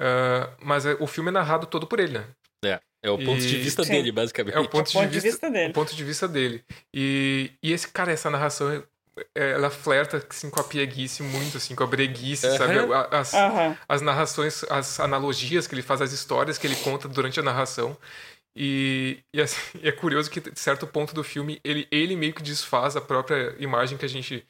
Uh, 0.00 0.50
mas 0.60 0.84
é, 0.84 0.96
o 0.98 1.06
filme 1.06 1.28
é 1.28 1.32
narrado 1.32 1.68
todo 1.68 1.86
por 1.86 2.00
ele, 2.00 2.18
né? 2.18 2.26
É, 2.64 2.80
é 3.04 3.10
o 3.10 3.18
ponto 3.18 3.40
e... 3.40 3.46
de 3.46 3.58
vista 3.58 3.84
Sim. 3.84 3.92
dele, 3.92 4.10
basicamente. 4.10 4.56
É 4.56 4.58
o 4.58 4.68
ponto, 4.68 4.88
é 4.88 4.90
o 4.90 5.02
ponto 5.02 5.08
de, 5.08 5.20
vista, 5.20 5.20
de, 5.20 5.30
vista, 5.30 5.50
dele. 5.50 5.70
O 5.70 5.72
ponto 5.72 5.94
de 5.94 6.04
vista 6.04 6.26
dele. 6.26 6.64
E, 6.92 7.52
e 7.62 7.72
esse 7.72 7.86
cara, 7.86 8.10
essa 8.10 8.28
narração 8.28 8.72
é, 8.72 8.82
ela 9.34 9.70
flerta 9.70 10.24
assim, 10.28 10.50
com 10.50 10.60
a 10.60 10.64
pieguice 10.64 11.22
muito, 11.22 11.56
assim, 11.56 11.74
com 11.74 11.84
a 11.84 11.86
breguice, 11.86 12.46
uhum. 12.46 12.56
sabe? 12.56 12.74
As, 13.10 13.32
uhum. 13.32 13.76
as 13.88 14.00
narrações, 14.00 14.64
as 14.64 15.00
analogias 15.00 15.66
que 15.66 15.74
ele 15.74 15.82
faz, 15.82 16.00
as 16.00 16.12
histórias 16.12 16.58
que 16.58 16.66
ele 16.66 16.76
conta 16.76 17.08
durante 17.08 17.38
a 17.38 17.42
narração. 17.42 17.96
E, 18.54 19.22
e, 19.32 19.40
assim, 19.40 19.58
é 19.82 19.92
curioso 19.92 20.30
que, 20.30 20.40
de 20.40 20.58
certo 20.58 20.86
ponto 20.86 21.14
do 21.14 21.24
filme, 21.24 21.60
ele, 21.64 21.86
ele 21.90 22.16
meio 22.16 22.34
que 22.34 22.42
desfaz 22.42 22.96
a 22.96 23.00
própria 23.00 23.54
imagem 23.58 23.98
que 23.98 24.04
a 24.04 24.08
gente 24.08 24.46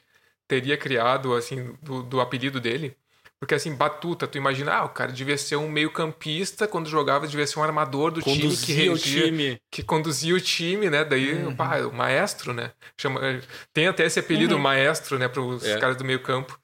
teria 0.47 0.76
criado, 0.76 1.34
assim, 1.34 1.76
do, 1.82 2.02
do 2.02 2.20
apelido 2.20 2.60
dele. 2.60 2.97
Porque 3.43 3.56
assim, 3.56 3.74
Batuta, 3.74 4.28
tu 4.28 4.39
imagina, 4.39 4.73
ah, 4.73 4.85
o 4.85 4.90
cara 4.90 5.10
devia 5.10 5.36
ser 5.36 5.56
um 5.56 5.69
meio-campista, 5.69 6.69
quando 6.69 6.89
jogava, 6.89 7.27
devia 7.27 7.44
ser 7.44 7.59
um 7.59 7.64
armador 7.64 8.12
do 8.12 8.23
conduzia 8.23 8.51
time 8.51 8.56
que 8.56 8.73
regia, 8.73 8.93
o 8.93 9.27
time. 9.27 9.60
que 9.69 9.82
conduzia 9.82 10.32
o 10.32 10.40
time, 10.40 10.89
né? 10.89 11.05
Daí, 11.05 11.43
uhum. 11.43 11.56
pá, 11.56 11.78
o 11.78 11.93
maestro, 11.93 12.52
né? 12.52 12.70
Chama, 12.97 13.20
tem 13.73 13.89
até 13.89 14.06
esse 14.06 14.20
apelido, 14.20 14.55
uhum. 14.55 14.60
maestro, 14.60 15.19
né, 15.19 15.27
para 15.27 15.43
os 15.43 15.64
é. 15.64 15.77
caras 15.81 15.97
do 15.97 16.05
meio-campo. 16.05 16.56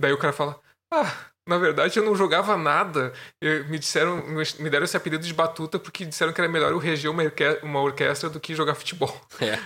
Daí 0.00 0.10
o 0.10 0.16
cara 0.16 0.32
fala: 0.32 0.58
"Ah, 0.90 1.14
na 1.46 1.58
verdade, 1.58 1.98
eu 1.98 2.02
não 2.02 2.16
jogava 2.16 2.56
nada. 2.56 3.12
Eu, 3.38 3.68
me 3.68 3.78
disseram, 3.78 4.24
me 4.58 4.70
deram 4.70 4.84
esse 4.84 4.96
apelido 4.96 5.26
de 5.26 5.34
batuta 5.34 5.78
porque 5.78 6.06
disseram 6.06 6.32
que 6.32 6.40
era 6.40 6.50
melhor 6.50 6.72
eu 6.72 6.78
reger 6.78 7.10
uma, 7.10 7.24
orquestra, 7.24 7.62
uma 7.62 7.80
orquestra 7.82 8.30
do 8.30 8.40
que 8.40 8.54
jogar 8.54 8.74
futebol. 8.74 9.14
É. 9.38 9.58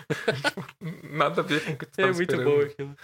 Nada 1.14 1.43
a 1.43 1.44
ver 1.44 1.64
com 1.64 1.74
o 1.74 1.76
que 1.76 1.86
tu 1.86 2.01
É 2.01 2.06
muito 2.06 2.22
esperando. 2.22 2.44
bom 2.51 2.60
aquilo. 2.60 2.97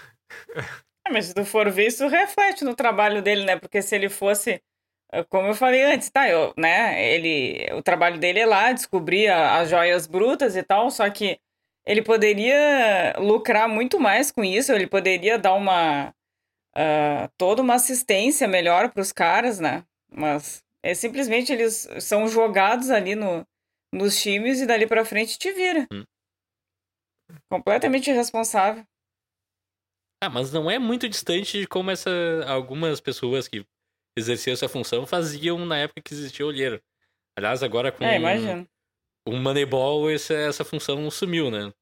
É, 0.56 0.64
mas 1.10 1.26
se 1.26 1.34
tu 1.34 1.44
for 1.44 1.70
ver, 1.70 1.86
isso 1.88 2.06
reflete 2.08 2.64
no 2.64 2.74
trabalho 2.74 3.22
dele, 3.22 3.44
né? 3.44 3.56
Porque 3.58 3.82
se 3.82 3.94
ele 3.94 4.08
fosse 4.08 4.60
como 5.28 5.48
eu 5.48 5.54
falei 5.54 5.82
antes, 5.82 6.08
tá, 6.10 6.28
eu, 6.28 6.54
né, 6.56 7.04
ele, 7.14 7.66
o 7.74 7.82
trabalho 7.82 8.18
dele 8.18 8.40
é 8.40 8.46
lá 8.46 8.72
descobrir 8.72 9.28
a- 9.28 9.58
as 9.60 9.68
joias 9.68 10.06
brutas 10.06 10.56
e 10.56 10.62
tal, 10.62 10.90
só 10.90 11.08
que 11.10 11.38
ele 11.84 12.02
poderia 12.02 13.14
lucrar 13.18 13.68
muito 13.68 14.00
mais 14.00 14.30
com 14.32 14.42
isso, 14.42 14.72
ele 14.72 14.86
poderia 14.86 15.38
dar 15.38 15.52
uma, 15.54 16.14
ah, 16.74 17.28
toda 17.36 17.62
uma 17.62 17.74
assistência 17.74 18.48
melhor 18.48 18.90
para 18.90 19.02
os 19.02 19.12
caras, 19.12 19.60
né, 19.60 19.84
mas 20.10 20.62
é 20.82 20.94
simplesmente 20.94 21.52
eles 21.52 21.88
são 22.00 22.26
jogados 22.28 22.90
ali 22.90 23.14
no, 23.14 23.46
nos 23.92 24.20
times 24.20 24.60
e 24.60 24.66
dali 24.66 24.86
pra 24.86 25.04
frente 25.04 25.38
te 25.38 25.52
vira. 25.52 25.86
Hum. 25.92 26.04
Completamente 27.48 28.10
irresponsável. 28.10 28.84
Ah, 30.22 30.30
mas 30.30 30.52
não 30.52 30.70
é 30.70 30.78
muito 30.78 31.08
distante 31.08 31.58
de 31.58 31.66
como 31.66 31.90
essa, 31.90 32.10
algumas 32.46 33.00
pessoas 33.00 33.48
que 33.48 33.66
exerciam 34.16 34.52
essa 34.54 34.68
função 34.68 35.04
faziam 35.04 35.66
na 35.66 35.78
época 35.78 36.00
que 36.00 36.14
existia 36.14 36.46
olheiro. 36.46 36.80
Aliás, 37.36 37.60
agora 37.62 37.90
com 37.90 38.04
É, 38.04 38.20
Moneyball, 39.28 40.08
essa, 40.10 40.32
essa 40.34 40.64
função 40.64 41.10
sumiu, 41.10 41.50
né? 41.50 41.72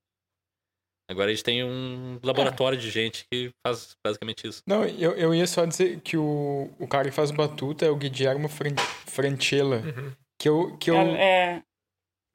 Agora 1.10 1.30
a 1.30 1.34
gente 1.34 1.44
tem 1.44 1.64
um 1.64 2.18
laboratório 2.22 2.78
de 2.78 2.88
gente 2.88 3.26
que 3.30 3.50
faz 3.66 3.96
basicamente 4.02 4.46
isso. 4.46 4.62
Não, 4.66 4.84
eu, 4.86 5.12
eu 5.16 5.34
ia 5.34 5.46
só 5.46 5.66
dizer 5.66 6.00
que 6.00 6.16
o, 6.16 6.70
o 6.78 6.86
cara 6.86 7.10
que 7.10 7.14
faz 7.14 7.30
o 7.30 7.34
Batuta 7.34 7.84
é 7.84 7.90
o 7.90 7.96
Guillermo 7.96 8.48
Fran- 8.48 8.76
Francella. 9.06 9.78
Uhum. 9.78 10.12
Que 10.38 10.48
eu, 10.48 10.76
que 10.78 10.90
eu, 10.90 10.96
É, 10.96 11.62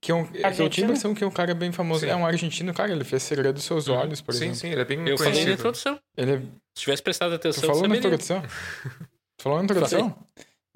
que 0.06 0.12
eu, 0.12 0.24
que 0.26 0.28
eu 0.30 0.32
tinha 0.34 0.44
a 0.46 0.48
Argentino? 0.50 0.86
impressão 0.88 1.16
que 1.16 1.24
é 1.24 1.28
um 1.28 1.32
cara 1.32 1.54
bem 1.56 1.72
famoso. 1.72 2.02
Sim. 2.02 2.08
É 2.08 2.16
um 2.16 2.26
argentino, 2.26 2.74
cara. 2.74 2.92
Ele 2.92 3.04
fez 3.04 3.24
Segredo 3.24 3.56
dos 3.56 3.64
Seus 3.64 3.88
Uhum. 3.88 3.96
Olhos, 3.96 4.22
por 4.22 4.34
Sim, 4.34 4.46
exemplo. 4.46 4.56
sim, 4.60 4.70
ele 4.72 4.82
é 4.82 4.86
bem 4.86 5.00
Eu 5.00 5.18
falei 5.18 5.18
na 5.18 5.24
conhecido. 5.38 5.52
introdução. 5.54 6.00
Ele 6.18 6.32
é 6.34 6.38
Se 6.38 6.82
tivesse 6.82 7.02
prestado 7.04 7.32
Tu 7.32 7.36
atenção, 7.36 7.64
falou 7.70 7.88
na 7.88 7.98
introdução? 7.98 8.42
Tu 8.42 9.44
falou 9.44 9.58
na 9.60 9.64
introdução? 9.64 10.16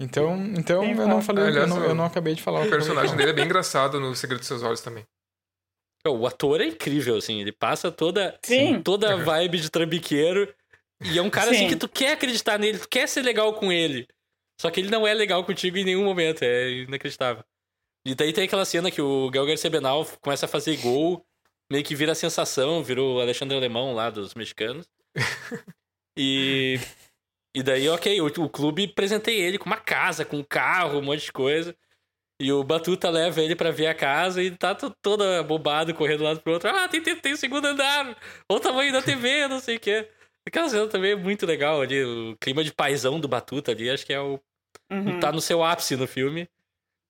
Então, 0.02 0.34
então 0.56 0.82
eu 0.84 1.06
não 1.06 1.20
falei, 1.20 1.44
Aliás, 1.48 1.68
eu, 1.70 1.76
não, 1.76 1.84
eu 1.84 1.94
não 1.94 2.04
acabei 2.06 2.34
de 2.34 2.42
falar. 2.42 2.60
O 2.60 2.62
que 2.62 2.68
eu 2.68 2.72
personagem 2.78 3.14
dele 3.16 3.30
é 3.30 3.32
bem 3.34 3.44
engraçado 3.44 4.00
no 4.00 4.14
Segredo 4.14 4.38
dos 4.40 4.48
Seus 4.48 4.62
Olhos 4.62 4.80
também. 4.80 5.04
O 6.06 6.26
ator 6.26 6.60
é 6.62 6.64
incrível, 6.64 7.16
assim. 7.16 7.40
Ele 7.40 7.52
passa 7.52 7.92
toda, 7.92 8.38
Sim. 8.42 8.80
toda 8.82 9.12
a 9.12 9.16
vibe 9.16 9.58
de 9.60 9.70
trambiqueiro. 9.70 10.52
E 11.02 11.18
é 11.18 11.22
um 11.22 11.28
cara 11.30 11.50
assim 11.50 11.60
Sim. 11.60 11.68
que 11.68 11.76
tu 11.76 11.88
quer 11.88 12.12
acreditar 12.12 12.58
nele, 12.58 12.78
tu 12.78 12.88
quer 12.88 13.06
ser 13.06 13.22
legal 13.22 13.52
com 13.54 13.70
ele. 13.70 14.06
Só 14.60 14.70
que 14.70 14.80
ele 14.80 14.90
não 14.90 15.06
é 15.06 15.12
legal 15.14 15.44
contigo 15.44 15.76
em 15.76 15.84
nenhum 15.84 16.04
momento. 16.04 16.42
É 16.42 16.70
inacreditável. 16.70 17.44
E 18.06 18.14
daí 18.14 18.32
tem 18.32 18.44
aquela 18.44 18.64
cena 18.64 18.90
que 18.90 19.00
o 19.02 19.30
Gal 19.30 19.44
Garcia 19.46 19.68
Benal 19.70 20.06
começa 20.22 20.46
a 20.46 20.48
fazer 20.48 20.76
gol, 20.78 21.24
meio 21.70 21.84
que 21.84 21.94
vira 21.94 22.14
sensação, 22.14 22.82
virou 22.82 23.16
o 23.16 23.20
Alexandre 23.20 23.56
Alemão 23.56 23.92
lá 23.94 24.10
dos 24.10 24.34
mexicanos. 24.34 24.88
E. 26.18 26.78
E 27.54 27.62
daí, 27.62 27.88
ok, 27.88 28.20
o, 28.20 28.26
o 28.26 28.48
clube 28.48 28.88
presentei 28.88 29.40
ele 29.40 29.58
com 29.58 29.66
uma 29.66 29.76
casa, 29.76 30.24
com 30.24 30.36
um 30.38 30.42
carro, 30.44 30.98
um 30.98 31.02
monte 31.02 31.24
de 31.24 31.32
coisa. 31.32 31.74
E 32.40 32.52
o 32.52 32.62
Batuta 32.62 33.10
leva 33.10 33.40
ele 33.42 33.56
pra 33.56 33.70
ver 33.70 33.86
a 33.86 33.94
casa 33.94 34.42
e 34.42 34.50
tá 34.50 34.74
to- 34.74 34.94
toda 35.02 35.42
bobado, 35.42 35.92
correndo 35.94 36.18
de 36.18 36.22
um 36.24 36.26
lado 36.26 36.40
pro 36.40 36.52
outro. 36.52 36.68
Ah, 36.70 36.88
tem, 36.88 37.02
tem, 37.02 37.16
tem 37.16 37.32
o 37.32 37.36
segundo 37.36 37.64
andar, 37.66 38.06
olha 38.48 38.56
o 38.56 38.60
tamanho 38.60 38.92
da 38.92 39.02
TV, 39.02 39.48
não 39.48 39.60
sei 39.60 39.76
o 39.76 39.80
quê. 39.80 40.08
Aquela 40.46 40.68
cena 40.68 40.86
também 40.88 41.12
é 41.12 41.16
muito 41.16 41.44
legal 41.44 41.80
ali, 41.80 42.02
o 42.04 42.36
clima 42.40 42.62
de 42.62 42.72
paisão 42.72 43.18
do 43.18 43.28
Batuta 43.28 43.72
ali, 43.72 43.90
acho 43.90 44.06
que 44.06 44.12
é 44.12 44.20
o. 44.20 44.40
uhum. 44.90 45.18
tá 45.20 45.32
no 45.32 45.40
seu 45.40 45.62
ápice 45.62 45.96
no 45.96 46.06
filme. 46.06 46.48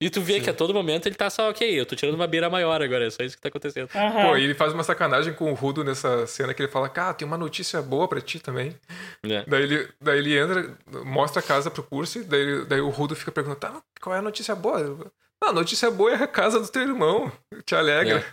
E 0.02 0.08
tu 0.08 0.20
vê 0.22 0.34
Sim. 0.34 0.40
que 0.42 0.50
a 0.50 0.54
todo 0.54 0.72
momento 0.72 1.06
ele 1.06 1.14
tá 1.14 1.28
só, 1.28 1.50
ok, 1.50 1.78
eu 1.78 1.84
tô 1.84 1.94
tirando 1.94 2.14
uma 2.14 2.26
beira 2.26 2.48
maior 2.48 2.80
agora, 2.80 3.06
é 3.06 3.10
só 3.10 3.22
isso 3.22 3.36
que 3.36 3.42
tá 3.42 3.48
acontecendo. 3.48 3.88
Aham. 3.94 4.28
Pô, 4.28 4.36
e 4.36 4.44
ele 4.44 4.54
faz 4.54 4.72
uma 4.72 4.82
sacanagem 4.82 5.34
com 5.34 5.50
o 5.50 5.54
Rudo 5.54 5.84
nessa 5.84 6.26
cena 6.26 6.54
que 6.54 6.62
ele 6.62 6.70
fala, 6.72 6.88
cara, 6.88 7.12
tem 7.12 7.28
uma 7.28 7.36
notícia 7.36 7.82
boa 7.82 8.08
pra 8.08 8.20
ti 8.20 8.40
também. 8.40 8.74
né? 9.22 9.44
Daí 9.46 9.62
ele, 9.62 9.88
daí 10.00 10.18
ele 10.18 10.38
entra, 10.38 10.74
mostra 11.04 11.40
a 11.40 11.42
casa 11.42 11.70
pro 11.70 11.82
curso, 11.82 12.24
daí, 12.24 12.64
daí 12.64 12.80
o 12.80 12.88
Rudo 12.88 13.14
fica 13.14 13.30
perguntando, 13.30 13.60
tá, 13.60 13.82
qual 14.00 14.16
é 14.16 14.20
a 14.20 14.22
notícia 14.22 14.54
boa? 14.54 15.12
Ah, 15.42 15.50
a 15.50 15.52
notícia 15.52 15.90
boa 15.90 16.12
é 16.12 16.22
a 16.22 16.26
casa 16.26 16.60
do 16.60 16.68
teu 16.68 16.82
irmão. 16.82 17.30
Te 17.66 17.74
alegra. 17.74 18.24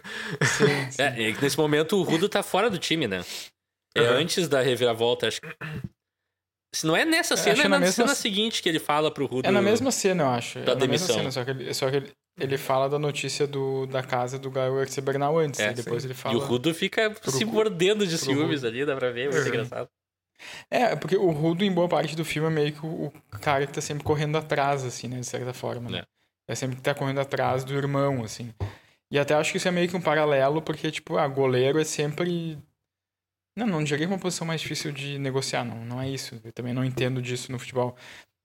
Sim, 0.44 0.92
sim. 0.92 1.02
É, 1.02 1.20
e 1.32 1.34
nesse 1.42 1.58
momento 1.58 1.98
o 1.98 2.04
Rudo 2.04 2.30
tá 2.30 2.42
fora 2.44 2.70
do 2.70 2.78
time, 2.78 3.08
né? 3.08 3.24
É 3.96 4.02
Uhum. 4.02 4.18
antes 4.20 4.48
da 4.48 4.62
reviravolta, 4.62 5.28
acho 5.28 5.42
que. 5.42 5.48
Se 6.74 6.86
não 6.86 6.96
é 6.96 7.06
nessa 7.06 7.34
acho 7.34 7.44
cena, 7.44 7.56
que 7.56 7.62
é 7.62 7.68
na 7.70 7.80
na 7.80 7.92
cena 7.92 8.14
seguinte 8.14 8.62
que 8.62 8.68
ele 8.70 8.80
fala 8.80 9.10
pro 9.10 9.26
Rudo. 9.26 9.48
É 9.48 9.52
na 9.52 9.62
mesma 9.62 9.90
cena, 9.92 10.24
eu 10.24 10.28
acho. 10.30 10.60
Da 10.60 10.72
é 10.72 10.76
na 10.76 10.82
demissão. 10.82 11.16
mesma 11.16 11.32
cena, 11.32 11.32
só 11.32 11.44
que 11.46 11.52
ele, 11.52 11.74
só 11.74 11.90
que 11.90 11.96
ele, 11.96 12.12
ele 12.40 12.58
fala 12.58 12.90
da 12.90 13.00
notícia 13.00 13.48
do, 13.48 13.86
da 13.88 14.04
casa 14.04 14.38
do 14.38 14.52
Garcia 14.52 15.02
Bernal 15.02 15.38
antes, 15.40 15.60
É, 15.60 15.72
e 15.72 15.74
depois 15.74 16.04
ele 16.04 16.14
fala... 16.14 16.36
E 16.36 16.38
o 16.38 16.42
Rudo 16.42 16.74
fica 16.74 17.16
se 17.24 17.44
Ru- 17.46 17.54
mordendo 17.54 18.06
de 18.06 18.16
pro 18.18 18.26
ciúmes 18.26 18.62
Rudo. 18.64 18.68
ali, 18.68 18.86
dá 18.86 18.96
pra 18.96 19.10
ver, 19.12 19.30
vai 19.30 19.40
ser 19.40 19.48
Uhum. 19.48 19.54
engraçado. 19.56 19.90
É, 20.70 20.96
porque 20.96 21.16
o 21.18 21.32
Rudo, 21.32 21.64
em 21.64 21.72
boa 21.72 21.88
parte 21.88 22.16
do 22.16 22.24
filme, 22.24 22.48
é 22.48 22.52
meio 22.52 22.72
que 22.74 22.86
o, 22.86 23.06
o 23.08 23.40
cara 23.42 23.66
que 23.66 23.74
tá 23.74 23.82
sempre 23.82 24.04
correndo 24.04 24.38
atrás, 24.38 24.84
assim, 24.86 25.08
né? 25.08 25.20
De 25.20 25.26
certa 25.26 25.54
forma, 25.54 25.90
né? 25.90 26.04
É 26.48 26.54
sempre 26.54 26.76
que 26.76 26.82
tá 26.82 26.94
correndo 26.94 27.20
atrás 27.20 27.64
do 27.64 27.74
irmão, 27.74 28.24
assim. 28.24 28.54
E 29.12 29.18
até 29.18 29.34
acho 29.34 29.52
que 29.52 29.58
isso 29.58 29.68
é 29.68 29.72
meio 29.72 29.88
que 29.90 29.96
um 29.96 30.02
paralelo, 30.02 30.62
porque, 30.62 30.92
tipo, 30.92 31.18
ah, 31.18 31.28
goleiro 31.28 31.80
é 31.80 31.84
sempre... 31.84 32.58
Não, 33.58 33.66
não 33.66 33.84
diria 33.84 33.98
que 33.98 34.04
é 34.04 34.08
uma 34.08 34.20
posição 34.20 34.46
mais 34.46 34.62
difícil 34.62 34.92
de 34.92 35.18
negociar, 35.18 35.64
não. 35.66 35.84
Não 35.84 36.00
é 36.00 36.08
isso. 36.10 36.40
Eu 36.44 36.52
também 36.54 36.74
não 36.74 36.86
entendo 36.86 37.22
disso 37.22 37.52
no 37.52 37.58
futebol. 37.58 37.96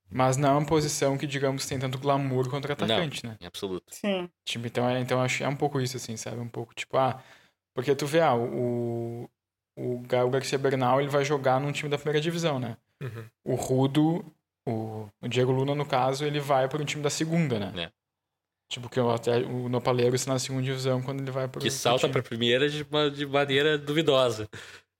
Mas 0.09 0.37
não 0.37 0.49
é 0.49 0.51
uma 0.53 0.65
posição 0.65 1.17
que, 1.17 1.25
digamos, 1.27 1.65
tem 1.65 1.79
tanto 1.79 1.97
glamour 1.97 2.49
contra 2.49 2.73
atacante, 2.73 3.25
né? 3.25 3.37
Em 3.39 3.45
absoluto. 3.45 3.85
Sim. 3.95 4.29
Tipo, 4.45 4.67
então, 4.67 4.87
é, 4.89 4.99
então 4.99 5.21
acho 5.21 5.37
que 5.37 5.43
é 5.43 5.47
um 5.47 5.55
pouco 5.55 5.79
isso, 5.79 5.97
assim, 5.97 6.17
sabe? 6.17 6.39
Um 6.39 6.49
pouco, 6.49 6.73
tipo, 6.75 6.97
ah... 6.97 7.21
Porque 7.75 7.95
tu 7.95 8.05
vê, 8.05 8.21
ah, 8.21 8.35
o, 8.35 9.27
o 9.75 9.99
Gael 10.07 10.29
Garcia 10.29 10.57
Bernal, 10.59 10.99
ele 11.01 11.09
vai 11.09 11.25
jogar 11.25 11.59
num 11.59 11.71
time 11.71 11.89
da 11.89 11.97
primeira 11.97 12.21
divisão, 12.21 12.59
né? 12.59 12.77
Uhum. 13.01 13.25
O 13.43 13.55
Rudo, 13.55 14.23
o, 14.67 15.07
o 15.21 15.27
Diego 15.27 15.51
Luna, 15.51 15.73
no 15.73 15.85
caso, 15.85 16.23
ele 16.25 16.39
vai 16.39 16.67
para 16.69 16.81
um 16.81 16.85
time 16.85 17.01
da 17.01 17.09
segunda, 17.09 17.57
né? 17.59 17.85
É. 17.85 17.91
Tipo, 18.71 18.89
que 18.89 18.99
o, 18.99 19.09
até, 19.09 19.37
o 19.37 19.67
Nopaleiro 19.69 20.15
está 20.15 20.33
na 20.33 20.39
segunda 20.39 20.63
divisão 20.63 21.01
quando 21.01 21.21
ele 21.21 21.31
vai 21.31 21.47
pro 21.47 21.61
Que 21.61 21.71
salta 21.71 22.01
time. 22.01 22.13
pra 22.13 22.21
primeira 22.23 22.69
de, 22.69 22.83
uma- 22.83 23.09
de 23.09 23.25
maneira 23.25 23.77
duvidosa. 23.77 24.47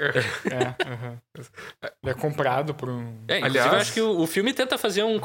É, 0.06 0.88
aham. 0.88 1.22
Ele 2.04 2.12
é 2.12 2.14
comprado 2.14 2.74
por 2.76 2.90
um... 2.90 3.24
É, 3.28 3.38
inclusive, 3.40 3.60
Aliás- 3.60 3.74
eu 3.74 3.80
acho 3.80 3.94
que 3.94 4.02
o, 4.02 4.20
o 4.22 4.28
filme 4.28 4.54
tenta 4.54 4.78
fazer 4.78 5.04
um. 5.04 5.20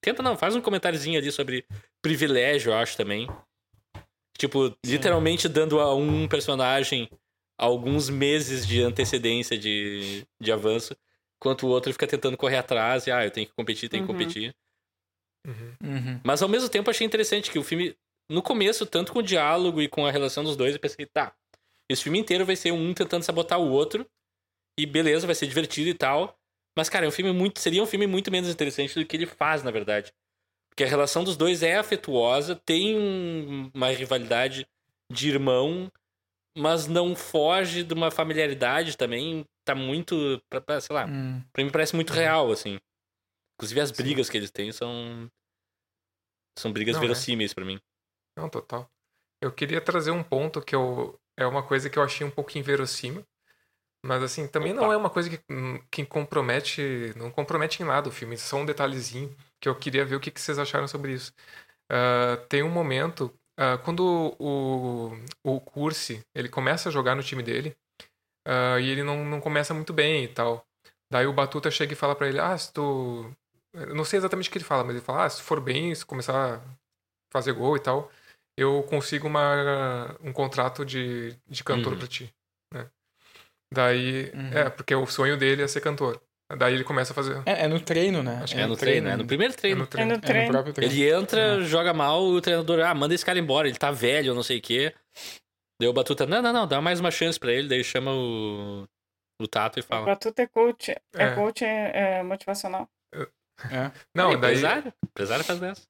Tenta 0.00 0.22
não, 0.22 0.36
faz 0.36 0.54
um 0.56 0.60
comentáriozinho 0.60 1.18
ali 1.18 1.30
sobre 1.30 1.64
privilégio, 2.02 2.70
eu 2.72 2.76
acho 2.76 2.96
também. 2.96 3.28
Tipo, 4.36 4.74
literalmente 4.84 5.48
dando 5.48 5.78
a 5.78 5.94
um 5.94 6.26
personagem 6.26 7.08
alguns 7.58 8.08
meses 8.10 8.66
de 8.66 8.82
antecedência 8.82 9.56
de, 9.56 10.26
de 10.40 10.50
avanço, 10.50 10.96
enquanto 11.40 11.64
o 11.64 11.68
outro 11.68 11.92
fica 11.92 12.06
tentando 12.06 12.36
correr 12.36 12.56
atrás 12.56 13.06
e, 13.06 13.12
ah, 13.12 13.24
eu 13.24 13.30
tenho 13.30 13.46
que 13.46 13.52
competir, 13.54 13.88
tenho 13.88 14.04
que 14.04 14.10
Uhum. 14.10 14.18
competir. 14.18 14.54
Uhum. 15.46 15.74
Uhum. 15.84 16.20
Mas 16.24 16.42
ao 16.42 16.48
mesmo 16.48 16.68
tempo 16.68 16.90
achei 16.90 17.06
interessante 17.06 17.50
que 17.50 17.58
o 17.58 17.62
filme, 17.62 17.94
no 18.28 18.42
começo, 18.42 18.86
tanto 18.86 19.12
com 19.12 19.18
o 19.20 19.22
diálogo 19.22 19.80
e 19.80 19.88
com 19.88 20.06
a 20.06 20.10
relação 20.10 20.42
dos 20.42 20.56
dois, 20.56 20.74
eu 20.74 20.80
pensei, 20.80 21.06
tá, 21.06 21.32
esse 21.88 22.02
filme 22.02 22.18
inteiro 22.18 22.44
vai 22.46 22.56
ser 22.56 22.72
um 22.72 22.92
tentando 22.94 23.22
sabotar 23.22 23.60
o 23.60 23.68
outro, 23.70 24.06
e 24.78 24.86
beleza, 24.86 25.26
vai 25.26 25.34
ser 25.34 25.46
divertido 25.46 25.88
e 25.90 25.94
tal. 25.94 26.36
Mas, 26.76 26.88
cara, 26.88 27.04
é 27.04 27.08
um 27.08 27.12
filme 27.12 27.32
muito. 27.32 27.60
Seria 27.60 27.82
um 27.82 27.86
filme 27.86 28.06
muito 28.06 28.30
menos 28.30 28.48
interessante 28.48 28.94
do 28.98 29.04
que 29.06 29.16
ele 29.16 29.26
faz, 29.26 29.62
na 29.62 29.70
verdade. 29.70 30.12
Porque 30.70 30.84
a 30.84 30.88
relação 30.88 31.22
dos 31.22 31.36
dois 31.36 31.62
é 31.62 31.76
afetuosa, 31.76 32.56
tem 32.56 32.96
um- 32.98 33.70
uma 33.74 33.88
rivalidade 33.90 34.66
de 35.12 35.28
irmão, 35.28 35.92
mas 36.56 36.86
não 36.86 37.14
foge 37.14 37.82
de 37.84 37.92
uma 37.92 38.10
familiaridade 38.10 38.96
também. 38.96 39.44
Tá 39.64 39.74
muito. 39.74 40.42
pra- 40.50 40.60
pra- 40.60 40.80
sei 40.80 40.94
lá, 40.96 41.06
Hum. 41.06 41.40
Pra 41.52 41.62
mim 41.62 41.70
parece 41.70 41.94
muito 41.94 42.12
real, 42.12 42.50
assim. 42.50 42.80
Inclusive 43.56 43.80
as 43.80 43.90
brigas 43.92 44.28
que 44.30 44.36
eles 44.36 44.50
têm 44.50 44.72
são. 44.72 45.30
São 46.58 46.72
brigas 46.72 46.94
Não, 46.96 47.02
é. 47.02 47.06
verossímeis 47.06 47.54
pra 47.54 47.64
mim. 47.64 47.78
Não, 48.36 48.48
total. 48.48 48.90
Eu 49.42 49.52
queria 49.52 49.80
trazer 49.80 50.10
um 50.10 50.22
ponto 50.22 50.60
que 50.62 50.74
eu, 50.74 51.18
é 51.38 51.46
uma 51.46 51.62
coisa 51.62 51.88
que 51.88 51.98
eu 51.98 52.02
achei 52.02 52.26
um 52.26 52.30
pouco 52.30 52.56
inverossímil. 52.58 53.24
Mas 54.04 54.22
assim, 54.22 54.48
também 54.48 54.72
não 54.72 54.84
Opa. 54.84 54.92
é 54.92 54.96
uma 54.96 55.10
coisa 55.10 55.30
que, 55.30 55.40
hum, 55.50 55.78
que 55.90 56.04
compromete. 56.04 57.12
Não 57.16 57.30
compromete 57.30 57.82
em 57.82 57.86
nada 57.86 58.08
o 58.08 58.12
filme. 58.12 58.36
Só 58.36 58.56
um 58.56 58.66
detalhezinho 58.66 59.34
que 59.60 59.68
eu 59.68 59.74
queria 59.78 60.04
ver 60.04 60.16
o 60.16 60.20
que, 60.20 60.30
que 60.30 60.40
vocês 60.40 60.58
acharam 60.58 60.88
sobre 60.88 61.12
isso. 61.14 61.32
Ah, 61.90 62.36
tem 62.48 62.62
um 62.62 62.70
momento. 62.70 63.32
ah, 63.58 63.78
quando 63.78 64.36
o, 64.40 65.12
o 65.44 65.60
Cursi 65.60 66.20
ele 66.34 66.48
começa 66.48 66.88
a 66.88 66.92
jogar 66.92 67.14
no 67.16 67.22
time 67.22 67.42
dele. 67.42 67.76
ah, 68.46 68.80
e 68.80 68.88
ele 68.88 69.02
não, 69.02 69.24
não 69.24 69.40
começa 69.40 69.74
muito 69.74 69.92
bem 69.92 70.24
e 70.24 70.28
tal. 70.28 70.66
Daí 71.10 71.26
o 71.26 71.32
Batuta 71.32 71.70
chega 71.70 71.92
e 71.92 71.96
fala 71.96 72.14
pra 72.16 72.28
ele: 72.28 72.38
Ah, 72.40 72.56
se 72.58 72.72
tu. 72.72 73.30
Eu 73.74 73.94
não 73.94 74.04
sei 74.04 74.18
exatamente 74.18 74.48
o 74.48 74.52
que 74.52 74.58
ele 74.58 74.64
fala, 74.64 74.84
mas 74.84 74.96
ele 74.96 75.04
fala: 75.04 75.24
Ah, 75.24 75.30
se 75.30 75.42
for 75.42 75.60
bem, 75.60 75.94
se 75.94 76.04
começar 76.06 76.56
a 76.58 76.62
fazer 77.32 77.52
gol 77.52 77.76
e 77.76 77.80
tal, 77.80 78.10
eu 78.56 78.82
consigo 78.84 79.26
uma, 79.28 80.16
um 80.22 80.32
contrato 80.32 80.84
de, 80.84 81.36
de 81.48 81.64
cantor 81.64 81.94
Uhum. 81.94 81.98
pra 81.98 82.06
ti. 82.08 82.34
Né? 82.72 82.90
Daí. 83.72 84.30
Uhum. 84.34 84.50
É, 84.52 84.70
porque 84.70 84.94
o 84.94 85.06
sonho 85.06 85.36
dele 85.36 85.62
é 85.62 85.66
ser 85.68 85.80
cantor. 85.80 86.20
Daí 86.58 86.74
ele 86.74 86.84
começa 86.84 87.12
a 87.12 87.14
fazer. 87.14 87.42
É, 87.46 87.64
é 87.64 87.68
no 87.68 87.80
treino, 87.80 88.22
né? 88.22 88.40
Acho 88.42 88.54
É 88.58 88.66
no 88.66 88.76
treino, 88.76 89.08
é 89.08 89.16
no 89.16 89.26
primeiro 89.26 89.54
É 89.54 89.56
treino. 89.56 89.78
no 89.78 89.84
É 89.84 89.86
treino. 89.86 90.08
no 90.10 90.14
É 90.14 90.16
no 90.18 90.22
treino. 90.22 90.50
próprio 90.50 90.74
treino. 90.74 90.92
Ele 90.94 91.10
entra, 91.10 91.60
joga 91.62 91.94
mal, 91.94 92.22
o 92.22 92.40
treinador, 92.42 92.80
ah, 92.80 92.94
manda 92.94 93.14
esse 93.14 93.24
cara 93.24 93.38
embora, 93.38 93.66
ele 93.68 93.78
tá 93.78 93.90
velho, 93.90 94.34
não 94.34 94.42
sei 94.42 94.58
o 94.58 94.62
quê. 94.62 94.92
Daí 95.80 95.88
o 95.88 95.92
Batuta, 95.94 96.26
não, 96.26 96.42
não, 96.42 96.52
não, 96.52 96.66
dá 96.66 96.80
mais 96.80 97.00
uma 97.00 97.10
chance 97.10 97.40
pra 97.40 97.50
ele, 97.52 97.68
daí 97.68 97.82
chama 97.82 98.12
o, 98.12 98.86
o 99.40 99.48
Tato 99.48 99.78
e 99.78 99.80
O 99.80 99.84
fala. 99.84 100.04
Batuta 100.04 100.42
é 100.42 100.46
coach. 100.46 100.90
É, 100.90 101.00
É. 101.14 101.34
coach 101.34 101.64
é, 101.64 102.18
é 102.18 102.22
motivacional. 102.22 102.86
É. 103.70 103.90
Não, 104.14 104.32
é, 104.32 104.36
daí 104.36 104.52
empresário. 104.56 104.92
Empresário 105.06 105.44
faz 105.44 105.58
dessa. 105.58 105.82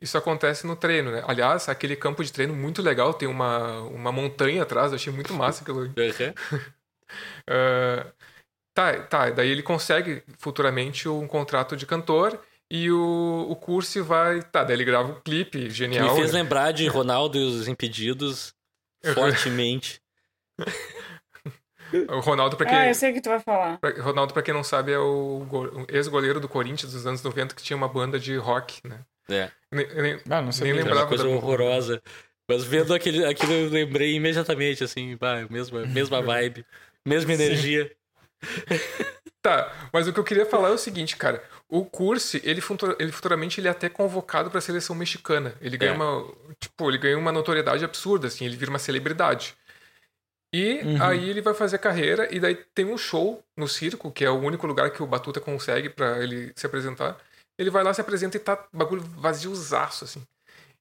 isso 0.00 0.18
acontece 0.18 0.66
no 0.66 0.76
treino, 0.76 1.10
né? 1.10 1.22
Aliás, 1.26 1.68
aquele 1.70 1.96
campo 1.96 2.22
de 2.22 2.30
treino 2.32 2.54
muito 2.54 2.82
legal, 2.82 3.14
tem 3.14 3.28
uma, 3.28 3.80
uma 3.84 4.12
montanha 4.12 4.62
atrás, 4.62 4.92
eu 4.92 4.96
achei 4.96 5.12
muito 5.12 5.32
massa 5.32 5.62
aquilo. 5.62 5.80
ali. 5.80 5.88
Uhum. 5.88 6.34
Ah, 7.48 8.06
tá, 8.74 9.02
tá, 9.02 9.30
daí 9.30 9.50
ele 9.50 9.62
consegue 9.62 10.22
futuramente 10.38 11.08
um 11.08 11.26
contrato 11.26 11.76
de 11.76 11.86
cantor 11.86 12.40
e 12.70 12.90
o, 12.90 13.46
o 13.50 13.56
Cursi 13.56 14.00
vai. 14.00 14.42
Tá, 14.42 14.64
daí 14.64 14.76
ele 14.76 14.84
grava 14.84 15.12
um 15.12 15.20
clipe 15.20 15.58
Que 15.64 15.70
genial. 15.70 16.10
me 16.14 16.16
fez 16.20 16.32
né? 16.32 16.42
lembrar 16.42 16.72
de 16.72 16.86
Ronaldo 16.86 17.36
e 17.38 17.44
os 17.44 17.68
Impedidos 17.68 18.54
fortemente. 19.14 20.00
O 22.08 22.20
Ronaldo, 22.20 22.56
pra 22.56 22.64
quem, 22.64 22.74
Ah, 22.74 22.88
eu 22.88 22.94
sei 22.94 23.10
o 23.10 23.14
que 23.14 23.20
tu 23.20 23.28
vai 23.28 23.38
falar. 23.38 23.76
pra- 23.78 23.90
Ronaldo, 24.00 24.32
pra 24.32 24.42
quem 24.42 24.54
não 24.54 24.64
sabe, 24.64 24.92
é 24.92 24.98
o, 24.98 25.44
go- 25.46 25.82
o 25.82 25.86
ex-goleiro 25.90 26.40
do 26.40 26.48
Corinthians 26.48 26.90
dos 26.92 27.06
anos 27.06 27.22
90 27.22 27.54
que 27.54 27.62
tinha 27.62 27.76
uma 27.76 27.86
banda 27.88 28.18
de 28.18 28.34
rock, 28.36 28.80
né? 28.88 29.00
É, 29.28 29.50
Nem, 29.70 29.86
nem- 29.94 30.20
Ah, 30.30 30.40
não 30.40 30.52
sabia. 30.52 30.72
Nem 30.72 30.80
é 30.80 30.84
lembrava 30.84 31.02
uma 31.02 31.08
coisa 31.08 31.24
da- 31.24 31.28
horrorosa. 31.30 32.02
Mas 32.48 32.64
vendo 32.64 32.94
aquele, 32.94 33.26
aquilo 33.26 33.52
eu 33.52 33.68
lembrei 33.68 34.14
imediatamente, 34.14 34.82
assim, 34.82 35.16
bah, 35.18 35.46
mesma, 35.50 35.84
mesma 35.84 36.22
vibe, 36.22 36.64
mesma 37.06 37.32
energia. 37.32 37.90
Tá, 39.42 39.88
mas 39.92 40.06
o 40.06 40.12
que 40.12 40.20
eu 40.20 40.24
queria 40.24 40.46
falar 40.46 40.68
é 40.68 40.72
o 40.72 40.78
seguinte, 40.78 41.16
cara. 41.16 41.42
O 41.68 41.84
Cursi, 41.84 42.40
ele, 42.44 42.62
ele 43.00 43.10
futuramente 43.10 43.58
ele 43.60 43.66
é 43.66 43.72
até 43.72 43.88
convocado 43.88 44.52
pra 44.52 44.60
seleção 44.60 44.94
mexicana. 44.94 45.52
Ele 45.60 45.76
ganha 45.76 45.90
É. 45.90 45.94
uma, 45.96 46.32
tipo, 46.60 46.88
ele 46.88 46.96
ganha 46.98 47.18
uma 47.18 47.32
notoriedade 47.32 47.84
absurda, 47.84 48.28
assim, 48.28 48.44
ele 48.44 48.54
vira 48.56 48.70
uma 48.70 48.78
celebridade. 48.78 49.56
E 50.54 50.74
Uhum. 50.84 51.02
aí 51.02 51.28
ele 51.28 51.40
vai 51.40 51.54
fazer 51.54 51.78
carreira 51.78 52.28
e 52.32 52.38
daí 52.38 52.54
tem 52.72 52.84
um 52.84 52.96
show 52.96 53.42
no 53.56 53.66
circo, 53.66 54.12
que 54.12 54.24
é 54.24 54.30
o 54.30 54.38
único 54.38 54.64
lugar 54.64 54.92
que 54.92 55.02
o 55.02 55.06
Batuta 55.08 55.40
consegue 55.40 55.88
pra 55.90 56.22
ele 56.22 56.52
se 56.54 56.64
apresentar. 56.64 57.16
Ele 57.58 57.68
vai 57.70 57.82
lá, 57.82 57.92
se 57.92 58.00
apresenta 58.00 58.36
e 58.36 58.40
tá 58.40 58.64
bagulho 58.72 59.02
vaziozaço, 59.02 60.04
assim. 60.04 60.22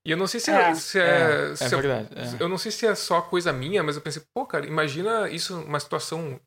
E 0.06 0.12
eu 0.12 0.18
não 0.18 0.26
sei 0.28 0.40
se 0.40 0.50
é, 0.52 0.70
É. 0.70 0.76
se 0.76 1.00
é, 1.00 1.52
É, 1.52 1.56
se 1.56 1.64
é- 1.66 1.68
verdade. 1.78 2.08
é. 2.16 2.44
eu 2.44 2.50
não 2.50 2.58
sei 2.58 2.72
se 2.72 2.86
é 2.88 2.96
só 2.96 3.22
coisa 3.22 3.54
minha, 3.54 3.84
mas 3.84 3.96
eu 3.96 4.02
pensei, 4.02 4.24
pô, 4.34 4.46
cara, 4.46 4.66
imagina 4.66 5.30
isso, 5.30 5.60
uma 5.62 5.80
situação 5.80 6.40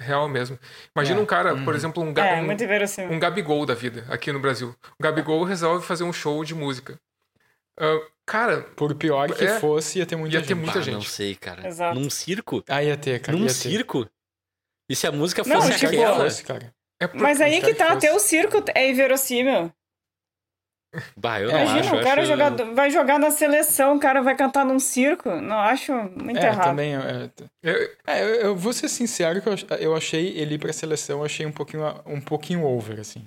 real 0.00 0.28
mesmo. 0.28 0.58
Imagina 0.94 1.20
É, 1.20 1.22
um 1.22 1.26
cara, 1.26 1.54
uhum. 1.54 1.64
por 1.64 1.74
exemplo, 1.74 2.02
um, 2.02 2.12
ga- 2.12 2.26
É, 2.26 2.42
um, 2.42 3.12
um 3.14 3.18
Gabigol 3.18 3.64
da 3.64 3.74
vida, 3.74 4.04
aqui 4.10 4.32
no 4.32 4.40
Brasil. 4.40 4.74
O 4.98 5.02
Gabigol 5.02 5.42
resolve 5.44 5.86
fazer 5.86 6.04
um 6.04 6.12
show 6.12 6.44
de 6.44 6.54
música. 6.54 6.98
Ah, 7.78 8.00
cara, 8.26 8.62
Por 8.62 8.94
pior 8.94 9.30
que 9.32 9.44
É. 9.44 9.60
fosse, 9.60 9.98
ia 9.98 10.06
ter 10.06 10.16
muita 10.16 10.36
Ia 10.36 10.42
ter 10.42 10.48
gente. 10.48 10.56
muita 10.58 10.78
Bah, 10.78 10.84
gente. 10.84 10.94
Não 10.94 11.02
sei, 11.02 11.34
cara. 11.36 11.66
Exato. 11.68 11.98
Num 11.98 12.10
circo? 12.10 12.64
Ah, 12.68 12.82
ia 12.82 12.96
ter, 12.96 13.20
cara. 13.20 13.36
Num 13.36 13.44
ia 13.44 13.48
ter. 13.48 13.54
circo? 13.54 14.08
E 14.90 14.96
se 14.96 15.06
a 15.06 15.12
música 15.12 15.42
Não, 15.46 15.56
fosse 15.56 15.68
Mas 15.68 15.80
tipo, 15.80 15.92
aquela? 15.92 16.16
fosse, 16.24 16.42
cara. 16.42 16.74
é 17.00 17.06
por- 17.06 17.20
Mas 17.20 17.40
aí 17.40 17.60
que 17.60 17.74
tá, 17.74 17.92
até 17.92 18.12
o 18.12 18.18
circo 18.18 18.62
é 18.74 18.90
inverossímil. 18.90 19.72
Bah, 21.16 21.40
eu 21.40 21.50
É, 21.50 21.52
não 21.52 21.60
Imagina, 21.60 21.80
acho. 21.80 21.94
eu 21.94 22.00
o 22.00 22.02
cara 22.04 22.20
acho- 22.22 22.30
jogar- 22.30 22.74
vai 22.74 22.90
jogar 22.90 23.18
na 23.18 23.30
seleção, 23.30 23.96
o 23.96 24.00
cara 24.00 24.22
vai 24.22 24.36
cantar 24.36 24.64
num 24.64 24.78
circo. 24.78 25.28
Não, 25.40 25.56
acho 25.58 25.92
muito 25.92 26.38
É, 26.38 26.46
errado. 26.46 26.64
também. 26.64 26.94
É, 26.96 27.30
é- 27.64 27.90
é, 28.06 28.22
eu, 28.22 28.28
eu 28.40 28.56
vou 28.56 28.72
ser 28.72 28.88
sincero 28.88 29.40
que 29.42 29.48
eu, 29.48 29.54
eu 29.78 29.96
achei 29.96 30.28
ele 30.38 30.54
ir 30.54 30.58
pra 30.58 30.72
seleção, 30.72 31.18
eu 31.20 31.24
achei 31.24 31.44
um 31.46 31.52
pouquinho, 31.52 31.82
um 32.06 32.20
pouquinho 32.20 32.64
over, 32.64 33.00
assim. 33.00 33.24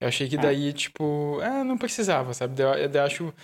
Eu 0.00 0.08
achei 0.08 0.28
que 0.28 0.36
Ah. 0.36 0.40
daí, 0.42 0.72
tipo, 0.72 1.38
é, 1.42 1.62
não 1.62 1.76
precisava, 1.76 2.32
sabe? 2.34 2.60
Eu, 2.62 2.68
eu 2.70 3.02
acho. 3.04 3.34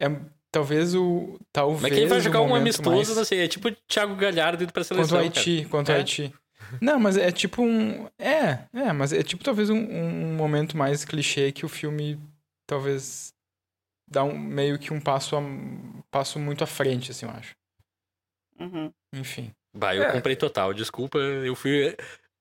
É, 0.00 0.06
talvez 0.52 0.94
o. 0.94 1.38
Talvez 1.52 1.82
Mas 1.82 1.92
quem 1.92 2.06
vai 2.06 2.20
jogar 2.20 2.40
um 2.42 2.54
amistoso, 2.54 2.90
mais- 2.96 3.16
não 3.16 3.24
sei, 3.24 3.44
é 3.44 3.48
tipo 3.48 3.68
o 3.68 3.76
Thiago 3.88 4.14
Galhardo 4.14 4.62
indo 4.62 4.72
pra 4.72 4.82
Quanto 4.84 4.88
seleção. 4.88 5.18
ao 5.18 5.24
cara. 5.24 5.36
Haiti, 5.38 5.64
quanto 5.68 5.88
ao 5.90 5.94
É. 5.96 5.98
Haiti. 5.98 6.32
Não, 6.80 6.98
mas 6.98 7.16
é 7.16 7.30
tipo 7.30 7.62
um. 7.62 8.06
É, 8.18 8.58
é, 8.72 8.92
mas 8.92 9.12
é 9.12 9.22
tipo 9.22 9.44
talvez 9.44 9.70
um, 9.70 9.76
um 9.76 10.34
momento 10.34 10.76
mais 10.76 11.04
clichê 11.04 11.52
que 11.52 11.64
o 11.66 11.68
filme 11.68 12.18
talvez 12.66 13.32
dá 14.08 14.22
um, 14.24 14.38
meio 14.38 14.78
que 14.78 14.92
um 14.92 15.00
passo, 15.00 15.36
a, 15.36 15.40
passo 16.10 16.38
muito 16.38 16.62
à 16.64 16.66
frente, 16.66 17.10
assim, 17.10 17.26
eu 17.26 17.32
acho. 17.32 17.54
Uhum. 18.60 18.92
Enfim. 19.14 19.52
Bah, 19.76 19.94
eu 19.94 20.04
É. 20.04 20.12
comprei 20.12 20.36
total, 20.36 20.72
desculpa. 20.72 21.18
Eu 21.18 21.54
fui 21.56 21.96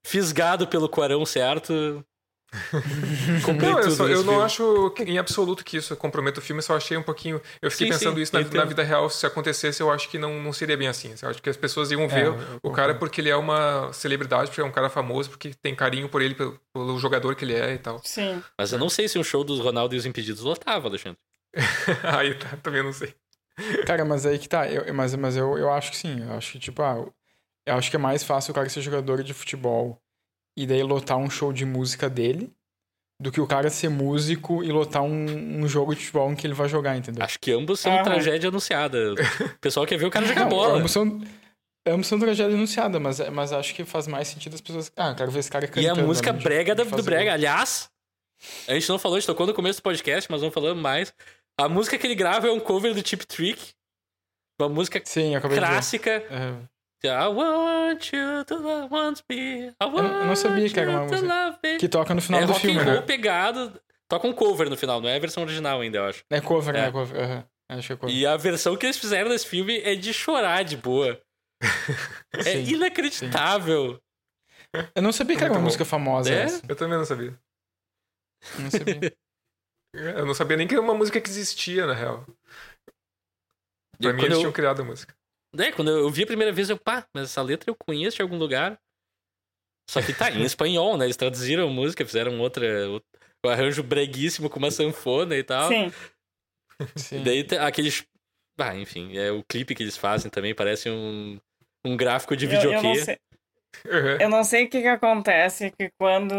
fisgado 0.06 0.68
pelo 0.68 0.90
Quarão 0.90 1.26
certo. 1.26 2.06
Não, 3.62 3.80
eu, 3.80 3.92
só- 3.92 4.08
eu 4.08 4.24
não 4.24 4.42
acho 4.42 4.92
que, 4.92 5.04
em 5.04 5.18
absoluto 5.18 5.64
que 5.64 5.78
isso 5.78 5.96
comprometa 5.96 6.40
o 6.40 6.44
filme, 6.44 6.62
só 6.62 6.76
achei 6.78 6.96
um 6.98 7.04
pouquinho. 7.04 7.42
Eu 7.62 7.72
fiquei 7.72 7.88
Sim, 7.88 7.94
pensando 7.94 8.16
sim, 8.18 8.22
isso 8.22 8.34
na, 8.36 8.42
na 8.42 8.66
vida 8.66 8.84
real. 8.84 9.10
Se 9.10 9.26
acontecesse, 9.26 9.82
eu 9.82 9.92
acho 9.92 10.10
que 10.10 10.18
não, 10.18 10.42
não 10.42 10.54
seria 10.54 10.78
bem 10.78 10.88
assim. 10.88 11.14
Eu 11.22 11.30
acho 11.30 11.42
que 11.42 11.50
as 11.50 11.58
pessoas 11.58 11.92
iam 11.92 12.08
ver 12.08 12.28
É, 12.28 12.30
o- 12.30 12.34
o 12.34 12.36
concordo. 12.62 12.76
cara 12.76 12.96
porque 12.96 13.22
ele 13.22 13.30
é 13.30 13.36
uma 13.36 13.92
celebridade, 13.94 14.50
porque 14.50 14.62
é 14.62 14.64
um 14.64 14.72
cara 14.72 14.90
famoso, 14.90 15.30
porque 15.30 15.52
tem 15.62 15.76
carinho 15.76 16.08
por 16.10 16.22
ele, 16.22 16.36
pelo, 16.36 16.60
pelo 16.74 16.98
jogador 17.00 17.36
que 17.36 17.44
ele 17.46 17.54
é 17.56 17.74
e 17.74 17.78
tal. 17.80 18.00
Sim. 18.04 18.42
Mas 18.58 18.72
eu 18.72 18.80
não 18.80 18.90
sei 18.90 19.08
se 19.08 19.18
um 19.18 19.24
show 19.24 19.44
dos 19.44 19.60
Ronaldo 19.60 19.96
e 19.96 19.98
os 19.98 20.06
Impedidos 20.06 20.42
lotava, 20.42 20.88
Alexandre. 20.88 21.18
Aí 22.04 22.36
tá, 22.36 22.58
também 22.62 22.84
não 22.84 22.94
sei. 22.94 23.14
Cara, 23.86 24.04
mas 24.04 24.26
aí 24.26 24.40
que 24.40 24.50
tá. 24.50 24.68
Eu, 24.68 24.92
mas 24.94 25.14
mas 25.16 25.36
eu, 25.38 25.58
eu 25.58 25.72
acho 25.72 25.92
que 25.92 25.98
sim. 25.98 26.22
Eu 26.24 26.34
acho 26.34 26.54
que, 26.54 26.60
tipo, 26.60 26.82
ah, 26.82 27.06
eu 27.68 27.76
acho 27.76 27.90
que 27.90 27.96
é 27.96 28.00
mais 28.00 28.24
fácil 28.24 28.52
o 28.52 28.56
cara 28.56 28.68
ser 28.70 28.82
jogador 28.82 29.24
de 29.24 29.34
futebol 29.34 30.02
e 30.58 30.66
daí 30.68 30.84
lotar 30.84 31.18
um 31.18 31.30
show 31.30 31.52
de 31.54 31.66
música 31.66 32.10
dele 32.10 32.52
do 33.22 33.32
que 33.32 33.40
o 33.40 33.48
cara 33.48 33.70
ser 33.70 33.90
músico 33.90 34.64
e 34.64 34.72
lotar 34.72 35.02
um, 35.04 35.62
um 35.64 35.68
jogo 35.68 35.94
de 35.96 36.02
futebol 36.02 36.32
em 36.32 36.36
que 36.36 36.46
ele 36.46 36.54
vai 36.54 36.68
jogar, 36.68 36.98
entendeu? 36.98 37.24
Acho 37.24 37.40
que 37.40 37.52
ambos 37.52 37.80
são 37.80 37.94
Aham. 37.94 38.04
tragédia 38.04 38.50
anunciada. 38.50 39.14
O 39.14 39.60
pessoal 39.62 39.86
quer 39.86 39.98
ver 39.98 40.06
o 40.06 40.12
cara 40.12 40.26
jogar 40.26 40.42
Não, 40.42 40.50
bola. 40.50 40.78
Ambos 40.80 40.92
são, 40.92 41.22
ambos 41.88 42.08
são 42.08 42.20
tragédia 42.20 42.54
anunciada, 42.56 43.00
mas, 43.00 43.20
mas 43.30 43.54
acho 43.54 43.74
que 43.76 43.86
faz 43.86 44.08
mais 44.08 44.28
sentido 44.28 44.56
as 44.56 44.62
pessoas. 44.62 44.92
Ah, 44.98 45.14
quero 45.16 45.32
ver 45.32 45.40
esse 45.40 45.50
cara 45.50 45.66
E 45.66 45.68
cantando. 45.70 46.02
a 46.02 46.04
música 46.04 46.34
de- 46.34 46.44
brega 46.44 46.76
da- 46.76 46.84
do 46.84 47.04
brega. 47.04 47.24
gol. 47.26 47.34
Aliás, 47.34 47.90
a 48.68 48.74
gente 48.74 48.90
não 48.90 49.00
falou, 49.00 49.16
a 49.16 49.20
gente 49.20 49.28
tocou 49.28 49.48
no 49.48 49.54
começo 49.54 49.80
do 49.80 49.84
podcast, 49.84 50.30
mas 50.30 50.42
não 50.42 50.52
falamos 50.52 50.82
mais. 50.82 51.14
A 51.58 51.70
música 51.70 51.98
que 51.98 52.06
ele 52.06 52.16
grava 52.16 52.48
é 52.48 52.52
um 52.52 52.60
cover 52.60 52.94
do 52.94 53.08
Chip 53.08 53.26
Trick. 53.26 53.74
Uma 54.60 54.68
música 54.70 55.02
Sim, 55.06 55.32
eu 55.34 55.38
acabei 55.38 55.58
de 55.60 55.66
clássica. 55.66 56.20
ver. 56.30 56.70
I 57.06 57.28
want 57.28 58.12
you 58.14 58.46
to 58.46 58.56
love 58.58 58.88
want 58.94 59.22
me. 59.30 59.68
I 59.70 59.74
want 59.86 60.06
eu 60.14 60.26
não 60.26 60.36
sabia 60.36 60.70
que 60.70 60.80
era 60.80 60.90
uma 60.90 61.02
música. 61.06 61.60
É, 61.64 61.78
que 61.78 61.90
toca 61.90 62.14
no 62.16 62.22
final 62.22 62.42
é 62.42 62.46
do 62.46 62.54
rock 62.54 62.62
filme, 62.62 62.80
and 62.80 62.84
roll 62.84 62.94
né? 62.96 63.02
pegado. 63.02 63.82
Toca 64.08 64.28
um 64.28 64.34
cover 64.34 64.70
no 64.70 64.78
final, 64.78 65.02
não 65.02 65.10
é 65.10 65.16
a 65.16 65.20
versão 65.20 65.44
original 65.44 65.82
ainda, 65.82 65.98
eu 65.98 66.06
acho. 66.06 66.24
É 66.30 66.40
cover, 66.40 66.76
É. 66.76 66.82
né? 66.84 66.92
Cover. 66.92 67.22
aham. 67.22 67.46
Acho 67.70 67.88
que 67.88 67.94
é 67.94 67.96
cover. 67.98 68.16
E 68.16 68.26
a 68.26 68.38
versão 68.38 68.78
que 68.78 68.86
eles 68.86 68.98
fizeram 68.98 69.30
desse 69.30 69.48
filme 69.48 69.80
é 69.82 69.96
de 69.96 70.14
chorar 70.14 70.64
de 70.64 70.78
boa. 70.78 71.20
É 72.36 72.44
Sim, 72.44 72.74
inacreditável. 72.74 74.00
Eu 74.96 75.02
não 75.04 75.12
sabia 75.12 75.36
que 75.38 75.44
era 75.44 75.54
uma 75.54 75.60
bom. 75.60 75.66
música 75.66 75.86
famosa 75.86 76.32
É? 76.34 76.44
essa. 76.44 76.62
Eu 76.68 76.76
também 76.76 76.98
não 76.98 77.06
sabia. 77.06 77.38
Não 78.60 78.72
sabia. 78.72 79.14
Eu 79.94 80.26
não 80.26 80.34
sabia 80.34 80.58
nem 80.58 80.68
que 80.68 80.74
era 80.74 80.82
uma 80.82 80.96
música 80.96 81.22
que 81.22 81.30
existia, 81.30 81.86
na 81.86 81.94
real. 81.94 82.26
E 84.00 84.04
Pra 84.04 84.14
mim, 84.14 84.20
quando 84.20 84.24
eles 84.26 84.34
eu- 84.34 84.40
tinham 84.40 84.52
criado 84.52 84.82
a 84.82 84.86
música. 84.86 85.14
É, 85.58 85.72
quando 85.72 85.92
eu 85.92 86.10
vi 86.10 86.24
a 86.24 86.28
primeira 86.28 86.52
vez, 86.52 86.70
eu, 86.70 86.78
pá, 86.78 87.06
mas 87.14 87.26
essa 87.30 87.42
letra 87.42 87.70
eu 87.70 87.76
conheço 87.76 88.18
de 88.18 88.22
algum 88.24 88.38
lugar. 88.38 88.80
Só 89.90 90.02
que 90.02 90.14
tá 90.14 90.32
em 90.32 90.42
espanhol, 90.46 90.98
né? 90.98 91.06
Eles 91.06 91.18
traduziram 91.18 91.68
a 91.68 91.72
música, 91.72 92.06
fizeram 92.06 92.40
outra. 92.40 92.90
outro- 92.90 93.08
Um 93.46 93.50
arranjo 93.50 93.84
breguíssimo 93.84 94.50
com 94.50 94.58
uma 94.60 94.72
sanfona 94.72 95.36
e 95.36 95.44
tal. 95.44 95.68
Sim. 95.70 95.92
Sim. 96.96 97.22
E 97.22 97.24
daí 97.24 97.48
aqueles. 97.60 98.06
Ah, 98.60 98.76
enfim, 98.76 99.18
é 99.18 99.32
o 99.32 99.44
clipe 99.44 99.74
que 99.76 99.84
eles 99.84 99.98
fazem 99.98 100.30
também 100.32 100.54
parece 100.56 100.90
um, 100.90 101.40
um 101.86 101.98
gráfico 101.98 102.36
de 102.38 102.46
Eu, 102.46 102.52
eu 102.52 102.72
não 102.74 102.80
videokê. 102.82 103.02
sei. 103.06 103.20
Uhum. 103.86 104.18
Eu 104.22 104.30
não 104.30 104.44
sei 104.44 104.66
o 104.66 104.70
que, 104.70 104.82
que 104.82 104.88
acontece 104.88 105.72
que 105.72 105.90
quando 106.00 106.34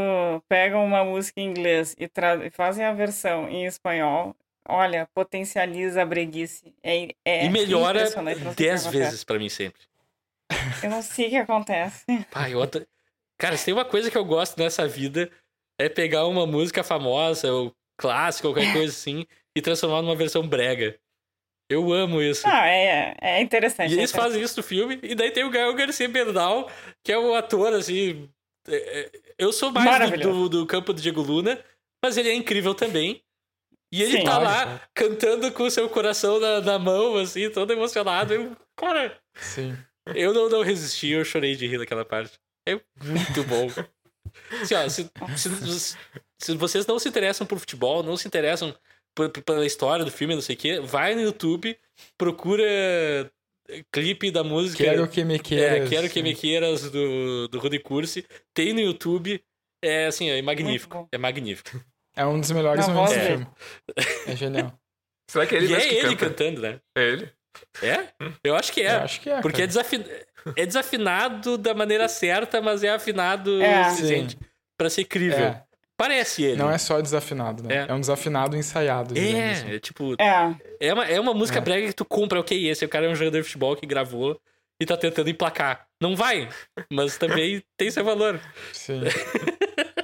pegam 0.49 0.85
uma 0.85 1.05
música 1.05 1.41
em 1.41 1.51
inglês 1.51 1.95
e, 1.99 2.07
tra- 2.09 2.37
e 2.47 2.51
fazem 2.51 2.85
a 2.85 2.93
versão 2.93 3.49
em 3.49 3.67
espanhol, 3.67 4.35
olha, 4.69 5.09
potencializa 5.15 6.03
a 6.03 6.07
breguice. 6.07 6.75
É, 6.83 7.09
é 7.25 7.47
E 7.47 7.51
melhora 7.51 8.05
o 8.07 8.55
que 8.55 8.65
10 8.65 8.83
acontece. 8.87 8.89
vezes 8.91 9.25
pra 9.25 9.39
mim 9.39 9.49
sempre. 9.49 9.81
Eu 10.83 10.91
não 10.91 11.03
sei 11.03 11.27
o 11.27 11.31
que 11.31 11.37
acontece. 11.37 12.05
Pai, 12.31 12.55
outra... 12.55 12.87
Cara, 13.39 13.57
se 13.57 13.65
tem 13.67 13.75
uma 13.75 13.85
coisa 13.85 14.11
que 14.11 14.17
eu 14.17 14.25
gosto 14.25 14.59
nessa 14.59 14.87
vida 14.87 15.31
é 15.79 15.89
pegar 15.89 16.27
uma 16.27 16.47
música 16.47 16.85
famosa, 16.85 17.53
ou 17.53 17.75
clássica, 17.99 18.47
ou 18.49 18.55
qualquer 18.55 18.73
coisa 18.73 18.93
assim, 18.95 19.27
e 19.57 19.61
transformar 19.61 20.03
numa 20.03 20.15
versão 20.15 20.47
brega. 20.47 20.97
Eu 21.69 21.93
amo 21.93 22.23
isso. 22.23 22.47
Ah, 22.47 22.67
é, 22.69 23.17
é 23.21 23.41
interessante. 23.41 23.91
E 23.91 23.95
é 23.95 23.97
eles 23.99 24.11
interessante. 24.11 24.23
fazem 24.23 24.43
isso 24.43 24.57
no 24.59 24.63
filme, 24.63 25.01
e 25.03 25.15
daí 25.15 25.31
tem 25.31 25.45
o 25.45 25.51
Gael 25.51 25.75
Garcia 25.75 26.09
Bernal, 26.09 26.71
que 27.03 27.11
é 27.11 27.19
um 27.19 27.35
ator, 27.35 27.73
assim. 27.73 28.29
é, 28.69 29.01
é, 29.01 29.11
Eu 29.39 29.53
sou 29.53 29.73
mais 29.73 30.11
do, 30.11 30.19
do, 30.19 30.49
do 30.49 30.67
campo 30.67 30.93
do 30.93 31.01
Diego 31.01 31.23
Luna, 31.23 31.59
mas 32.05 32.17
ele 32.17 32.29
é 32.29 32.35
incrível 32.35 32.75
também. 32.75 33.23
E 33.95 34.03
ele 34.03 34.19
Sim. 34.19 34.25
tá 34.25 34.39
lá 34.39 34.81
cantando 34.95 35.53
com 35.53 35.63
o 35.65 35.71
seu 35.71 35.89
coração 35.89 36.41
na, 36.41 36.61
na 36.61 36.79
mão, 36.79 37.17
assim, 37.17 37.49
todo 37.51 37.73
emocionado. 37.73 38.35
Eu, 38.35 38.57
cara, 38.77 39.17
Sim. 39.37 39.77
eu 40.15 40.35
não, 40.35 40.49
não 40.49 40.63
resisti, 40.63 41.09
eu 41.11 41.25
chorei 41.25 41.55
de 41.55 41.67
rir 41.67 41.79
naquela 41.79 42.05
parte. 42.05 42.39
É 42.69 42.73
muito 43.05 43.45
bom. 43.45 43.69
Assim, 44.61 44.75
ó, 44.75 44.89
se, 44.89 45.09
se- 45.37 45.97
se 46.41 46.55
vocês 46.57 46.87
não 46.87 46.99
se 46.99 47.09
interessam 47.09 47.47
por 47.47 47.59
futebol, 47.59 48.03
não 48.03 48.17
se 48.17 48.27
interessam 48.27 48.75
por- 49.15 49.29
por- 49.31 49.43
pela 49.43 49.65
história 49.67 50.05
do 50.05 50.11
filme, 50.11 50.35
não 50.35 50.43
sei 50.43 50.57
o 50.57 50.59
quê, 50.59 50.81
vai 50.81 51.15
no 51.15 51.21
YouTube, 51.23 51.79
procura 52.19 53.31
clipe 53.93 54.31
da 54.31 54.43
música. 54.43 54.83
Quero 54.83 55.09
que 55.09 55.25
me 55.25 55.37
é, 55.37 55.39
queiras. 55.39 55.89
Quero 55.89 56.11
que 56.11 56.23
me 56.23 56.35
queiras 56.35 56.91
do, 56.91 57.49
do 57.49 57.59
Rudy 57.59 57.79
Cursi. 57.79 58.27
Tem 58.53 58.73
no 58.73 58.81
YouTube. 58.81 59.41
É 59.83 60.07
assim, 60.07 60.29
é 60.31 60.41
magnífico. 60.43 61.09
É 61.13 61.19
magnífico. 61.19 61.81
É 62.17 62.25
um 62.27 62.41
dos 62.41 62.51
melhores 62.51 62.87
Na 62.87 62.95
momentos 62.95 63.17
do 63.17 63.21
filme. 63.27 63.47
É 64.27 64.37
genial. 64.37 64.73
Será 65.31 65.47
que 65.47 65.55
é 65.55 65.59
ele 65.59 65.73
e 65.73 65.75
é 65.75 65.81
que 65.81 65.95
ele 65.95 66.17
canta? 66.17 66.17
cantando, 66.45 66.61
né? 66.61 66.81
É 66.97 67.03
ele? 67.03 67.33
É? 67.83 68.09
Eu 68.43 68.55
acho 68.57 68.73
que 68.73 68.83
é. 68.83 68.95
Eu 68.97 69.01
acho 69.01 69.21
que 69.21 69.31
é. 69.31 69.41
Porque 69.41 69.63
é, 69.63 69.67
desafin... 69.67 70.05
é 70.57 70.67
desafinado 70.67 71.57
da 71.57 71.73
maneira 71.75 72.09
certa, 72.09 72.61
mas 72.61 72.83
é 72.85 72.91
afinado 72.91 73.61
É. 73.63 73.83
o 73.87 73.91
suficiente 73.91 74.37
pra 74.77 74.91
ser 74.91 75.05
crível. 75.05 75.45
É. 75.47 75.63
Parece 75.97 76.43
ele. 76.43 76.57
Não 76.57 76.71
é 76.71 76.77
só 76.77 77.01
desafinado, 77.01 77.63
né? 77.63 77.87
É. 77.87 77.87
É, 77.89 77.95
um 77.95 78.01
desafinado 78.01 78.57
ensaiado. 78.57 79.17
É, 79.17 79.51
assim. 79.53 79.75
é 79.75 79.79
tipo, 79.79 80.15
É. 80.21 80.57
é 80.81 80.93
uma, 80.93 81.05
é 81.07 81.21
uma 81.21 81.33
música 81.33 81.59
É. 81.59 81.63
brega 81.63 81.87
que 81.87 81.93
tu 81.95 82.05
compra, 82.05 82.41
ok, 82.41 82.69
esse 82.69 82.87
cara 82.89 83.07
é 83.07 83.09
um 83.09 83.15
jogador 83.15 83.39
de 83.39 83.45
futebol 83.45 83.77
que 83.77 83.87
gravou 83.87 84.39
e 84.81 84.85
tá 84.85 84.97
tentando 84.97 85.31
emplacar. 85.31 85.87
Não 86.01 86.17
vai, 86.17 86.49
mas 86.93 87.17
também 87.17 87.63
tem 87.79 87.91
seu 87.91 88.05
valor. 88.05 88.41
Sim. 88.73 89.03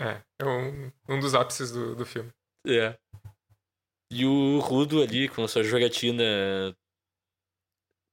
É, 0.00 0.22
é 0.40 0.44
um, 0.44 0.90
um 1.08 1.20
dos 1.20 1.34
ápices 1.34 1.70
do, 1.70 1.94
do 1.94 2.06
filme. 2.06 2.30
É. 2.66 2.96
E 4.10 4.24
o 4.24 4.58
Rudo 4.58 5.02
ali 5.02 5.28
com 5.28 5.44
a 5.44 5.48
sua 5.48 5.62
jogatina 5.62 6.24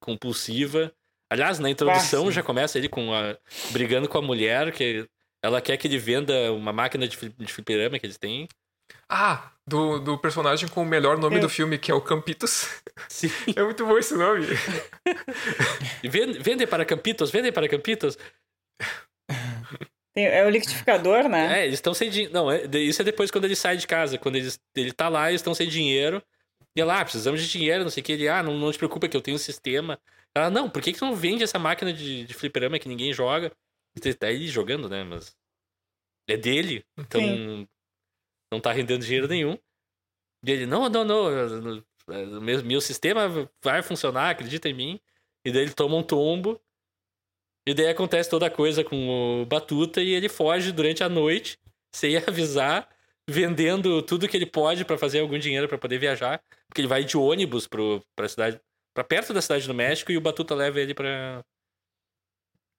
compulsiva. 0.01 0.91
Aliás, 1.31 1.59
na 1.59 1.69
introdução 1.69 2.27
Ah, 2.27 2.31
já 2.31 2.43
começa 2.43 2.77
ele 2.77 2.88
com 2.88 3.14
a, 3.14 3.38
brigando 3.72 4.07
com 4.07 4.18
a 4.18 4.22
mulher, 4.22 4.72
que 4.72 5.09
ela 5.43 5.61
quer 5.61 5.76
que 5.77 5.88
ele 5.88 5.97
venda 5.97 6.51
uma 6.53 6.72
máquina 6.72 7.07
de, 7.07 7.18
de 7.30 7.53
fliperama 7.53 7.97
que 7.99 8.05
eles 8.05 8.18
têm. 8.18 8.47
Ah, 9.09 9.51
do, 9.68 9.99
do 9.99 10.18
personagem 10.18 10.69
com 10.69 10.81
o 10.81 10.85
melhor 10.85 11.18
nome 11.18 11.38
Eu- 11.38 11.41
do 11.41 11.49
filme, 11.49 11.77
que 11.77 11.91
é 11.91 11.93
o 11.93 12.01
Campitos. 12.01 12.81
Sim. 13.09 13.27
É 13.55 13.64
muito 13.64 13.85
bom 13.85 13.97
esse 13.97 14.14
nome. 14.15 14.45
Vende, 16.03 16.39
vende 16.39 16.68
para 16.68 16.85
Campitos, 16.85 17.30
vende 17.31 17.51
para 17.51 17.68
Campitos. 17.68 18.18
É 20.26 20.45
o 20.45 20.49
liquidificador, 20.49 21.27
né? 21.30 21.61
É, 21.61 21.65
eles 21.65 21.76
estão 21.76 21.94
sem 21.94 22.10
dinheiro. 22.10 22.34
Não, 22.34 22.52
é- 22.52 22.65
isso 22.80 23.02
é 23.02 23.06
depois 23.06 23.30
quando 23.30 23.45
ele 23.45 23.56
sai 23.56 23.77
de 23.77 23.85
casa. 23.85 24.18
Quando 24.18 24.35
eles, 24.35 24.60
ele 24.76 24.91
tá 24.91 25.10
lá, 25.10 25.30
eles 25.30 25.41
estão 25.41 25.53
sem 25.53 25.68
dinheiro. 25.68 26.22
E 26.76 26.81
ela, 26.81 26.99
ah, 26.99 27.03
precisamos 27.03 27.41
de 27.41 27.49
dinheiro, 27.49 27.84
não 27.84 27.89
sei 27.89 28.02
o 28.02 28.06
que. 28.06 28.11
Ele, 28.11 28.27
ah, 28.27 28.44
não, 28.44 28.57
não 28.57 28.72
te 28.72 28.77
preocupa 28.77 29.07
que 29.07 29.15
eu 29.18 29.22
tenho 29.22 29.35
um 29.35 29.39
sistema. 29.39 29.99
Ela, 30.35 30.49
não, 30.49 30.69
por 30.69 30.81
que, 30.81 30.94
que 30.94 30.99
tu 30.99 31.06
não 31.06 31.15
vende 31.15 31.44
essa 31.44 31.57
máquina 31.57 31.91
de, 31.91 32.26
de 32.26 32.34
fliperama 32.34 32.80
que 32.80 32.89
ninguém 32.89 33.14
joga? 33.14 33.52
Tá 34.19 34.31
ele 34.31 34.48
jogando, 34.48 34.88
né? 34.88 35.03
Mas. 35.03 35.35
É 36.30 36.35
dele, 36.35 36.85
então 36.98 37.22
Sim. 37.22 37.68
não 38.52 38.60
tá 38.60 38.72
rendendo 38.73 39.03
dinheiro 39.03 39.27
nenhum. 39.30 39.57
E 40.45 40.52
ele, 40.52 40.65
não, 40.65 40.89
não, 40.89 41.06
não. 41.06 41.84
Meu, 42.41 42.64
meu 42.64 42.81
sistema 42.81 43.49
vai 43.64 43.81
funcionar, 43.81 44.30
acredita 44.30 44.68
em 44.69 44.73
mim. 44.73 44.99
E 45.45 45.52
daí 45.52 45.61
ele 45.64 45.73
toma 45.73 45.95
um 45.95 46.03
tombo. 46.03 46.61
E 47.68 47.73
daí 47.73 47.89
acontece 47.89 48.30
toda 48.30 48.45
a 48.48 48.49
coisa 48.49 48.81
com 48.81 49.41
o 49.41 49.45
Batuta 49.45 50.02
e 50.02 50.10
ele 50.14 50.30
foge 50.30 50.72
durante 50.72 51.03
a 51.03 51.10
noite, 51.10 51.57
sem 51.94 52.15
avisar, 52.26 52.88
vendendo 53.30 54.02
tudo 54.02 54.26
que 54.27 54.38
ele 54.38 54.45
pode 54.45 54.85
pra 54.85 54.98
fazer 54.98 55.19
algum 55.19 55.38
dinheiro 55.38 55.68
pra 55.68 55.77
poder 55.77 55.99
viajar. 55.99 56.41
Porque 56.69 56.80
ele 56.80 56.88
vai 56.88 57.03
de 57.03 57.18
ônibus 57.18 57.68
pro, 57.68 58.02
pra 58.15 58.30
cidade. 58.30 58.57
para 58.94 59.03
perto 59.03 59.34
da 59.34 59.41
cidade 59.41 59.68
do 59.68 59.73
México 59.73 60.11
e 60.14 60.18
o 60.18 60.22
Batuta 60.22 60.56
leva 60.56 60.80
ele 60.80 60.94
pra. 60.94 61.44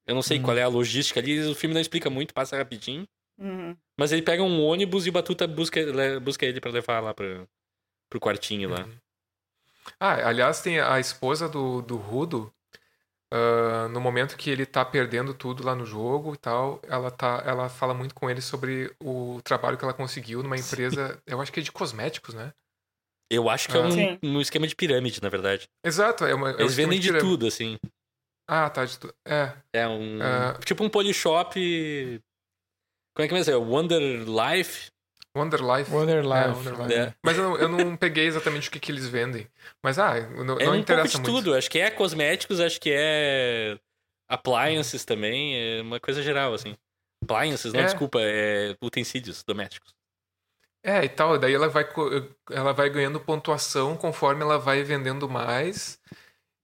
Eu 0.06 0.14
não 0.14 0.22
sei 0.22 0.38
Hum. 0.38 0.42
qual 0.42 0.56
é 0.56 0.62
a 0.62 0.68
logística 0.68 1.20
ali, 1.20 1.38
o 1.46 1.54
filme 1.54 1.74
não 1.74 1.82
explica 1.82 2.08
muito, 2.08 2.32
passa 2.32 2.56
rapidinho. 2.56 3.06
Uhum. 3.38 3.76
Mas 3.94 4.10
ele 4.10 4.22
pega 4.22 4.42
um 4.42 4.64
ônibus 4.64 5.04
e 5.06 5.10
o 5.10 5.12
Batuta 5.12 5.46
busca, 5.46 5.80
busca 6.20 6.46
ele 6.46 6.62
pra 6.62 6.70
levar 6.70 7.00
lá 7.00 7.12
pra, 7.12 7.46
pro 8.08 8.18
quartinho 8.18 8.70
lá. 8.70 8.88
Ah, 10.00 10.28
aliás, 10.28 10.62
tem 10.62 10.80
a 10.80 10.98
esposa 10.98 11.46
do, 11.46 11.82
do 11.82 11.96
Rudo. 11.96 12.50
Ah, 13.32 13.88
no 13.90 14.00
momento 14.00 14.36
que 14.36 14.50
ele 14.50 14.64
tá 14.66 14.84
perdendo 14.84 15.34
tudo 15.34 15.64
lá 15.64 15.74
no 15.74 15.84
jogo 15.84 16.34
e 16.34 16.36
tal, 16.38 16.80
ela, 16.88 17.10
tá, 17.10 17.42
ela 17.46 17.68
fala 17.68 17.92
muito 17.94 18.14
com 18.14 18.28
ele 18.30 18.40
sobre 18.40 18.92
o 19.02 19.40
trabalho 19.42 19.76
que 19.76 19.84
ela 19.84 19.94
conseguiu 19.94 20.42
numa 20.42 20.56
empresa, 20.56 21.20
eu 21.26 21.40
acho 21.40 21.52
que 21.52 21.60
é 21.60 21.62
de 21.62 21.72
cosméticos, 21.72 22.34
né? 22.34 22.52
Eu 23.30 23.50
acho 23.50 23.68
que 23.68 23.76
é 23.76 23.80
Ah. 23.80 23.90
Sim. 23.90 24.18
um, 24.22 24.36
um 24.36 24.40
esquema 24.40 24.66
de 24.66 24.74
pirâmide, 24.74 25.22
na 25.22 25.28
verdade. 25.28 25.68
Exato, 25.84 26.24
é 26.24 26.34
uma. 26.34 26.50
é 26.50 26.54
um 26.54 26.60
Eles 26.60 26.70
esquema 26.72 26.88
vendem 26.88 27.00
de 27.00 27.08
pirâmide. 27.08 27.30
tudo, 27.30 27.46
assim. 27.46 27.78
Ah, 28.48 28.70
tá, 28.70 28.86
de 28.86 28.98
tudo. 28.98 29.14
É. 29.26 29.52
É 29.74 29.86
um. 29.86 30.18
Ah. 30.22 30.58
Tipo 30.64 30.82
um 30.82 30.88
polishop. 30.88 31.52
Como 33.14 33.26
é 33.26 33.28
que 33.44 33.50
é? 33.50 33.56
Wonder 33.56 34.00
Life? 34.26 34.90
Wonder 35.38 35.60
Life. 35.60 35.90
Wonder 35.90 36.18
É, 36.18 36.20
Life. 36.22 36.58
Wonder 36.58 36.78
né? 36.78 36.84
Life. 36.86 36.94
É. 37.00 37.14
Mas 37.22 37.36
eu 37.38 37.42
não, 37.44 37.56
eu 37.58 37.68
não 37.68 37.96
peguei 37.96 38.26
exatamente 38.26 38.68
o 38.68 38.72
que, 38.72 38.80
que 38.80 38.90
eles 38.92 39.06
vendem. 39.08 39.46
Mas, 39.82 39.98
ah, 39.98 40.14
não, 40.20 40.40
É 40.40 40.44
não 40.44 40.54
um 40.54 40.56
pouco 40.58 40.76
interessa 40.76 41.08
de 41.08 41.16
muito. 41.18 41.30
tudo. 41.32 41.54
Acho 41.54 41.70
que 41.70 41.78
é 41.78 41.90
cosméticos, 41.90 42.60
acho 42.60 42.80
que 42.80 42.90
é 42.92 43.78
appliances 44.28 45.04
também. 45.04 45.54
É 45.78 45.82
uma 45.82 46.00
coisa 46.00 46.22
geral, 46.22 46.52
assim. 46.54 46.76
Appliances, 47.22 47.72
não, 47.72 47.80
É. 47.80 47.84
desculpa, 47.84 48.18
é 48.20 48.76
utensílios 48.82 49.42
domésticos. 49.42 49.94
É, 50.84 51.04
e 51.04 51.08
tal. 51.08 51.38
Daí 51.38 51.52
ela 51.54 51.68
vai, 51.68 51.86
ela 52.50 52.72
vai 52.72 52.88
ganhando 52.88 53.18
pontuação 53.20 53.96
conforme 53.96 54.42
ela 54.42 54.58
vai 54.58 54.82
vendendo 54.82 55.28
mais. 55.28 56.00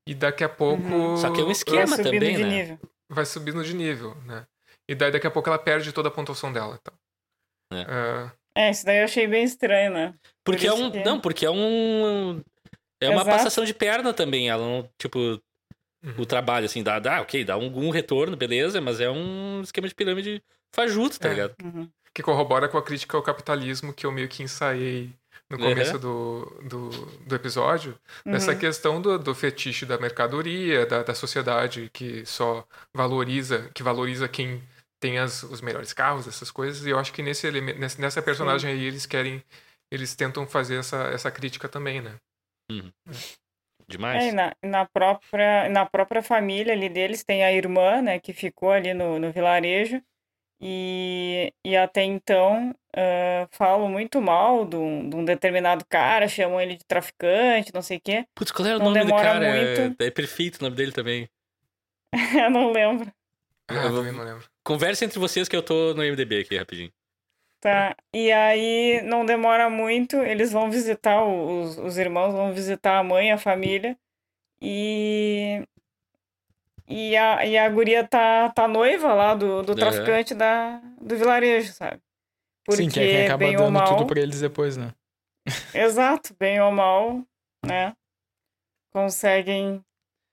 E 0.06 0.14
daqui 0.14 0.44
a 0.44 0.48
pouco. 0.48 0.82
Uhum. 0.82 1.16
Só 1.16 1.30
que 1.30 1.40
é 1.40 1.42
um 1.42 1.46
Vai 1.46 1.52
esquema 1.52 1.86
subindo 1.96 2.04
também, 2.12 2.36
de 2.36 2.42
né? 2.44 2.48
nível. 2.48 2.78
vai 3.08 3.24
subindo 3.24 3.64
de 3.64 3.74
nível, 3.74 4.14
né? 4.26 4.46
E 4.88 4.94
daí 4.94 5.10
daqui 5.10 5.26
a 5.26 5.30
pouco 5.30 5.48
ela 5.48 5.58
perde 5.58 5.92
toda 5.92 6.08
a 6.08 6.12
pontuação 6.12 6.52
dela. 6.52 6.78
Então. 6.80 6.94
É. 7.72 7.86
Ah, 7.88 8.32
É, 8.56 8.70
isso 8.70 8.84
daí 8.86 8.98
eu 8.98 9.04
achei 9.04 9.26
bem 9.26 9.44
estranho, 9.44 9.92
né? 9.92 10.14
Porque 10.44 10.68
Por 10.68 10.78
é 10.80 10.84
um. 10.84 10.90
que- 10.90 11.04
Não, 11.04 11.20
porque 11.20 11.46
é 11.46 11.50
um. 11.50 12.40
É 13.00 13.08
uma 13.08 13.22
Exato. 13.22 13.30
passação 13.30 13.64
de 13.64 13.74
perna 13.74 14.12
também. 14.14 14.48
Ela 14.48 14.62
não, 14.64 14.88
tipo, 14.98 15.18
Uhum. 15.18 16.14
o 16.18 16.26
trabalho, 16.26 16.66
assim, 16.66 16.82
dá, 16.82 16.98
dá, 16.98 17.20
ok, 17.22 17.44
dá 17.44 17.54
algum 17.54 17.90
retorno, 17.90 18.36
beleza, 18.36 18.80
mas 18.80 19.00
é 19.00 19.10
um 19.10 19.60
esquema 19.62 19.88
de 19.88 19.94
pirâmide 19.94 20.42
fajuto, 20.74 21.18
tá 21.18 21.28
É. 21.28 21.30
ligado? 21.32 21.54
Uhum. 21.62 21.88
que 22.16 22.22
corrobora 22.22 22.68
com 22.68 22.78
a 22.78 22.82
crítica 22.82 23.16
ao 23.16 23.22
capitalismo 23.24 23.92
que 23.92 24.06
eu 24.06 24.12
meio 24.12 24.28
que 24.28 24.40
ensaiei 24.40 25.10
no 25.50 25.56
Uhum. 25.58 25.64
começo 25.70 25.98
do, 25.98 26.44
do, 26.68 26.88
do 27.26 27.34
episódio. 27.34 27.98
Nessa 28.24 28.52
Uhum. 28.52 28.58
questão 28.58 29.02
do, 29.02 29.18
do 29.18 29.34
fetiche 29.34 29.84
da 29.84 29.98
mercadoria, 29.98 30.86
da, 30.86 31.02
da 31.02 31.12
sociedade 31.12 31.90
que 31.92 32.24
só 32.24 32.64
valoriza, 32.94 33.68
que 33.74 33.82
valoriza 33.82 34.28
quem 34.28 34.62
tem 35.04 35.18
as, 35.18 35.42
os 35.42 35.60
melhores 35.60 35.92
carros, 35.92 36.26
essas 36.26 36.50
coisas. 36.50 36.86
E 36.86 36.88
eu 36.88 36.98
acho 36.98 37.12
que 37.12 37.22
nesse 37.22 37.46
elemento, 37.46 37.78
nessa, 37.78 38.22
personagem 38.22 38.70
aí 38.70 38.84
eles 38.86 39.04
querem, 39.04 39.44
eles 39.90 40.16
tentam 40.16 40.46
fazer 40.46 40.76
essa, 40.76 41.08
essa 41.08 41.30
crítica 41.30 41.68
também, 41.68 42.00
né? 42.00 42.14
Demais. 43.86 44.24
É, 44.24 44.28
e 44.28 44.32
na, 44.32 44.56
na, 44.64 44.86
própria, 44.86 45.68
na 45.68 45.84
própria 45.84 46.22
família 46.22 46.72
ali 46.72 46.88
deles 46.88 47.22
tem 47.22 47.44
a 47.44 47.52
irmã, 47.52 48.00
né, 48.00 48.18
que 48.18 48.32
ficou 48.32 48.70
ali 48.70 48.94
no, 48.94 49.18
no 49.18 49.30
vilarejo. 49.30 50.02
E, 50.58 51.52
e 51.62 51.76
até 51.76 52.02
então 52.02 52.74
ah, 52.96 53.46
falam 53.50 53.90
muito 53.90 54.22
mal 54.22 54.64
de 54.64 54.76
um, 54.76 55.10
de 55.10 55.16
um 55.16 55.24
determinado 55.24 55.84
cara, 55.84 56.26
chamam 56.28 56.58
ele 56.58 56.76
de 56.76 56.84
traficante, 56.86 57.74
não 57.74 57.82
sei 57.82 57.98
o 57.98 58.00
quê. 58.00 58.26
Putz, 58.34 58.50
qual 58.50 58.66
era 58.66 58.76
o 58.76 58.78
não 58.78 58.86
nome 58.86 59.00
do 59.00 59.04
demora 59.04 59.22
cara? 59.22 59.46
É, 59.46 59.80
muito. 59.80 60.02
é 60.02 60.10
perfeito 60.10 60.60
o 60.60 60.64
nome 60.64 60.76
dele 60.76 60.92
também. 60.92 61.28
Eu 62.42 62.48
não 62.48 62.72
lembro. 62.72 63.12
Ah, 63.68 63.74
Eu 63.74 63.96
também 63.96 64.12
não 64.12 64.24
lembro. 64.24 64.53
Conversa 64.64 65.04
entre 65.04 65.18
vocês 65.18 65.48
que 65.48 65.54
eu 65.54 65.62
tô 65.62 65.92
no 65.92 66.02
MDB 66.02 66.40
aqui, 66.40 66.56
rapidinho. 66.56 66.90
Tá. 67.60 67.94
E 68.12 68.32
aí 68.32 69.02
não 69.02 69.24
demora 69.24 69.68
muito, 69.70 70.16
eles 70.16 70.52
vão 70.52 70.70
visitar, 70.70 71.22
os, 71.24 71.78
os 71.78 71.98
irmãos 71.98 72.32
vão 72.32 72.52
visitar 72.52 72.98
a 72.98 73.02
mãe, 73.02 73.30
a 73.30 73.38
família. 73.38 73.96
E. 74.60 75.62
E 76.86 77.16
a, 77.16 77.46
e 77.46 77.56
a 77.56 77.68
guria 77.68 78.06
tá, 78.06 78.50
tá 78.50 78.68
noiva 78.68 79.14
lá 79.14 79.34
do, 79.34 79.62
do 79.62 79.74
traficante 79.74 80.34
da, 80.34 80.78
do 81.00 81.16
vilarejo, 81.16 81.72
sabe? 81.72 81.98
Porque, 82.66 82.82
Sim, 82.82 82.90
que 82.90 83.00
é 83.00 83.06
quem 83.06 83.24
acaba 83.24 83.50
dando 83.50 83.72
mal. 83.72 83.96
tudo 83.96 84.06
pra 84.06 84.20
eles 84.20 84.40
depois, 84.40 84.76
né? 84.76 84.92
Exato, 85.74 86.34
bem 86.38 86.60
ou 86.60 86.70
mal, 86.70 87.22
né? 87.64 87.94
Conseguem 88.92 89.82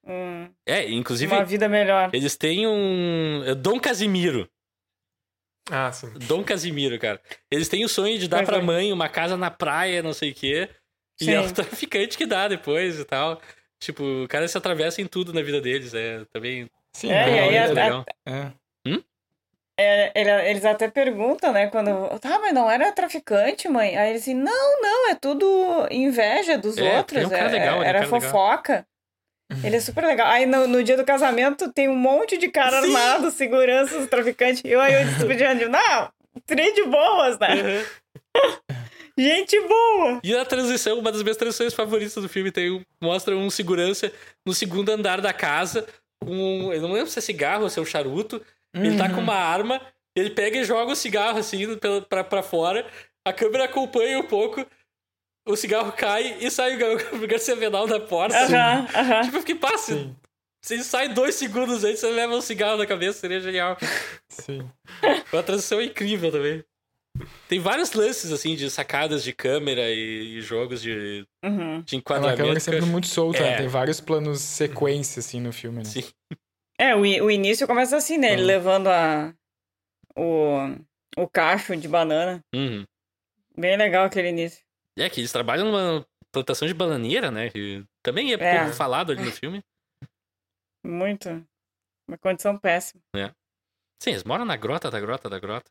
um- 0.05 0.49
É, 0.65 0.89
inclusive, 0.89 1.33
uma 1.33 1.43
vida 1.45 1.67
melhor. 1.69 2.09
eles 2.13 2.35
têm 2.35 2.67
um. 2.67 3.43
é 3.45 3.55
Dom 3.55 3.79
Casimiro. 3.79 4.49
Ah, 5.69 5.91
sim. 5.91 6.11
Dom 6.27 6.43
Casimiro, 6.43 6.99
cara. 6.99 7.21
Eles 7.49 7.69
têm 7.69 7.85
o 7.85 7.89
sonho 7.89 8.17
de 8.17 8.27
dar 8.27 8.37
Pois 8.37 8.49
pra 8.49 8.57
é. 8.57 8.61
mãe 8.61 8.91
uma 8.91 9.07
casa 9.07 9.37
na 9.37 9.49
praia, 9.51 10.01
não 10.03 10.11
sei 10.13 10.31
o 10.31 10.35
quê. 10.35 10.69
E 11.19 11.25
Sim. 11.25 11.33
é 11.33 11.39
o 11.39 11.51
traficante 11.53 12.17
que 12.17 12.25
dá 12.25 12.47
depois 12.47 12.99
e 12.99 13.05
tal. 13.05 13.39
Tipo, 13.79 14.03
o 14.23 14.27
cara 14.27 14.47
se 14.47 14.57
atravessa 14.57 15.01
em 15.01 15.05
tudo 15.07 15.31
na 15.33 15.41
vida 15.41 15.61
deles. 15.61 15.93
É 15.93 16.25
também. 16.33 16.67
Sim, 16.93 17.11
É, 17.11 17.27
e 17.27 17.41
muito 17.41 17.53
ele- 17.53 17.67
legal. 17.73 18.05
é. 18.25 18.51
É, 19.79 20.11
ele- 20.19 20.49
eles 20.49 20.65
até 20.65 20.87
perguntam, 20.91 21.51
né, 21.51 21.67
quando... 21.67 21.89
Tá, 22.19 22.37
mas 22.39 22.53
não 22.53 22.69
era 22.69 22.91
traficante, 22.91 23.67
mãe? 23.67 23.97
Aí 23.97 24.11
eles 24.11 24.21
assim, 24.23 24.35
não, 24.35 24.81
não, 24.81 25.09
é 25.09 25.15
tudo 25.15 25.87
inveja 25.89 26.55
dos 26.57 26.77
É, 26.77 26.97
outros. 26.97 27.23
é 27.23 27.25
um 27.25 27.29
cara 27.29 27.49
é- 27.49 27.51
legal, 27.51 27.75
é 27.77 27.79
um 27.79 27.83
era 27.83 27.99
cara 28.01 28.11
legal. 28.11 28.31
Ele 29.63 29.75
é 29.75 29.79
super 29.79 30.03
legal. 30.05 30.27
Aí 30.27 30.45
no, 30.45 30.67
no 30.67 30.83
dia 30.83 30.95
do 30.97 31.03
casamento 31.05 31.71
tem 31.73 31.87
um 31.89 31.95
monte 31.95 32.37
de 32.37 32.47
cara 32.49 32.77
armado, 32.79 33.29
segurança 33.31 33.97
dos 33.99 34.09
traficantes. 34.09 34.61
E 34.65 34.69
eu 34.69 34.79
aí 34.81 34.93
eu 34.93 35.35
Diane, 35.35 35.65
não, 35.65 36.09
trem 36.45 36.73
de 36.73 36.83
boas, 36.83 37.37
né? 37.39 37.85
Gente 39.17 39.59
boa. 39.67 40.19
E 40.23 40.35
a 40.35 40.45
transição, 40.45 40.97
uma 40.99 41.11
das 41.11 41.21
minhas 41.21 41.37
transições 41.37 41.73
favoritas 41.73 42.15
do 42.15 42.29
filme, 42.29 42.51
tem 42.51 42.71
um- 42.71 42.83
mostra 43.01 43.35
um 43.35 43.49
segurança 43.49 44.11
no 44.45 44.53
segundo 44.53 44.89
andar 44.89 45.21
da 45.21 45.33
casa. 45.33 45.85
Com, 46.23 46.71
eu 46.73 46.81
não 46.81 46.93
lembro 46.93 47.09
se 47.09 47.19
é 47.19 47.21
cigarro 47.21 47.63
ou 47.63 47.69
se 47.69 47.77
é 47.77 47.81
um 47.81 47.85
charuto. 47.85 48.41
Ele 48.73 48.97
tá 48.97 49.09
com 49.09 49.19
uma 49.19 49.35
arma 49.35 49.81
Ele 50.15 50.29
pega 50.29 50.57
e 50.59 50.63
joga 50.63 50.93
o 50.93 50.95
cigarro 50.95 51.37
assim 51.37 51.75
pela- 51.77 52.01
pra, 52.01 52.23
pra 52.23 52.41
fora, 52.43 52.85
a 53.27 53.31
câmera 53.33 53.65
acompanha 53.65 54.17
um 54.19 54.23
pouco, 54.23 54.65
o 55.45 55.55
cigarro 55.55 55.91
cai 55.93 56.37
e 56.39 56.49
sai 56.51 56.75
o 56.75 56.79
Gar- 56.79 57.13
o 57.23 57.27
Garcia 57.27 57.55
Bernal 57.55 57.87
da 57.87 57.99
porta. 57.99 58.37
Aham, 58.37 58.87
aham. 58.93 59.21
Tipo, 59.23 59.37
eu 59.37 59.41
fiquei, 59.41 59.59
Sim, 59.77 60.15
ele 60.75 60.83
sai 60.83 61.09
dois 61.09 61.35
segundos 61.35 61.83
antes, 61.83 61.99
você 61.99 62.09
leva 62.11 62.35
um 62.35 62.41
cigarro 62.41 62.77
na 62.77 62.85
cabeça, 62.85 63.19
seria 63.19 63.39
genial. 63.41 63.77
sim. 64.29 64.69
Uma 65.33 65.41
transição 65.43 65.81
incrível 65.81 66.31
também. 66.31 66.63
Tem 67.47 67.59
vários 67.59 67.91
lances, 67.93 68.31
assim, 68.31 68.55
de 68.55 68.69
sacadas 68.69 69.23
de 69.23 69.33
câmera 69.33 69.89
e, 69.89 70.37
e 70.37 70.41
jogos 70.41 70.81
de, 70.81 71.25
Uhum. 71.43 71.81
de 71.81 71.95
É 71.95 71.97
uma 71.97 71.99
enquadramento. 71.99 72.37
câmera 72.37 72.53
que 72.59 72.69
eu 72.69 72.73
sempre 72.73 72.85
muito 72.85 73.07
solta, 73.07 73.39
É. 73.39 73.51
né? 73.51 73.57
Tem 73.57 73.67
vários 73.67 73.99
planos 73.99 74.39
sequência, 74.39 75.19
assim, 75.19 75.41
no 75.41 75.51
filme, 75.51 75.79
né? 75.79 75.83
Sim. 75.85 76.03
É, 76.77 76.95
o, 76.95 76.99
o 77.01 77.29
início 77.31 77.67
começa 77.67 77.97
assim, 77.97 78.17
né? 78.17 78.31
Ele 78.33 78.41
Uhum. 78.41 78.47
levando 78.47 78.87
a, 78.87 79.33
o, 80.15 80.57
o 81.17 81.27
cacho 81.27 81.75
de 81.75 81.87
banana. 81.87 82.39
Uhum. 82.55 82.85
Bem 83.57 83.75
legal 83.77 84.05
aquele 84.05 84.29
início. 84.29 84.63
É 84.97 85.09
que 85.09 85.19
eles 85.21 85.31
trabalham 85.31 85.65
numa 85.71 86.05
plantação 86.31 86.67
de 86.67 86.73
bananeira, 86.73 87.31
né? 87.31 87.49
Que 87.49 87.85
também 88.03 88.31
é, 88.33 88.35
É. 88.35 88.59
pouco 88.59 88.73
falado 88.75 89.11
ali 89.11 89.23
no 89.23 89.31
filme. 89.31 89.63
Muito. 90.85 91.29
Uma 92.07 92.17
condição 92.17 92.57
péssima. 92.57 93.01
Sim, 94.01 94.11
eles 94.11 94.23
moram 94.23 94.43
na 94.45 94.55
grota 94.57 94.89
da 94.89 94.99
grota 94.99 95.29
da 95.29 95.39
grota. 95.39 95.69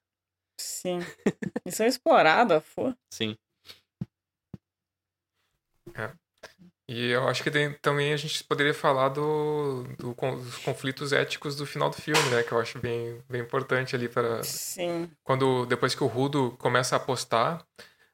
Sim. 0.60 0.98
Eles 1.66 1.74
são 1.74 1.86
explorados, 1.86 2.56
a 2.56 2.60
fua. 2.60 2.96
Sim. 3.12 3.36
E 6.88 7.10
eu 7.10 7.28
acho 7.28 7.42
que 7.42 7.50
tem- 7.50 7.72
também 7.74 8.12
a 8.12 8.16
gente 8.16 8.42
poderia 8.44 8.74
falar 8.74 9.08
do, 9.10 9.84
do 9.98 10.12
dos 10.14 10.58
conflitos 10.58 11.12
éticos 11.12 11.54
do 11.56 11.64
final 11.64 11.88
do 11.90 11.96
filme, 11.96 12.22
né? 12.30 12.42
Que 12.42 12.52
eu 12.52 12.58
acho 12.60 12.78
bem, 12.80 13.22
bem 13.28 13.40
importante 13.42 13.94
ali 13.94 14.08
para 14.08 14.42
Sim. 14.42 15.10
quando 15.22 15.66
depois 15.66 15.94
que 15.94 16.02
o 16.02 16.08
Rudo 16.08 16.56
começa 16.58 16.96
a 16.96 16.98
apostar, 16.98 17.64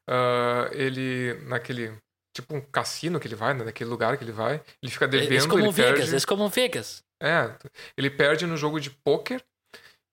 ah, 0.07 0.69
ele 0.71 1.33
naquele 1.45 1.93
tipo 2.35 2.55
um 2.55 2.61
cassino 2.61 3.19
que 3.19 3.27
ele 3.27 3.35
vai, 3.35 3.53
né, 3.53 3.63
naquele 3.63 3.89
lugar 3.89 4.15
que 4.17 4.23
ele 4.23 4.31
vai, 4.31 4.61
ele 4.81 4.91
fica 4.91 5.05
Eles 5.05 5.21
devendo, 5.21 5.47
como 5.49 5.63
ele 5.63 5.71
Vegas, 5.71 5.93
perde. 5.97 6.11
eles 6.11 6.25
como 6.25 6.49
Vegas. 6.49 7.03
É, 7.21 7.49
ele 7.97 8.09
perde 8.11 8.45
no 8.45 8.55
jogo 8.55 8.79
de 8.79 8.91
pôquer 8.91 9.43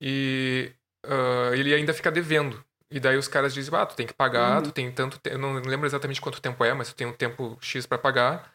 e 0.00 0.72
ah, 1.06 1.50
ele 1.54 1.74
ainda 1.74 1.92
fica 1.94 2.10
devendo. 2.10 2.64
E 2.90 3.00
daí 3.00 3.16
os 3.16 3.26
caras 3.28 3.52
dizem, 3.52 3.74
ah, 3.76 3.84
tu 3.86 3.96
tem 3.96 4.06
que 4.06 4.14
pagar, 4.14 4.58
Uhum. 4.58 4.62
tu 4.64 4.72
tem 4.72 4.90
tanto 4.92 5.18
tempo, 5.18 5.34
eu 5.36 5.38
não 5.40 5.54
lembro 5.60 5.86
exatamente 5.86 6.20
quanto 6.20 6.40
tempo 6.40 6.64
é, 6.64 6.72
mas 6.72 6.88
tu 6.88 6.94
tem 6.94 7.06
um 7.06 7.12
tempo 7.12 7.58
X 7.60 7.86
pra 7.86 7.98
pagar. 7.98 8.52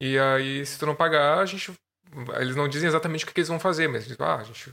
E 0.00 0.18
aí, 0.18 0.64
se 0.66 0.78
tu 0.78 0.86
não 0.86 0.94
pagar, 0.94 1.38
a 1.38 1.46
gente... 1.46 1.72
Eles 2.40 2.54
não 2.56 2.68
dizem 2.68 2.88
exatamente 2.88 3.24
o 3.24 3.26
que, 3.26 3.32
que 3.34 3.40
eles 3.40 3.48
vão 3.48 3.58
fazer, 3.60 3.88
mas 3.88 4.04
dizem, 4.04 4.16
ah, 4.20 4.36
a 4.36 4.44
gente... 4.44 4.72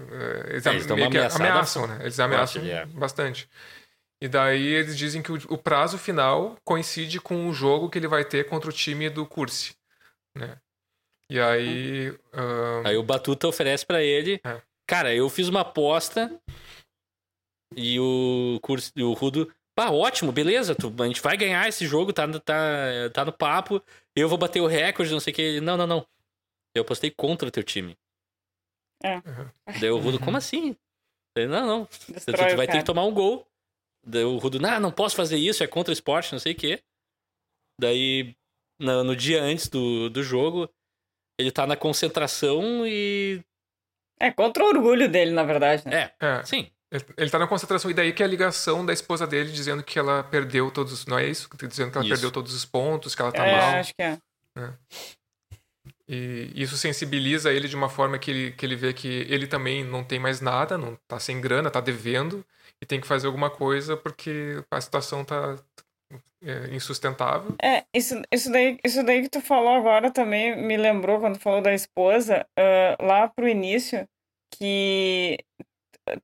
eh, 0.00 0.46
Eles, 0.50 0.66
É, 0.66 0.74
eles 0.74 0.90
ameaçam, 1.36 1.86
né? 1.86 1.98
Eles 2.00 2.18
ameaçam 2.20 2.62
é. 2.64 2.86
bastante. 2.86 3.48
E 4.22 4.26
daí 4.28 4.66
eles 4.66 4.96
dizem 4.98 5.22
que 5.22 5.30
o, 5.30 5.36
o 5.50 5.58
prazo 5.58 5.96
final 5.98 6.56
coincide 6.64 7.20
com 7.20 7.48
o 7.48 7.52
jogo 7.52 7.88
que 7.88 7.98
ele 7.98 8.08
vai 8.08 8.24
ter 8.24 8.48
contra 8.48 8.68
o 8.68 8.72
time 8.72 9.08
do 9.08 9.24
Curse, 9.26 9.74
né? 10.36 10.58
E 11.30 11.38
aí... 11.38 12.08
ah, 12.32 12.88
Aí 12.88 12.96
o 12.96 13.02
Batuta 13.02 13.46
oferece 13.46 13.84
pra 13.86 14.02
ele. 14.02 14.40
É. 14.44 14.60
Cara, 14.88 15.14
eu 15.14 15.28
fiz 15.28 15.48
uma 15.48 15.60
aposta 15.60 16.40
e 17.76 18.00
o, 18.00 18.58
curso, 18.62 18.90
e 18.96 19.02
o 19.02 19.12
Rudo. 19.12 19.52
Pá, 19.76 19.90
ótimo, 19.90 20.32
beleza. 20.32 20.74
Tu, 20.74 20.92
a 21.00 21.06
gente 21.06 21.20
vai 21.20 21.36
ganhar 21.36 21.68
esse 21.68 21.86
jogo, 21.86 22.12
tá, 22.12 22.26
no- 22.26 22.40
tá, 22.40 22.56
tá 23.12 23.24
no 23.24 23.32
papo. 23.32 23.80
Eu 24.16 24.28
vou 24.28 24.38
bater 24.38 24.60
o 24.60 24.66
recorde, 24.66 25.12
não 25.12 25.20
sei 25.20 25.32
o 25.32 25.36
que. 25.36 25.42
Ele, 25.42 25.60
Não, 25.60 25.76
não, 25.76 25.86
não. 25.86 26.06
Eu 26.74 26.82
apostei 26.82 27.10
contra 27.10 27.46
o 27.48 27.50
teu 27.50 27.62
time. 27.62 27.96
É. 29.02 29.16
Uhum. 29.16 29.50
Daí 29.80 29.90
o 29.90 29.98
Rudo, 29.98 30.18
como 30.18 30.36
assim? 30.36 30.74
Ele, 31.36 31.46
não, 31.46 31.66
não. 31.66 31.84
Tu, 31.86 32.12
Destrói 32.12 32.48
tu 32.48 32.54
o 32.54 32.56
vai 32.56 32.66
ter 32.66 32.72
cara. 32.72 32.78
que 32.80 32.84
tomar 32.86 33.04
um 33.04 33.14
gol. 33.14 33.46
Daí 34.08 34.24
o 34.24 34.38
Rudo, 34.38 34.58
não, 34.58 34.80
não 34.80 34.90
posso 34.90 35.14
fazer 35.14 35.36
isso, 35.36 35.62
é 35.62 35.66
contra 35.66 35.90
o 35.90 35.92
esporte, 35.92 36.32
não 36.32 36.38
sei 36.38 36.52
o 36.52 36.56
quê. 36.56 36.82
Daí, 37.80 38.34
no, 38.80 39.04
no 39.04 39.14
dia 39.14 39.42
antes 39.42 39.68
do, 39.68 40.08
do 40.08 40.22
jogo, 40.22 40.68
ele 41.38 41.52
tá 41.52 41.66
na 41.66 41.76
concentração 41.76 42.86
e. 42.86 43.42
É 44.18 44.32
contra 44.32 44.64
o 44.64 44.68
orgulho 44.68 45.08
dele, 45.08 45.30
na 45.30 45.44
verdade. 45.44 45.86
Né? 45.86 46.10
É, 46.20 46.26
é, 46.26 46.44
sim. 46.44 46.70
Ele 46.90 47.04
ele 47.18 47.30
tá 47.30 47.38
na 47.38 47.46
concentração, 47.46 47.90
e 47.90 47.94
daí 47.94 48.12
que 48.14 48.22
é 48.22 48.26
a 48.26 48.28
ligação 48.28 48.84
da 48.84 48.94
esposa 48.94 49.26
dele 49.26 49.52
dizendo 49.52 49.82
que 49.82 49.98
ela 49.98 50.24
perdeu 50.24 50.70
todos. 50.70 51.04
Não 51.04 51.18
é 51.18 51.26
isso? 51.28 51.48
Dizendo 51.68 51.92
que 51.92 51.98
ela 51.98 52.04
Isso. 52.06 52.14
perdeu 52.14 52.30
todos 52.32 52.54
os 52.54 52.64
pontos, 52.64 53.14
que 53.14 53.20
ela 53.20 53.30
tá 53.30 53.46
É, 53.46 53.52
mal. 53.52 53.80
acho 53.80 53.94
que 53.94 54.02
é. 54.02 54.18
E 56.08 56.50
isso 56.54 56.76
sensibiliza 56.78 57.52
ele 57.52 57.68
de 57.68 57.76
uma 57.76 57.90
forma 57.90 58.18
que 58.18 58.30
ele, 58.30 58.52
que 58.52 58.64
ele 58.64 58.74
vê 58.74 58.94
que 58.94 59.06
ele 59.28 59.46
também 59.46 59.84
não 59.84 60.02
tem 60.02 60.18
mais 60.18 60.40
nada, 60.40 60.78
não 60.78 60.96
tá 61.06 61.20
sem 61.20 61.38
grana, 61.40 61.70
tá 61.70 61.80
devendo, 61.82 62.42
e 62.82 62.86
tem 62.86 63.00
que 63.00 63.06
fazer 63.06 63.26
alguma 63.26 63.50
coisa 63.50 63.96
porque 63.96 64.62
a 64.70 64.80
situação 64.80 65.24
tá 65.24 65.56
é, 66.42 66.74
insustentável. 66.74 67.54
É, 67.62 67.84
isso, 67.92 68.20
isso, 68.32 68.50
daí, 68.50 68.78
isso 68.84 69.02
daí 69.02 69.22
que 69.22 69.28
tu 69.28 69.40
falou 69.40 69.74
agora 69.74 70.10
também 70.10 70.56
me 70.56 70.76
lembrou 70.76 71.18
quando 71.18 71.38
falou 71.38 71.60
da 71.60 71.74
esposa, 71.74 72.46
ah, 72.56 72.96
lá 73.00 73.28
pro 73.28 73.48
início, 73.48 74.08
que 74.54 75.38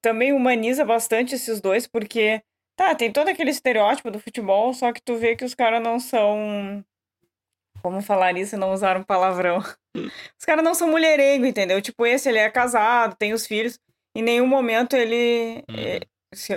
também 0.01 0.33
humaniza 0.33 0.85
bastante 0.85 1.35
esses 1.35 1.61
dois, 1.61 1.87
porque, 1.87 2.43
tá, 2.77 2.95
tem 2.95 3.13
todo 3.13 3.29
aquele 3.29 3.51
estereótipo 3.51 4.11
do 4.11 4.21
futebol, 4.21 4.73
só 4.73 4.93
que 4.93 5.03
tu 5.03 5.17
vê 5.17 5.37
que 5.37 5.45
os 5.45 5.55
caras 5.55 5.83
não 5.83 5.99
são. 5.99 6.85
Como 7.83 8.01
falar 8.01 8.37
isso 8.37 8.55
e 8.55 8.59
não 8.59 8.73
usar 8.73 8.97
um 8.97 9.03
palavrão? 9.03 9.59
Os 10.39 10.45
caras 10.45 10.65
não 10.65 10.75
são 10.75 10.91
mulherengo, 10.91 11.45
entendeu? 11.45 11.81
Tipo, 11.83 12.07
esse 12.07 12.29
ele 12.29 12.39
é 12.39 12.51
casado, 12.51 13.15
tem 13.15 13.33
os 13.33 13.47
filhos. 13.47 13.79
Em 14.17 14.23
nenhum 14.23 14.47
momento 14.47 14.97
ele. 14.97 15.63
Uhum. 15.69 16.01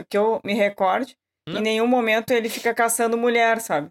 Que 0.09 0.17
eu 0.17 0.39
me 0.43 0.53
recorde, 0.53 1.17
Não. 1.47 1.59
em 1.59 1.63
nenhum 1.63 1.87
momento 1.87 2.31
ele 2.31 2.49
fica 2.49 2.73
caçando 2.73 3.17
mulher, 3.17 3.59
sabe? 3.61 3.89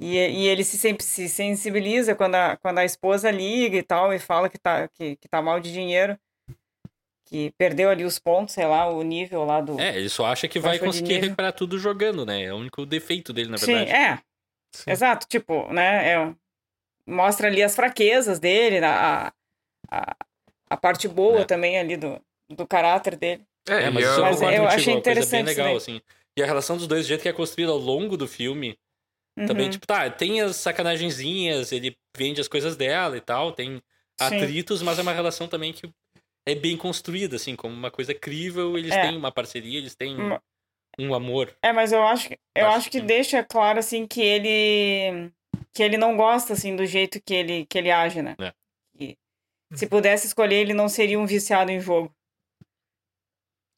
E, 0.00 0.16
e 0.16 0.46
ele 0.48 0.64
se 0.64 0.78
sempre 0.78 1.04
se 1.04 1.28
sensibiliza 1.28 2.14
quando 2.14 2.34
a, 2.34 2.56
quando 2.56 2.78
a 2.78 2.84
esposa 2.84 3.30
liga 3.30 3.76
e 3.76 3.82
tal, 3.82 4.12
e 4.12 4.18
fala 4.18 4.48
que 4.48 4.58
tá, 4.58 4.88
que, 4.88 5.16
que 5.16 5.28
tá 5.28 5.42
mal 5.42 5.60
de 5.60 5.70
dinheiro, 5.72 6.18
que 7.26 7.52
perdeu 7.58 7.88
ali 7.90 8.04
os 8.04 8.18
pontos, 8.18 8.54
sei 8.54 8.66
lá, 8.66 8.88
o 8.88 9.02
nível 9.02 9.44
lá 9.44 9.60
do. 9.60 9.78
É, 9.80 9.96
ele 9.96 10.08
só 10.08 10.26
acha 10.26 10.48
que 10.48 10.58
vai 10.58 10.78
conseguir 10.78 11.18
recuperar 11.18 11.52
tudo 11.52 11.78
jogando, 11.78 12.24
né? 12.26 12.44
É 12.44 12.52
o 12.52 12.56
único 12.56 12.84
defeito 12.86 13.32
dele, 13.32 13.50
na 13.50 13.58
Sim, 13.58 13.66
verdade. 13.74 13.90
é, 13.90 14.18
Sim. 14.74 14.90
exato, 14.90 15.26
tipo, 15.28 15.70
né? 15.72 16.12
é- 16.12 16.34
mostra 17.06 17.48
ali 17.48 17.62
as 17.62 17.74
fraquezas 17.74 18.38
dele, 18.38 18.78
a, 18.84 19.32
a, 19.90 20.16
a 20.70 20.76
parte 20.76 21.08
boa 21.08 21.40
É. 21.40 21.44
também 21.44 21.78
ali 21.78 21.96
do, 21.96 22.20
do 22.48 22.66
caráter 22.66 23.16
dele. 23.16 23.44
É, 23.68 23.86
e 23.86 23.90
mas 23.90 24.04
eu 24.04 24.22
Mas 24.22 24.40
eu 24.40 24.46
contigo, 24.48 24.64
achei 24.64 24.64
é 24.64 24.66
coisa 24.66 24.84
bem 24.86 24.98
interessante 24.98 25.50
isso 25.50 25.58
legal, 25.60 25.76
assim. 25.76 26.00
E 26.36 26.42
a 26.42 26.46
relação 26.46 26.76
dos 26.76 26.86
dois, 26.86 27.04
do 27.04 27.08
jeito 27.08 27.22
que 27.22 27.28
é 27.28 27.32
construída 27.32 27.70
ao 27.72 27.78
longo 27.78 28.16
do 28.16 28.26
filme, 28.26 28.76
também, 29.46 29.66
Uhum. 29.66 29.70
tipo, 29.70 29.86
tá, 29.86 30.10
tem 30.10 30.40
as 30.40 30.56
sacanagenzinhas, 30.56 31.72
ele 31.72 31.96
vende 32.16 32.40
as 32.40 32.48
coisas 32.48 32.76
dela 32.76 33.16
e 33.16 33.20
tal, 33.20 33.52
tem 33.52 33.76
Sim. 33.76 33.82
atritos, 34.24 34.82
mas 34.82 34.98
é 34.98 35.02
uma 35.02 35.12
relação 35.12 35.48
também 35.48 35.72
que 35.72 35.88
é 36.46 36.54
bem 36.54 36.76
construída, 36.76 37.36
assim, 37.36 37.54
como 37.56 37.72
uma 37.74 37.90
coisa 37.90 38.12
crível, 38.12 38.76
eles 38.76 38.92
É. 38.94 39.02
têm 39.08 39.16
uma 39.16 39.30
parceria, 39.32 39.78
eles 39.78 39.94
têm 39.94 40.16
Uma- 40.16 40.42
um 40.98 41.14
amor. 41.14 41.54
É, 41.62 41.72
mas 41.72 41.92
eu 41.92 42.02
acho 42.02 42.28
que 42.28 42.38
eu 42.54 42.66
Acho 42.66 42.76
acho 42.78 42.90
que 42.90 43.00
que- 43.00 43.06
deixa 43.06 43.42
claro 43.42 43.78
assim 43.78 44.06
que 44.06 44.20
ele 44.20 45.30
que 45.72 45.82
ele 45.82 45.96
não 45.96 46.16
gosta 46.16 46.52
assim 46.52 46.76
do 46.76 46.84
jeito 46.84 47.20
que 47.24 47.32
ele 47.32 47.64
que 47.66 47.78
ele 47.78 47.90
age, 47.90 48.20
né? 48.20 48.36
É. 48.40 48.52
Se 49.74 49.86
pudesse 49.86 50.26
escolher, 50.26 50.56
ele 50.56 50.74
não 50.74 50.86
seria 50.88 51.18
um 51.18 51.24
viciado 51.24 51.70
em 51.70 51.80
jogo. 51.80 52.14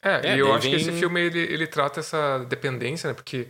É, 0.04 0.32
É, 0.32 0.36
e 0.36 0.38
eu 0.38 0.52
acho 0.52 0.68
que 0.68 0.74
esse 0.76 0.90
vem- 0.90 0.98
filme 1.00 1.20
ele, 1.20 1.38
ele 1.40 1.66
trata 1.66 2.00
essa 2.00 2.38
dependência, 2.44 3.08
né? 3.08 3.14
Porque 3.14 3.48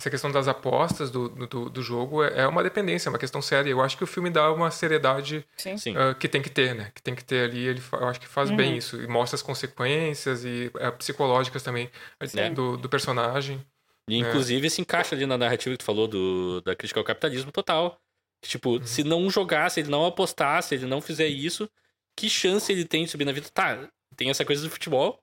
essa 0.00 0.08
questão 0.08 0.32
das 0.32 0.48
apostas 0.48 1.10
do, 1.10 1.28
do, 1.28 1.68
do 1.68 1.82
jogo 1.82 2.24
é, 2.24 2.40
é 2.40 2.46
uma 2.46 2.62
dependência, 2.62 3.08
é 3.08 3.10
uma 3.10 3.18
questão 3.18 3.42
séria. 3.42 3.68
Eu 3.70 3.82
acho 3.82 3.98
que 3.98 4.04
o 4.04 4.06
filme 4.06 4.30
dá 4.30 4.50
uma 4.50 4.70
seriedade 4.70 5.44
Sim. 5.58 5.76
Sim. 5.76 5.94
ah, 5.96 6.14
que 6.14 6.26
tem 6.26 6.40
que 6.40 6.48
ter, 6.48 6.74
né? 6.74 6.90
Que 6.94 7.02
tem 7.02 7.14
que 7.14 7.22
ter 7.22 7.44
ali. 7.50 7.66
Ele, 7.66 7.82
eu 7.92 8.08
acho 8.08 8.18
que 8.18 8.26
faz 8.26 8.50
bem 8.50 8.72
Uhum. 8.72 8.76
isso. 8.78 9.02
E 9.02 9.06
mostra 9.06 9.34
as 9.36 9.42
consequências 9.42 10.42
e 10.44 10.70
eh, 10.78 10.90
psicológicas 10.92 11.62
também 11.62 11.90
É. 12.34 12.48
do, 12.50 12.76
do 12.78 12.88
personagem. 12.88 13.60
E, 14.08 14.16
inclusive, 14.16 14.68
se 14.70 14.80
encaixa 14.80 15.14
ali 15.14 15.26
na 15.26 15.36
narrativa 15.38 15.74
que 15.74 15.78
tu 15.78 15.84
falou 15.84 16.08
do, 16.08 16.60
da 16.62 16.74
crítica 16.74 16.98
ao 16.98 17.04
capitalismo 17.04 17.52
total. 17.52 18.00
Tipo, 18.42 18.78
Uhum. 18.78 18.86
se 18.86 19.04
não 19.04 19.28
jogar, 19.30 19.70
se 19.70 19.80
ele 19.80 19.90
não 19.90 20.06
apostar, 20.06 20.62
se 20.62 20.74
ele 20.74 20.86
não 20.86 21.00
fizer 21.02 21.26
isso, 21.28 21.68
que 22.16 22.28
chance 22.30 22.72
ele 22.72 22.86
tem 22.86 23.04
de 23.04 23.10
subir 23.10 23.26
na 23.26 23.32
vida? 23.32 23.48
Tá, 23.52 23.86
tem 24.16 24.30
essa 24.30 24.44
coisa 24.46 24.62
do 24.62 24.70
futebol 24.70 25.22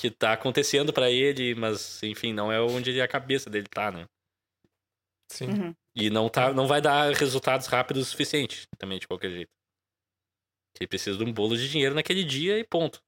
que 0.00 0.10
tá 0.10 0.32
acontecendo 0.32 0.92
pra 0.92 1.10
ele, 1.10 1.54
mas, 1.54 2.02
enfim, 2.02 2.32
não 2.32 2.50
é 2.50 2.60
onde 2.60 3.00
a 3.00 3.06
cabeça 3.08 3.50
dele 3.50 3.66
tá, 3.68 3.90
né? 3.92 4.06
Sim. 5.30 5.46
Uhum. 5.46 5.74
E 5.94 6.08
não, 6.08 6.28
tá, 6.28 6.52
não 6.52 6.66
vai 6.66 6.80
dar 6.80 7.12
resultados 7.14 7.66
rápidos 7.66 8.06
o 8.08 8.10
suficiente, 8.10 8.66
também, 8.78 8.98
de 8.98 9.06
qualquer 9.06 9.30
jeito. 9.30 9.50
Ele 10.80 10.88
precisa 10.88 11.18
de 11.18 11.24
um 11.24 11.32
bolo 11.32 11.56
de 11.56 11.68
dinheiro 11.68 11.94
naquele 11.94 12.24
dia 12.24 12.58
e 12.58 12.64
ponto. 12.64 13.00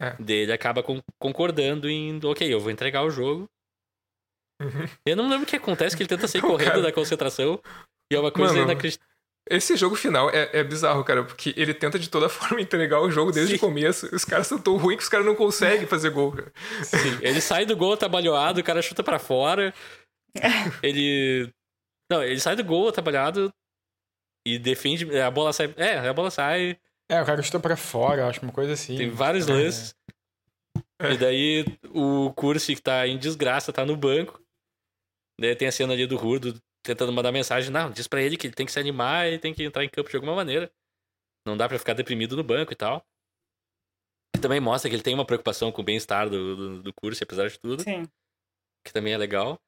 É. 0.00 0.16
Daí 0.18 0.36
ele 0.36 0.52
acaba 0.52 0.82
con- 0.82 1.02
concordando 1.20 1.88
em, 1.90 2.18
ok, 2.24 2.52
eu 2.52 2.60
vou 2.60 2.70
entregar 2.70 3.02
o 3.04 3.10
jogo. 3.10 3.48
Eu 5.06 5.16
não 5.16 5.28
lembro 5.28 5.44
o 5.44 5.48
que 5.48 5.56
acontece, 5.56 5.96
que 5.96 6.02
ele 6.02 6.08
tenta 6.08 6.26
sair 6.26 6.40
correndo 6.42 6.68
cara- 6.70 6.82
da 6.82 6.92
concentração. 6.92 7.60
E 8.10 8.16
é 8.16 8.18
uma 8.20 8.32
coisa 8.32 8.54
Mano, 8.54 8.64
inacreditável. 8.64 9.07
Esse 9.50 9.76
jogo 9.76 9.96
final 9.96 10.28
é, 10.30 10.50
é 10.52 10.64
bizarro, 10.64 11.02
cara, 11.04 11.24
porque 11.24 11.54
ele 11.56 11.72
tenta 11.72 11.98
de 11.98 12.08
toda 12.10 12.28
forma 12.30 12.60
entregar 12.60 13.00
o 13.00 13.10
jogo 13.10 13.32
desde 13.32 13.52
Sim. 13.52 13.56
o 13.56 13.60
começo. 13.60 14.14
Os 14.14 14.24
caras 14.24 14.46
são 14.46 14.58
tão 14.58 14.76
ruins 14.76 14.98
que 14.98 15.02
os 15.04 15.08
caras 15.08 15.26
não 15.26 15.34
conseguem 15.34 15.86
fazer 15.88 16.10
gol, 16.10 16.32
cara. 16.32 16.52
Sim, 16.84 17.18
ele 17.22 17.40
sai 17.40 17.64
do 17.64 17.76
gol 17.76 17.92
atabalhoado, 17.94 18.60
o 18.60 18.64
cara 18.64 18.82
chuta 18.82 19.02
pra 19.02 19.18
fora. 19.18 19.72
Ele. 20.82 21.50
Não, 22.10 22.22
ele 22.22 22.38
sai 22.40 22.54
do 22.54 22.62
gol 22.64 22.88
atabalhado 22.88 23.52
e 24.46 24.58
defende. 24.58 25.18
A 25.18 25.30
bola 25.30 25.52
sai. 25.52 25.74
É, 25.76 25.98
a 25.98 26.12
bola 26.12 26.30
sai. 26.30 26.78
É, 27.10 27.20
o 27.20 27.24
cara 27.26 27.42
chuta 27.42 27.58
pra 27.58 27.76
fora, 27.76 28.22
eu 28.22 28.26
acho, 28.26 28.42
uma 28.42 28.52
coisa 28.52 28.74
assim. 28.74 28.96
Tem 28.96 29.10
vários 29.10 29.48
É. 29.48 29.52
lances. 29.52 29.94
E 31.02 31.16
daí 31.16 31.64
o 31.94 32.32
Cursi, 32.34 32.74
que 32.74 32.82
tá 32.82 33.06
em 33.06 33.18
desgraça, 33.18 33.72
tá 33.72 33.84
no 33.84 33.96
banco. 33.96 34.40
Daí 35.40 35.54
tem 35.56 35.68
a 35.68 35.72
cena 35.72 35.92
ali 35.94 36.06
do 36.06 36.16
Rurdo 36.16 36.60
tentando 36.82 37.12
mandar 37.12 37.32
mensagem. 37.32 37.70
Não, 37.70 37.90
diz 37.90 38.06
pra 38.06 38.22
ele 38.22 38.36
que 38.36 38.46
ele 38.46 38.54
tem 38.54 38.66
que 38.66 38.72
se 38.72 38.78
animar 38.78 39.30
e 39.30 39.38
tem 39.38 39.52
que 39.54 39.62
entrar 39.62 39.84
em 39.84 39.88
campo 39.88 40.10
de 40.10 40.16
alguma 40.16 40.34
maneira. 40.34 40.70
Não 41.46 41.56
dá 41.56 41.68
pra 41.68 41.78
ficar 41.78 41.94
deprimido 41.94 42.36
no 42.36 42.44
banco 42.44 42.72
e 42.72 42.76
tal. 42.76 43.06
E 44.36 44.40
também 44.40 44.60
mostra 44.60 44.88
que 44.88 44.94
ele 44.96 45.02
tem 45.02 45.14
uma 45.14 45.24
preocupação 45.24 45.72
com 45.72 45.80
o 45.80 45.84
bem-estar 45.84 46.28
do, 46.28 46.56
do, 46.56 46.82
do 46.82 46.92
Cursi, 46.92 47.24
apesar 47.24 47.48
de 47.48 47.58
tudo. 47.58 47.82
Sim. 47.82 48.06
que 48.84 48.92
também 48.92 49.12
é 49.12 49.18
legal. 49.18 49.60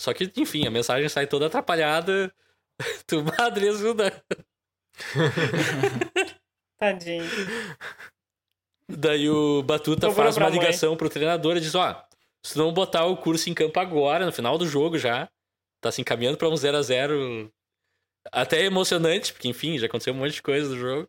Só 0.00 0.14
que, 0.14 0.32
enfim, 0.36 0.66
a 0.66 0.70
mensagem 0.70 1.08
sai 1.08 1.26
toda 1.26 1.46
atrapalhada. 1.46 2.34
Tu 3.06 3.22
madre 3.22 3.68
ajuda. 3.68 4.24
Tadinho. 6.78 7.24
Daí 8.88 9.28
o 9.28 9.62
Batuta 9.62 10.08
Sobrou 10.08 10.24
faz 10.24 10.36
uma 10.36 10.48
mãe. 10.48 10.58
ligação 10.58 10.96
pro 10.96 11.10
treinador 11.10 11.56
e 11.56 11.60
diz: 11.60 11.74
Ó, 11.74 12.04
se 12.44 12.56
não 12.56 12.72
botar 12.72 13.04
o 13.04 13.16
curso 13.16 13.48
em 13.50 13.54
campo 13.54 13.78
agora, 13.78 14.24
no 14.24 14.32
final 14.32 14.56
do 14.56 14.66
jogo 14.66 14.98
já, 14.98 15.30
tá 15.80 15.90
se 15.92 16.00
encaminhando 16.00 16.36
pra 16.38 16.48
um 16.48 16.56
0 16.56 16.76
a 16.76 16.82
0 16.82 17.52
até 18.32 18.64
emocionante, 18.64 19.32
porque 19.32 19.48
enfim, 19.48 19.78
já 19.78 19.86
aconteceu 19.86 20.12
um 20.14 20.16
monte 20.18 20.34
de 20.34 20.42
coisa 20.42 20.68
no 20.68 20.76
jogo. 20.78 21.08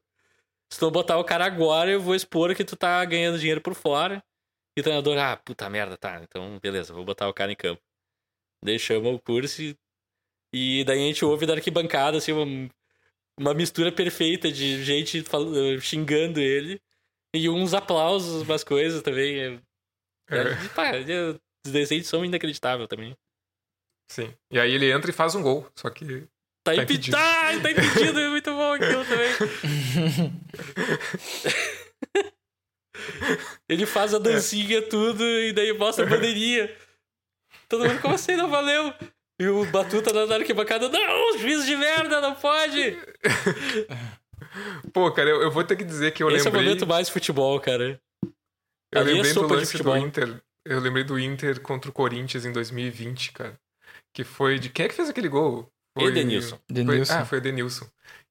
Se 0.72 0.80
tu 0.80 0.90
botar 0.90 1.18
o 1.18 1.24
cara 1.26 1.46
agora, 1.46 1.92
eu 1.92 2.00
vou 2.02 2.16
expor 2.16 2.56
que 2.56 2.64
tu 2.64 2.76
tá 2.78 3.04
ganhando 3.06 3.38
dinheiro 3.40 3.62
por 3.62 3.74
fora. 3.76 4.24
E 4.78 4.80
o 4.82 4.84
treinador, 4.84 5.18
ah, 5.18 5.36
puta 5.36 5.70
merda, 5.70 5.98
tá, 5.98 6.22
então 6.24 6.58
beleza, 6.60 6.94
vou 6.94 7.04
botar 7.04 7.28
o 7.28 7.34
cara 7.34 7.52
em 7.52 7.56
campo. 7.56 7.82
Chama 8.80 9.10
o 9.10 9.20
curso 9.20 9.62
e, 9.62 9.76
e 10.54 10.84
daí 10.86 11.00
a 11.00 11.08
gente 11.08 11.26
ouve 11.26 11.46
da 11.46 11.54
arquibancada, 11.54 12.18
assim, 12.18 12.32
uma, 12.32 12.70
uma 13.40 13.54
mistura 13.54 13.92
perfeita 13.92 14.52
de 14.52 14.84
gente 14.84 15.24
fal- 15.24 15.46
xingando 15.82 16.40
ele. 16.40 16.82
E 17.34 17.50
uns 17.50 17.74
aplausos, 17.74 18.44
umas 18.44 18.64
coisas 18.64 19.02
também. 19.02 19.40
É, 19.40 19.62
É, 20.30 20.38
é, 20.40 20.68
pá, 20.76 20.88
é- 20.96 21.30
os 21.66 21.72
desenhos 21.72 22.08
são 22.08 22.24
inacreditáveis 22.24 22.88
também. 22.88 23.16
Sim. 24.12 24.34
E 24.52 24.60
aí 24.60 24.74
ele 24.74 24.92
entra 24.92 25.10
e 25.10 25.14
faz 25.14 25.36
um 25.36 25.42
gol. 25.42 25.68
Só 25.76 25.90
que. 25.90 26.22
Tá, 26.64 26.76
Tá 26.76 26.76
impedido. 26.76 27.18
Tá, 27.18 27.60
tá 27.60 27.72
impedido, 27.72 28.20
é 28.20 28.30
muito 28.30 28.52
bom 28.52 28.74
aquilo 28.74 29.04
também. 29.06 29.32
Ele 33.68 33.86
faz 33.86 34.14
a 34.14 34.20
dancinha, 34.20 34.82
tudo, 34.82 35.24
e 35.24 35.54
daí 35.54 35.74
mostra 35.74 36.06
a 36.06 36.10
bandeirinha. 36.10 36.70
Todo 37.68 37.88
mundo, 37.88 38.02
como 38.02 38.16
assim, 38.16 38.36
não 38.36 38.50
valeu? 38.50 38.94
E 39.40 39.48
o 39.48 39.66
Batuta 39.66 40.14
na 40.28 40.36
arquibancada, 40.36 40.90
não, 40.90 41.38
juiz 41.38 41.66
de 41.66 41.76
merda, 41.76 42.22
não 42.22 42.36
pode! 42.36 42.98
Pô, 44.94 45.10
cara, 45.12 45.30
eu, 45.30 45.42
eu 45.42 45.52
vou 45.52 45.64
ter 45.64 45.76
que 45.76 45.84
dizer 45.84 46.12
que 46.12 46.22
eu 46.22 46.30
Esse 46.30 46.48
é 46.48 46.50
o 46.50 46.54
lembrei. 46.54 46.70
momento 46.70 46.86
mais 46.86 47.10
futebol, 47.10 47.60
cara. 47.60 48.00
eu 48.24 49.02
ali 49.02 49.12
é 49.12 49.14
lembrei 49.14 49.34
do 49.34 49.40
sopa 49.40 49.48
de 49.48 49.54
lance 49.56 49.78
do. 49.82 49.98
Inter. 49.98 50.42
Eu 50.64 50.80
lembrei 50.80 51.04
do 51.04 51.18
Inter 51.18 51.60
contra 51.62 51.90
o 51.90 51.94
Corinthians 51.94 52.46
em 52.46 52.52
2020, 52.52 53.32
cara. 53.32 53.60
Que 54.14 54.24
foi 54.24 54.60
de. 54.60 54.70
Quem 54.70 54.86
é 54.86 54.90
que 54.90 54.96
fez 54.96 55.10
aquele 55.10 55.30
gol? 55.30 55.72
Foi... 55.98 56.10
Edenilson. 56.10 56.56
Foi... 56.56 56.76
Denilson. 56.76 57.14
Ah, 57.14 57.26
foi 57.26 57.38
o 57.38 57.42
Denilson. 57.42 57.86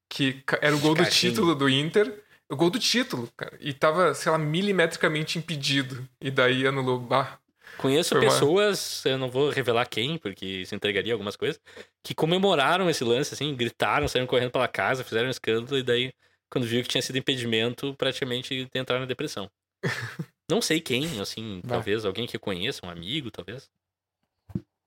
Que 0.09 0.43
era 0.61 0.75
o 0.75 0.79
gol 0.79 0.95
do 0.95 1.05
título 1.05 1.55
do 1.55 1.69
Inter. 1.69 2.23
O 2.49 2.55
gol 2.55 2.69
do 2.69 2.77
título, 2.77 3.29
cara. 3.37 3.57
E 3.61 3.71
tava, 3.71 4.13
sei 4.13 4.31
lá, 4.31 4.37
milimetricamente 4.37 5.37
impedido. 5.39 6.05
E 6.19 6.29
daí 6.29 6.67
anulou. 6.67 6.99
Bah. 6.99 7.39
Conheço 7.77 8.09
Foi 8.09 8.19
uma- 8.19 8.31
pessoas, 8.31 9.05
eu 9.05 9.17
não 9.17 9.29
vou 9.29 9.49
revelar 9.49 9.85
quem, 9.85 10.17
porque 10.17 10.45
isso 10.45 10.75
entregaria 10.75 11.13
algumas 11.13 11.37
coisas, 11.37 11.59
que 12.03 12.13
comemoraram 12.13 12.89
esse 12.89 13.03
lance, 13.03 13.33
assim, 13.33 13.55
gritaram, 13.55 14.07
saíram 14.07 14.27
correndo 14.27 14.51
pela 14.51 14.67
casa, 14.67 15.03
fizeram 15.03 15.27
um 15.27 15.31
escândalo, 15.31 15.77
e 15.77 15.83
daí, 15.83 16.13
quando 16.49 16.67
viu 16.67 16.83
que 16.83 16.89
tinha 16.89 17.01
sido 17.01 17.17
impedimento, 17.17 17.95
praticamente 17.95 18.69
entraram 18.75 19.01
na 19.01 19.07
depressão. 19.07 19.49
não 20.51 20.61
sei 20.61 20.81
quem, 20.81 21.21
assim, 21.21 21.61
Vai. 21.63 21.77
talvez 21.77 22.05
alguém 22.05 22.27
que 22.27 22.35
eu 22.35 22.39
conheça, 22.39 22.85
um 22.85 22.89
amigo, 22.89 23.31
talvez. 23.31 23.69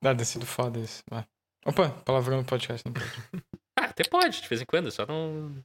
Deve 0.04 0.18
ter 0.18 0.24
sido 0.26 0.44
foda 0.44 0.78
isso. 0.78 1.02
Vai. 1.10 1.24
Opa, 1.64 1.88
palavrão 2.04 2.36
no 2.36 2.44
podcast, 2.44 2.84
não 2.86 2.92
pode. 2.92 3.06
Ah, 3.76 3.86
até 3.86 4.04
pode, 4.04 4.40
de 4.40 4.48
vez 4.48 4.60
em 4.62 4.64
quando, 4.66 4.88
só 4.92 5.04
não. 5.04 5.60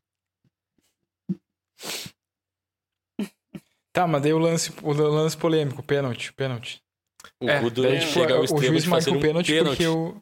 Tá, 3.94 4.07
mas 4.07 4.22
daí 4.24 4.34
o 4.34 4.40
lance, 4.40 4.74
o 4.82 4.91
lance 4.94 5.38
polêmico, 5.38 5.84
pênalti, 5.84 6.34
pênalti. 6.34 6.82
O 7.40 7.48
É, 7.48 7.60
Rudo 7.60 7.84
Daí, 7.84 7.99
tipo, 7.99 8.11
chega 8.11 8.34
ao 8.34 8.41
o 8.41 8.44
extremo 8.45 8.66
juiz 8.66 8.84
de 8.84 8.90
fazer 8.90 9.11
o 9.11 9.18
um 9.18 9.20
pênalti, 9.22 9.52
pênalti. 9.52 9.70
porque 9.78 9.88
o. 9.88 10.20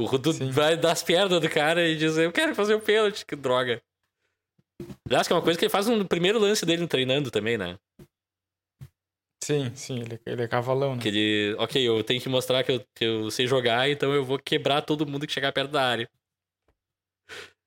O 0.00 0.04
Rudo 0.06 0.32
Sim. 0.32 0.50
vai 0.50 0.76
das 0.76 1.02
pernas 1.02 1.40
do 1.40 1.50
cara 1.50 1.86
e 1.86 1.96
diz, 1.96 2.16
eu 2.16 2.32
quero 2.32 2.54
fazer 2.54 2.74
o 2.74 2.80
pênalti, 2.80 3.26
que 3.26 3.34
droga. 3.36 3.82
Aliás, 5.06 5.26
que 5.26 5.32
é 5.32 5.36
uma 5.36 5.42
coisa 5.42 5.58
que 5.58 5.64
ele 5.64 5.72
faz 5.72 5.86
no 5.86 6.06
primeiro 6.06 6.38
lance 6.38 6.64
dele 6.64 6.86
treinando 6.86 7.30
também, 7.30 7.58
né? 7.58 7.76
Sim, 9.48 9.74
sim, 9.74 10.00
ele, 10.00 10.20
ele 10.26 10.42
é 10.42 10.46
cavalão, 10.46 10.94
né? 10.94 11.00
Que 11.00 11.08
ele, 11.08 11.54
ok, 11.58 11.88
eu 11.88 12.04
tenho 12.04 12.20
que 12.20 12.28
mostrar 12.28 12.62
que 12.62 12.70
eu, 12.70 12.86
que 12.94 13.02
eu 13.02 13.30
sei 13.30 13.46
jogar, 13.46 13.88
então 13.88 14.12
eu 14.12 14.22
vou 14.22 14.38
quebrar 14.38 14.82
todo 14.82 15.06
mundo 15.06 15.26
que 15.26 15.32
chegar 15.32 15.50
perto 15.54 15.70
da 15.70 15.82
área. 15.82 16.06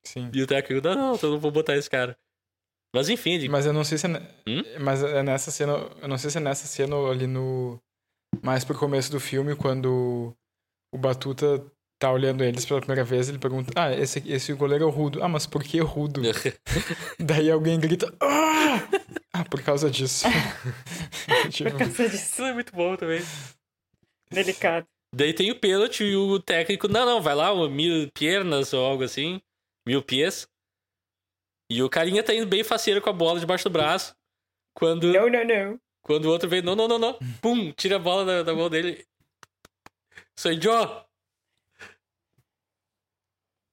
Sim. 0.04 0.30
E 0.32 0.40
o 0.40 0.46
técnico, 0.46 0.86
não, 0.86 0.94
não, 0.94 1.14
então 1.16 1.28
eu 1.28 1.34
não 1.34 1.40
vou 1.40 1.50
botar 1.50 1.76
esse 1.76 1.90
cara. 1.90 2.16
Mas 2.94 3.08
enfim, 3.08 3.32
ele, 3.32 3.48
Mas 3.48 3.66
eu 3.66 3.72
não 3.72 3.82
sei 3.82 3.98
se 3.98 4.06
é. 4.06 4.10
Hum? 4.46 4.62
Mas 4.80 5.02
é 5.02 5.24
nessa 5.24 5.50
cena. 5.50 5.72
Eu 6.00 6.06
não 6.06 6.16
sei 6.16 6.30
se 6.30 6.38
é 6.38 6.40
nessa 6.40 6.68
cena 6.68 6.94
ali 7.10 7.26
no. 7.26 7.80
Mais 8.44 8.64
pro 8.64 8.78
começo 8.78 9.10
do 9.10 9.18
filme, 9.18 9.56
quando 9.56 10.32
o 10.94 10.98
Batuta 10.98 11.66
tá 12.02 12.10
olhando 12.12 12.42
eles 12.42 12.64
pela 12.66 12.80
primeira 12.80 13.04
vez, 13.04 13.28
ele 13.28 13.38
pergunta: 13.38 13.72
Ah, 13.76 13.92
esse, 13.92 14.22
esse 14.26 14.52
goleiro 14.54 14.84
é 14.84 14.86
o 14.86 14.90
Rudo. 14.90 15.22
Ah, 15.22 15.28
mas 15.28 15.46
por 15.46 15.62
que 15.62 15.78
Rudo? 15.80 16.20
Daí 17.18 17.50
alguém 17.50 17.78
grita: 17.78 18.12
Ah! 18.20 18.80
Ah, 19.32 19.44
por 19.44 19.62
causa 19.62 19.88
disso. 19.90 20.26
tipo, 21.50 21.70
Por 21.70 21.78
causa 21.78 22.08
disso. 22.08 22.14
isso 22.24 22.42
é 22.42 22.52
muito 22.52 22.74
bom 22.74 22.96
também. 22.96 23.22
Delicado. 24.30 24.86
Daí 25.14 25.32
tem 25.32 25.50
o 25.50 25.58
pênalti 25.60 26.04
e 26.04 26.16
o 26.16 26.40
técnico, 26.40 26.88
não, 26.88 27.04
não, 27.06 27.20
vai 27.20 27.34
lá, 27.34 27.52
o 27.52 27.68
mil 27.68 28.10
piernas 28.12 28.72
ou 28.72 28.84
algo 28.84 29.04
assim, 29.04 29.40
mil 29.86 30.02
pies. 30.02 30.46
E 31.70 31.82
o 31.82 31.88
carinha 31.88 32.22
tá 32.22 32.34
indo 32.34 32.46
bem 32.46 32.64
faceiro 32.64 33.00
com 33.00 33.10
a 33.10 33.12
bola 33.12 33.38
debaixo 33.38 33.64
do 33.64 33.70
braço. 33.70 34.14
Quando, 34.74 35.12
Não, 35.12 35.28
não, 35.28 35.44
não. 35.44 35.78
quando 36.02 36.24
o 36.26 36.30
outro 36.30 36.48
vem, 36.48 36.62
não, 36.62 36.74
não, 36.74 36.88
não, 36.88 36.98
não. 36.98 37.18
Pum, 37.42 37.70
tira 37.72 37.96
a 37.96 37.98
bola 37.98 38.24
da, 38.24 38.42
da 38.42 38.54
mão 38.54 38.68
dele. 38.70 39.04
Sou 40.38 40.52
Joe. 40.60 41.02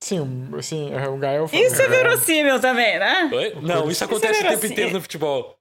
Sim, 0.01 0.19
o- 0.19 0.55
assim, 0.57 0.91
o 0.95 1.17
Gael 1.17 1.45
Isso 1.51 1.81
é 1.81 1.87
verossímil 1.87 2.59
também, 2.59 2.97
né? 2.99 3.29
Oi? 3.33 3.55
Não, 3.61 3.89
isso 3.89 4.03
acontece 4.03 4.43
o 4.43 4.47
tempo 4.47 4.65
inteiro 4.65 4.93
no 4.93 5.01
futebol. 5.01 5.57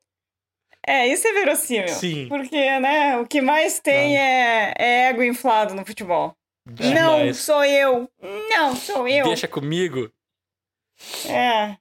É, 0.86 1.06
isso 1.06 1.26
é 1.28 1.32
verossímil. 1.32 1.88
Sim. 1.88 2.28
Porque, 2.28 2.78
né, 2.80 3.18
o 3.18 3.26
que 3.26 3.40
mais 3.42 3.78
tem 3.78 4.16
é, 4.18 4.72
é 4.78 5.08
ego 5.10 5.22
inflado 5.22 5.74
no 5.74 5.84
futebol. 5.84 6.34
Não, 6.66 6.74
Demais. 7.18 7.36
sou 7.38 7.64
eu. 7.64 8.10
Não, 8.50 8.74
sou 8.76 9.06
eu. 9.08 9.24
Deixa 9.26 9.48
comigo. 9.48 10.10
É. 11.28 11.76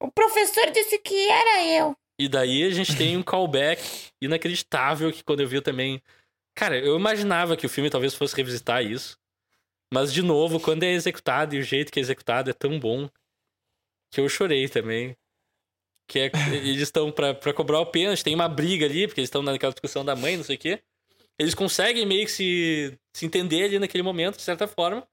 O 0.00 0.10
professor 0.10 0.70
disse 0.72 0.98
que 0.98 1.28
era 1.28 1.64
eu. 1.66 1.96
E 2.18 2.28
daí 2.28 2.64
a 2.64 2.70
gente 2.70 2.96
tem 2.96 3.16
um 3.16 3.22
callback 3.22 3.82
inacreditável 4.20 5.12
que 5.12 5.22
quando 5.24 5.40
eu 5.40 5.48
vi 5.48 5.56
eu 5.56 5.62
também. 5.62 6.02
Cara, 6.54 6.76
eu 6.78 6.96
imaginava 6.96 7.56
que 7.56 7.66
o 7.66 7.68
filme 7.68 7.88
talvez 7.90 8.14
fosse 8.14 8.36
revisitar 8.36 8.82
isso. 8.84 9.18
Mas, 9.92 10.10
de 10.10 10.22
novo, 10.22 10.58
quando 10.58 10.84
é 10.84 10.92
executado 10.92 11.54
e 11.54 11.58
o 11.58 11.62
jeito 11.62 11.92
que 11.92 12.00
é 12.00 12.02
executado 12.02 12.48
é 12.48 12.54
tão 12.54 12.80
bom 12.80 13.10
que 14.10 14.20
eu 14.20 14.28
chorei 14.28 14.66
também. 14.66 15.14
Que 16.08 16.20
é, 16.20 16.30
eles 16.64 16.80
estão 16.82 17.12
pra, 17.12 17.34
pra 17.34 17.52
cobrar 17.52 17.78
o 17.80 17.86
pênalti, 17.86 18.24
tem 18.24 18.34
uma 18.34 18.48
briga 18.48 18.86
ali, 18.86 19.06
porque 19.06 19.20
eles 19.20 19.28
estão 19.28 19.42
naquela 19.42 19.72
discussão 19.72 20.02
da 20.02 20.16
mãe, 20.16 20.36
não 20.36 20.44
sei 20.44 20.56
o 20.56 20.58
quê. 20.58 20.82
Eles 21.38 21.54
conseguem 21.54 22.06
meio 22.06 22.24
que 22.24 22.30
se, 22.32 22.98
se 23.14 23.26
entender 23.26 23.64
ali 23.64 23.78
naquele 23.78 24.02
momento, 24.02 24.36
de 24.36 24.42
certa 24.42 24.66
forma. 24.66 25.06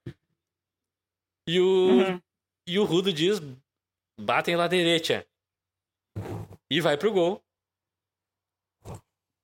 E 1.48 1.60
o, 1.60 1.90
Uhum. 1.90 2.22
e 2.68 2.80
o 2.80 2.86
Rudo 2.86 3.12
diz: 3.12 3.42
batem 4.20 4.56
lá 4.56 4.68
direita. 4.68 5.26
E 6.72 6.80
vai 6.80 6.98
pro 6.98 7.12
gol. 7.12 7.44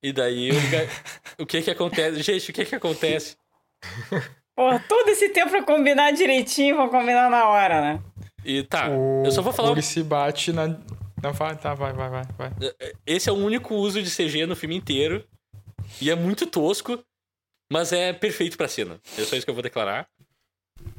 E 0.02 0.12
daí 0.12 0.50
o, 0.50 0.54
o 1.42 1.46
que 1.46 1.60
que 1.60 1.70
acontece? 1.70 2.22
Gente, 2.22 2.50
o 2.50 2.54
que 2.54 2.64
que 2.64 2.74
acontece? 2.74 3.36
Porra, 4.56 4.82
todo 4.88 5.08
esse 5.10 5.28
tempo 5.28 5.50
pra 5.50 5.62
combinar 5.62 6.12
direitinho, 6.12 6.76
vou 6.76 6.88
combinar 6.88 7.28
na 7.30 7.48
hora, 7.48 7.80
né? 7.82 8.02
E 8.44 8.62
tá, 8.62 8.88
O 8.90 9.22
eu 9.24 9.30
só 9.30 9.42
vou 9.42 9.52
falar. 9.52 9.68
um- 9.68 9.72
Uri 9.72 9.82
se 9.82 10.02
bate 10.02 10.50
na. 10.52 10.68
Não, 11.22 11.32
vai, 11.32 11.56
tá, 11.58 11.74
vai, 11.74 11.92
vai, 11.92 12.08
vai, 12.08 12.22
vai. 12.38 12.50
Esse 13.06 13.28
é 13.28 13.32
o 13.32 13.36
único 13.36 13.74
uso 13.74 14.02
de 14.02 14.10
CG 14.10 14.46
no 14.46 14.56
filme 14.56 14.74
inteiro. 14.76 15.26
E 16.00 16.10
é 16.10 16.14
muito 16.14 16.46
tosco, 16.46 17.02
mas 17.70 17.92
é 17.92 18.12
perfeito 18.12 18.56
pra 18.56 18.68
cena. 18.68 19.00
É 19.18 19.22
só 19.24 19.36
isso 19.36 19.44
que 19.46 19.50
eu 19.50 19.54
vou 19.54 19.62
declarar. 19.62 20.08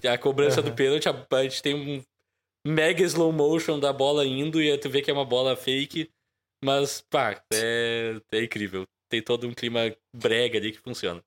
A 0.06 0.18
cobrança 0.18 0.60
Aham. 0.62 0.70
do 0.70 0.76
pênalti, 0.76 1.08
a 1.10 1.44
gente 1.44 1.62
tem 1.62 1.74
um 1.76 2.04
mega 2.72 3.04
slow 3.04 3.32
motion 3.32 3.80
da 3.80 3.92
bola 3.94 4.26
indo 4.26 4.62
e 4.62 4.72
aí 4.72 4.78
tu 4.78 4.90
vê 4.90 5.02
que 5.02 5.10
é 5.10 5.14
uma 5.14 5.26
bola 5.26 5.56
fake. 5.56 6.10
Mas, 6.64 7.02
pá, 7.10 7.42
é, 7.54 8.20
é 8.32 8.44
incrível. 8.44 8.86
Tem 9.10 9.22
todo 9.22 9.48
um 9.48 9.54
clima 9.54 9.94
brega 10.16 10.58
ali 10.58 10.72
que 10.72 10.80
funciona. 10.80 11.22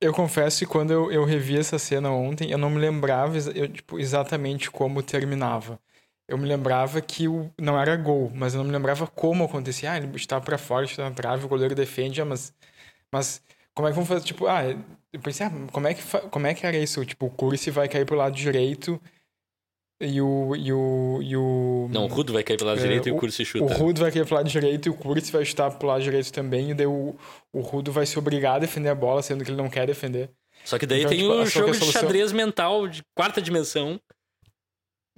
Eu 0.00 0.12
confesso 0.12 0.58
que 0.58 0.66
quando 0.66 0.92
eu, 0.92 1.10
eu 1.10 1.24
revi 1.24 1.56
essa 1.58 1.78
cena 1.78 2.10
ontem, 2.10 2.50
eu 2.50 2.58
não 2.58 2.68
me 2.68 2.78
lembrava 2.78 3.36
eu, 3.54 3.66
tipo, 3.68 3.98
exatamente 3.98 4.70
como 4.70 5.02
terminava. 5.02 5.80
Eu 6.28 6.36
me 6.36 6.46
lembrava 6.46 7.00
que 7.00 7.28
o, 7.28 7.50
não 7.58 7.80
era 7.80 7.96
gol, 7.96 8.30
mas 8.34 8.54
eu 8.54 8.58
não 8.58 8.66
me 8.66 8.72
lembrava 8.72 9.06
como 9.06 9.44
acontecia. 9.44 9.92
Ah, 9.92 9.96
ele 9.96 10.14
está 10.16 10.40
para 10.40 10.58
fora, 10.58 10.84
está 10.84 11.08
na 11.08 11.14
trave, 11.14 11.44
o 11.46 11.48
goleiro 11.48 11.74
defende, 11.74 12.20
ah, 12.20 12.24
mas, 12.26 12.52
mas 13.12 13.42
como 13.74 13.88
é 13.88 13.90
que 13.90 13.94
vamos 13.94 14.08
fazer? 14.08 14.24
Tipo, 14.24 14.46
ah, 14.46 14.62
eu 15.12 15.20
pensei, 15.20 15.46
ah, 15.46 15.50
como 15.72 15.86
é 15.88 15.94
que, 15.94 16.02
como 16.30 16.46
é 16.46 16.54
que 16.54 16.66
era 16.66 16.76
isso? 16.76 17.04
Tipo, 17.04 17.26
o 17.26 17.30
Curse 17.30 17.70
vai 17.70 17.88
cair 17.88 18.04
pro 18.06 18.16
lado 18.16 18.34
direito 18.34 19.00
e 20.00 20.20
o. 20.20 20.54
E 20.56 20.72
o, 20.72 21.20
e 21.22 21.36
o 21.36 21.88
não, 21.90 22.04
o 22.04 22.08
Rudo 22.08 22.32
vai 22.32 22.42
cair 22.42 22.56
pro 22.56 22.66
lado 22.66 22.78
é, 22.78 22.82
direito 22.82 23.08
e 23.08 23.12
o 23.12 23.16
Curse 23.16 23.44
chuta. 23.44 23.64
O 23.64 23.68
Rudo 23.68 24.00
vai 24.00 24.12
cair 24.12 24.26
pro 24.26 24.34
lado 24.34 24.48
direito 24.48 24.86
e 24.86 24.90
o 24.90 24.94
Curse 24.94 25.32
vai 25.32 25.44
chutar 25.44 25.70
pro 25.70 25.88
lado 25.88 26.02
direito 26.02 26.32
também. 26.32 26.70
E 26.70 26.74
daí 26.74 26.86
o, 26.86 27.16
o 27.52 27.60
Rudo 27.60 27.90
vai 27.90 28.04
se 28.04 28.18
obrigar 28.18 28.56
a 28.56 28.58
defender 28.58 28.90
a 28.90 28.94
bola, 28.94 29.22
sendo 29.22 29.44
que 29.44 29.50
ele 29.50 29.56
não 29.56 29.70
quer 29.70 29.86
defender. 29.86 30.30
Só 30.64 30.78
que 30.78 30.86
daí 30.86 31.00
então, 31.00 31.10
tem 31.10 31.20
tipo, 31.20 31.32
o 31.32 31.46
jogo 31.46 31.74
solução... 31.74 31.86
de 31.86 31.92
xadrez 31.92 32.32
mental 32.32 32.86
de 32.88 33.02
quarta 33.14 33.40
dimensão. 33.40 34.00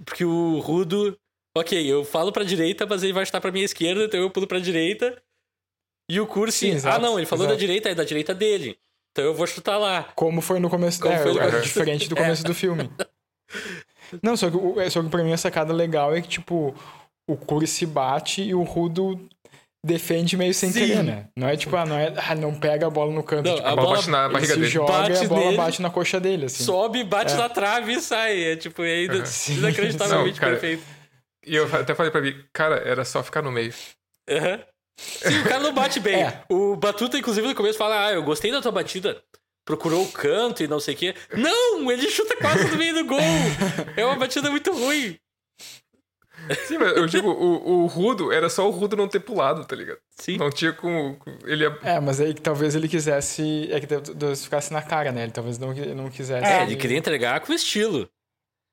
Porque 0.05 0.25
o 0.25 0.59
Rudo. 0.61 1.19
Ok, 1.57 1.91
eu 1.91 2.05
falo 2.05 2.31
pra 2.31 2.45
direita, 2.45 2.87
mas 2.87 3.03
ele 3.03 3.13
vai 3.13 3.27
chutar 3.27 3.41
pra 3.41 3.51
minha 3.51 3.65
esquerda, 3.65 4.05
então 4.05 4.21
eu 4.21 4.31
pulo 4.31 4.47
pra 4.47 4.61
direita. 4.61 5.21
E 6.09 6.21
o 6.21 6.27
Curse. 6.27 6.71
ah, 6.85 6.99
não, 6.99 7.19
ele 7.19 7.27
falou 7.27 7.45
exato. 7.45 7.57
da 7.57 7.61
direita, 7.61 7.89
é 7.91 7.95
da 7.95 8.05
direita 8.05 8.35
dele. 8.35 8.79
Então 9.11 9.25
eu 9.25 9.35
vou 9.35 9.47
chutar 9.47 9.77
lá. 9.77 10.05
Como 10.15 10.41
foi 10.41 10.61
no 10.61 10.71
começo. 10.71 11.01
Como 11.01 11.13
é, 11.13 11.25
no... 11.25 11.41
é 11.41 11.61
diferente 11.61 12.09
do 12.09 12.15
começo 12.15 12.45
é. 12.45 12.47
do 12.47 12.55
filme. 12.55 12.89
Não, 14.23 14.37
só 14.37 14.51
que, 14.51 14.81
é, 14.81 14.91
só 14.91 15.03
que 15.03 15.09
pra 15.09 15.23
mim 15.23 15.33
a 15.33 15.37
sacada 15.37 15.73
legal 15.73 16.15
é 16.15 16.21
que, 16.21 16.29
tipo, 16.29 16.75
o 17.29 17.37
Curi 17.37 17.67
se 17.67 17.87
bate 17.87 18.43
e 18.43 18.55
o 18.55 18.63
Rudo 18.63 19.29
defende 19.85 20.37
meio 20.37 20.53
sem 20.53 20.71
Sim. 20.71 20.81
querer, 20.81 21.05
né? 21.05 21.27
Não 21.37 21.49
é 21.49 21.57
tipo, 21.57 21.75
ah, 21.77 21.87
não, 21.87 21.97
é, 21.97 22.13
ah, 22.17 22.35
não 22.35 22.55
pega 22.55 22.87
a 22.87 22.91
bola 22.91 23.13
no 23.13 23.23
canto. 23.23 23.49
Não, 23.49 23.57
tipo, 23.57 23.69
a, 23.69 23.77
bola 23.77 23.97
bate 23.97 24.11
na 24.11 24.29
barriga 24.29 24.55
dele. 24.55 24.69
joga 24.69 24.93
bate 24.93 25.23
e 25.23 25.25
a 25.25 25.29
bola 25.29 25.45
nele, 25.45 25.57
bate 25.57 25.83
na 25.83 25.91
coxa 25.91 26.21
dele, 26.21 26.47
assim. 26.47 26.65
Sobe, 26.65 27.05
bate 27.05 27.35
é. 27.35 27.37
na 27.37 27.49
trave 27.49 27.93
e 27.93 28.01
sai. 28.01 28.43
É 28.43 28.57
tipo, 28.57 28.83
é 28.83 29.07
uhum. 29.07 29.23
inacreditavelmente 29.59 30.33
não, 30.33 30.41
cara, 30.41 30.53
perfeito. 30.53 30.83
E 31.47 31.55
eu 31.55 31.65
até 31.75 31.95
falei 31.95 32.11
pra 32.11 32.21
mim, 32.21 32.35
cara, 32.53 32.77
era 32.77 33.05
só 33.05 33.23
ficar 33.23 33.43
no 33.43 33.53
meio. 33.53 33.73
Uhum. 34.29 34.61
Sim, 34.99 35.41
o 35.41 35.45
cara 35.45 35.61
não 35.61 35.73
bate 35.73 36.01
bem. 36.01 36.19
É. 36.29 36.43
O 36.51 36.77
Batuta, 36.77 37.17
inclusive, 37.17 37.47
no 37.47 37.55
começo 37.55 37.79
fala, 37.79 38.07
ah, 38.07 38.13
eu 38.13 38.23
gostei 38.23 38.51
da 38.51 38.61
tua 38.61 38.73
batida 38.73 39.23
procurou 39.69 40.03
o 40.03 40.11
canto 40.11 40.63
e 40.63 40.67
não 40.67 40.81
sei 40.81 40.95
o 40.95 40.97
quê. 40.97 41.15
Não! 41.35 41.93
Ele 41.93 42.09
chuta 42.09 42.35
quase 42.37 42.65
no 42.71 42.79
meio 42.79 42.95
do 42.95 43.05
gol! 43.05 43.21
É 43.95 44.03
uma 44.03 44.17
batida 44.17 44.51
muito 44.51 44.73
ruim. 44.73 45.19
Sim, 46.67 46.79
mas 46.79 46.97
eu 46.97 47.07
digo, 47.07 47.29
o, 47.29 47.83
o 47.83 47.87
Rudo 47.87 48.33
era 48.33 48.49
só 48.49 48.67
o 48.67 48.71
Rudo 48.71 48.97
não 48.97 49.07
ter 49.07 49.21
pulado, 49.21 49.67
tá 49.67 49.77
ligado? 49.77 49.99
Sim. 50.17 50.39
Não 50.39 50.51
tinha 50.51 50.73
como. 50.73 51.19
Ele 51.45 51.65
ia... 51.65 51.79
É, 51.83 52.01
mas 52.01 52.19
aí 52.19 52.33
talvez 52.33 52.75
ele 52.75 52.89
quisesse. 52.89 53.69
É 53.71 53.79
que 53.79 53.87
Deus 54.15 54.45
ficasse 54.45 54.73
na 54.73 54.81
cara, 54.81 55.13
né? 55.13 55.25
Ele 55.25 55.33
talvez 55.33 55.59
não, 55.59 55.75
não 55.75 56.09
quisesse. 56.09 56.47
É, 56.47 56.63
ele 56.63 56.77
queria 56.77 56.97
entregar 56.97 57.41
com 57.41 57.53
estilo. 57.53 58.09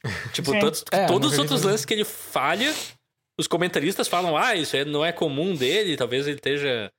Tipo, 0.32 0.58
todos, 0.60 0.86
é, 0.92 1.08
todos 1.08 1.34
os 1.34 1.40
outros 1.40 1.64
lances 1.64 1.84
que 1.84 1.94
ele 1.94 2.06
falha, 2.06 2.74
os 3.38 3.48
comentaristas 3.48 4.08
falam, 4.08 4.38
ah, 4.38 4.56
isso 4.56 4.78
não 4.86 5.04
é 5.04 5.12
comum 5.12 5.56
dele, 5.56 5.98
talvez 5.98 6.28
ele 6.28 6.38
esteja 6.38 6.90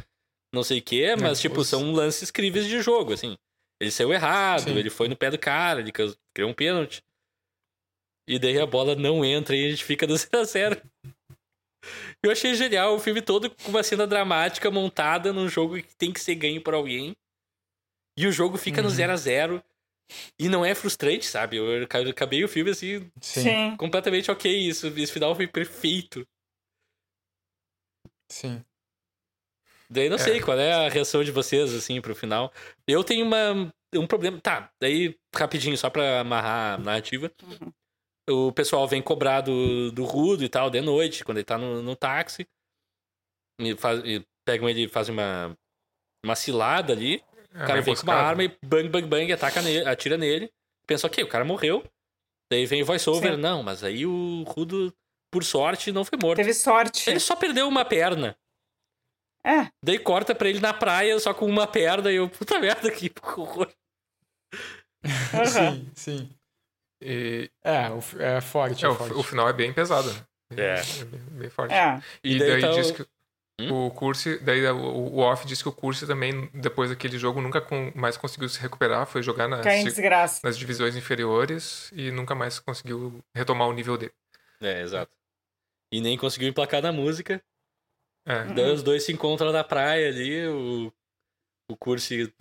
não 0.52 0.64
sei 0.64 0.80
o 0.80 0.82
quê, 0.82 1.14
mas, 1.18 1.38
é, 1.38 1.42
tipo, 1.42 1.60
os... 1.60 1.68
são 1.68 1.92
lances 1.92 2.30
críveis 2.30 2.66
de 2.66 2.82
jogo, 2.82 3.12
assim. 3.12 3.36
Ele 3.80 3.90
saiu 3.90 4.12
errado, 4.12 4.64
Sim. 4.64 4.76
ele 4.76 4.90
foi 4.90 5.08
no 5.08 5.16
pé 5.16 5.30
do 5.30 5.38
cara, 5.38 5.80
ele 5.80 5.92
criou 5.92 6.50
um 6.50 6.54
pênalti. 6.54 7.04
E 8.28 8.38
daí 8.38 8.58
a 8.58 8.66
bola 8.66 8.96
não 8.96 9.24
entra 9.24 9.54
e 9.54 9.66
a 9.66 9.70
gente 9.70 9.84
fica 9.84 10.06
do 10.08 10.14
0x0. 10.14 10.82
Eu 12.22 12.32
achei 12.32 12.54
genial 12.54 12.94
o 12.94 12.98
filme 12.98 13.22
todo 13.22 13.48
com 13.50 13.70
uma 13.70 13.82
cena 13.82 14.06
dramática 14.06 14.70
montada 14.70 15.32
num 15.32 15.48
jogo 15.48 15.80
que 15.80 15.94
tem 15.94 16.12
que 16.12 16.20
ser 16.20 16.34
ganho 16.34 16.60
por 16.60 16.74
alguém. 16.74 17.14
E 18.18 18.26
o 18.26 18.32
jogo 18.32 18.56
fica 18.56 18.80
uhum. 18.80 18.88
no 18.88 18.90
0 18.90 19.12
a 19.12 19.16
0 19.16 19.64
E 20.38 20.48
não 20.48 20.64
é 20.64 20.74
frustrante, 20.74 21.26
sabe? 21.26 21.58
Eu 21.58 21.84
acabei 21.84 22.42
o 22.42 22.48
filme 22.48 22.70
assim. 22.70 23.10
Sim. 23.20 23.76
Completamente 23.76 24.30
ok. 24.30 24.50
Isso, 24.50 24.88
esse 24.88 25.12
final 25.12 25.34
foi 25.36 25.46
perfeito. 25.46 26.26
Sim. 28.28 28.64
Daí 29.88 30.08
não 30.08 30.16
é. 30.16 30.18
sei 30.18 30.40
qual 30.40 30.58
é 30.58 30.86
a 30.86 30.88
reação 30.88 31.22
de 31.22 31.30
vocês, 31.30 31.74
assim, 31.74 32.00
pro 32.00 32.14
final. 32.14 32.52
Eu 32.86 33.04
tenho 33.04 33.24
uma, 33.24 33.72
um 33.94 34.06
problema. 34.06 34.40
Tá, 34.40 34.70
daí, 34.80 35.16
rapidinho, 35.34 35.76
só 35.76 35.88
pra 35.88 36.20
amarrar 36.20 36.74
a 36.74 36.78
narrativa. 36.78 37.30
Uhum. 37.42 37.72
O 38.28 38.52
pessoal 38.52 38.86
vem 38.88 39.00
cobrar 39.00 39.40
do, 39.42 39.92
do 39.92 40.04
Rudo 40.04 40.42
e 40.42 40.48
tal, 40.48 40.68
de 40.68 40.80
noite, 40.80 41.24
quando 41.24 41.38
ele 41.38 41.44
tá 41.44 41.56
no, 41.56 41.80
no 41.82 41.94
táxi. 41.94 42.46
E, 43.60 43.76
faz, 43.76 44.00
e 44.04 44.24
pegam 44.44 44.68
ele 44.68 44.84
e 44.84 44.88
fazem 44.88 45.14
uma, 45.14 45.56
uma 46.24 46.34
cilada 46.34 46.92
ali. 46.92 47.22
É, 47.54 47.64
o 47.64 47.66
cara 47.66 47.80
vem 47.80 47.94
com 47.94 48.02
uma 48.02 48.14
arma 48.14 48.44
e 48.44 48.56
bang, 48.64 48.88
bang, 48.88 49.06
bang, 49.06 49.32
ataca 49.32 49.62
nele, 49.62 49.88
atira 49.88 50.18
nele. 50.18 50.50
Pensa, 50.86 51.06
ok, 51.06 51.22
o 51.22 51.28
cara 51.28 51.44
morreu. 51.44 51.84
Daí 52.50 52.66
vem 52.66 52.82
o 52.82 52.86
voiceover. 52.86 53.36
Não, 53.36 53.62
mas 53.62 53.82
aí 53.82 54.04
o 54.06 54.44
Rudo, 54.46 54.92
por 55.32 55.44
sorte, 55.44 55.92
não 55.92 56.04
foi 56.04 56.18
morto. 56.20 56.36
Teve 56.36 56.54
sorte. 56.54 57.08
Ele 57.08 57.20
só 57.20 57.34
perdeu 57.36 57.68
uma 57.68 57.84
perna. 57.84 58.36
É. 59.46 59.70
Daí 59.80 59.96
corta 59.96 60.34
pra 60.34 60.48
ele 60.48 60.58
na 60.58 60.74
praia 60.74 61.16
só 61.20 61.32
com 61.32 61.46
uma 61.46 61.68
perna 61.68 62.10
e 62.10 62.16
eu, 62.16 62.28
puta 62.28 62.58
merda, 62.58 62.90
que 62.90 63.12
horror. 63.36 63.70
Uhum. 65.04 65.46
sim, 65.46 65.90
sim. 65.94 66.30
E... 67.00 67.48
É, 67.62 67.88
o, 67.90 68.00
é 68.20 68.40
forte. 68.40 68.84
É, 68.84 68.88
é 68.88 68.90
o, 68.90 68.96
forte. 68.96 69.14
o, 69.14 69.22
final 69.22 69.48
é 69.48 69.52
bem 69.52 69.72
pesado, 69.72 70.12
né? 70.12 70.26
É. 70.56 70.80
é 70.80 71.04
bem, 71.04 71.20
bem, 71.30 71.48
forte. 71.48 71.72
É. 71.72 72.02
E, 72.24 72.34
e 72.34 72.38
daí, 72.40 72.48
daí 72.48 72.60
tá 72.60 72.70
diz 72.72 72.90
o... 72.90 72.94
que 72.94 73.06
hum? 73.60 73.86
o 73.86 73.90
curso, 73.92 74.36
daí 74.42 74.66
o, 74.66 74.76
o 74.76 75.18
off 75.18 75.46
disse 75.46 75.62
que 75.62 75.68
o 75.68 75.72
curso 75.72 76.08
também, 76.08 76.50
depois 76.52 76.90
daquele 76.90 77.16
jogo, 77.16 77.40
nunca 77.40 77.60
com, 77.60 77.92
mais 77.94 78.16
conseguiu 78.16 78.48
se 78.48 78.58
recuperar, 78.58 79.06
foi 79.06 79.22
jogar 79.22 79.46
nas, 79.46 79.64
nas 80.42 80.58
divisões 80.58 80.96
inferiores 80.96 81.92
e 81.92 82.10
nunca 82.10 82.34
mais 82.34 82.58
conseguiu 82.58 83.22
retomar 83.32 83.68
o 83.68 83.72
nível 83.72 83.96
dele. 83.96 84.12
É, 84.60 84.82
exato. 84.82 85.12
E 85.92 86.00
nem 86.00 86.18
conseguiu 86.18 86.48
emplacar 86.48 86.82
na 86.82 86.90
música. 86.90 87.40
É. 88.26 88.44
Daí 88.52 88.72
os 88.72 88.82
dois 88.82 89.04
se 89.04 89.12
encontram 89.12 89.52
na 89.52 89.62
praia 89.62 90.08
ali, 90.08 90.46
o, 90.48 90.92
o 91.70 91.76
Cursi 91.76 92.34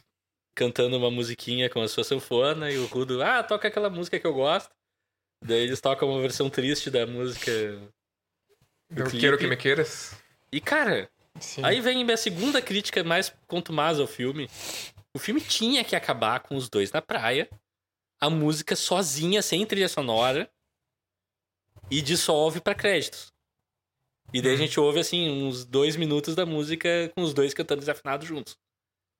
cantando 0.56 0.98
uma 0.98 1.12
musiquinha 1.12 1.70
com 1.70 1.82
a 1.82 1.88
sua 1.88 2.04
sanfona 2.04 2.72
e 2.72 2.78
o 2.78 2.88
Rudo, 2.88 3.22
ah, 3.22 3.44
toca 3.44 3.68
aquela 3.68 3.90
música 3.90 4.20
que 4.20 4.26
eu 4.26 4.34
gosto. 4.34 4.74
Daí 5.44 5.62
eles 5.62 5.82
tocam 5.82 6.10
uma 6.10 6.22
versão 6.22 6.50
triste 6.50 6.90
da 6.90 7.06
música. 7.06 7.52
Do 8.90 9.04
eu 9.04 9.12
quero 9.12 9.38
que 9.38 9.46
me 9.46 9.58
queiras. 9.58 10.16
E 10.52 10.62
cara, 10.62 11.10
Sim. 11.40 11.64
aí 11.64 11.82
vem 11.82 12.04
minha 12.04 12.18
segunda 12.18 12.62
crítica 12.62 13.04
mais 13.04 13.32
contumaz 13.46 14.00
ao 14.00 14.08
filme. 14.08 14.50
O 15.14 15.20
filme 15.20 15.42
tinha 15.42 15.84
que 15.84 15.96
acabar 15.96 16.40
com 16.40 16.56
os 16.56 16.70
dois 16.70 16.92
na 16.92 17.02
praia, 17.02 17.50
a 18.20 18.30
música 18.30 18.76
sozinha, 18.76 19.42
sem 19.42 19.66
trilha 19.66 19.90
sonora, 19.90 20.50
e 21.92 22.02
dissolve 22.02 22.60
para 22.62 22.74
créditos. 22.74 23.35
E 24.36 24.42
daí 24.42 24.54
a 24.54 24.58
gente 24.58 24.78
ouve, 24.78 25.00
assim, 25.00 25.30
uns 25.30 25.64
dois 25.64 25.96
minutos 25.96 26.36
da 26.36 26.46
música 26.46 27.10
com 27.16 27.24
os 27.24 27.34
dois 27.34 27.54
cantando 27.54 27.80
desafinados 27.80 28.28
juntos. 28.28 28.58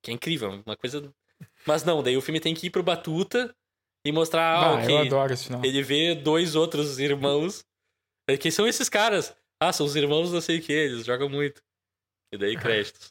Que 0.02 0.10
é 0.10 0.14
incrível, 0.14 0.62
uma 0.66 0.76
coisa. 0.76 1.10
Mas 1.66 1.82
não, 1.84 2.02
daí 2.02 2.18
o 2.18 2.20
filme 2.20 2.38
tem 2.38 2.54
que 2.54 2.66
ir 2.66 2.70
pro 2.70 2.82
Batuta 2.82 3.50
e 4.04 4.12
mostrar. 4.12 4.76
Ah, 4.76 4.84
eu 4.84 4.98
adoro 4.98 5.32
esse 5.32 5.44
final. 5.46 5.64
Ele 5.64 5.82
vê 5.82 6.14
dois 6.14 6.54
outros 6.54 6.98
irmãos. 6.98 7.64
Quem 8.38 8.50
são 8.50 8.68
esses 8.68 8.90
caras? 8.90 9.34
Ah, 9.58 9.72
são 9.72 9.86
os 9.86 9.96
irmãos 9.96 10.30
não 10.30 10.40
sei 10.42 10.58
o 10.58 10.62
que, 10.62 10.72
eles 10.74 11.06
jogam 11.06 11.30
muito. 11.30 11.62
E 12.30 12.36
daí 12.36 12.54
créditos. 12.54 13.10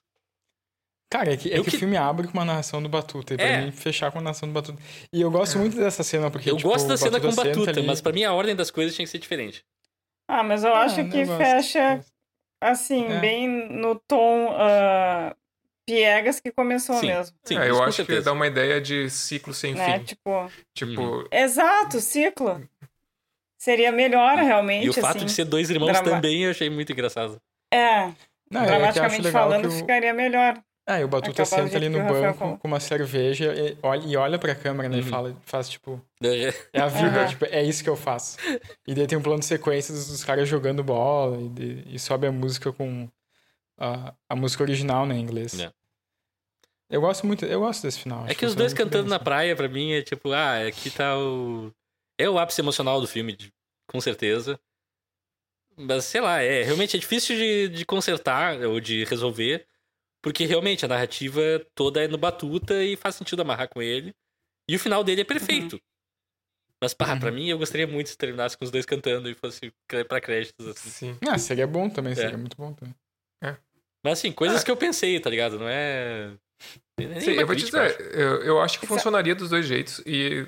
Cara, 1.11 1.33
é 1.33 1.37
que, 1.37 1.51
é 1.51 1.57
que, 1.57 1.71
que, 1.71 1.75
o 1.75 1.79
filme 1.79 1.97
abre 1.97 2.27
com 2.27 2.33
uma 2.33 2.45
narração 2.45 2.83
do 2.83 2.89
Batuta. 2.89 3.33
E 3.33 3.37
pra 3.37 3.45
é. 3.47 3.65
mim, 3.65 3.71
fechar 3.71 4.11
com 4.11 4.19
a 4.19 4.21
narração 4.21 4.47
do 4.47 4.53
Batuta. 4.53 4.79
E 5.11 5.21
eu 5.21 5.31
gosto 5.31 5.57
muito 5.57 5.75
dessa 5.75 6.03
cena, 6.03 6.29
porque. 6.29 6.51
Eu 6.51 6.57
tipo, 6.57 6.69
gosto 6.69 6.87
da 6.87 6.97
cena 6.97 7.19
com 7.19 7.29
o 7.29 7.35
Batuta, 7.35 7.71
ali... 7.71 7.81
mas 7.83 7.99
pra 7.99 8.13
mim 8.13 8.23
a 8.23 8.33
ordem 8.33 8.55
das 8.55 8.69
coisas 8.69 8.93
tinha 8.95 9.07
que 9.07 9.11
ser 9.11 9.17
diferente. 9.17 9.65
Ah, 10.27 10.43
mas 10.43 10.63
eu 10.63 10.73
acho 10.73 11.01
ah, 11.01 11.03
que 11.03 11.19
eu 11.19 11.37
fecha, 11.37 12.03
assim, 12.61 13.05
é. 13.05 13.19
bem 13.19 13.47
no 13.47 13.95
tom 14.07 14.51
uh, 14.51 15.35
piegas 15.85 16.39
que 16.39 16.51
começou 16.51 16.95
sim, 16.95 17.07
mesmo. 17.07 17.37
Sim, 17.43 17.57
é, 17.57 17.69
eu 17.69 17.83
acho 17.83 18.05
que 18.05 18.21
dá 18.21 18.33
uma 18.33 18.47
ideia 18.47 18.81
de 18.81 19.09
ciclo 19.09 19.53
sem 19.53 19.75
né? 19.75 19.99
fim. 19.99 20.05
Tipo... 20.05 20.51
Tipo... 20.73 21.01
Uhum. 21.01 21.27
Exato, 21.31 21.99
ciclo. 21.99 22.67
Seria 23.57 23.91
melhor, 23.91 24.37
realmente, 24.37 24.85
E 24.85 24.89
o 24.89 24.93
fato 24.93 25.17
assim, 25.17 25.25
de 25.25 25.31
ser 25.31 25.45
dois 25.45 25.69
irmãos 25.69 25.93
drama... 25.93 26.09
também 26.09 26.43
eu 26.43 26.51
achei 26.51 26.69
muito 26.69 26.91
engraçado. 26.91 27.41
É, 27.73 28.11
Não, 28.51 28.61
é 28.61 28.65
dramaticamente 28.65 29.31
falando, 29.31 29.71
ficaria 29.71 30.13
melhor. 30.13 30.61
Ah, 30.87 30.99
e 30.99 31.03
o 31.03 31.07
Batuta 31.07 31.41
é 31.41 31.45
senta 31.45 31.75
ali 31.75 31.89
no 31.89 31.97
banco 31.97 32.59
com 32.59 32.67
uma 32.67 32.79
cerveja 32.79 33.51
e 33.55 33.75
olha, 33.81 34.05
e 34.05 34.15
olha 34.15 34.37
pra 34.37 34.53
câmera, 34.53 34.87
né? 34.87 34.97
Uhum. 34.97 35.01
E 35.01 35.09
fala, 35.09 35.35
faz 35.43 35.67
tipo. 35.67 35.99
É 36.73 36.79
a 36.79 36.87
vida, 36.87 37.21
uhum. 37.21 37.27
tipo, 37.27 37.45
é 37.45 37.63
isso 37.63 37.83
que 37.83 37.89
eu 37.89 37.95
faço. 37.95 38.37
E 38.87 38.93
daí 38.93 39.07
tem 39.07 39.17
um 39.17 39.21
plano 39.21 39.39
de 39.39 39.45
sequência 39.45 39.93
dos, 39.93 40.07
dos 40.07 40.23
caras 40.23 40.47
jogando 40.47 40.83
bola 40.83 41.41
e, 41.41 41.49
de, 41.49 41.83
e, 41.87 41.99
sobe 41.99 42.27
a 42.27 42.31
música 42.31 42.71
com. 42.71 43.09
A, 43.77 44.13
a 44.29 44.35
música 44.35 44.63
original, 44.63 45.05
né, 45.05 45.15
em 45.15 45.21
inglês. 45.21 45.59
É. 45.59 45.71
Eu 46.89 47.01
gosto 47.01 47.25
muito, 47.25 47.45
eu 47.45 47.59
gosto 47.59 47.81
desse 47.81 47.99
final. 47.99 48.25
É 48.27 48.35
que 48.35 48.45
os 48.45 48.53
dois 48.53 48.73
cantando 48.73 49.09
na 49.09 49.19
praia, 49.19 49.55
pra 49.55 49.67
mim, 49.67 49.91
é 49.91 50.01
tipo, 50.01 50.31
ah, 50.31 50.67
aqui 50.67 50.91
tá 50.91 51.17
o. 51.17 51.71
É 52.17 52.29
o 52.29 52.37
ápice 52.37 52.61
emocional 52.61 53.01
do 53.01 53.07
filme, 53.07 53.37
com 53.87 53.99
certeza. 53.99 54.59
Mas 55.75 56.05
sei 56.05 56.21
lá, 56.21 56.41
é 56.41 56.63
realmente 56.63 56.95
é 56.95 56.99
difícil 56.99 57.35
de, 57.35 57.69
de 57.69 57.85
consertar 57.85 58.61
ou 58.61 58.79
de 58.79 59.03
resolver, 59.03 59.67
porque 60.25 60.43
realmente 60.43 60.83
a 60.83 60.87
narrativa 60.87 61.39
toda 61.75 62.03
é 62.03 62.07
no 62.07 62.17
Batuta 62.17 62.83
e 62.83 62.95
faz 62.95 63.13
sentido 63.13 63.43
amarrar 63.43 63.69
com 63.69 63.79
ele. 63.79 64.11
E 64.67 64.75
o 64.75 64.79
final 64.79 65.03
dele 65.03 65.21
é 65.21 65.23
perfeito. 65.23 65.79
Mas, 66.83 66.95
pá, 66.95 67.13
Uhum. 67.13 67.19
pra 67.19 67.31
mim, 67.31 67.47
eu 67.47 67.59
gostaria 67.59 67.85
muito 67.85 68.09
se 68.09 68.17
terminasse 68.17 68.57
com 68.57 68.65
os 68.65 68.71
dois 68.71 68.87
cantando 68.87 69.29
e 69.29 69.35
fosse 69.35 69.71
pra 70.07 70.19
créditos, 70.19 70.67
assim. 70.67 70.89
Sim. 70.89 71.17
Ah, 71.29 71.37
seria 71.37 71.67
bom 71.67 71.87
também, 71.91 72.13
É. 72.13 72.15
seria 72.15 72.37
muito 72.39 72.57
bom 72.57 72.73
também. 72.73 72.95
Mas, 74.03 74.13
assim, 74.19 74.31
coisas 74.31 74.63
que 74.63 74.71
eu 74.71 74.75
pensei, 74.77 75.19
tá 75.19 75.29
ligado? 75.29 75.59
Não 75.59 75.67
é. 75.69 76.31
Ah. 76.99 77.21
Sim, 77.21 77.31
eu 77.33 77.45
vou 77.45 77.55
te 77.55 77.65
dizer, 77.65 78.01
eu, 78.15 78.41
eu 78.43 78.61
acho 78.61 78.79
que 78.79 78.87
funcionaria 78.87 79.35
dos 79.35 79.51
dois 79.51 79.67
jeitos 79.67 79.99
e 80.07 80.47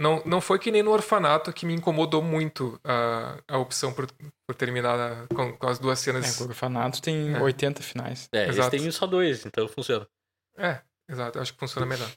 não, 0.00 0.22
não 0.24 0.40
foi 0.40 0.58
que 0.58 0.70
nem 0.70 0.82
no 0.82 0.90
orfanato 0.90 1.52
que 1.52 1.64
me 1.66 1.74
incomodou 1.74 2.22
muito 2.22 2.78
a, 2.84 3.38
a 3.48 3.58
opção 3.58 3.92
por, 3.92 4.06
por 4.46 4.54
terminar 4.54 5.26
com, 5.28 5.56
com 5.56 5.66
as 5.68 5.78
duas 5.78 6.00
É, 6.00 6.02
cenas. 6.04 6.40
o 6.40 6.44
Orfanato 6.48 7.00
tem 7.02 7.34
É. 7.34 7.40
80 7.40 7.82
finais. 7.82 8.28
É, 8.32 8.44
eles 8.44 8.56
Exato. 8.56 8.70
têm 8.70 8.90
só 8.90 9.06
dois, 9.06 9.44
então 9.46 9.66
funciona. 9.68 10.06
É, 10.56 10.80
exato, 11.08 11.38
eu 11.38 11.42
acho 11.42 11.52
que 11.52 11.58
funciona 11.58 11.86
melhor. 11.86 12.10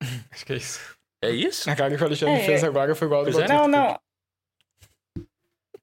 Acho 0.30 0.46
que 0.46 0.52
é 0.52 0.56
isso. 0.56 0.80
É 1.22 1.30
isso? 1.30 1.70
A 1.70 1.76
cara 1.76 1.94
que 1.94 2.02
o 2.02 2.06
Alexandre 2.06 2.40
É, 2.40 2.46
fez 2.46 2.64
agora 2.64 2.94
foi 2.94 3.06
igual 3.06 3.20
a 3.22 3.24
do 3.24 3.30
é. 3.30 3.32
Batuta. 3.32 3.52
Não, 3.54 3.68
não. 3.68 4.00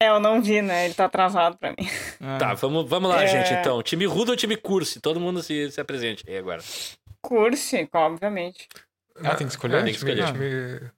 É, 0.00 0.08
eu 0.10 0.20
não 0.20 0.40
vi, 0.42 0.62
né? 0.62 0.84
Ele 0.84 0.94
tá 0.94 1.04
atrasado 1.06 1.56
pra 1.58 1.70
mim. 1.70 1.76
Ah, 2.20 2.38
Tá, 2.38 2.54
vamos, 2.54 2.88
vamos 2.88 3.08
lá, 3.10 3.22
É. 3.22 3.26
gente, 3.26 3.52
então. 3.52 3.82
Time 3.82 4.06
Rudo 4.06 4.30
ou 4.32 4.36
time 4.36 4.56
Curse? 4.56 5.00
Todo 5.00 5.20
mundo 5.20 5.42
se, 5.42 5.70
se 5.70 5.80
apresente 5.80 6.24
aí 6.28 6.36
agora. 6.38 6.62
Curse, 7.22 7.88
obviamente. 7.92 8.68
Ah, 9.16 9.34
tem 9.34 9.46
que 9.46 9.52
escolher? 9.52 9.78
É, 9.78 9.82
Tem 9.84 9.92
que 9.92 9.98
time- 9.98 10.12
escolher. 10.12 10.32
time- 10.78 10.90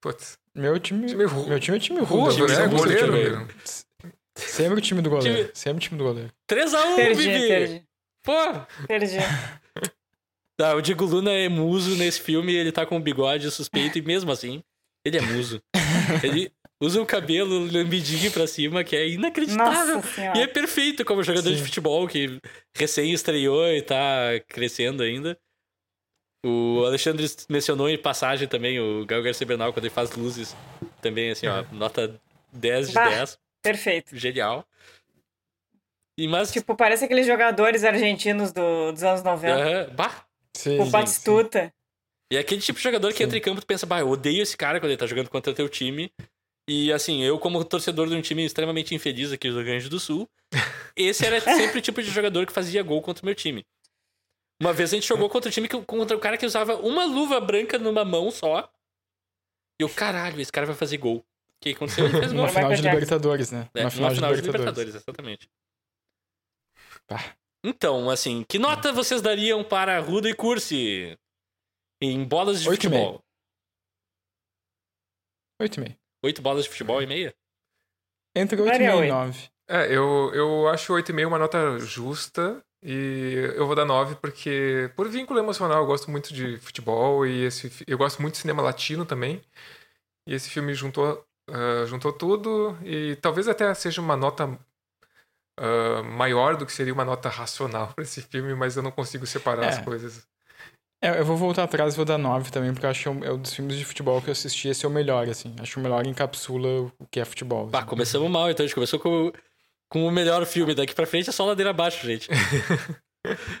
Putz, 0.00 0.38
Meu 0.54 0.78
time. 0.78 1.06
Time 1.06 1.24
ru- 1.24 1.46
Meu 1.48 1.58
time 1.60 1.76
é 1.76 1.80
time 1.80 2.00
rudo. 2.00 2.46
né? 2.46 2.54
sempre 2.54 2.74
o 2.74 2.78
Goleiro. 2.78 3.04
time- 3.12 3.28
meu. 3.28 4.12
Sempre 4.36 4.78
o 4.78 4.80
time 4.82 5.02
do 5.02 5.10
goleiro. 5.10 5.38
Time- 5.44 5.50
Sempre 5.54 5.76
o 5.78 5.80
time 5.80 5.98
do 5.98 6.04
goleiro. 6.04 6.32
3x1, 6.46 6.96
Perdi, 6.96 7.26
Bibi! 7.28 7.48
perdi. 7.48 7.84
Pô! 8.22 8.86
Perdi. 8.86 9.16
Tá, 10.60 10.74
o 10.74 10.82
Diego 10.82 11.04
Luna 11.04 11.30
é 11.32 11.48
muso 11.48 11.94
nesse 11.96 12.20
filme, 12.20 12.52
ele 12.52 12.72
tá 12.72 12.84
com 12.84 12.96
um 12.96 13.00
bigode 13.00 13.48
suspeito 13.48 13.96
e 13.96 14.02
mesmo 14.02 14.32
assim, 14.32 14.60
ele 15.04 15.16
é 15.16 15.20
muso. 15.20 15.62
ele 16.24 16.52
usa 16.80 17.00
o 17.02 17.06
cabelo 17.06 17.58
lambidinho 17.70 18.30
pra 18.30 18.46
cima, 18.46 18.84
que 18.84 18.94
é 18.96 19.08
inacreditável. 19.08 19.96
Nossa 19.96 20.20
E 20.36 20.40
é 20.42 20.46
perfeito 20.46 21.04
como 21.04 21.22
jogador 21.22 21.50
de 21.50 21.58
Sim. 21.58 21.64
futebol 21.64 22.06
que 22.06 22.38
recém 22.76 23.12
estreou 23.12 23.66
e 23.68 23.82
tá 23.82 23.96
crescendo 24.48 25.02
ainda. 25.02 25.38
O 26.46 26.84
Alexandre 26.86 27.26
mencionou 27.48 27.88
em 27.88 27.98
passagem 27.98 28.46
também 28.46 28.78
o 28.78 29.04
Gael 29.04 29.22
Garcia 29.22 29.46
Bernal 29.46 29.72
quando 29.72 29.84
ele 29.86 29.94
faz 29.94 30.12
luzes. 30.12 30.54
Também, 31.02 31.30
assim, 31.30 31.46
ó, 31.48 31.64
nota 31.72 32.20
10 32.52 32.88
de 32.88 32.94
Bah. 32.94 33.08
10. 33.08 33.38
Perfeito. 33.62 34.16
Genial. 34.16 34.64
E 36.16 36.28
mas. 36.28 36.52
Tipo, 36.52 36.76
parece 36.76 37.04
aqueles 37.04 37.26
jogadores 37.26 37.82
argentinos 37.84 38.52
do- 38.52 38.92
dos 38.92 39.02
anos 39.02 39.22
90. 39.22 39.54
aham, 39.54 39.94
bah, 39.94 40.24
Sim, 40.56 40.78
o 40.80 40.84
sim, 40.84 40.90
Batistuta. 40.90 41.72
E 42.32 42.36
é 42.36 42.40
aquele 42.40 42.60
tipo 42.60 42.76
de 42.78 42.82
jogador 42.84 43.10
que 43.12 43.18
Sim. 43.18 43.24
entra 43.24 43.38
em 43.38 43.40
campo 43.40 43.60
e 43.60 43.64
pensa, 43.66 43.86
bah, 43.86 44.00
eu 44.00 44.08
odeio 44.08 44.42
esse 44.42 44.56
cara 44.56 44.78
quando 44.78 44.90
ele 44.90 44.98
tá 44.98 45.06
jogando 45.06 45.28
contra 45.30 45.52
teu 45.54 45.68
time. 45.68 46.12
E 46.68 46.92
assim, 46.92 47.22
eu, 47.22 47.38
como 47.38 47.64
torcedor 47.64 48.08
de 48.08 48.14
um 48.14 48.20
time 48.20 48.44
extremamente 48.44 48.94
infeliz 48.94 49.32
aqui 49.32 49.48
do 49.48 49.56
Rio 49.56 49.64
Grande 49.64 49.88
do 49.88 49.98
Sul, 49.98 50.28
esse 50.94 51.24
era 51.24 51.40
sempre 51.40 51.78
o 51.78 51.82
tipo 51.82 52.02
de 52.02 52.10
jogador 52.10 52.46
que 52.46 52.52
fazia 52.52 52.82
gol 52.82 53.00
contra 53.00 53.22
o 53.22 53.26
meu 53.26 53.34
time. 53.34 53.66
Uma 54.60 54.74
vez 54.74 54.92
a 54.92 54.96
gente 54.96 55.08
jogou 55.08 55.30
contra 55.30 55.48
o 55.48 55.52
time 55.52 55.66
que, 55.66 55.80
contra 55.84 56.14
o 56.14 56.20
cara 56.20 56.36
que 56.36 56.44
usava 56.44 56.76
uma 56.76 57.06
luva 57.06 57.40
branca 57.40 57.78
numa 57.78 58.04
mão 58.04 58.30
só. 58.30 58.70
E 59.80 59.82
eu, 59.82 59.88
caralho, 59.88 60.38
esse 60.40 60.52
cara 60.52 60.66
vai 60.66 60.76
fazer 60.76 60.98
gol. 60.98 61.18
O 61.18 61.24
que 61.60 61.70
aconteceu? 61.70 62.04
Ele 62.04 62.18
fez 62.18 62.32
gol. 62.34 62.42
Uma 62.42 62.48
final 62.48 62.74
de. 62.74 62.82
Libertadores, 62.82 63.50
né? 63.50 63.70
É, 63.74 63.80
Uma 63.80 63.90
final, 63.90 64.10
de 64.10 64.16
Libertadores. 64.16 64.44
Libertadores, 64.44 64.94
exatamente. 64.94 65.50
Pá. 67.06 67.34
Então, 67.64 68.10
assim, 68.10 68.44
que 68.46 68.58
nota 68.58 68.92
vocês 68.92 69.22
dariam 69.22 69.64
para 69.64 69.98
Rudo 70.00 70.28
e 70.28 70.34
Cursi? 70.34 71.18
Em 72.00 72.22
bolas 72.24 72.60
de 72.60 72.68
Oito 72.68 72.82
futebol. 72.82 73.24
Oito 75.60 75.78
e 75.78 75.80
meio. 75.80 75.97
Oito 76.22 76.42
bolas 76.42 76.64
de 76.64 76.70
futebol 76.70 77.00
e 77.02 77.06
meia? 77.06 77.34
Entre 78.34 78.60
oito 78.60 78.74
e 78.74 78.78
meio 78.78 78.90
e 78.92 78.96
oito. 79.00 79.12
nove. 79.12 79.48
É, 79.68 79.86
eu, 79.94 80.30
eu 80.34 80.68
acho 80.68 80.92
8,5 80.94 81.26
uma 81.28 81.38
nota 81.38 81.78
justa 81.78 82.62
e 82.82 83.52
eu 83.54 83.66
vou 83.66 83.74
dar 83.76 83.84
9 83.84 84.14
porque, 84.16 84.90
por 84.96 85.08
vínculo 85.08 85.38
emocional, 85.38 85.80
eu 85.82 85.86
gosto 85.86 86.10
muito 86.10 86.32
de 86.32 86.56
futebol 86.58 87.26
e 87.26 87.44
esse, 87.44 87.70
eu 87.86 87.98
gosto 87.98 88.22
muito 88.22 88.34
de 88.34 88.40
cinema 88.40 88.62
latino 88.62 89.04
também. 89.04 89.42
E 90.26 90.34
esse 90.34 90.48
filme 90.50 90.74
juntou, 90.74 91.24
ah, 91.50 91.84
juntou 91.86 92.12
tudo 92.12 92.76
e 92.82 93.16
talvez 93.16 93.46
até 93.48 93.72
seja 93.74 94.00
uma 94.00 94.16
nota 94.16 94.58
ah, 95.58 96.02
maior 96.02 96.56
do 96.56 96.64
que 96.64 96.72
seria 96.72 96.94
uma 96.94 97.04
nota 97.04 97.28
racional 97.28 97.92
para 97.94 98.04
esse 98.04 98.22
filme, 98.22 98.54
mas 98.54 98.76
eu 98.76 98.82
não 98.82 98.90
consigo 98.90 99.26
separar 99.26 99.64
É. 99.64 99.68
as 99.68 99.78
coisas. 99.78 100.26
É, 101.00 101.20
eu 101.20 101.24
vou 101.24 101.36
voltar 101.36 101.62
atrás 101.64 101.94
e 101.94 101.96
vou 101.96 102.04
dar 102.04 102.18
nove 102.18 102.50
também, 102.50 102.72
porque 102.72 102.84
eu 102.86 102.90
acho 102.90 103.02
que 103.02 103.08
é 103.08 103.10
um- 103.12 103.24
é 103.24 103.36
dos 103.36 103.54
filmes 103.54 103.76
de 103.76 103.84
futebol 103.84 104.20
que 104.20 104.28
eu 104.28 104.32
assisti, 104.32 104.68
esse 104.68 104.84
é 104.84 104.88
o 104.88 104.92
melhor, 104.92 105.28
assim. 105.28 105.54
Acho 105.60 105.74
que 105.74 105.78
o 105.78 105.82
melhor 105.82 106.04
encapsula 106.06 106.90
o 106.98 107.06
que 107.10 107.20
é 107.20 107.24
futebol. 107.24 107.66
Bah, 107.68 107.78
assim. 107.80 107.88
começamos 107.88 108.28
mal, 108.30 108.50
então 108.50 108.64
a 108.64 108.66
gente 108.66 108.74
começou 108.74 108.98
com, 108.98 109.32
com 109.88 110.06
o 110.06 110.10
melhor 110.10 110.44
filme. 110.44 110.74
Daqui 110.74 110.94
pra 110.94 111.06
frente 111.06 111.28
é 111.30 111.32
só 111.32 111.44
ladeira 111.46 111.70
abaixo, 111.70 112.04
gente. 112.06 112.28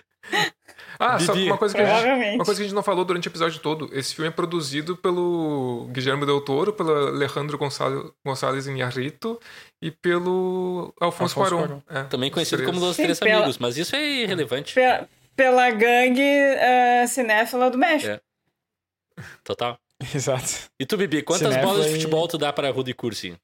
Ah, 1.00 1.16
só 1.20 1.32
uma 1.32 1.56
coisa 1.56 1.72
que 1.76 1.80
a 1.80 1.86
gente, 2.00 2.34
uma 2.34 2.44
coisa 2.44 2.58
que 2.60 2.64
a 2.64 2.68
gente 2.68 2.74
não 2.74 2.82
falou 2.82 3.04
durante 3.04 3.28
o 3.28 3.30
episódio 3.30 3.60
todo. 3.60 3.88
Esse 3.92 4.16
filme 4.16 4.28
é 4.28 4.32
produzido 4.32 4.96
pelo 4.96 5.86
Guilherme 5.92 6.26
Del 6.26 6.40
Toro, 6.40 6.72
pelo 6.72 6.90
Alejandro 6.92 7.56
Gonçalo- 7.56 8.12
Gonçalves 8.26 8.66
Inharrito 8.66 9.38
e 9.80 9.92
pelo 9.92 10.92
Alfonso, 11.00 11.38
Alfonso 11.38 11.56
Cuarón. 11.56 11.80
É, 11.88 12.02
Também 12.04 12.32
conhecido 12.32 12.64
três. 12.64 12.68
como 12.74 12.84
Los 12.84 12.96
Sim, 12.96 13.04
Três 13.04 13.20
pela- 13.20 13.36
Amigos, 13.36 13.58
mas 13.58 13.76
isso 13.76 13.94
é 13.94 14.04
irrelevante. 14.22 14.74
Pe- 14.74 15.06
Pela 15.38 15.70
gangue 15.70 16.20
eh, 16.20 17.06
cinéfila 17.06 17.70
do 17.70 17.78
México. 17.78 18.10
É. 18.12 18.20
Total. 19.44 19.78
Exato. 20.14 20.68
E 20.80 20.84
tu, 20.84 20.96
Bibi, 20.96 21.22
quantas 21.22 21.46
Cinéfilo 21.48 21.70
bolas 21.72 21.86
de 21.86 21.92
e- 21.92 21.94
futebol 21.94 22.26
tu 22.26 22.36
dá 22.36 22.52
para 22.52 22.70
Rudo 22.70 22.90
e 22.90 22.94
Cursi? 22.94 23.38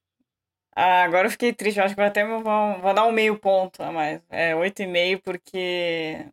Ah, 0.77 1.05
agora 1.05 1.29
eu 1.29 1.31
fiquei 1.31 1.53
triste. 1.53 1.79
Eu 1.79 1.85
acho 1.85 1.95
que 1.95 2.01
vou 2.01 2.09
até 2.09 2.27
vou, 2.27 2.43
vou 2.43 2.93
dar 2.95 3.05
um 3.07 3.13
meio 3.13 3.39
ponto 3.39 3.81
a 3.81 3.93
mais. 3.93 4.21
É, 4.29 4.57
oito 4.57 4.83
e 4.83 4.87
meio, 4.89 5.21
porque... 5.21 6.27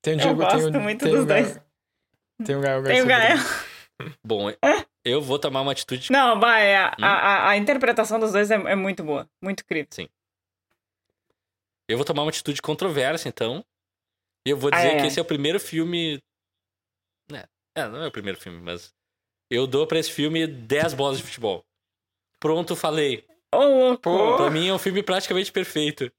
Tem 0.00 0.14
o 0.14 0.16
Eu 0.16 0.20
Diego, 0.20 0.46
tem 0.46 0.60
gosto 0.60 0.78
o, 0.78 0.80
muito 0.80 1.00
tem 1.04 1.12
dos 1.12 1.24
Gael- 1.24 1.42
dois. 1.44 1.60
Tem 2.46 2.54
o 2.56 2.60
Gael 2.60 2.82
Tem 2.84 3.02
o 3.02 3.06
Garcia 3.06 3.36
Gael. 3.36 3.38
Bom, 4.24 4.50
eu 5.04 5.20
vou 5.20 5.38
tomar 5.38 5.62
uma 5.62 5.72
atitude. 5.72 6.12
Não, 6.12 6.38
vai, 6.38 6.76
a, 6.76 6.88
Hum? 6.98 7.04
a, 7.04 7.08
a- 7.08 7.48
a 7.50 7.56
interpretação 7.56 8.20
dos 8.20 8.30
dois 8.32 8.50
é, 8.50 8.54
é 8.54 8.74
muito 8.76 9.02
boa. 9.02 9.28
Muito 9.42 9.64
crível. 9.64 9.88
Eu 11.88 11.96
vou 11.98 12.04
tomar 12.04 12.22
uma 12.22 12.30
atitude 12.30 12.62
controversa, 12.62 13.28
então. 13.28 13.64
E 14.46 14.50
eu 14.50 14.56
vou 14.56 14.70
Ah, 14.72 14.76
dizer 14.76 14.88
é. 14.96 15.00
que 15.00 15.06
esse 15.06 15.18
é 15.18 15.22
o 15.22 15.26
primeiro 15.26 15.58
filme. 15.60 16.18
É, 17.32 17.46
é, 17.76 17.88
não 17.88 18.02
é 18.02 18.06
o 18.08 18.12
primeiro 18.12 18.38
filme, 18.38 18.60
mas. 18.60 18.92
Eu 19.50 19.66
dou 19.66 19.86
pra 19.86 19.98
esse 19.98 20.10
filme 20.10 20.46
10 20.46 20.94
bolas 20.94 21.18
de 21.18 21.24
futebol. 21.24 21.64
Pronto, 22.40 22.74
falei. 22.74 23.26
Louco! 23.54 24.02
Pô. 24.02 24.36
Pra 24.36 24.50
mim 24.50 24.68
é 24.68 24.74
um 24.74 24.78
filme 24.78 25.02
praticamente 25.02 25.52
perfeito. 25.52 26.10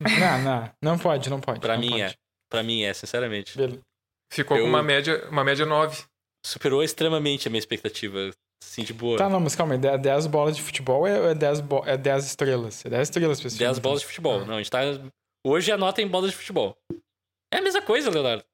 Não, 0.00 0.42
não. 0.42 0.74
Não 0.82 0.98
pode, 0.98 1.30
não 1.30 1.40
pode. 1.40 1.60
Pra 1.60 1.74
não 1.74 1.80
mim 1.80 1.90
pode. 1.90 2.02
é. 2.02 2.14
Pra 2.50 2.62
mim 2.62 2.82
é, 2.82 2.92
sinceramente. 2.92 3.56
Beleza. 3.56 3.80
Ficou 4.32 4.56
Eu- 4.56 4.64
com 4.64 4.68
uma 4.68 4.82
média, 4.82 5.28
uma 5.28 5.44
média 5.44 5.64
9. 5.64 6.04
Superou 6.44 6.82
extremamente 6.82 7.48
a 7.48 7.50
minha 7.50 7.58
expectativa. 7.60 8.30
Assim, 8.70 8.82
de 8.82 8.92
boa. 8.92 9.16
Tá, 9.18 9.28
não, 9.28 9.38
mas 9.40 9.54
calma, 9.54 9.74
aí, 9.74 9.78
10 9.98 10.26
bolas 10.26 10.56
de 10.56 10.62
futebol 10.62 11.06
é 11.06 11.30
é 11.30 11.34
10, 11.34 11.60
bo... 11.60 11.82
é 11.86 11.96
10 11.96 12.24
estrelas. 12.26 12.84
É 12.84 12.88
10 12.90 13.08
estrelas 13.08 13.38
pra 13.40 13.46
esse 13.48 13.58
10 13.58 13.70
filme. 13.72 13.82
bolas 13.82 14.00
de 14.00 14.06
futebol. 14.06 14.44
Não, 14.44 14.54
a 14.54 14.58
gente 14.58 14.70
tá. 14.70 14.80
Hoje 15.46 15.70
anota 15.70 16.00
em 16.02 16.08
bolas 16.08 16.30
de 16.30 16.36
futebol. 16.36 16.76
É 17.52 17.58
a 17.58 17.62
mesma 17.62 17.82
coisa, 17.82 18.10
Leonardo. 18.10 18.44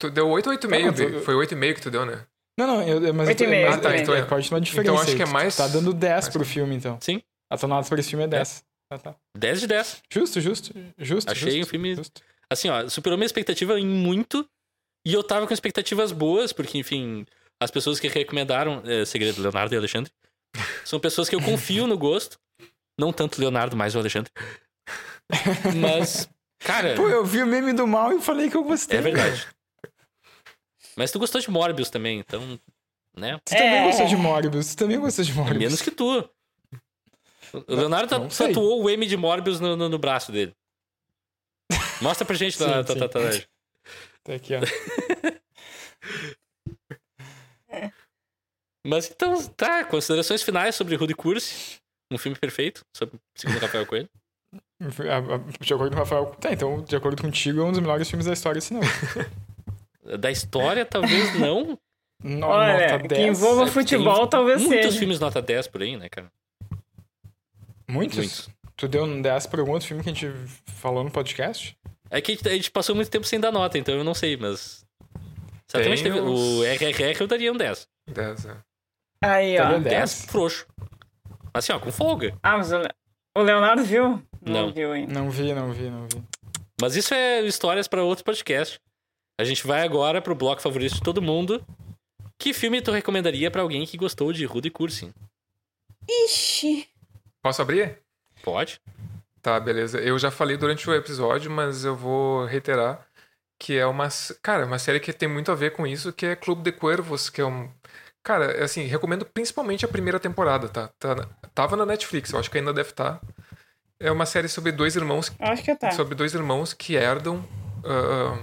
Tu 0.00 0.10
deu 0.10 0.28
8 0.28 0.46
ou 0.48 0.56
8,5, 0.56 0.84
Não, 0.84 0.92
Bi? 0.92 1.12
tu- 1.18 1.20
Foi 1.20 1.34
8,5 1.34 1.74
que 1.74 1.80
tu 1.82 1.90
deu, 1.90 2.06
né? 2.06 2.24
Não, 2.58 2.66
não, 2.66 2.82
eu, 2.82 3.04
eu- 3.04 3.14
mas, 3.14 3.28
Oito 3.28 3.40
e 3.42 3.44
eu- 3.44 3.50
meio, 3.50 3.66
mas 3.66 3.74
oito 3.76 3.84
e 3.84 3.88
meio. 3.88 3.98
é, 3.98 4.02
Então 4.02 4.14
é- 4.14 4.22
pode 4.24 4.48
ter 4.48 4.54
uma 4.54 4.60
diferença. 4.60 4.90
então 4.92 5.02
acho 5.02 5.16
que 5.16 5.22
é 5.22 5.26
tu 5.26 5.30
mais- 5.32 5.56
Tá 5.56 5.66
dando 5.68 5.92
10 5.92 6.24
mais- 6.24 6.28
pro 6.28 6.44
filme, 6.44 6.74
então. 6.76 6.98
Sim. 7.00 7.20
A 7.52 7.56
tua 7.58 7.68
nota 7.68 7.88
pra 7.88 8.00
esse 8.00 8.10
filme 8.10 8.24
é 8.24 8.28
10. 8.28 8.64
Tá, 8.90 8.98
tá. 8.98 9.14
10 9.36 9.60
de 9.60 9.66
10. 9.66 10.02
Justo, 10.10 10.40
justo, 10.40 10.72
justo. 10.96 11.30
Achei 11.30 11.50
justo, 11.52 11.66
um 11.66 11.70
filme- 11.70 11.94
justo. 11.94 12.22
Assim, 12.50 12.68
ó, 12.70 12.88
superou 12.88 13.18
minha 13.18 13.26
expectativa 13.26 13.78
em 13.78 13.86
muito. 13.86 14.48
E 15.06 15.12
eu 15.14 15.22
tava 15.22 15.46
com 15.46 15.52
expectativas 15.54 16.10
boas, 16.12 16.52
porque, 16.52 16.78
enfim, 16.78 17.24
as 17.60 17.70
pessoas 17.70 17.98
que 18.00 18.08
recomendaram 18.08 18.82
é, 18.84 19.04
Segredo 19.04 19.40
Leonardo 19.42 19.74
e 19.74 19.78
Alexandre 19.78 20.12
são 20.84 20.98
pessoas 21.00 21.28
que 21.28 21.34
eu 21.34 21.42
confio 21.42 21.86
no 21.86 21.96
gosto. 21.98 22.38
Não 22.98 23.12
tanto 23.12 23.40
Leonardo, 23.40 23.76
mais 23.76 23.94
o 23.94 23.98
Alexandre. 23.98 24.32
Mas, 25.80 26.28
cara, 26.58 26.94
Pô, 26.96 27.08
eu 27.08 27.24
vi 27.24 27.42
o 27.42 27.46
meme 27.46 27.72
do 27.72 27.86
mal 27.86 28.12
e 28.12 28.20
falei 28.20 28.50
que 28.50 28.56
eu 28.56 28.64
gostei. 28.64 28.98
é 28.98 29.02
verdade. 29.02 29.46
Mas 30.96 31.12
tu 31.12 31.18
gostou 31.18 31.40
de 31.40 31.48
Morbius 31.50 31.90
também, 31.90 32.18
então, 32.18 32.58
né? 33.16 33.38
Tu 33.44 33.50
também 33.54 33.68
É. 33.78 33.84
gostou 33.86 34.06
de 34.06 34.16
Morbius. 34.16 34.74
Tu 34.74 34.76
também 34.78 34.98
gostou 34.98 35.24
de 35.24 35.32
Morbius. 35.32 35.58
Menos 35.58 35.82
que 35.82 35.90
tu. 35.92 36.28
O 37.54 37.74
Leonardo 37.74 38.08
ta- 38.08 38.18
não 38.18 38.28
sei. 38.30 38.48
tatuou 38.48 38.82
o 38.82 38.90
M 38.90 39.06
de 39.06 39.16
Morbius 39.16 39.60
no, 39.60 39.76
no, 39.76 39.88
no 39.88 39.98
braço 39.98 40.32
dele. 40.32 40.54
Mostra 42.02 42.24
pra 42.24 42.34
gente 42.36 42.56
Sim, 42.58 42.64
tua 42.64 42.84
sim. 42.84 42.98
tatuagem. 42.98 43.46
Tá 44.24 44.34
aqui, 44.34 44.54
ó. 44.54 44.60
Mas 48.88 49.08
então, 49.10 49.44
tá. 49.50 49.84
Considerações 49.84 50.42
finais 50.42 50.74
sobre 50.74 50.96
Rudy 50.96 51.14
Curse. 51.14 51.76
Um 52.12 52.16
filme 52.18 52.38
perfeito, 52.38 52.80
sobre, 52.96 53.18
segundo 53.36 53.58
Rafael 53.60 53.84
Coelho. 53.86 54.08
A- 54.80 55.34
a- 55.34 55.38
De 55.60 55.74
acordo 55.74 55.90
com 55.90 55.96
o 55.96 55.98
Rafael. 55.98 56.26
Tá, 56.40 56.52
então, 56.52 56.82
de 56.82 56.96
acordo 56.96 57.20
contigo, 57.20 57.60
é 57.60 57.64
um 57.64 57.70
dos 57.72 57.80
melhores 57.80 58.08
filmes 58.08 58.26
da 58.26 58.32
história, 58.32 58.60
se 58.60 58.72
não. 58.72 58.80
Da 60.18 60.30
história, 60.30 60.86
talvez 60.86 61.38
não. 61.38 61.78
No- 62.24 62.46
Olha, 62.46 62.92
nota 62.92 63.02
que 63.02 63.08
10. 63.08 63.38
envolva 63.38 63.62
É, 63.62 63.64
tem 63.66 63.74
futebol 63.74 64.26
talvez 64.26 64.62
Muitos 64.62 64.86
seja. 64.86 64.98
filmes 64.98 65.20
nota 65.20 65.42
10 65.42 65.66
por 65.68 65.82
aí, 65.82 65.96
né, 65.98 66.08
cara? 66.08 66.32
Muitos? 67.88 68.16
Muitos. 68.18 68.48
Tu 68.76 68.88
deu 68.88 69.04
um 69.04 69.20
10 69.20 69.46
por 69.46 69.60
algum 69.60 69.72
outro 69.72 69.88
filme 69.88 70.02
que 70.02 70.08
a 70.10 70.12
gente 70.14 70.32
falou 70.66 71.04
no 71.04 71.10
podcast? 71.10 71.76
É 72.10 72.20
que 72.20 72.32
a 72.32 72.34
gente, 72.34 72.48
a 72.48 72.52
gente 72.52 72.70
passou 72.70 72.94
muito 72.94 73.10
tempo 73.10 73.26
sem 73.26 73.38
dar 73.38 73.52
nota, 73.52 73.76
então 73.78 73.94
eu 73.94 74.04
não 74.04 74.14
sei, 74.14 74.36
mas. 74.36 74.84
Certamente 75.66 76.02
Tem 76.02 76.12
teve. 76.12 76.24
os- 76.24 76.40
O 76.60 76.64
RRR 76.64 77.20
eu 77.20 77.26
daria 77.26 77.52
um 77.52 77.56
10. 77.56 77.86
10, 78.10 78.46
é. 78.46 78.56
Aí, 79.22 79.58
ó. 79.58 79.62
Daria 79.64 79.80
10 79.80 79.94
10? 79.94 80.24
frouxo. 80.26 80.66
Assim, 81.52 81.72
ó, 81.72 81.78
com 81.78 81.90
folga. 81.90 82.36
Ah, 82.42 82.56
mas 82.58 82.70
o, 82.72 82.78
Le- 82.78 82.94
o 83.36 83.42
Leonardo 83.42 83.82
viu? 83.84 84.22
Não. 84.40 84.72
viu 84.72 84.92
ainda. 84.92 85.12
Não 85.12 85.30
vi, 85.30 85.52
não 85.52 85.72
vi, 85.72 85.90
não 85.90 86.06
vi. 86.06 86.22
Mas 86.80 86.94
isso 86.94 87.12
é 87.14 87.40
histórias 87.42 87.88
pra 87.88 88.02
outro 88.04 88.24
podcast. 88.24 88.80
A 89.40 89.44
gente 89.44 89.66
vai 89.66 89.82
agora 89.82 90.22
pro 90.22 90.34
bloco 90.34 90.62
favorito 90.62 90.94
de 90.94 91.02
todo 91.02 91.20
mundo. 91.22 91.64
Que 92.38 92.52
filme 92.54 92.80
tu 92.80 92.92
recomendaria 92.92 93.50
pra 93.50 93.62
alguém 93.62 93.84
que 93.84 93.96
gostou 93.96 94.32
de 94.32 94.44
Rudy 94.44 94.70
Cursi? 94.70 95.12
Ixi. 96.08 96.88
Posso 97.42 97.62
abrir? 97.62 97.98
Pode? 98.42 98.80
Tá, 99.42 99.58
beleza. 99.58 99.98
Eu 99.98 100.18
já 100.18 100.30
falei 100.30 100.56
durante 100.56 100.88
o 100.88 100.94
episódio, 100.94 101.50
mas 101.50 101.84
eu 101.84 101.96
vou 101.96 102.44
reiterar 102.46 103.06
que 103.58 103.76
é 103.76 103.84
uma, 103.86 104.08
cara, 104.40 104.64
uma 104.66 104.78
série 104.78 105.00
que 105.00 105.12
tem 105.12 105.28
muito 105.28 105.50
a 105.50 105.54
ver 105.54 105.72
com 105.72 105.84
isso, 105.84 106.12
que 106.12 106.26
é 106.26 106.36
Clube 106.36 106.62
de 106.62 106.70
Cuervos, 106.70 107.28
que 107.28 107.40
é 107.40 107.44
um, 107.44 107.68
cara, 108.28 108.62
assim, 108.62 108.82
recomendo 108.84 109.24
principalmente 109.24 109.84
a 109.84 109.88
primeira 109.88 110.20
temporada, 110.20 110.68
tá? 110.68 110.88
tá 110.98 111.14
na- 111.14 111.26
tava 111.54 111.76
na 111.76 111.86
Netflix, 111.86 112.30
eu 112.32 112.38
acho 112.38 112.50
que 112.50 112.58
ainda 112.58 112.72
deve 112.74 112.90
estar. 112.90 113.20
É 113.98 114.12
uma 114.12 114.26
série 114.26 114.48
sobre 114.48 114.70
dois 114.70 114.94
irmãos, 114.96 115.32
Acho 115.40 115.62
que 115.64 115.74
tá. 115.74 115.90
sobre 115.92 116.14
dois 116.14 116.34
irmãos 116.34 116.72
que 116.74 116.94
herdam 116.94 117.42
ah, 117.84 118.38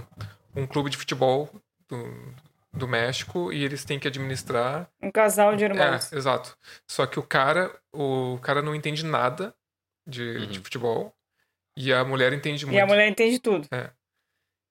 um 0.56 0.66
clube 0.66 0.90
de 0.90 0.96
futebol 0.96 1.48
do, 1.88 2.34
do 2.72 2.88
México 2.88 3.52
e 3.52 3.64
eles 3.64 3.84
têm 3.84 3.98
que 3.98 4.08
administrar 4.08 4.88
Um 5.00 5.10
casal 5.10 5.54
de 5.56 5.64
irmãos. 5.64 6.12
é, 6.12 6.16
exato. 6.16 6.58
Só 6.86 7.06
que 7.06 7.18
o 7.18 7.22
cara, 7.22 7.70
o 7.92 8.38
cara 8.42 8.60
não 8.60 8.74
entende 8.74 9.04
nada 9.04 9.54
de, 10.06 10.46
de 10.48 10.58
Uhum. 10.58 10.64
futebol 10.64 11.14
e 11.76 11.92
a 11.92 12.04
mulher 12.04 12.32
entende 12.32 12.66
muito. 12.66 12.76
e 12.76 12.80
a 12.80 12.86
mulher 12.86 13.08
entende 13.08 13.38
tudo. 13.38 13.68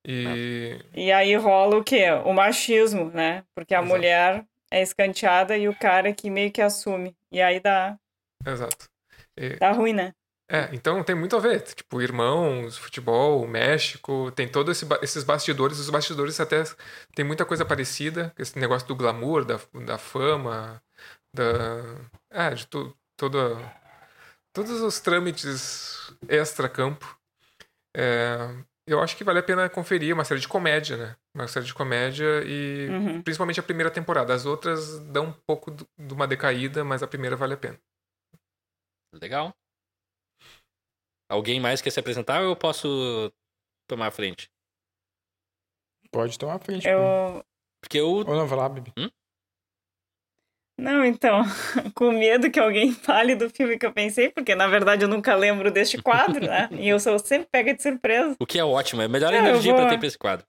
E 0.07 0.79
E 0.93 1.11
aí 1.11 1.35
rola 1.35 1.77
o 1.77 1.83
quê? 1.83 2.05
O 2.25 2.33
machismo, 2.33 3.09
né? 3.11 3.43
Porque 3.55 3.73
a 3.73 3.79
Exato. 3.79 3.87
mulher 3.95 4.45
é 4.76 4.81
escanteada 4.81 5.57
e 5.57 5.69
o 5.69 5.80
cara 5.80 6.14
que 6.14 6.30
meio 6.30 6.52
que 6.52 6.61
assume. 6.61 7.15
E 7.31 7.41
aí 7.41 7.61
dá, 7.61 7.97
exato. 8.45 8.89
E- 9.38 9.60
dá 9.60 9.72
ruim, 9.72 9.93
né? 9.93 10.14
é, 10.49 10.69
então 10.76 11.03
tem 11.03 11.15
muito 11.15 11.35
a 11.35 11.39
ver, 11.39 11.61
tipo, 11.61 12.02
irmãos, 12.02 12.77
futebol, 12.77 13.47
México, 13.47 14.31
tem 14.31 14.47
todos 14.49 14.77
esse 14.84 14.93
esses 15.02 15.23
bastidores, 15.23 15.80
os 15.80 15.89
bastidores 15.89 16.39
até 16.39 16.64
tem 17.15 17.26
muita 17.26 17.45
coisa 17.45 17.65
parecida, 17.65 18.34
esse 18.38 18.57
negócio 18.60 18.88
do 18.88 18.95
glamour, 18.95 19.45
da, 19.45 19.60
da 19.85 19.97
fama, 19.97 20.81
da 21.34 21.43
é, 22.31 22.52
de 22.56 22.68
tu, 22.68 22.95
toda 23.18 23.39
todos 24.53 24.81
os 24.81 24.99
trâmites 24.99 26.14
extra-campo. 26.30 27.18
É, 27.95 28.38
eu 28.88 29.02
acho 29.02 29.18
que 29.18 29.24
vale 29.24 29.40
a 29.40 29.44
pena 29.44 29.70
conferir 29.70 30.14
uma 30.14 30.24
série 30.24 30.40
de 30.40 30.48
comédia, 30.48 30.95
né? 30.98 31.16
Uma 31.36 31.48
série 31.48 31.66
de 31.66 31.74
comédia 31.74 32.44
e 32.45 32.88
Uhum. 32.90 33.22
principalmente 33.22 33.60
a 33.60 33.64
primeira 33.64 33.90
temporada. 33.91 34.34
As 34.34 34.45
outras 34.45 34.99
dão 35.12 35.28
um 35.28 35.34
pouco 35.48 35.72
de 35.72 36.14
uma 36.14 36.28
decaída, 36.28 36.84
mas 36.84 37.02
a 37.02 37.07
primeira 37.07 37.36
vale 37.36 37.53
a 37.56 37.57
pena. 37.57 37.80
Legal. 39.14 39.53
Alguém 41.30 41.60
mais 41.60 41.82
quer 41.82 41.90
se 41.90 41.99
apresentar 41.99 42.41
ou 42.41 42.49
eu 42.49 42.56
posso 42.56 43.32
tomar 43.90 44.07
a 44.07 44.12
frente? 44.12 44.49
Pode 46.12 46.38
tomar 46.38 46.56
a 46.56 46.60
frente. 46.60 46.88
Eu. 46.88 47.44
Porque 47.82 47.99
eu. 47.99 48.07
Ou 48.07 48.24
não, 48.36 48.48
vai 48.48 48.57
lá, 48.57 48.70
Bibi. 48.70 48.94
Não, 50.77 51.06
então, 51.06 51.41
com 51.95 52.11
medo 52.11 52.52
que 52.52 52.60
alguém 52.60 52.91
fale 52.93 53.34
do 53.35 53.49
filme 53.49 53.77
que 53.77 53.85
eu 53.85 53.93
pensei, 53.93 54.30
porque 54.30 54.53
na 54.56 54.68
verdade 54.68 55.03
eu 55.03 55.07
nunca 55.10 55.34
lembro 55.35 55.72
deste 55.72 55.97
quadro, 56.02 56.45
né? 56.45 56.68
E 56.77 56.89
eu 56.89 56.99
sou 56.99 57.18
sempre 57.19 57.47
pega 57.52 57.73
de 57.73 57.81
surpresa. 57.81 58.35
O 58.39 58.45
que 58.45 58.60
é 58.60 58.64
ótimo, 58.65 59.02
é 59.02 59.06
a 59.06 59.10
melhor 59.10 59.34
É, 59.34 59.38
energia 59.38 59.72
vou- 59.73 59.81
pra 59.81 59.89
ter 59.89 59.97
pra 59.97 60.07
esse 60.07 60.18
quadro. 60.18 60.45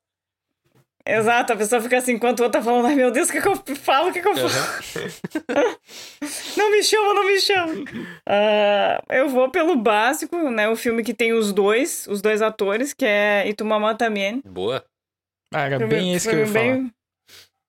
Exato, 1.08 1.52
a 1.52 1.56
pessoa 1.56 1.80
fica 1.80 1.98
assim, 1.98 2.14
enquanto 2.14 2.40
o 2.40 2.42
outro 2.42 2.58
tá 2.58 2.64
falando, 2.64 2.86
ai 2.86 2.96
meu 2.96 3.12
Deus, 3.12 3.28
o 3.28 3.32
que, 3.32 3.40
que 3.40 3.46
eu 3.46 3.54
falo? 3.76 4.08
O 4.10 4.12
que, 4.12 4.20
que 4.20 4.26
eu 4.26 4.34
falo? 4.34 4.48
Aham. 4.48 5.76
Não 6.56 6.70
me 6.72 6.82
chama, 6.82 7.14
não 7.14 7.24
me 7.24 7.40
chama. 7.40 7.74
Ah, 8.28 9.00
eu 9.10 9.28
vou 9.28 9.48
pelo 9.48 9.76
básico, 9.76 10.36
né? 10.50 10.68
O 10.68 10.74
filme 10.74 11.04
que 11.04 11.14
tem 11.14 11.32
os 11.32 11.52
dois, 11.52 12.08
os 12.08 12.20
dois 12.20 12.42
atores, 12.42 12.92
que 12.92 13.04
é 13.04 13.48
Itumama 13.48 13.94
também. 13.94 14.42
Boa. 14.44 14.84
Ah, 15.54 15.66
era 15.66 15.86
bem 15.86 16.12
esse 16.12 16.28
que 16.28 16.34
eu 16.34 16.40
ia 16.40 16.46
falar. 16.48 16.64
bem- 16.64 16.92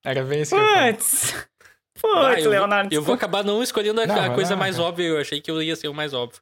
Era 0.04 0.24
bem 0.24 0.40
esse 0.40 0.52
que 0.52 0.60
eu 0.60 0.64
ia 0.64 0.66
falar. 0.66 1.48
Putz! 2.00 2.14
Ah, 2.14 2.28
Putz, 2.30 2.38
eu, 2.38 2.42
vou- 2.44 2.50
Leonardo. 2.52 2.94
eu 2.94 3.02
vou 3.02 3.14
acabar 3.14 3.44
não 3.44 3.62
escolhendo 3.62 4.00
a, 4.00 4.06
Não, 4.06 4.20
a 4.20 4.34
coisa 4.34 4.50
lá, 4.54 4.56
mais 4.60 4.78
óbvia. 4.78 5.06
Eu 5.06 5.20
achei 5.20 5.40
que 5.40 5.50
eu 5.50 5.62
ia 5.62 5.76
ser 5.76 5.88
o 5.88 5.94
mais 5.94 6.12
óbvio. 6.14 6.40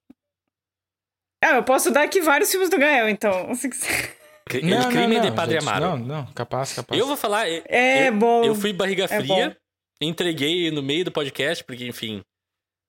Ah, 1.43 1.57
eu 1.57 1.63
posso 1.63 1.91
dar 1.91 2.03
aqui 2.03 2.21
vários 2.21 2.51
filmes 2.51 2.69
do 2.71 2.79
Gael, 2.79 3.09
então. 3.09 3.55
se 3.55 3.69
quiser. 3.69 4.17
Não, 4.63 4.79
não, 4.83 4.89
Crime 4.91 5.17
não, 5.17 5.23
de 5.23 5.33
Padre 5.33 5.55
gente, 5.61 5.69
Amaro. 5.69 5.85
Não, 5.85 5.97
não, 5.99 6.27
capaz, 6.33 6.73
capaz. 6.73 7.01
Eu 7.01 7.07
vou 7.07 7.17
falar. 7.17 7.49
eu- 7.51 7.63
É 7.69 8.09
eu, 8.09 8.15
bom. 8.15 8.45
Eu 8.45 8.55
fui 8.55 8.73
barriga 8.73 9.05
É 9.05 9.09
fria, 9.09 9.51
bom. 9.51 9.55
entreguei 10.01 10.71
no 10.71 10.83
meio 10.83 11.05
do 11.05 11.11
podcast, 11.13 11.65
porque, 11.65 11.87
enfim, 11.87 12.23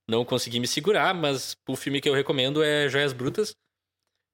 não 0.08 0.24
consegui 0.24 0.60
me 0.60 0.68
segurar, 0.68 1.14
mas 1.14 1.56
o 1.68 1.76
filme 1.76 2.00
que 2.00 2.08
eu 2.08 2.14
recomendo 2.14 2.64
é 2.64 2.88
Joias 2.88 3.12
Brutas. 3.14 3.56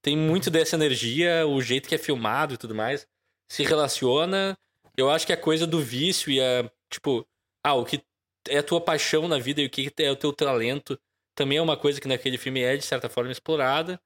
Tem 0.01 0.17
muito 0.17 0.51
dessa 0.51 0.75
energia, 0.75 1.47
o 1.47 1.61
jeito 1.61 1.87
que 1.87 1.95
é 1.95 1.97
filmado 1.97 2.53
e 2.53 2.57
tudo 2.57 2.75
mais. 2.75 3.07
Se 3.49 3.63
relaciona. 3.63 4.57
Eu 4.97 5.09
acho 5.09 5.25
que 5.25 5.31
a 5.33 5.37
coisa 5.37 5.65
do 5.65 5.79
vício 5.79 6.29
e 6.29 6.41
a. 6.41 6.69
Tipo, 6.91 7.25
ah, 7.65 7.73
o 7.73 7.85
que 7.85 8.03
é 8.49 8.57
a 8.59 8.63
tua 8.63 8.79
paixão 8.81 9.27
na 9.27 9.37
vida 9.39 9.61
e 9.61 9.65
o 9.65 9.69
que 9.69 9.91
é 9.99 10.11
o 10.11 10.15
teu 10.15 10.31
talento 10.33 10.99
também 11.35 11.57
é 11.57 11.61
uma 11.61 11.75
coisa 11.77 11.99
que 11.99 12.07
naquele 12.07 12.37
filme 12.37 12.61
é, 12.61 12.77
de 12.77 12.83
certa 12.83 13.09
forma, 13.09 13.31
explorada. 13.31 13.99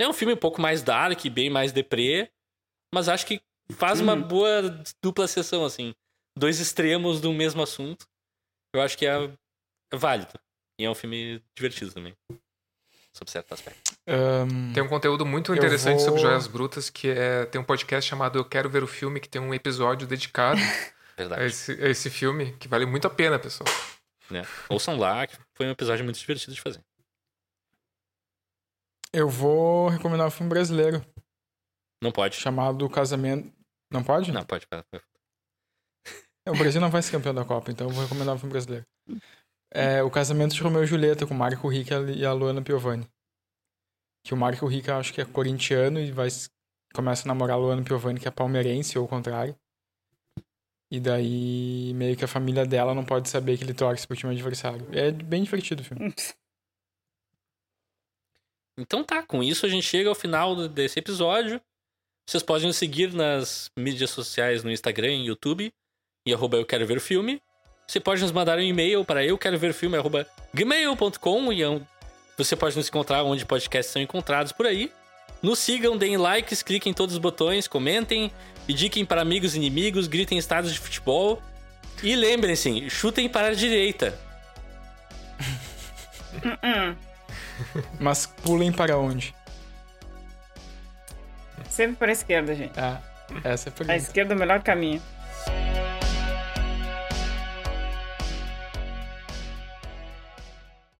É 0.00 0.08
um 0.08 0.12
filme 0.12 0.34
um 0.34 0.38
pouco 0.38 0.60
mais 0.60 0.82
dark, 0.82 1.24
bem 1.26 1.48
mais 1.50 1.72
deprê, 1.72 2.30
mas 2.92 3.08
acho 3.08 3.26
que 3.26 3.40
faz 3.72 4.00
uma 4.00 4.16
boa 4.16 4.62
dupla 5.02 5.26
sessão, 5.28 5.64
assim. 5.64 5.94
Dois 6.36 6.58
extremos 6.60 7.20
do 7.20 7.32
mesmo 7.32 7.62
assunto. 7.62 8.06
Eu 8.74 8.80
acho 8.82 8.96
que 8.96 9.06
é, 9.06 9.30
é 9.92 9.96
válido. 9.96 10.32
E 10.80 10.84
é 10.84 10.90
um 10.90 10.94
filme 10.94 11.42
divertido 11.56 11.92
também. 11.92 12.14
Sob 13.12 13.28
certo 13.30 13.52
aspecto. 13.52 13.92
Ahn, 14.06 14.72
Tem 14.72 14.82
um 14.82 14.88
conteúdo 14.88 15.26
muito 15.26 15.52
interessante 15.52 16.00
sobre 16.00 16.20
vou- 16.20 16.28
Joias 16.30 16.46
Brutas, 16.46 16.88
que 16.90 17.08
é 17.08 17.44
tem 17.46 17.60
um 17.60 17.64
podcast 17.64 18.08
chamado 18.08 18.38
Eu 18.38 18.44
Quero 18.44 18.70
Ver 18.70 18.84
o 18.84 18.86
Filme, 18.86 19.18
que 19.18 19.28
tem 19.28 19.40
um 19.40 19.52
episódio 19.52 20.06
dedicado 20.06 20.60
Verdade. 21.18 21.42
esse, 21.44 21.72
esse 21.72 22.08
filme, 22.08 22.56
que 22.56 22.68
vale 22.68 22.86
muito 22.86 23.06
a 23.06 23.10
pena, 23.10 23.38
pessoal. 23.38 23.68
né? 24.30 24.42
Ouçam 24.70 24.96
lá, 24.96 25.26
que 25.26 25.36
foi 25.56 25.66
um 25.66 25.72
episódio 25.72 26.04
muito 26.04 26.18
divertido 26.18 26.54
de 26.54 26.60
fazer. 26.60 26.80
eu 29.12 29.28
vou 29.28 29.88
recomendar 29.88 30.26
um 30.26 30.30
filme 30.30 30.48
brasileiro 30.48 31.04
Não 32.02 32.12
pode. 32.12 32.36
chamado 32.36 32.88
Casamento. 32.88 33.52
Não 33.92 34.04
pode? 34.04 34.30
Não, 34.32 34.44
pode. 34.44 34.66
É, 36.46 36.50
O 36.50 36.56
Brasil 36.56 36.80
não 36.80 36.90
vai 36.90 37.02
ser 37.02 37.12
campeão 37.12 37.34
da 37.34 37.44
Copa, 37.44 37.70
então 37.70 37.88
eu 37.88 37.92
vou 37.92 38.04
recomendar 38.04 38.34
um 38.34 38.38
filme 38.38 38.52
brasileiro. 38.52 38.86
É 39.72 40.02
O 40.02 40.10
Casamento 40.10 40.54
de 40.54 40.62
Romeu 40.62 40.84
e 40.84 40.86
Julieta, 40.86 41.26
com 41.26 41.34
o 41.34 41.36
Marco 41.36 41.68
Rica 41.68 41.96
e 42.10 42.24
a 42.24 42.32
Luana 42.32 42.62
Piovani. 42.62 43.06
Que 44.24 44.34
o 44.34 44.36
Marco 44.36 44.66
Rica 44.66 44.96
acho 44.98 45.12
que 45.12 45.20
é 45.20 45.24
corintiano 45.24 45.98
e 45.98 46.12
vai 46.12 46.28
começa 46.94 47.26
a 47.26 47.28
namorar 47.28 47.56
a 47.56 47.60
Luana 47.60 47.82
Piovani, 47.82 48.20
que 48.20 48.28
é 48.28 48.30
palmeirense, 48.30 48.98
ou 48.98 49.04
o 49.04 49.08
contrário. 49.08 49.56
E 50.90 50.98
daí, 50.98 51.92
meio 51.94 52.16
que 52.16 52.24
a 52.24 52.28
família 52.28 52.64
dela 52.64 52.94
não 52.94 53.04
pode 53.04 53.28
saber 53.28 53.58
que 53.58 53.64
ele 53.64 53.74
torce 53.74 54.06
pro 54.06 54.16
time 54.16 54.32
adversário. 54.32 54.86
É 54.92 55.10
bem 55.10 55.42
divertido 55.42 55.82
o 55.82 55.84
filme. 55.84 56.14
Então 58.80 59.02
tá, 59.02 59.24
com 59.24 59.42
isso 59.42 59.66
a 59.66 59.68
gente 59.68 59.82
chega 59.82 60.08
ao 60.08 60.14
final 60.14 60.68
desse 60.68 61.00
episódio. 61.00 61.60
Vocês 62.24 62.44
podem 62.44 62.68
nos 62.68 62.76
seguir 62.76 63.12
nas 63.12 63.70
mídias 63.76 64.10
sociais 64.10 64.62
no 64.62 64.70
Instagram 64.70 65.14
e 65.14 65.26
YouTube, 65.26 65.74
e 66.24 66.32
arroba 66.32 66.58
eu 66.58 66.64
quero 66.64 66.86
ver 66.86 67.00
filme. 67.00 67.42
Você 67.88 67.98
pode 67.98 68.22
nos 68.22 68.30
mandar 68.30 68.56
um 68.56 68.62
e-mail 68.62 69.04
para 69.04 69.24
eu 69.24 69.36
quero 69.36 69.58
ver 69.58 69.72
filme, 69.72 69.96
arroba 69.96 70.24
gmail.com, 70.54 71.52
e 71.52 71.62
você 72.36 72.54
pode 72.54 72.76
nos 72.76 72.88
encontrar 72.88 73.24
onde 73.24 73.44
podcasts 73.44 73.92
são 73.92 74.00
encontrados 74.00 74.52
por 74.52 74.64
aí. 74.64 74.92
Nos 75.42 75.58
sigam, 75.58 75.96
deem 75.96 76.16
likes, 76.16 76.62
cliquem 76.62 76.90
em 76.92 76.94
todos 76.94 77.14
os 77.14 77.18
botões, 77.20 77.66
comentem, 77.66 78.30
indiquem 78.68 79.04
para 79.04 79.22
amigos 79.22 79.54
e 79.54 79.56
inimigos, 79.58 80.06
gritem 80.06 80.38
estados 80.38 80.72
de 80.72 80.78
futebol. 80.78 81.42
E 82.02 82.14
lembrem-se, 82.14 82.88
chutem 82.88 83.28
para 83.28 83.48
a 83.48 83.54
direita. 83.54 84.16
Mas 87.98 88.26
pulem 88.26 88.70
para 88.70 88.96
onde? 88.96 89.34
sempre 91.78 91.96
para 91.96 92.08
a 92.08 92.12
esquerda, 92.12 92.54
gente. 92.56 92.72
Ah, 92.76 93.00
essa 93.44 93.68
é 93.68 93.72
a 93.88 93.92
A 93.92 93.96
esquerda 93.96 94.34
é 94.34 94.36
o 94.36 94.38
melhor 94.38 94.62
caminho. 94.62 95.00